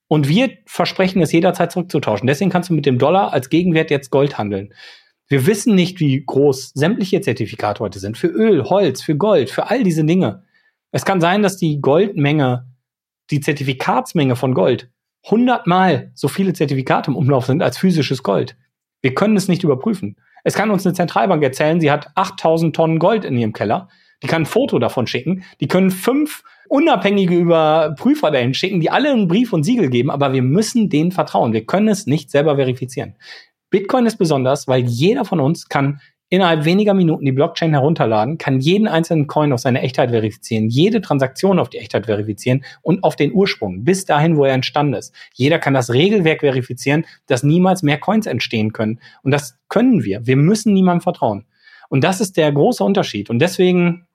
Und 0.08 0.28
wir 0.28 0.50
versprechen 0.66 1.22
es 1.22 1.32
jederzeit 1.32 1.72
zurückzutauschen. 1.72 2.26
Deswegen 2.26 2.50
kannst 2.50 2.70
du 2.70 2.74
mit 2.74 2.86
dem 2.86 2.98
Dollar 2.98 3.32
als 3.32 3.48
Gegenwert 3.48 3.90
jetzt 3.90 4.10
Gold 4.10 4.38
handeln. 4.38 4.74
Wir 5.28 5.46
wissen 5.46 5.74
nicht, 5.74 6.00
wie 6.00 6.22
groß 6.24 6.72
sämtliche 6.74 7.20
Zertifikate 7.20 7.80
heute 7.80 7.98
sind. 7.98 8.18
Für 8.18 8.28
Öl, 8.28 8.64
Holz, 8.64 9.02
für 9.02 9.16
Gold, 9.16 9.50
für 9.50 9.70
all 9.70 9.82
diese 9.82 10.04
Dinge. 10.04 10.44
Es 10.92 11.04
kann 11.04 11.20
sein, 11.20 11.42
dass 11.42 11.56
die 11.56 11.80
Goldmenge, 11.80 12.68
die 13.30 13.40
Zertifikatsmenge 13.40 14.36
von 14.36 14.52
Gold, 14.54 14.90
hundertmal 15.24 16.12
so 16.14 16.28
viele 16.28 16.52
Zertifikate 16.52 17.10
im 17.10 17.16
Umlauf 17.16 17.46
sind 17.46 17.62
als 17.62 17.78
physisches 17.78 18.22
Gold. 18.22 18.56
Wir 19.00 19.14
können 19.14 19.36
es 19.36 19.48
nicht 19.48 19.64
überprüfen. 19.64 20.16
Es 20.44 20.54
kann 20.54 20.70
uns 20.70 20.86
eine 20.86 20.94
Zentralbank 20.94 21.42
erzählen, 21.42 21.80
sie 21.80 21.90
hat 21.90 22.10
8000 22.14 22.76
Tonnen 22.76 22.98
Gold 22.98 23.24
in 23.24 23.36
ihrem 23.36 23.54
Keller. 23.54 23.88
Die 24.22 24.26
kann 24.26 24.42
ein 24.42 24.46
Foto 24.46 24.78
davon 24.78 25.06
schicken. 25.06 25.44
Die 25.60 25.68
können 25.68 25.90
fünf 25.90 26.42
unabhängige 26.68 27.36
Überprüfer 27.36 28.30
dahin 28.30 28.54
schicken, 28.54 28.80
die 28.80 28.90
alle 28.90 29.10
einen 29.10 29.28
Brief 29.28 29.52
und 29.52 29.64
Siegel 29.64 29.90
geben, 29.90 30.10
aber 30.10 30.32
wir 30.32 30.42
müssen 30.42 30.88
denen 30.88 31.12
vertrauen. 31.12 31.52
Wir 31.52 31.64
können 31.64 31.88
es 31.88 32.06
nicht 32.06 32.30
selber 32.30 32.56
verifizieren. 32.56 33.14
Bitcoin 33.70 34.06
ist 34.06 34.16
besonders, 34.16 34.68
weil 34.68 34.84
jeder 34.84 35.24
von 35.24 35.40
uns 35.40 35.68
kann 35.68 36.00
innerhalb 36.28 36.64
weniger 36.64 36.94
Minuten 36.94 37.24
die 37.24 37.32
Blockchain 37.32 37.72
herunterladen, 37.72 38.38
kann 38.38 38.58
jeden 38.58 38.88
einzelnen 38.88 39.26
Coin 39.26 39.52
auf 39.52 39.60
seine 39.60 39.82
Echtheit 39.82 40.10
verifizieren, 40.10 40.68
jede 40.68 41.00
Transaktion 41.00 41.58
auf 41.58 41.70
die 41.70 41.78
Echtheit 41.78 42.06
verifizieren 42.06 42.64
und 42.82 43.04
auf 43.04 43.14
den 43.14 43.32
Ursprung, 43.32 43.84
bis 43.84 44.04
dahin, 44.04 44.36
wo 44.36 44.44
er 44.44 44.54
entstanden 44.54 44.94
ist. 44.94 45.14
Jeder 45.34 45.58
kann 45.58 45.74
das 45.74 45.92
Regelwerk 45.92 46.40
verifizieren, 46.40 47.04
dass 47.26 47.42
niemals 47.42 47.82
mehr 47.82 47.98
Coins 47.98 48.26
entstehen 48.26 48.72
können. 48.72 49.00
Und 49.22 49.30
das 49.30 49.58
können 49.68 50.02
wir. 50.02 50.26
Wir 50.26 50.36
müssen 50.36 50.72
niemandem 50.72 51.02
vertrauen. 51.02 51.44
Und 51.88 52.02
das 52.02 52.20
ist 52.20 52.36
der 52.36 52.50
große 52.50 52.82
Unterschied. 52.82 53.30
Und 53.30 53.38
deswegen 53.38 54.06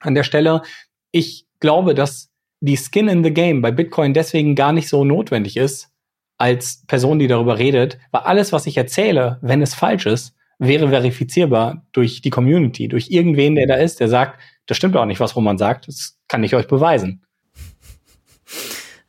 an 0.00 0.14
der 0.14 0.22
Stelle, 0.22 0.62
ich 1.10 1.46
glaube, 1.60 1.94
dass 1.94 2.30
die 2.60 2.76
Skin 2.76 3.08
in 3.08 3.24
the 3.24 3.32
Game 3.32 3.62
bei 3.62 3.70
Bitcoin 3.70 4.14
deswegen 4.14 4.54
gar 4.54 4.72
nicht 4.72 4.88
so 4.88 5.04
notwendig 5.04 5.56
ist, 5.56 5.90
als 6.38 6.84
Person, 6.86 7.18
die 7.18 7.26
darüber 7.26 7.58
redet, 7.58 7.98
weil 8.10 8.22
alles, 8.22 8.52
was 8.52 8.66
ich 8.66 8.76
erzähle, 8.76 9.38
wenn 9.42 9.62
es 9.62 9.74
falsch 9.74 10.06
ist, 10.06 10.34
wäre 10.58 10.88
verifizierbar 10.88 11.86
durch 11.92 12.20
die 12.20 12.30
Community, 12.30 12.88
durch 12.88 13.10
irgendwen, 13.10 13.54
der 13.54 13.66
da 13.66 13.74
ist, 13.74 14.00
der 14.00 14.08
sagt, 14.08 14.40
das 14.66 14.76
stimmt 14.76 14.96
auch 14.96 15.04
nicht, 15.04 15.20
was 15.20 15.36
Roman 15.36 15.58
sagt, 15.58 15.88
das 15.88 16.18
kann 16.28 16.44
ich 16.44 16.54
euch 16.54 16.66
beweisen. 16.66 17.24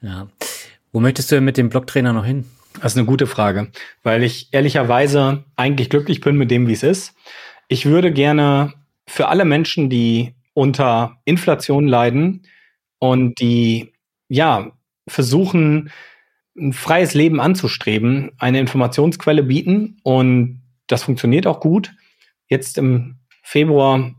Ja. 0.02 0.28
Wo 0.92 1.00
möchtest 1.00 1.32
du 1.32 1.42
mit 1.42 1.58
dem 1.58 1.70
Blocktrainer 1.70 2.14
noch 2.14 2.26
hin? 2.26 2.46
Das 2.82 2.94
ist 2.94 2.98
eine 2.98 3.06
gute 3.06 3.28
Frage, 3.28 3.72
weil 4.04 4.24
ich 4.24 4.50
ehrlicherweise 4.52 5.44
eigentlich 5.56 5.90
glücklich 5.90 6.22
bin 6.22 6.36
mit 6.36 6.50
dem, 6.50 6.68
wie 6.68 6.74
es 6.74 6.84
ist. 6.84 7.14
Ich 7.68 7.86
würde 7.86 8.12
gerne 8.12 8.74
für 9.06 9.28
alle 9.28 9.44
Menschen, 9.44 9.90
die 9.90 10.34
unter 10.60 11.22
Inflation 11.24 11.88
leiden 11.88 12.46
und 13.00 13.40
die 13.40 13.94
ja 14.28 14.74
versuchen, 15.08 15.90
ein 16.58 16.74
freies 16.74 17.14
Leben 17.14 17.40
anzustreben, 17.40 18.32
eine 18.38 18.60
Informationsquelle 18.60 19.44
bieten 19.44 20.02
und 20.04 20.62
das 20.88 21.04
funktioniert 21.04 21.48
auch 21.48 21.62
gut. 21.62 21.94
Jetzt 22.50 22.78
im 22.78 23.20
Februar 23.42 24.14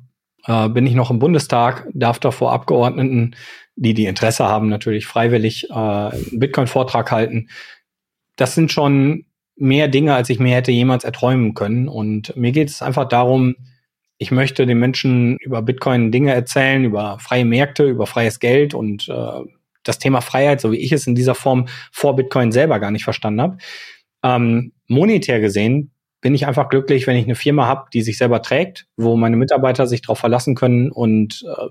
äh, 0.46 0.70
bin 0.70 0.86
ich 0.86 0.94
noch 0.94 1.10
im 1.10 1.18
Bundestag, 1.18 1.86
darf 1.92 2.18
da 2.18 2.30
vor 2.30 2.52
Abgeordneten, 2.52 3.36
die 3.76 3.92
die 3.92 4.06
Interesse 4.06 4.46
haben, 4.46 4.70
natürlich 4.70 5.06
freiwillig 5.06 5.68
äh, 5.68 5.74
einen 5.74 6.38
Bitcoin-Vortrag 6.38 7.12
halten. 7.12 7.50
Das 8.36 8.54
sind 8.54 8.72
schon 8.72 9.26
mehr 9.56 9.88
Dinge, 9.88 10.14
als 10.14 10.30
ich 10.30 10.38
mir 10.38 10.54
hätte 10.54 10.72
jemals 10.72 11.04
erträumen 11.04 11.52
können. 11.52 11.86
Und 11.86 12.34
mir 12.34 12.52
geht 12.52 12.70
es 12.70 12.80
einfach 12.80 13.06
darum, 13.08 13.56
ich 14.22 14.30
möchte 14.30 14.66
den 14.66 14.78
Menschen 14.78 15.38
über 15.38 15.62
Bitcoin 15.62 16.12
Dinge 16.12 16.34
erzählen, 16.34 16.84
über 16.84 17.18
freie 17.18 17.47
Märkte, 17.47 17.88
über 17.88 18.06
freies 18.06 18.38
Geld 18.38 18.74
und 18.74 19.09
äh, 19.09 19.40
das 19.82 19.98
Thema 19.98 20.20
Freiheit, 20.20 20.60
so 20.60 20.72
wie 20.72 20.76
ich 20.76 20.92
es 20.92 21.06
in 21.06 21.14
dieser 21.14 21.34
Form 21.34 21.68
vor 21.90 22.16
Bitcoin 22.16 22.52
selber 22.52 22.78
gar 22.80 22.90
nicht 22.90 23.05
verstanden 23.05 23.40
habe. 23.40 23.56
Ähm, 24.22 24.72
monetär 24.88 25.40
gesehen 25.40 25.92
bin 26.20 26.34
ich 26.34 26.47
einfach 26.47 26.68
glücklich, 26.68 27.06
wenn 27.06 27.16
ich 27.16 27.24
eine 27.24 27.34
Firma 27.34 27.66
habe, 27.66 27.88
die 27.94 28.02
sich 28.02 28.18
selber 28.18 28.42
trägt, 28.42 28.86
wo 28.98 29.16
meine 29.16 29.38
Mitarbeiter 29.38 29.86
sich 29.86 30.02
darauf 30.02 30.18
verlassen 30.18 30.55
können 30.55 30.92
und 30.92 31.42
äh, 31.47 31.68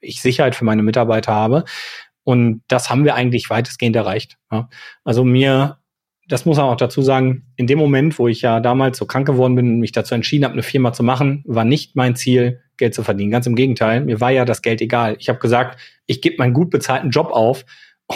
ich 0.00 0.22
Sicherheit 0.22 0.54
für 0.54 0.64
meine 0.64 0.82
Mitarbeiter 0.82 1.34
habe. 1.34 1.64
Und 2.24 2.62
das 2.68 2.88
haben 2.88 3.04
wir 3.04 3.14
eigentlich 3.14 3.50
weitestgehend 3.50 3.96
erreicht. 3.96 4.38
Ja. 4.50 4.70
Also 5.04 5.24
mir, 5.24 5.76
das 6.28 6.44
muss 6.44 6.56
man 6.56 6.66
auch 6.66 6.76
dazu 6.76 7.02
sagen, 7.02 7.44
in 7.56 7.66
dem 7.66 7.78
Moment, 7.78 8.18
wo 8.18 8.28
ich 8.28 8.42
ja 8.42 8.60
damals 8.60 8.98
so 8.98 9.06
krank 9.06 9.26
geworden 9.26 9.54
bin 9.54 9.68
und 9.68 9.80
mich 9.80 9.92
dazu 9.92 10.14
entschieden 10.14 10.44
habe, 10.44 10.54
eine 10.54 10.62
Firma 10.62 10.92
zu 10.92 11.02
machen, 11.02 11.42
war 11.46 11.64
nicht 11.64 11.94
mein 11.94 12.16
Ziel, 12.16 12.60
Geld 12.76 12.94
zu 12.94 13.02
verdienen. 13.02 13.30
Ganz 13.30 13.46
im 13.46 13.54
Gegenteil, 13.54 14.04
mir 14.04 14.20
war 14.20 14.30
ja 14.30 14.44
das 14.44 14.60
Geld 14.60 14.80
egal. 14.80 15.16
Ich 15.18 15.28
habe 15.28 15.38
gesagt, 15.38 15.80
ich 16.06 16.20
gebe 16.20 16.36
meinen 16.38 16.52
gut 16.52 16.70
bezahlten 16.70 17.10
Job 17.10 17.30
auf 17.30 17.64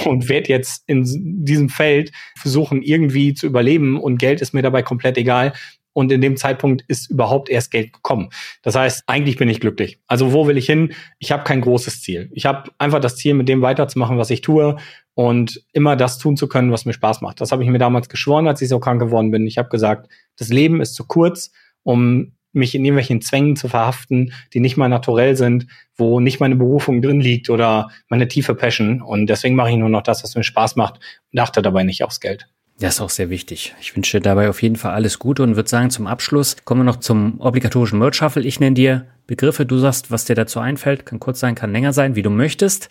und 0.05 0.29
werde 0.29 0.49
jetzt 0.49 0.85
in 0.87 1.45
diesem 1.45 1.69
Feld 1.69 2.13
versuchen, 2.37 2.83
irgendwie 2.83 3.35
zu 3.35 3.47
überleben 3.47 3.99
und 3.99 4.19
Geld 4.19 4.41
ist 4.41 4.55
mir 4.55 4.63
dabei 4.63 4.83
komplett 4.83 5.17
egal. 5.17 5.53
Und 5.93 6.13
in 6.13 6.21
dem 6.21 6.37
Zeitpunkt 6.37 6.85
ist 6.87 7.11
überhaupt 7.11 7.49
erst 7.49 7.73
Geld 7.73 7.93
gekommen. 7.93 8.31
Das 8.63 8.77
heißt, 8.77 9.03
eigentlich 9.09 9.37
bin 9.37 9.49
ich 9.49 9.59
glücklich. 9.59 9.99
Also 10.07 10.33
wo 10.33 10.47
will 10.47 10.57
ich 10.57 10.67
hin? 10.67 10.93
Ich 11.19 11.33
habe 11.33 11.43
kein 11.43 11.61
großes 11.61 12.01
Ziel. 12.01 12.31
Ich 12.33 12.47
habe 12.47 12.71
einfach 12.79 13.01
das 13.01 13.17
Ziel, 13.17 13.35
mit 13.35 13.49
dem 13.49 13.61
weiterzumachen, 13.61 14.17
was 14.17 14.31
ich 14.31 14.41
tue 14.41 14.77
und 15.21 15.63
immer 15.75 15.97
das 15.97 16.17
tun 16.17 16.39
zu 16.39 16.49
können, 16.49 16.73
was 16.73 16.87
mir 16.87 16.95
Spaß 16.95 17.21
macht. 17.21 17.43
Das 17.43 17.53
habe 17.53 17.63
ich 17.63 17.69
mir 17.69 17.77
damals 17.77 18.09
geschworen, 18.09 18.49
als 18.49 18.63
ich 18.63 18.71
so 18.71 18.81
krank 18.81 19.03
geworden 19.03 19.31
bin. 19.31 19.47
Ich 19.47 19.59
habe 19.59 19.69
gesagt, 19.69 20.11
das 20.39 20.49
Leben 20.49 20.81
ist 20.81 20.95
zu 20.95 21.07
kurz, 21.07 21.53
um 21.83 22.33
mich 22.53 22.75
in 22.75 22.83
irgendwelchen 22.87 23.21
Zwängen 23.21 23.55
zu 23.55 23.69
verhaften, 23.69 24.33
die 24.55 24.61
nicht 24.61 24.79
mal 24.79 24.89
naturell 24.89 25.37
sind, 25.37 25.67
wo 25.95 26.21
nicht 26.21 26.41
meine 26.41 26.57
Berufung 26.57 27.03
drin 27.03 27.21
liegt 27.21 27.51
oder 27.51 27.91
meine 28.09 28.29
tiefe 28.29 28.55
Passion. 28.55 29.03
Und 29.03 29.27
deswegen 29.27 29.57
mache 29.57 29.69
ich 29.69 29.77
nur 29.77 29.91
noch 29.91 30.03
das, 30.03 30.25
was 30.25 30.37
mir 30.37 30.43
Spaß 30.43 30.77
macht 30.77 31.01
und 31.31 31.39
achte 31.39 31.61
dabei 31.61 31.83
nicht 31.83 32.03
aufs 32.03 32.21
Geld. 32.21 32.47
Das 32.79 32.95
ist 32.95 33.01
auch 33.03 33.11
sehr 33.11 33.29
wichtig. 33.29 33.75
Ich 33.79 33.95
wünsche 33.95 34.17
dir 34.17 34.23
dabei 34.23 34.49
auf 34.49 34.63
jeden 34.63 34.77
Fall 34.77 34.93
alles 34.93 35.19
Gute 35.19 35.43
und 35.43 35.55
würde 35.55 35.69
sagen, 35.69 35.91
zum 35.91 36.07
Abschluss 36.07 36.57
kommen 36.65 36.81
wir 36.81 36.85
noch 36.85 36.97
zum 36.97 37.39
obligatorischen 37.43 37.99
Merch 37.99 38.15
Shuffle. 38.15 38.43
Ich 38.43 38.59
nenne 38.59 38.73
dir 38.73 39.07
Begriffe, 39.27 39.67
du 39.67 39.77
sagst, 39.77 40.11
was 40.11 40.25
dir 40.25 40.35
dazu 40.35 40.61
einfällt. 40.61 41.05
Kann 41.05 41.21
kurz 41.21 41.41
sein, 41.41 41.55
kann 41.55 41.73
länger 41.73 41.93
sein, 41.93 42.17
wie 42.17 42.23
du 42.23 42.31
möchtest. 42.31 42.89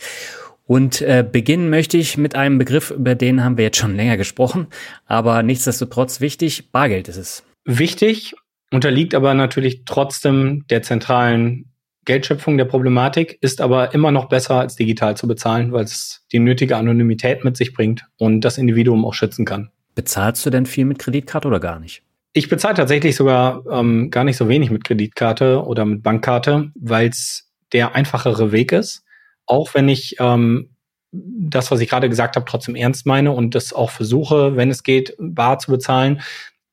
Und 0.69 1.01
äh, 1.01 1.27
beginnen 1.29 1.71
möchte 1.71 1.97
ich 1.97 2.15
mit 2.15 2.35
einem 2.35 2.59
Begriff, 2.59 2.91
über 2.91 3.15
den 3.15 3.43
haben 3.43 3.57
wir 3.57 3.63
jetzt 3.63 3.79
schon 3.79 3.95
länger 3.95 4.17
gesprochen, 4.17 4.67
aber 5.07 5.41
nichtsdestotrotz 5.41 6.21
wichtig, 6.21 6.71
Bargeld 6.71 7.07
ist 7.07 7.17
es. 7.17 7.43
Wichtig 7.65 8.35
unterliegt 8.71 9.15
aber 9.15 9.33
natürlich 9.33 9.81
trotzdem 9.85 10.65
der 10.69 10.83
zentralen 10.83 11.71
Geldschöpfung 12.05 12.59
der 12.59 12.65
Problematik, 12.65 13.39
ist 13.41 13.61
aber 13.61 13.95
immer 13.95 14.11
noch 14.11 14.29
besser 14.29 14.59
als 14.59 14.75
digital 14.75 15.17
zu 15.17 15.27
bezahlen, 15.27 15.71
weil 15.71 15.85
es 15.85 16.23
die 16.31 16.37
nötige 16.37 16.77
Anonymität 16.77 17.43
mit 17.43 17.57
sich 17.57 17.73
bringt 17.73 18.05
und 18.19 18.41
das 18.41 18.59
Individuum 18.59 19.05
auch 19.05 19.15
schützen 19.15 19.45
kann. 19.45 19.71
Bezahlst 19.95 20.45
du 20.45 20.51
denn 20.51 20.67
viel 20.67 20.85
mit 20.85 20.99
Kreditkarte 20.99 21.47
oder 21.47 21.59
gar 21.59 21.79
nicht? 21.79 22.03
Ich 22.33 22.47
bezahle 22.47 22.75
tatsächlich 22.75 23.15
sogar 23.15 23.63
ähm, 23.71 24.11
gar 24.11 24.23
nicht 24.23 24.37
so 24.37 24.47
wenig 24.47 24.69
mit 24.69 24.83
Kreditkarte 24.83 25.65
oder 25.65 25.85
mit 25.85 26.03
Bankkarte, 26.03 26.69
weil 26.75 27.09
es 27.09 27.49
der 27.73 27.95
einfachere 27.95 28.51
Weg 28.51 28.71
ist. 28.71 29.03
Auch 29.49 29.73
wenn 29.73 29.89
ich 29.89 30.15
ähm, 30.19 30.69
das, 31.11 31.71
was 31.71 31.79
ich 31.79 31.89
gerade 31.89 32.07
gesagt 32.07 32.35
habe, 32.35 32.45
trotzdem 32.47 32.75
ernst 32.75 33.05
meine 33.05 33.31
und 33.31 33.55
das 33.55 33.73
auch 33.73 33.89
versuche, 33.89 34.55
wenn 34.55 34.69
es 34.69 34.83
geht, 34.83 35.15
bar 35.17 35.57
zu 35.57 35.71
bezahlen, 35.71 36.21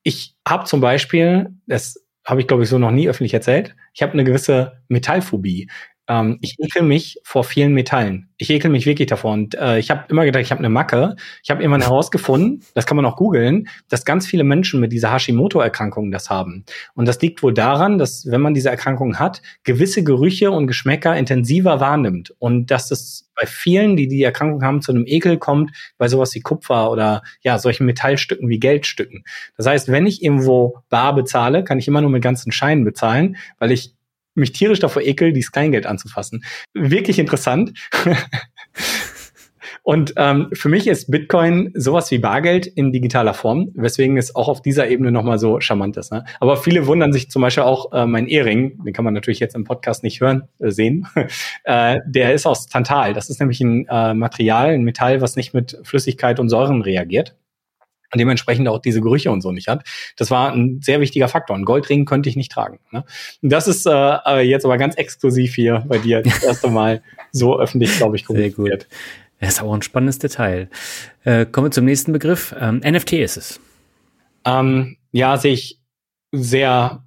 ich 0.03 0.37
habe 0.47 0.65
zum 0.65 0.81
Beispiel, 0.81 1.49
das 1.67 2.05
habe 2.25 2.41
ich 2.41 2.47
glaube 2.47 2.65
ich 2.65 2.69
so 2.69 2.79
noch 2.79 2.91
nie 2.91 3.09
öffentlich 3.09 3.35
erzählt, 3.35 3.75
ich 3.95 4.03
habe 4.03 4.13
eine 4.13 4.25
gewisse 4.25 4.83
Metallphobie. 4.89 5.71
Ähm, 6.09 6.39
ich 6.41 6.57
ekel 6.59 6.83
mich 6.83 7.19
vor 7.25 7.45
vielen 7.45 7.73
Metallen. 7.73 8.29
Ich 8.37 8.51
ekel 8.51 8.71
mich 8.71 8.87
wirklich 8.87 9.09
davor. 9.09 9.33
Und 9.33 9.55
äh, 9.55 9.79
ich 9.79 9.91
habe 9.91 10.05
immer 10.09 10.25
gedacht, 10.25 10.43
ich 10.43 10.51
habe 10.51 10.59
eine 10.59 10.69
Macke. 10.69 11.17
Ich 11.43 11.51
habe 11.51 11.63
irgendwann 11.63 11.83
herausgefunden, 11.83 12.63
das 12.75 12.87
kann 12.87 12.97
man 12.97 13.07
auch 13.07 13.17
googeln, 13.17 13.69
dass 13.89 14.05
ganz 14.05 14.27
viele 14.27 14.45
Menschen 14.45 14.81
mit 14.81 14.93
dieser 14.93 15.13
Hashimoto-Erkrankung 15.13 16.11
das 16.11 16.31
haben. 16.31 16.65
Und 16.95 17.07
das 17.07 17.21
liegt 17.21 17.43
wohl 17.43 17.55
daran, 17.55 17.99
dass 17.99 18.27
wenn 18.31 18.41
man 18.41 18.55
diese 18.55 18.69
Erkrankung 18.69 19.19
hat, 19.19 19.43
gewisse 19.65 20.05
Gerüche 20.05 20.51
und 20.51 20.67
Geschmäcker 20.67 21.17
intensiver 21.17 21.81
wahrnimmt. 21.81 22.35
Und 22.39 22.71
dass 22.71 22.89
das 22.89 23.29
bei 23.35 23.47
vielen, 23.47 23.97
die 23.97 24.09
die 24.09 24.23
Erkrankung 24.23 24.63
haben, 24.63 24.83
zu 24.83 24.93
einem 24.93 25.05
Ekel 25.07 25.39
kommt, 25.39 25.71
bei 25.99 26.09
sowas 26.09 26.35
wie 26.35 26.41
Kupfer 26.41 26.91
oder 26.91 27.23
ja, 27.43 27.59
solchen 27.59 27.87
Metallstücken 27.87 28.49
wie 28.49 28.59
Geldstücken. 28.59 29.25
Das 29.57 29.67
heißt, 29.67 29.89
wenn 29.89 30.07
ich 30.07 30.23
irgendwo 30.23 30.79
bar 30.89 31.15
bezahle, 31.15 31.65
kann 31.65 31.79
ich 31.79 31.89
immer 31.89 32.01
nur 32.01 32.11
mit 32.11 32.23
ganzen 32.23 32.53
Scheinen 32.53 32.85
bezahlen, 32.85 33.37
weil 33.59 33.73
ich 33.73 33.95
mich 34.37 34.53
tierisch 34.53 34.79
davor 34.79 35.03
ekel, 35.03 35.33
dieses 35.33 35.53
Kleingeld 35.53 35.87
anzufassen. 35.87 36.45
Wirklich 36.75 37.19
interessant. 37.19 37.73
Und 39.83 40.15
ähm, 40.17 40.49
für 40.53 40.69
mich 40.69 40.89
ist 40.89 41.13
Bitcoin 41.13 41.71
sowas 41.75 42.11
wie 42.11 42.19
Bargeld 42.19 42.67
in 42.67 42.91
digitaler 42.91 43.35
Form, 43.35 43.71
weswegen 43.75 44.17
es 44.17 44.35
auch 44.35 44.49
auf 44.49 44.61
dieser 44.61 44.89
Ebene 44.89 45.13
nochmal 45.13 45.39
so 45.39 45.61
charmant 45.61 45.97
ist. 45.97 46.11
Ne? 46.11 46.25
Aber 46.41 46.57
viele 46.57 46.89
wundern 46.89 47.13
sich 47.13 47.31
zum 47.31 47.41
Beispiel 47.41 47.63
auch, 47.63 47.93
äh, 47.93 48.05
mein 48.05 48.27
Ehering, 48.27 48.83
den 48.83 48.93
kann 48.93 49.05
man 49.05 49.15
natürlich 49.15 49.39
jetzt 49.39 49.55
im 49.55 49.63
Podcast 49.63 50.03
nicht 50.03 50.21
hören, 50.21 50.49
äh, 50.59 50.73
sehen, 50.73 51.07
äh, 51.65 51.99
der 52.05 52.35
ist 52.35 52.47
aus 52.47 52.67
Tantal. 52.67 53.13
Das 53.13 53.31
ist 53.31 53.39
nämlich 53.39 53.61
ein 53.61 53.87
äh, 53.89 54.13
Material, 54.13 54.71
ein 54.71 54.83
Metall, 54.83 55.21
was 55.21 55.37
nicht 55.37 55.55
mit 55.55 55.79
Flüssigkeit 55.85 56.41
und 56.41 56.49
Säuren 56.49 56.83
reagiert 56.83 57.37
und 58.13 58.19
dementsprechend 58.19 58.69
auch 58.69 58.81
diese 58.81 59.01
Gerüche 59.01 59.31
und 59.31 59.41
so 59.41 59.53
nicht 59.53 59.69
hat. 59.69 59.85
Das 60.17 60.31
war 60.31 60.53
ein 60.53 60.81
sehr 60.83 61.01
wichtiger 61.01 61.29
Faktor. 61.29 61.57
Ein 61.57 61.65
Goldring 61.65 62.05
könnte 62.05 62.29
ich 62.29 62.37
nicht 62.37 62.53
tragen. 62.53 62.79
Ne? 62.91 63.05
Das 63.43 63.69
ist 63.69 63.87
äh, 63.87 64.41
jetzt 64.41 64.65
aber 64.65 64.79
ganz 64.79 64.97
exklusiv 64.97 65.55
hier 65.55 65.85
bei 65.87 65.99
dir 65.99 66.23
das 66.23 66.43
erste 66.43 66.69
Mal 66.69 67.03
so 67.33 67.59
öffentlich, 67.59 67.97
glaube 67.97 68.17
ich, 68.17 68.25
kommuniziert. 68.25 68.57
Sehr 68.57 68.79
gut. 68.79 68.87
Das 69.41 69.51
ist 69.51 69.63
auch 69.63 69.75
ein 69.75 69.83
spannendes 69.83 70.19
Detail. 70.19 70.71
Äh, 71.25 71.47
kommen 71.47 71.67
wir 71.67 71.71
zum 71.71 71.85
nächsten 71.85 72.13
Begriff. 72.13 72.55
Ähm, 72.59 72.81
NFT 72.85 73.15
ist 73.15 73.37
es. 73.37 73.61
Ähm, 74.47 74.97
ja, 75.13 75.37
sehe 75.37 75.53
ich 75.53 75.81
sehr 76.33 77.05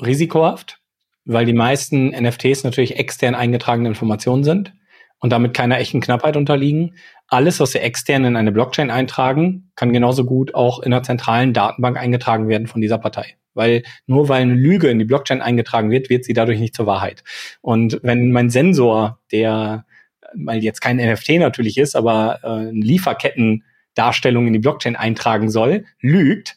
risikohaft, 0.00 0.78
weil 1.24 1.46
die 1.46 1.52
meisten 1.52 2.10
NFTs 2.10 2.64
natürlich 2.64 2.98
extern 2.98 3.34
eingetragene 3.34 3.88
Informationen 3.88 4.44
sind 4.44 4.74
und 5.18 5.30
damit 5.30 5.54
keiner 5.54 5.78
echten 5.78 6.00
Knappheit 6.00 6.36
unterliegen. 6.36 6.96
Alles, 7.32 7.60
was 7.60 7.72
wir 7.72 7.82
extern 7.82 8.26
in 8.26 8.36
eine 8.36 8.52
Blockchain 8.52 8.90
eintragen, 8.90 9.70
kann 9.74 9.94
genauso 9.94 10.26
gut 10.26 10.54
auch 10.54 10.80
in 10.80 10.92
einer 10.92 11.02
zentralen 11.02 11.54
Datenbank 11.54 11.96
eingetragen 11.96 12.46
werden 12.46 12.66
von 12.66 12.82
dieser 12.82 12.98
Partei. 12.98 13.36
Weil 13.54 13.84
nur 14.06 14.28
weil 14.28 14.42
eine 14.42 14.54
Lüge 14.54 14.88
in 14.88 14.98
die 14.98 15.06
Blockchain 15.06 15.40
eingetragen 15.40 15.90
wird, 15.90 16.10
wird 16.10 16.26
sie 16.26 16.34
dadurch 16.34 16.60
nicht 16.60 16.74
zur 16.74 16.84
Wahrheit. 16.84 17.24
Und 17.62 17.98
wenn 18.02 18.32
mein 18.32 18.50
Sensor, 18.50 19.18
der 19.32 19.86
weil 20.34 20.62
jetzt 20.62 20.80
kein 20.80 20.98
NFT 20.98 21.30
natürlich 21.38 21.78
ist, 21.78 21.96
aber 21.96 22.40
äh, 22.42 22.48
eine 22.48 22.72
Lieferkettendarstellung 22.72 24.46
in 24.46 24.52
die 24.52 24.58
Blockchain 24.58 24.96
eintragen 24.96 25.50
soll, 25.50 25.86
lügt, 26.00 26.56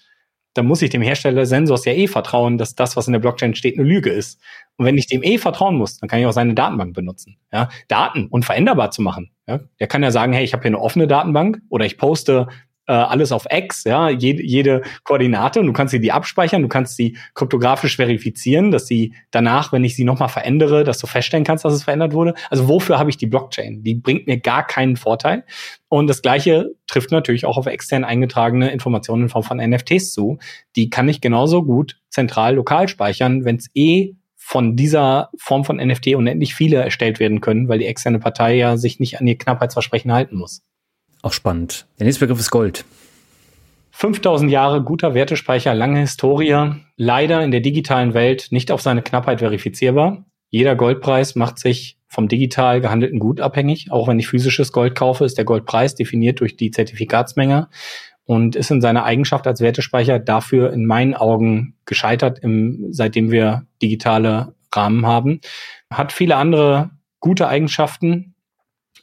dann 0.55 0.65
muss 0.65 0.81
ich 0.81 0.89
dem 0.89 1.01
Hersteller 1.01 1.45
Sensors 1.45 1.85
ja 1.85 1.91
eh 1.91 2.07
vertrauen, 2.07 2.57
dass 2.57 2.75
das, 2.75 2.95
was 2.95 3.07
in 3.07 3.13
der 3.13 3.19
Blockchain 3.19 3.55
steht, 3.55 3.77
eine 3.77 3.87
Lüge 3.87 4.09
ist. 4.09 4.41
Und 4.77 4.85
wenn 4.85 4.97
ich 4.97 5.05
dem 5.05 5.21
eh 5.21 5.37
vertrauen 5.37 5.75
muss, 5.75 5.99
dann 5.99 6.09
kann 6.09 6.19
ich 6.19 6.25
auch 6.25 6.31
seine 6.31 6.53
Datenbank 6.53 6.93
benutzen. 6.93 7.37
Ja? 7.51 7.69
Daten 7.89 8.27
unveränderbar 8.27 8.89
zu 8.89 9.01
machen. 9.01 9.31
Ja? 9.47 9.59
Der 9.79 9.87
kann 9.87 10.01
ja 10.01 10.11
sagen, 10.11 10.31
hey, 10.31 10.43
ich 10.43 10.53
habe 10.53 10.63
hier 10.63 10.69
eine 10.69 10.79
offene 10.79 11.07
Datenbank 11.07 11.59
oder 11.69 11.85
ich 11.85 11.97
poste 11.97 12.47
äh, 12.87 12.93
alles 12.93 13.31
auf 13.31 13.45
X, 13.49 13.83
ja, 13.83 14.09
jede, 14.09 14.43
jede 14.43 14.81
Koordinate 15.03 15.59
und 15.59 15.67
du 15.67 15.73
kannst 15.73 15.91
sie 15.91 15.99
die 15.99 16.11
abspeichern, 16.11 16.61
du 16.61 16.67
kannst 16.67 16.97
sie 16.97 17.17
kryptografisch 17.33 17.95
verifizieren, 17.95 18.71
dass 18.71 18.87
sie 18.87 19.13
danach, 19.31 19.71
wenn 19.71 19.83
ich 19.83 19.95
sie 19.95 20.03
nochmal 20.03 20.29
verändere, 20.29 20.83
dass 20.83 20.99
du 20.99 21.07
feststellen 21.07 21.45
kannst, 21.45 21.65
dass 21.65 21.73
es 21.73 21.83
verändert 21.83 22.13
wurde. 22.13 22.33
Also 22.49 22.67
wofür 22.67 22.99
habe 22.99 23.09
ich 23.09 23.17
die 23.17 23.27
Blockchain? 23.27 23.83
Die 23.83 23.95
bringt 23.95 24.27
mir 24.27 24.39
gar 24.39 24.65
keinen 24.65 24.97
Vorteil. 24.97 25.43
Und 25.87 26.07
das 26.07 26.21
Gleiche 26.21 26.71
trifft 26.87 27.11
natürlich 27.11 27.45
auch 27.45 27.57
auf 27.57 27.67
extern 27.67 28.03
eingetragene 28.03 28.71
Informationen 28.71 29.23
in 29.23 29.29
Form 29.29 29.43
von 29.43 29.57
NFTs 29.57 30.13
zu. 30.13 30.39
Die 30.75 30.89
kann 30.89 31.07
ich 31.09 31.21
genauso 31.21 31.63
gut 31.63 31.97
zentral 32.09 32.55
lokal 32.55 32.87
speichern, 32.87 33.45
wenn 33.45 33.57
es 33.57 33.69
eh 33.73 34.13
von 34.35 34.75
dieser 34.75 35.31
Form 35.39 35.65
von 35.65 35.77
NFT 35.77 36.09
unendlich 36.15 36.53
viele 36.53 36.77
erstellt 36.77 37.19
werden 37.19 37.41
können, 37.41 37.67
weil 37.67 37.79
die 37.79 37.87
externe 37.87 38.19
Partei 38.19 38.55
ja 38.55 38.77
sich 38.77 38.99
nicht 38.99 39.19
an 39.19 39.25
ihr 39.25 39.39
Knappheitsversprechen 39.39 40.13
halten 40.13 40.37
muss. 40.37 40.61
Auch 41.25 41.33
spannend. 41.33 41.87
Der 41.97 42.05
nächste 42.05 42.23
Begriff 42.23 42.39
ist 42.39 42.51
Gold. 42.51 42.85
5000 43.93 44.51
Jahre 44.51 44.83
guter 44.83 45.15
Wertespeicher, 45.15 45.73
lange 45.73 46.01
Historie, 46.01 46.75
leider 46.97 47.43
in 47.43 47.49
der 47.49 47.61
digitalen 47.61 48.13
Welt 48.13 48.49
nicht 48.51 48.69
auf 48.69 48.79
seine 48.79 49.01
Knappheit 49.01 49.39
verifizierbar. 49.39 50.23
Jeder 50.51 50.75
Goldpreis 50.75 51.33
macht 51.33 51.57
sich 51.57 51.97
vom 52.07 52.27
digital 52.27 52.79
gehandelten 52.79 53.17
Gut 53.17 53.41
abhängig. 53.41 53.91
Auch 53.91 54.07
wenn 54.07 54.19
ich 54.19 54.27
physisches 54.27 54.71
Gold 54.71 54.93
kaufe, 54.93 55.25
ist 55.25 55.39
der 55.39 55.45
Goldpreis 55.45 55.95
definiert 55.95 56.41
durch 56.41 56.57
die 56.57 56.69
Zertifikatsmenge 56.69 57.69
und 58.25 58.55
ist 58.55 58.69
in 58.69 58.81
seiner 58.81 59.03
Eigenschaft 59.03 59.47
als 59.47 59.61
Wertespeicher 59.61 60.19
dafür 60.19 60.73
in 60.73 60.85
meinen 60.85 61.15
Augen 61.15 61.75
gescheitert, 61.87 62.37
im, 62.43 62.89
seitdem 62.91 63.31
wir 63.31 63.65
digitale 63.81 64.53
Rahmen 64.71 65.07
haben. 65.07 65.41
Hat 65.91 66.11
viele 66.11 66.35
andere 66.35 66.91
gute 67.19 67.47
Eigenschaften, 67.47 68.35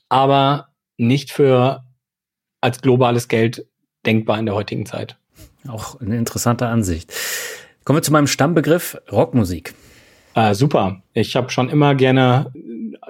aber 0.08 0.68
nicht 0.98 1.32
für 1.32 1.82
als 2.62 2.80
globales 2.80 3.28
Geld 3.28 3.66
denkbar 4.06 4.38
in 4.38 4.46
der 4.46 4.54
heutigen 4.54 4.86
Zeit. 4.86 5.18
Auch 5.68 6.00
eine 6.00 6.16
interessante 6.16 6.66
Ansicht. 6.66 7.12
Kommen 7.84 7.98
wir 7.98 8.02
zu 8.02 8.12
meinem 8.12 8.26
Stammbegriff 8.26 8.96
Rockmusik. 9.10 9.74
Äh, 10.34 10.54
super. 10.54 11.02
Ich 11.12 11.36
habe 11.36 11.50
schon 11.50 11.68
immer 11.68 11.94
gerne, 11.94 12.52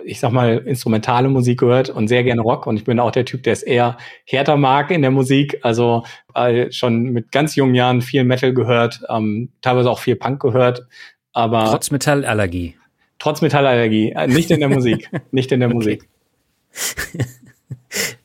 ich 0.05 0.19
sag 0.19 0.33
mal, 0.33 0.59
instrumentale 0.59 1.29
Musik 1.29 1.61
gehört 1.61 1.89
und 1.89 2.09
sehr 2.09 2.25
gerne 2.25 2.41
Rock. 2.41 2.67
Und 2.67 2.77
ich 2.77 2.85
bin 2.85 2.99
auch 2.99 3.13
der 3.13 3.25
Typ, 3.25 3.43
der 3.45 3.53
es 3.53 3.63
eher 3.63 3.97
härter 4.25 4.57
mag 4.57 4.91
in 4.91 5.03
der 5.03 5.11
Musik. 5.11 5.59
Also 5.63 6.05
äh, 6.35 6.73
schon 6.73 7.05
mit 7.05 7.31
ganz 7.31 7.55
jungen 7.55 7.75
Jahren 7.75 8.03
viel 8.03 8.25
Metal 8.25 8.53
gehört, 8.53 9.03
ähm, 9.09 9.51
teilweise 9.61 9.91
auch 9.91 10.01
viel 10.01 10.17
Punk 10.17 10.41
gehört. 10.41 10.87
Aber 11.33 11.67
trotz 11.67 11.91
Metallallergie. 11.91 12.77
Trotz 13.19 13.41
Metallallergie. 13.41 14.13
Äh, 14.13 14.27
nicht 14.27 14.51
in 14.51 14.61
der 14.61 14.69
Musik. 14.69 15.09
nicht 15.31 15.53
in 15.53 15.61
der 15.61 15.69
okay. 15.69 15.75
Musik. 15.75 16.09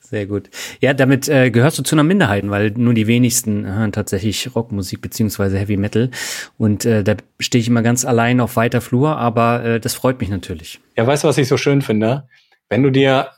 Sehr 0.10 0.26
gut. 0.26 0.50
Ja, 0.80 0.94
damit 0.94 1.28
äh, 1.28 1.52
gehörst 1.52 1.78
du 1.78 1.84
zu 1.84 1.94
einer 1.94 2.04
Minderheit, 2.04 2.50
weil 2.50 2.72
nur 2.72 2.94
die 2.94 3.08
wenigsten 3.08 3.66
hören 3.66 3.92
tatsächlich 3.92 4.56
Rockmusik 4.56 5.02
beziehungsweise 5.02 5.58
Heavy 5.58 5.76
Metal. 5.76 6.12
Und 6.58 6.86
äh, 6.86 7.04
da 7.04 7.16
stehe 7.42 7.60
ich 7.60 7.68
immer 7.68 7.82
ganz 7.82 8.06
allein 8.06 8.40
auf 8.40 8.56
weiter 8.56 8.80
Flur, 8.80 9.18
aber 9.18 9.66
äh, 9.66 9.80
das 9.82 9.96
freut 9.96 10.22
mich 10.22 10.30
natürlich. 10.30 10.80
Ja, 10.96 11.06
weißt 11.06 11.26
du, 11.26 11.28
was 11.28 11.38
ich 11.38 11.50
so 11.50 11.58
schön 11.58 11.82
finde? 11.82 12.30
Wenn 12.70 12.84
du 12.84 12.90
dir 12.90 13.32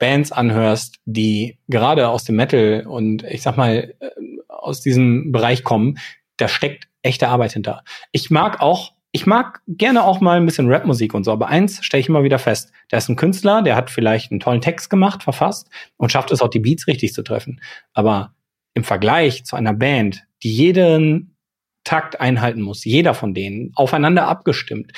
Bands 0.00 0.32
anhörst, 0.32 0.96
die 1.04 1.58
gerade 1.68 2.08
aus 2.08 2.24
dem 2.24 2.34
Metal 2.34 2.84
und 2.88 3.22
ich 3.22 3.42
sag 3.42 3.56
mal 3.56 3.94
äh, 4.00 4.10
aus 4.48 4.80
diesem 4.80 5.30
Bereich 5.30 5.62
kommen, 5.62 5.98
da 6.38 6.48
steckt 6.48 6.88
echte 7.02 7.28
Arbeit 7.28 7.52
hinter. 7.52 7.84
Ich 8.10 8.30
mag 8.30 8.60
auch 8.60 8.96
ich 9.12 9.24
mag 9.24 9.62
gerne 9.66 10.04
auch 10.04 10.20
mal 10.20 10.36
ein 10.36 10.44
bisschen 10.44 10.70
Rapmusik 10.70 11.14
und 11.14 11.24
so, 11.24 11.32
aber 11.32 11.48
eins 11.48 11.82
stelle 11.82 12.02
ich 12.02 12.08
immer 12.10 12.22
wieder 12.22 12.38
fest. 12.38 12.72
Da 12.88 12.98
ist 12.98 13.08
ein 13.08 13.16
Künstler, 13.16 13.62
der 13.62 13.76
hat 13.76 13.90
vielleicht 13.90 14.30
einen 14.30 14.40
tollen 14.40 14.60
Text 14.60 14.90
gemacht, 14.90 15.22
verfasst 15.22 15.68
und 15.96 16.12
schafft 16.12 16.30
es 16.30 16.40
auch, 16.40 16.48
die 16.48 16.60
Beats 16.60 16.86
richtig 16.86 17.12
zu 17.12 17.22
treffen. 17.22 17.60
Aber 17.92 18.34
im 18.74 18.84
Vergleich 18.84 19.44
zu 19.44 19.56
einer 19.56 19.72
Band, 19.72 20.24
die 20.42 20.52
jeden 20.52 21.36
Takt 21.84 22.20
einhalten 22.20 22.60
muss, 22.60 22.84
jeder 22.84 23.14
von 23.14 23.34
denen, 23.34 23.72
aufeinander 23.74 24.28
abgestimmt, 24.28 24.92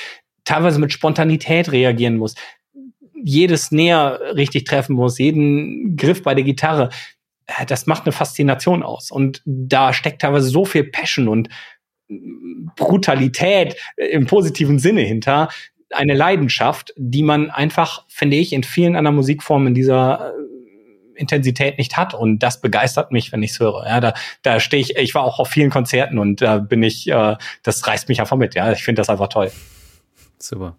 teilweise 0.45 0.81
mit 0.81 0.93
Spontanität 0.93 1.71
reagieren 1.71 2.17
muss, 2.17 2.35
jedes 3.23 3.71
Näher 3.71 4.21
richtig 4.35 4.65
treffen 4.65 4.95
muss, 4.95 5.19
jeden 5.19 5.97
Griff 5.97 6.23
bei 6.23 6.35
der 6.35 6.45
Gitarre, 6.45 6.91
äh, 7.47 7.67
das 7.67 7.87
macht 7.87 8.05
eine 8.05 8.13
Faszination 8.13 8.83
aus. 8.83 9.11
Und 9.11 9.43
da 9.45 9.93
steckt 9.93 10.23
teilweise 10.23 10.49
so 10.49 10.65
viel 10.65 10.85
Passion 10.85 11.29
und 11.29 11.49
Brutalität 12.77 13.77
im 13.97 14.27
positiven 14.27 14.79
Sinne 14.79 15.03
hinter, 15.03 15.49
eine 15.91 16.15
Leidenschaft, 16.15 16.93
die 16.97 17.23
man 17.23 17.51
einfach, 17.51 18.05
finde 18.09 18.37
ich, 18.37 18.53
in 18.53 18.63
vielen 18.63 18.97
anderen 18.97 19.17
Musikformen 19.17 19.69
in 19.69 19.75
dieser 19.75 20.33
äh, 20.35 21.21
Intensität 21.21 21.79
nicht 21.79 21.97
hat 21.97 22.15
und 22.15 22.41
das 22.41 22.61
begeistert 22.61 23.11
mich, 23.11 23.33
wenn 23.33 23.43
ich 23.43 23.53
es 23.53 23.61
höre. 23.61 23.85
Ja, 23.87 24.01
da, 24.01 24.15
da 24.43 24.61
stehe 24.61 24.81
ich, 24.81 24.97
ich 24.97 25.15
war 25.15 25.25
auch 25.25 25.39
auf 25.41 25.49
vielen 25.49 25.71
Konzerten 25.71 26.19
und 26.19 26.41
da 26.41 26.59
bin 26.59 26.83
ich, 26.83 27.09
äh, 27.09 27.37
das 27.63 27.87
reißt 27.87 28.09
mich 28.09 28.21
einfach 28.21 28.37
mit. 28.37 28.55
Ja, 28.55 28.71
ich 28.73 28.85
finde 28.85 29.01
das 29.01 29.09
einfach 29.09 29.29
toll. 29.29 29.51
Super. 30.39 30.77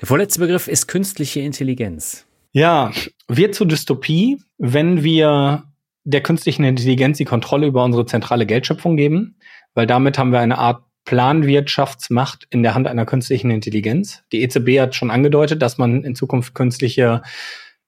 Der 0.00 0.06
vorletzte 0.06 0.40
Begriff 0.40 0.68
ist 0.68 0.86
künstliche 0.86 1.40
Intelligenz. 1.40 2.26
Ja, 2.52 2.92
wird 3.28 3.54
zur 3.54 3.66
Dystopie, 3.66 4.38
wenn 4.58 5.02
wir 5.02 5.64
der 6.04 6.22
künstlichen 6.22 6.64
Intelligenz 6.64 7.16
die 7.16 7.24
Kontrolle 7.24 7.66
über 7.66 7.82
unsere 7.82 8.04
zentrale 8.04 8.46
Geldschöpfung 8.46 8.96
geben 8.96 9.36
weil 9.74 9.86
damit 9.86 10.18
haben 10.18 10.32
wir 10.32 10.40
eine 10.40 10.58
Art 10.58 10.82
Planwirtschaftsmacht 11.04 12.46
in 12.50 12.62
der 12.62 12.74
Hand 12.74 12.86
einer 12.86 13.06
künstlichen 13.06 13.50
Intelligenz. 13.50 14.22
Die 14.32 14.42
EZB 14.42 14.80
hat 14.80 14.94
schon 14.94 15.10
angedeutet, 15.10 15.60
dass 15.62 15.78
man 15.78 16.04
in 16.04 16.14
Zukunft 16.14 16.54
künstliche 16.54 17.22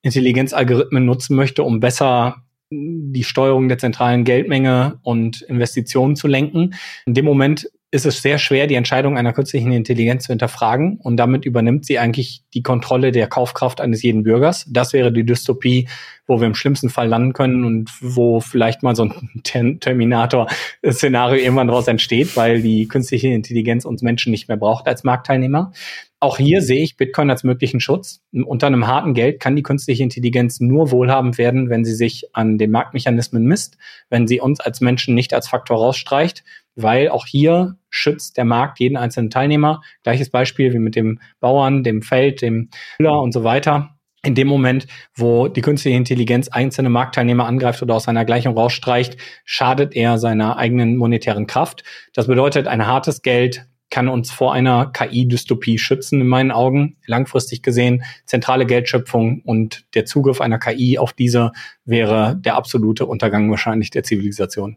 Intelligenzalgorithmen 0.03 1.05
nutzen 1.05 1.37
möchte, 1.37 1.63
um 1.63 1.81
besser 1.81 2.43
die 2.71 3.25
Steuerung 3.25 3.69
der 3.69 3.79
zentralen 3.79 4.25
Geldmenge 4.25 4.99
und 5.03 5.43
Investitionen 5.43 6.17
zu 6.17 6.27
lenken. 6.27 6.75
In 7.07 7.15
dem 7.15 7.25
Moment 7.25 7.71
ist 7.93 8.05
es 8.05 8.21
sehr 8.21 8.39
schwer, 8.39 8.67
die 8.67 8.75
Entscheidung 8.75 9.17
einer 9.17 9.33
künstlichen 9.33 9.71
Intelligenz 9.71 10.25
zu 10.25 10.33
hinterfragen 10.33 10.99
und 11.03 11.17
damit 11.17 11.45
übernimmt 11.45 11.87
sie 11.87 11.99
eigentlich 12.01 12.43
die 12.53 12.63
Kontrolle 12.63 13.13
der 13.13 13.29
Kaufkraft 13.29 13.81
eines 13.81 14.03
jeden 14.03 14.25
Bürgers. 14.25 14.67
Das 14.69 14.93
wäre 14.93 15.13
die 15.13 15.25
Dystopie, 15.25 15.89
wo 16.27 16.41
wir 16.41 16.49
im 16.49 16.57
schlimmsten 16.57 16.89
Fall 16.91 17.07
landen 17.07 17.33
können 17.33 17.65
und 17.65 17.91
wo 18.01 18.41
vielleicht 18.41 18.83
mal 18.83 18.97
so 18.97 19.05
ein 19.05 19.41
Terminator-Szenario 19.81 21.41
irgendwann 21.41 21.69
daraus 21.69 21.87
entsteht, 21.87 22.37
weil 22.37 22.61
die 22.61 22.89
künstliche 22.89 23.29
Intelligenz 23.29 23.85
uns 23.85 24.03
Menschen 24.03 24.33
nicht 24.33 24.49
mehr 24.49 24.57
braucht 24.57 24.89
als 24.89 25.05
Marktteilnehmer. 25.05 25.73
Auch 26.19 26.39
hier 26.39 26.63
sehe 26.63 26.83
ich 26.83 26.97
Bitcoin 26.97 27.31
als 27.31 27.45
möglichen 27.45 27.79
Schutz. 27.79 28.21
Unter 28.33 28.67
einem 28.67 28.87
harten 28.87 29.15
Geld 29.15 29.39
kann 29.39 29.55
die 29.55 29.63
künstliche 29.63 30.03
Intelligenz 30.03 30.61
nur 30.61 30.91
wohlhabend 30.91 31.39
werden, 31.39 31.69
wenn 31.69 31.85
sie 31.85 31.95
sich 31.95 32.31
an 32.33 32.59
den 32.59 32.73
Marktmechanismen 32.73 33.45
misst, 33.45 33.77
wenn 34.09 34.27
sie 34.27 34.41
uns 34.41 34.59
als 34.59 34.81
Menschen 34.81 35.15
nicht 35.15 35.35
als 35.35 35.47
Faktor 35.47 35.77
rausstreicht, 35.77 36.43
weil 36.77 37.09
auch 37.09 37.27
hier 37.27 37.77
schützt 37.91 38.37
der 38.37 38.45
Markt 38.45 38.79
jeden 38.79 38.97
einzelnen 38.97 39.31
Teilnehmer. 39.31 39.83
Gleiches 40.03 40.31
Beispiel 40.31 40.73
wie 40.73 40.79
mit 40.79 40.95
dem 40.95 41.21
Bauern, 41.41 41.83
dem 41.83 42.03
Feld, 42.03 42.43
dem 42.43 42.69
Müller 42.99 43.21
und 43.21 43.33
so 43.33 43.43
weiter 43.43 43.97
in 44.27 44.35
dem 44.35 44.49
Moment, 44.49 44.87
wo 45.15 45.49
die 45.49 45.61
künstliche 45.61 45.97
Intelligenz 45.97 46.49
einzelne 46.49 46.91
Marktteilnehmer 46.91 47.47
angreift 47.47 47.83
oder 47.83 47.95
aus 47.95 48.05
seiner 48.05 48.25
Gleichung 48.25 48.59
rausstreicht, 48.59 49.17
schadet 49.45 49.95
er 49.95 50.19
seiner 50.19 50.57
eigenen 50.57 50.97
monetären 50.97 51.47
Kraft. 51.47 51.85
Das 52.13 52.27
bedeutet, 52.27 52.67
ein 52.67 52.87
hartes 52.87 53.23
Geld 53.23 53.67
kann 53.89 54.09
uns 54.09 54.33
vor 54.33 54.53
einer 54.53 54.91
KI-Dystopie 54.93 55.79
schützen, 55.79 56.21
in 56.21 56.27
meinen 56.27 56.51
Augen. 56.51 56.97
Langfristig 57.07 57.63
gesehen, 57.63 58.03
zentrale 58.25 58.67
Geldschöpfung 58.67 59.43
und 59.45 59.85
der 59.95 60.07
Zugriff 60.07 60.41
einer 60.41 60.59
KI 60.59 60.99
auf 60.99 61.13
diese 61.13 61.53
wäre 61.85 62.37
der 62.37 62.57
absolute 62.57 63.07
Untergang 63.07 63.49
wahrscheinlich 63.49 63.91
der 63.91 64.03
Zivilisation. 64.03 64.77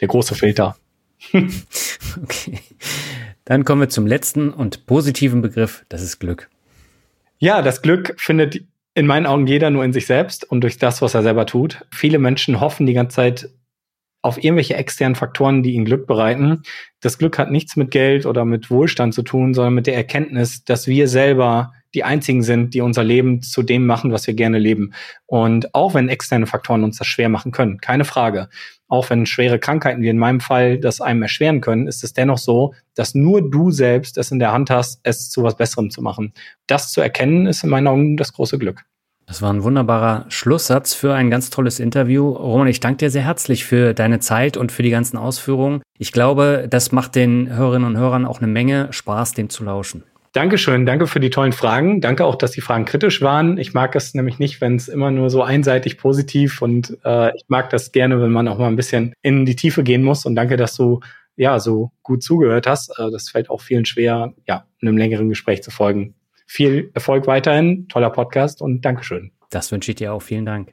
Der 0.00 0.08
große 0.08 0.34
Filter. 0.34 0.76
okay. 2.22 2.58
Dann 3.44 3.64
kommen 3.64 3.80
wir 3.80 3.88
zum 3.88 4.06
letzten 4.06 4.50
und 4.50 4.86
positiven 4.86 5.42
Begriff, 5.42 5.84
das 5.88 6.02
ist 6.02 6.18
Glück. 6.18 6.48
Ja, 7.38 7.62
das 7.62 7.82
Glück 7.82 8.14
findet 8.18 8.62
in 8.94 9.06
meinen 9.06 9.26
Augen 9.26 9.46
jeder 9.46 9.70
nur 9.70 9.84
in 9.84 9.92
sich 9.92 10.06
selbst 10.06 10.44
und 10.44 10.62
durch 10.62 10.78
das, 10.78 11.02
was 11.02 11.14
er 11.14 11.22
selber 11.22 11.46
tut. 11.46 11.86
Viele 11.92 12.18
Menschen 12.18 12.60
hoffen 12.60 12.86
die 12.86 12.94
ganze 12.94 13.16
Zeit 13.16 13.50
auf 14.22 14.42
irgendwelche 14.42 14.74
externen 14.74 15.14
Faktoren, 15.14 15.62
die 15.62 15.74
ihnen 15.74 15.84
Glück 15.84 16.06
bereiten. 16.06 16.62
Das 17.00 17.18
Glück 17.18 17.38
hat 17.38 17.50
nichts 17.50 17.76
mit 17.76 17.92
Geld 17.92 18.26
oder 18.26 18.44
mit 18.44 18.70
Wohlstand 18.70 19.14
zu 19.14 19.22
tun, 19.22 19.54
sondern 19.54 19.74
mit 19.74 19.86
der 19.86 19.94
Erkenntnis, 19.94 20.64
dass 20.64 20.88
wir 20.88 21.06
selber 21.06 21.72
die 21.94 22.04
einzigen 22.04 22.42
sind, 22.42 22.74
die 22.74 22.80
unser 22.80 23.04
Leben 23.04 23.42
zu 23.42 23.62
dem 23.62 23.86
machen, 23.86 24.12
was 24.12 24.26
wir 24.26 24.34
gerne 24.34 24.58
leben. 24.58 24.92
Und 25.26 25.74
auch 25.74 25.94
wenn 25.94 26.08
externe 26.08 26.46
Faktoren 26.46 26.84
uns 26.84 26.98
das 26.98 27.06
schwer 27.06 27.28
machen 27.28 27.52
können, 27.52 27.78
keine 27.78 28.04
Frage. 28.04 28.48
Auch 28.88 29.10
wenn 29.10 29.26
schwere 29.26 29.58
Krankheiten 29.58 30.02
wie 30.02 30.08
in 30.08 30.18
meinem 30.18 30.40
Fall 30.40 30.78
das 30.78 31.00
einem 31.00 31.22
erschweren 31.22 31.60
können, 31.60 31.86
ist 31.86 32.04
es 32.04 32.14
dennoch 32.14 32.38
so, 32.38 32.74
dass 32.94 33.14
nur 33.14 33.48
du 33.50 33.70
selbst 33.70 34.16
es 34.16 34.30
in 34.30 34.38
der 34.38 34.52
Hand 34.52 34.70
hast, 34.70 35.00
es 35.02 35.30
zu 35.30 35.42
was 35.42 35.56
Besserem 35.56 35.90
zu 35.90 36.02
machen. 36.02 36.32
Das 36.66 36.92
zu 36.92 37.00
erkennen, 37.00 37.46
ist 37.46 37.64
in 37.64 37.70
meinen 37.70 37.86
Augen 37.86 38.16
das 38.16 38.32
große 38.32 38.58
Glück. 38.58 38.84
Das 39.28 39.42
war 39.42 39.52
ein 39.52 39.62
wunderbarer 39.62 40.24
Schlusssatz 40.30 40.94
für 40.94 41.14
ein 41.14 41.30
ganz 41.30 41.50
tolles 41.50 41.80
Interview. 41.80 42.30
Roman, 42.30 42.66
ich 42.66 42.80
danke 42.80 42.96
dir 42.96 43.10
sehr 43.10 43.24
herzlich 43.24 43.66
für 43.66 43.92
deine 43.92 44.20
Zeit 44.20 44.56
und 44.56 44.72
für 44.72 44.82
die 44.82 44.88
ganzen 44.88 45.18
Ausführungen. 45.18 45.82
Ich 45.98 46.12
glaube, 46.12 46.66
das 46.68 46.92
macht 46.92 47.14
den 47.14 47.54
Hörerinnen 47.54 47.86
und 47.86 47.98
Hörern 47.98 48.24
auch 48.24 48.38
eine 48.38 48.46
Menge 48.46 48.90
Spaß, 48.90 49.34
dem 49.34 49.50
zu 49.50 49.64
lauschen. 49.64 50.02
Dankeschön, 50.38 50.86
danke 50.86 51.08
für 51.08 51.18
die 51.18 51.30
tollen 51.30 51.50
Fragen. 51.50 52.00
Danke 52.00 52.24
auch, 52.24 52.36
dass 52.36 52.52
die 52.52 52.60
Fragen 52.60 52.84
kritisch 52.84 53.22
waren. 53.22 53.58
Ich 53.58 53.74
mag 53.74 53.96
es 53.96 54.14
nämlich 54.14 54.38
nicht, 54.38 54.60
wenn 54.60 54.76
es 54.76 54.86
immer 54.86 55.10
nur 55.10 55.30
so 55.30 55.42
einseitig 55.42 55.98
positiv 55.98 56.62
und 56.62 56.96
äh, 57.04 57.34
ich 57.34 57.42
mag 57.48 57.70
das 57.70 57.90
gerne, 57.90 58.22
wenn 58.22 58.30
man 58.30 58.46
auch 58.46 58.56
mal 58.56 58.68
ein 58.68 58.76
bisschen 58.76 59.14
in 59.20 59.46
die 59.46 59.56
Tiefe 59.56 59.82
gehen 59.82 60.04
muss. 60.04 60.26
Und 60.26 60.36
danke, 60.36 60.56
dass 60.56 60.76
du 60.76 61.00
ja 61.34 61.58
so 61.58 61.90
gut 62.04 62.22
zugehört 62.22 62.68
hast. 62.68 62.96
Äh, 63.00 63.10
das 63.10 63.30
fällt 63.30 63.50
auch 63.50 63.60
vielen 63.60 63.84
schwer, 63.84 64.32
ja, 64.46 64.64
einem 64.80 64.96
längeren 64.96 65.28
Gespräch 65.28 65.64
zu 65.64 65.72
folgen. 65.72 66.14
Viel 66.46 66.92
Erfolg 66.94 67.26
weiterhin, 67.26 67.88
toller 67.88 68.10
Podcast 68.10 68.62
und 68.62 68.84
Dankeschön. 68.84 69.32
Das 69.50 69.72
wünsche 69.72 69.90
ich 69.90 69.96
dir 69.96 70.12
auch. 70.12 70.22
Vielen 70.22 70.46
Dank. 70.46 70.70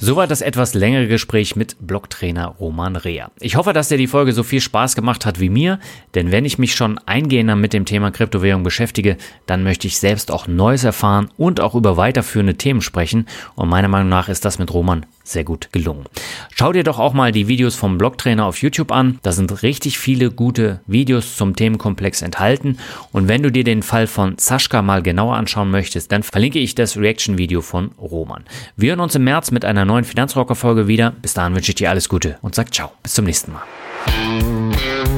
Soweit 0.00 0.30
das 0.30 0.42
etwas 0.42 0.74
längere 0.74 1.08
Gespräch 1.08 1.56
mit 1.56 1.76
Blocktrainer 1.80 2.54
Roman 2.60 2.94
Rea. 2.94 3.32
Ich 3.40 3.56
hoffe, 3.56 3.72
dass 3.72 3.88
dir 3.88 3.98
die 3.98 4.06
Folge 4.06 4.32
so 4.32 4.44
viel 4.44 4.60
Spaß 4.60 4.94
gemacht 4.94 5.26
hat 5.26 5.40
wie 5.40 5.48
mir, 5.48 5.80
denn 6.14 6.30
wenn 6.30 6.44
ich 6.44 6.56
mich 6.56 6.76
schon 6.76 6.98
eingehender 6.98 7.56
mit 7.56 7.72
dem 7.72 7.84
Thema 7.84 8.12
Kryptowährung 8.12 8.62
beschäftige, 8.62 9.16
dann 9.46 9.64
möchte 9.64 9.88
ich 9.88 9.98
selbst 9.98 10.30
auch 10.30 10.46
Neues 10.46 10.84
erfahren 10.84 11.30
und 11.36 11.60
auch 11.60 11.74
über 11.74 11.96
weiterführende 11.96 12.54
Themen 12.54 12.80
sprechen 12.80 13.26
und 13.56 13.68
meiner 13.68 13.88
Meinung 13.88 14.08
nach 14.08 14.28
ist 14.28 14.44
das 14.44 14.60
mit 14.60 14.72
Roman 14.72 15.04
sehr 15.28 15.44
gut 15.44 15.68
gelungen. 15.72 16.04
Schau 16.54 16.72
dir 16.72 16.84
doch 16.84 16.98
auch 16.98 17.12
mal 17.12 17.32
die 17.32 17.48
Videos 17.48 17.74
vom 17.74 17.98
Blogtrainer 17.98 18.46
auf 18.46 18.62
YouTube 18.62 18.92
an. 18.92 19.18
Da 19.22 19.32
sind 19.32 19.62
richtig 19.62 19.98
viele 19.98 20.30
gute 20.30 20.80
Videos 20.86 21.36
zum 21.36 21.56
Themenkomplex 21.56 22.22
enthalten. 22.22 22.78
Und 23.12 23.28
wenn 23.28 23.42
du 23.42 23.50
dir 23.50 23.64
den 23.64 23.82
Fall 23.82 24.06
von 24.06 24.36
Sascha 24.38 24.82
mal 24.82 25.02
genauer 25.02 25.36
anschauen 25.36 25.70
möchtest, 25.70 26.12
dann 26.12 26.22
verlinke 26.22 26.58
ich 26.58 26.74
das 26.74 26.96
Reaction-Video 26.96 27.60
von 27.60 27.90
Roman. 27.98 28.44
Wir 28.76 28.90
hören 28.90 29.00
uns 29.00 29.14
im 29.14 29.24
März 29.24 29.50
mit 29.50 29.64
einer 29.64 29.84
neuen 29.84 30.04
Finanzrocker-Folge 30.04 30.88
wieder. 30.88 31.12
Bis 31.22 31.34
dahin 31.34 31.54
wünsche 31.54 31.70
ich 31.70 31.76
dir 31.76 31.90
alles 31.90 32.08
Gute 32.08 32.38
und 32.42 32.54
sag 32.54 32.74
ciao. 32.74 32.92
Bis 33.02 33.14
zum 33.14 33.24
nächsten 33.24 33.52
Mal. 33.52 35.17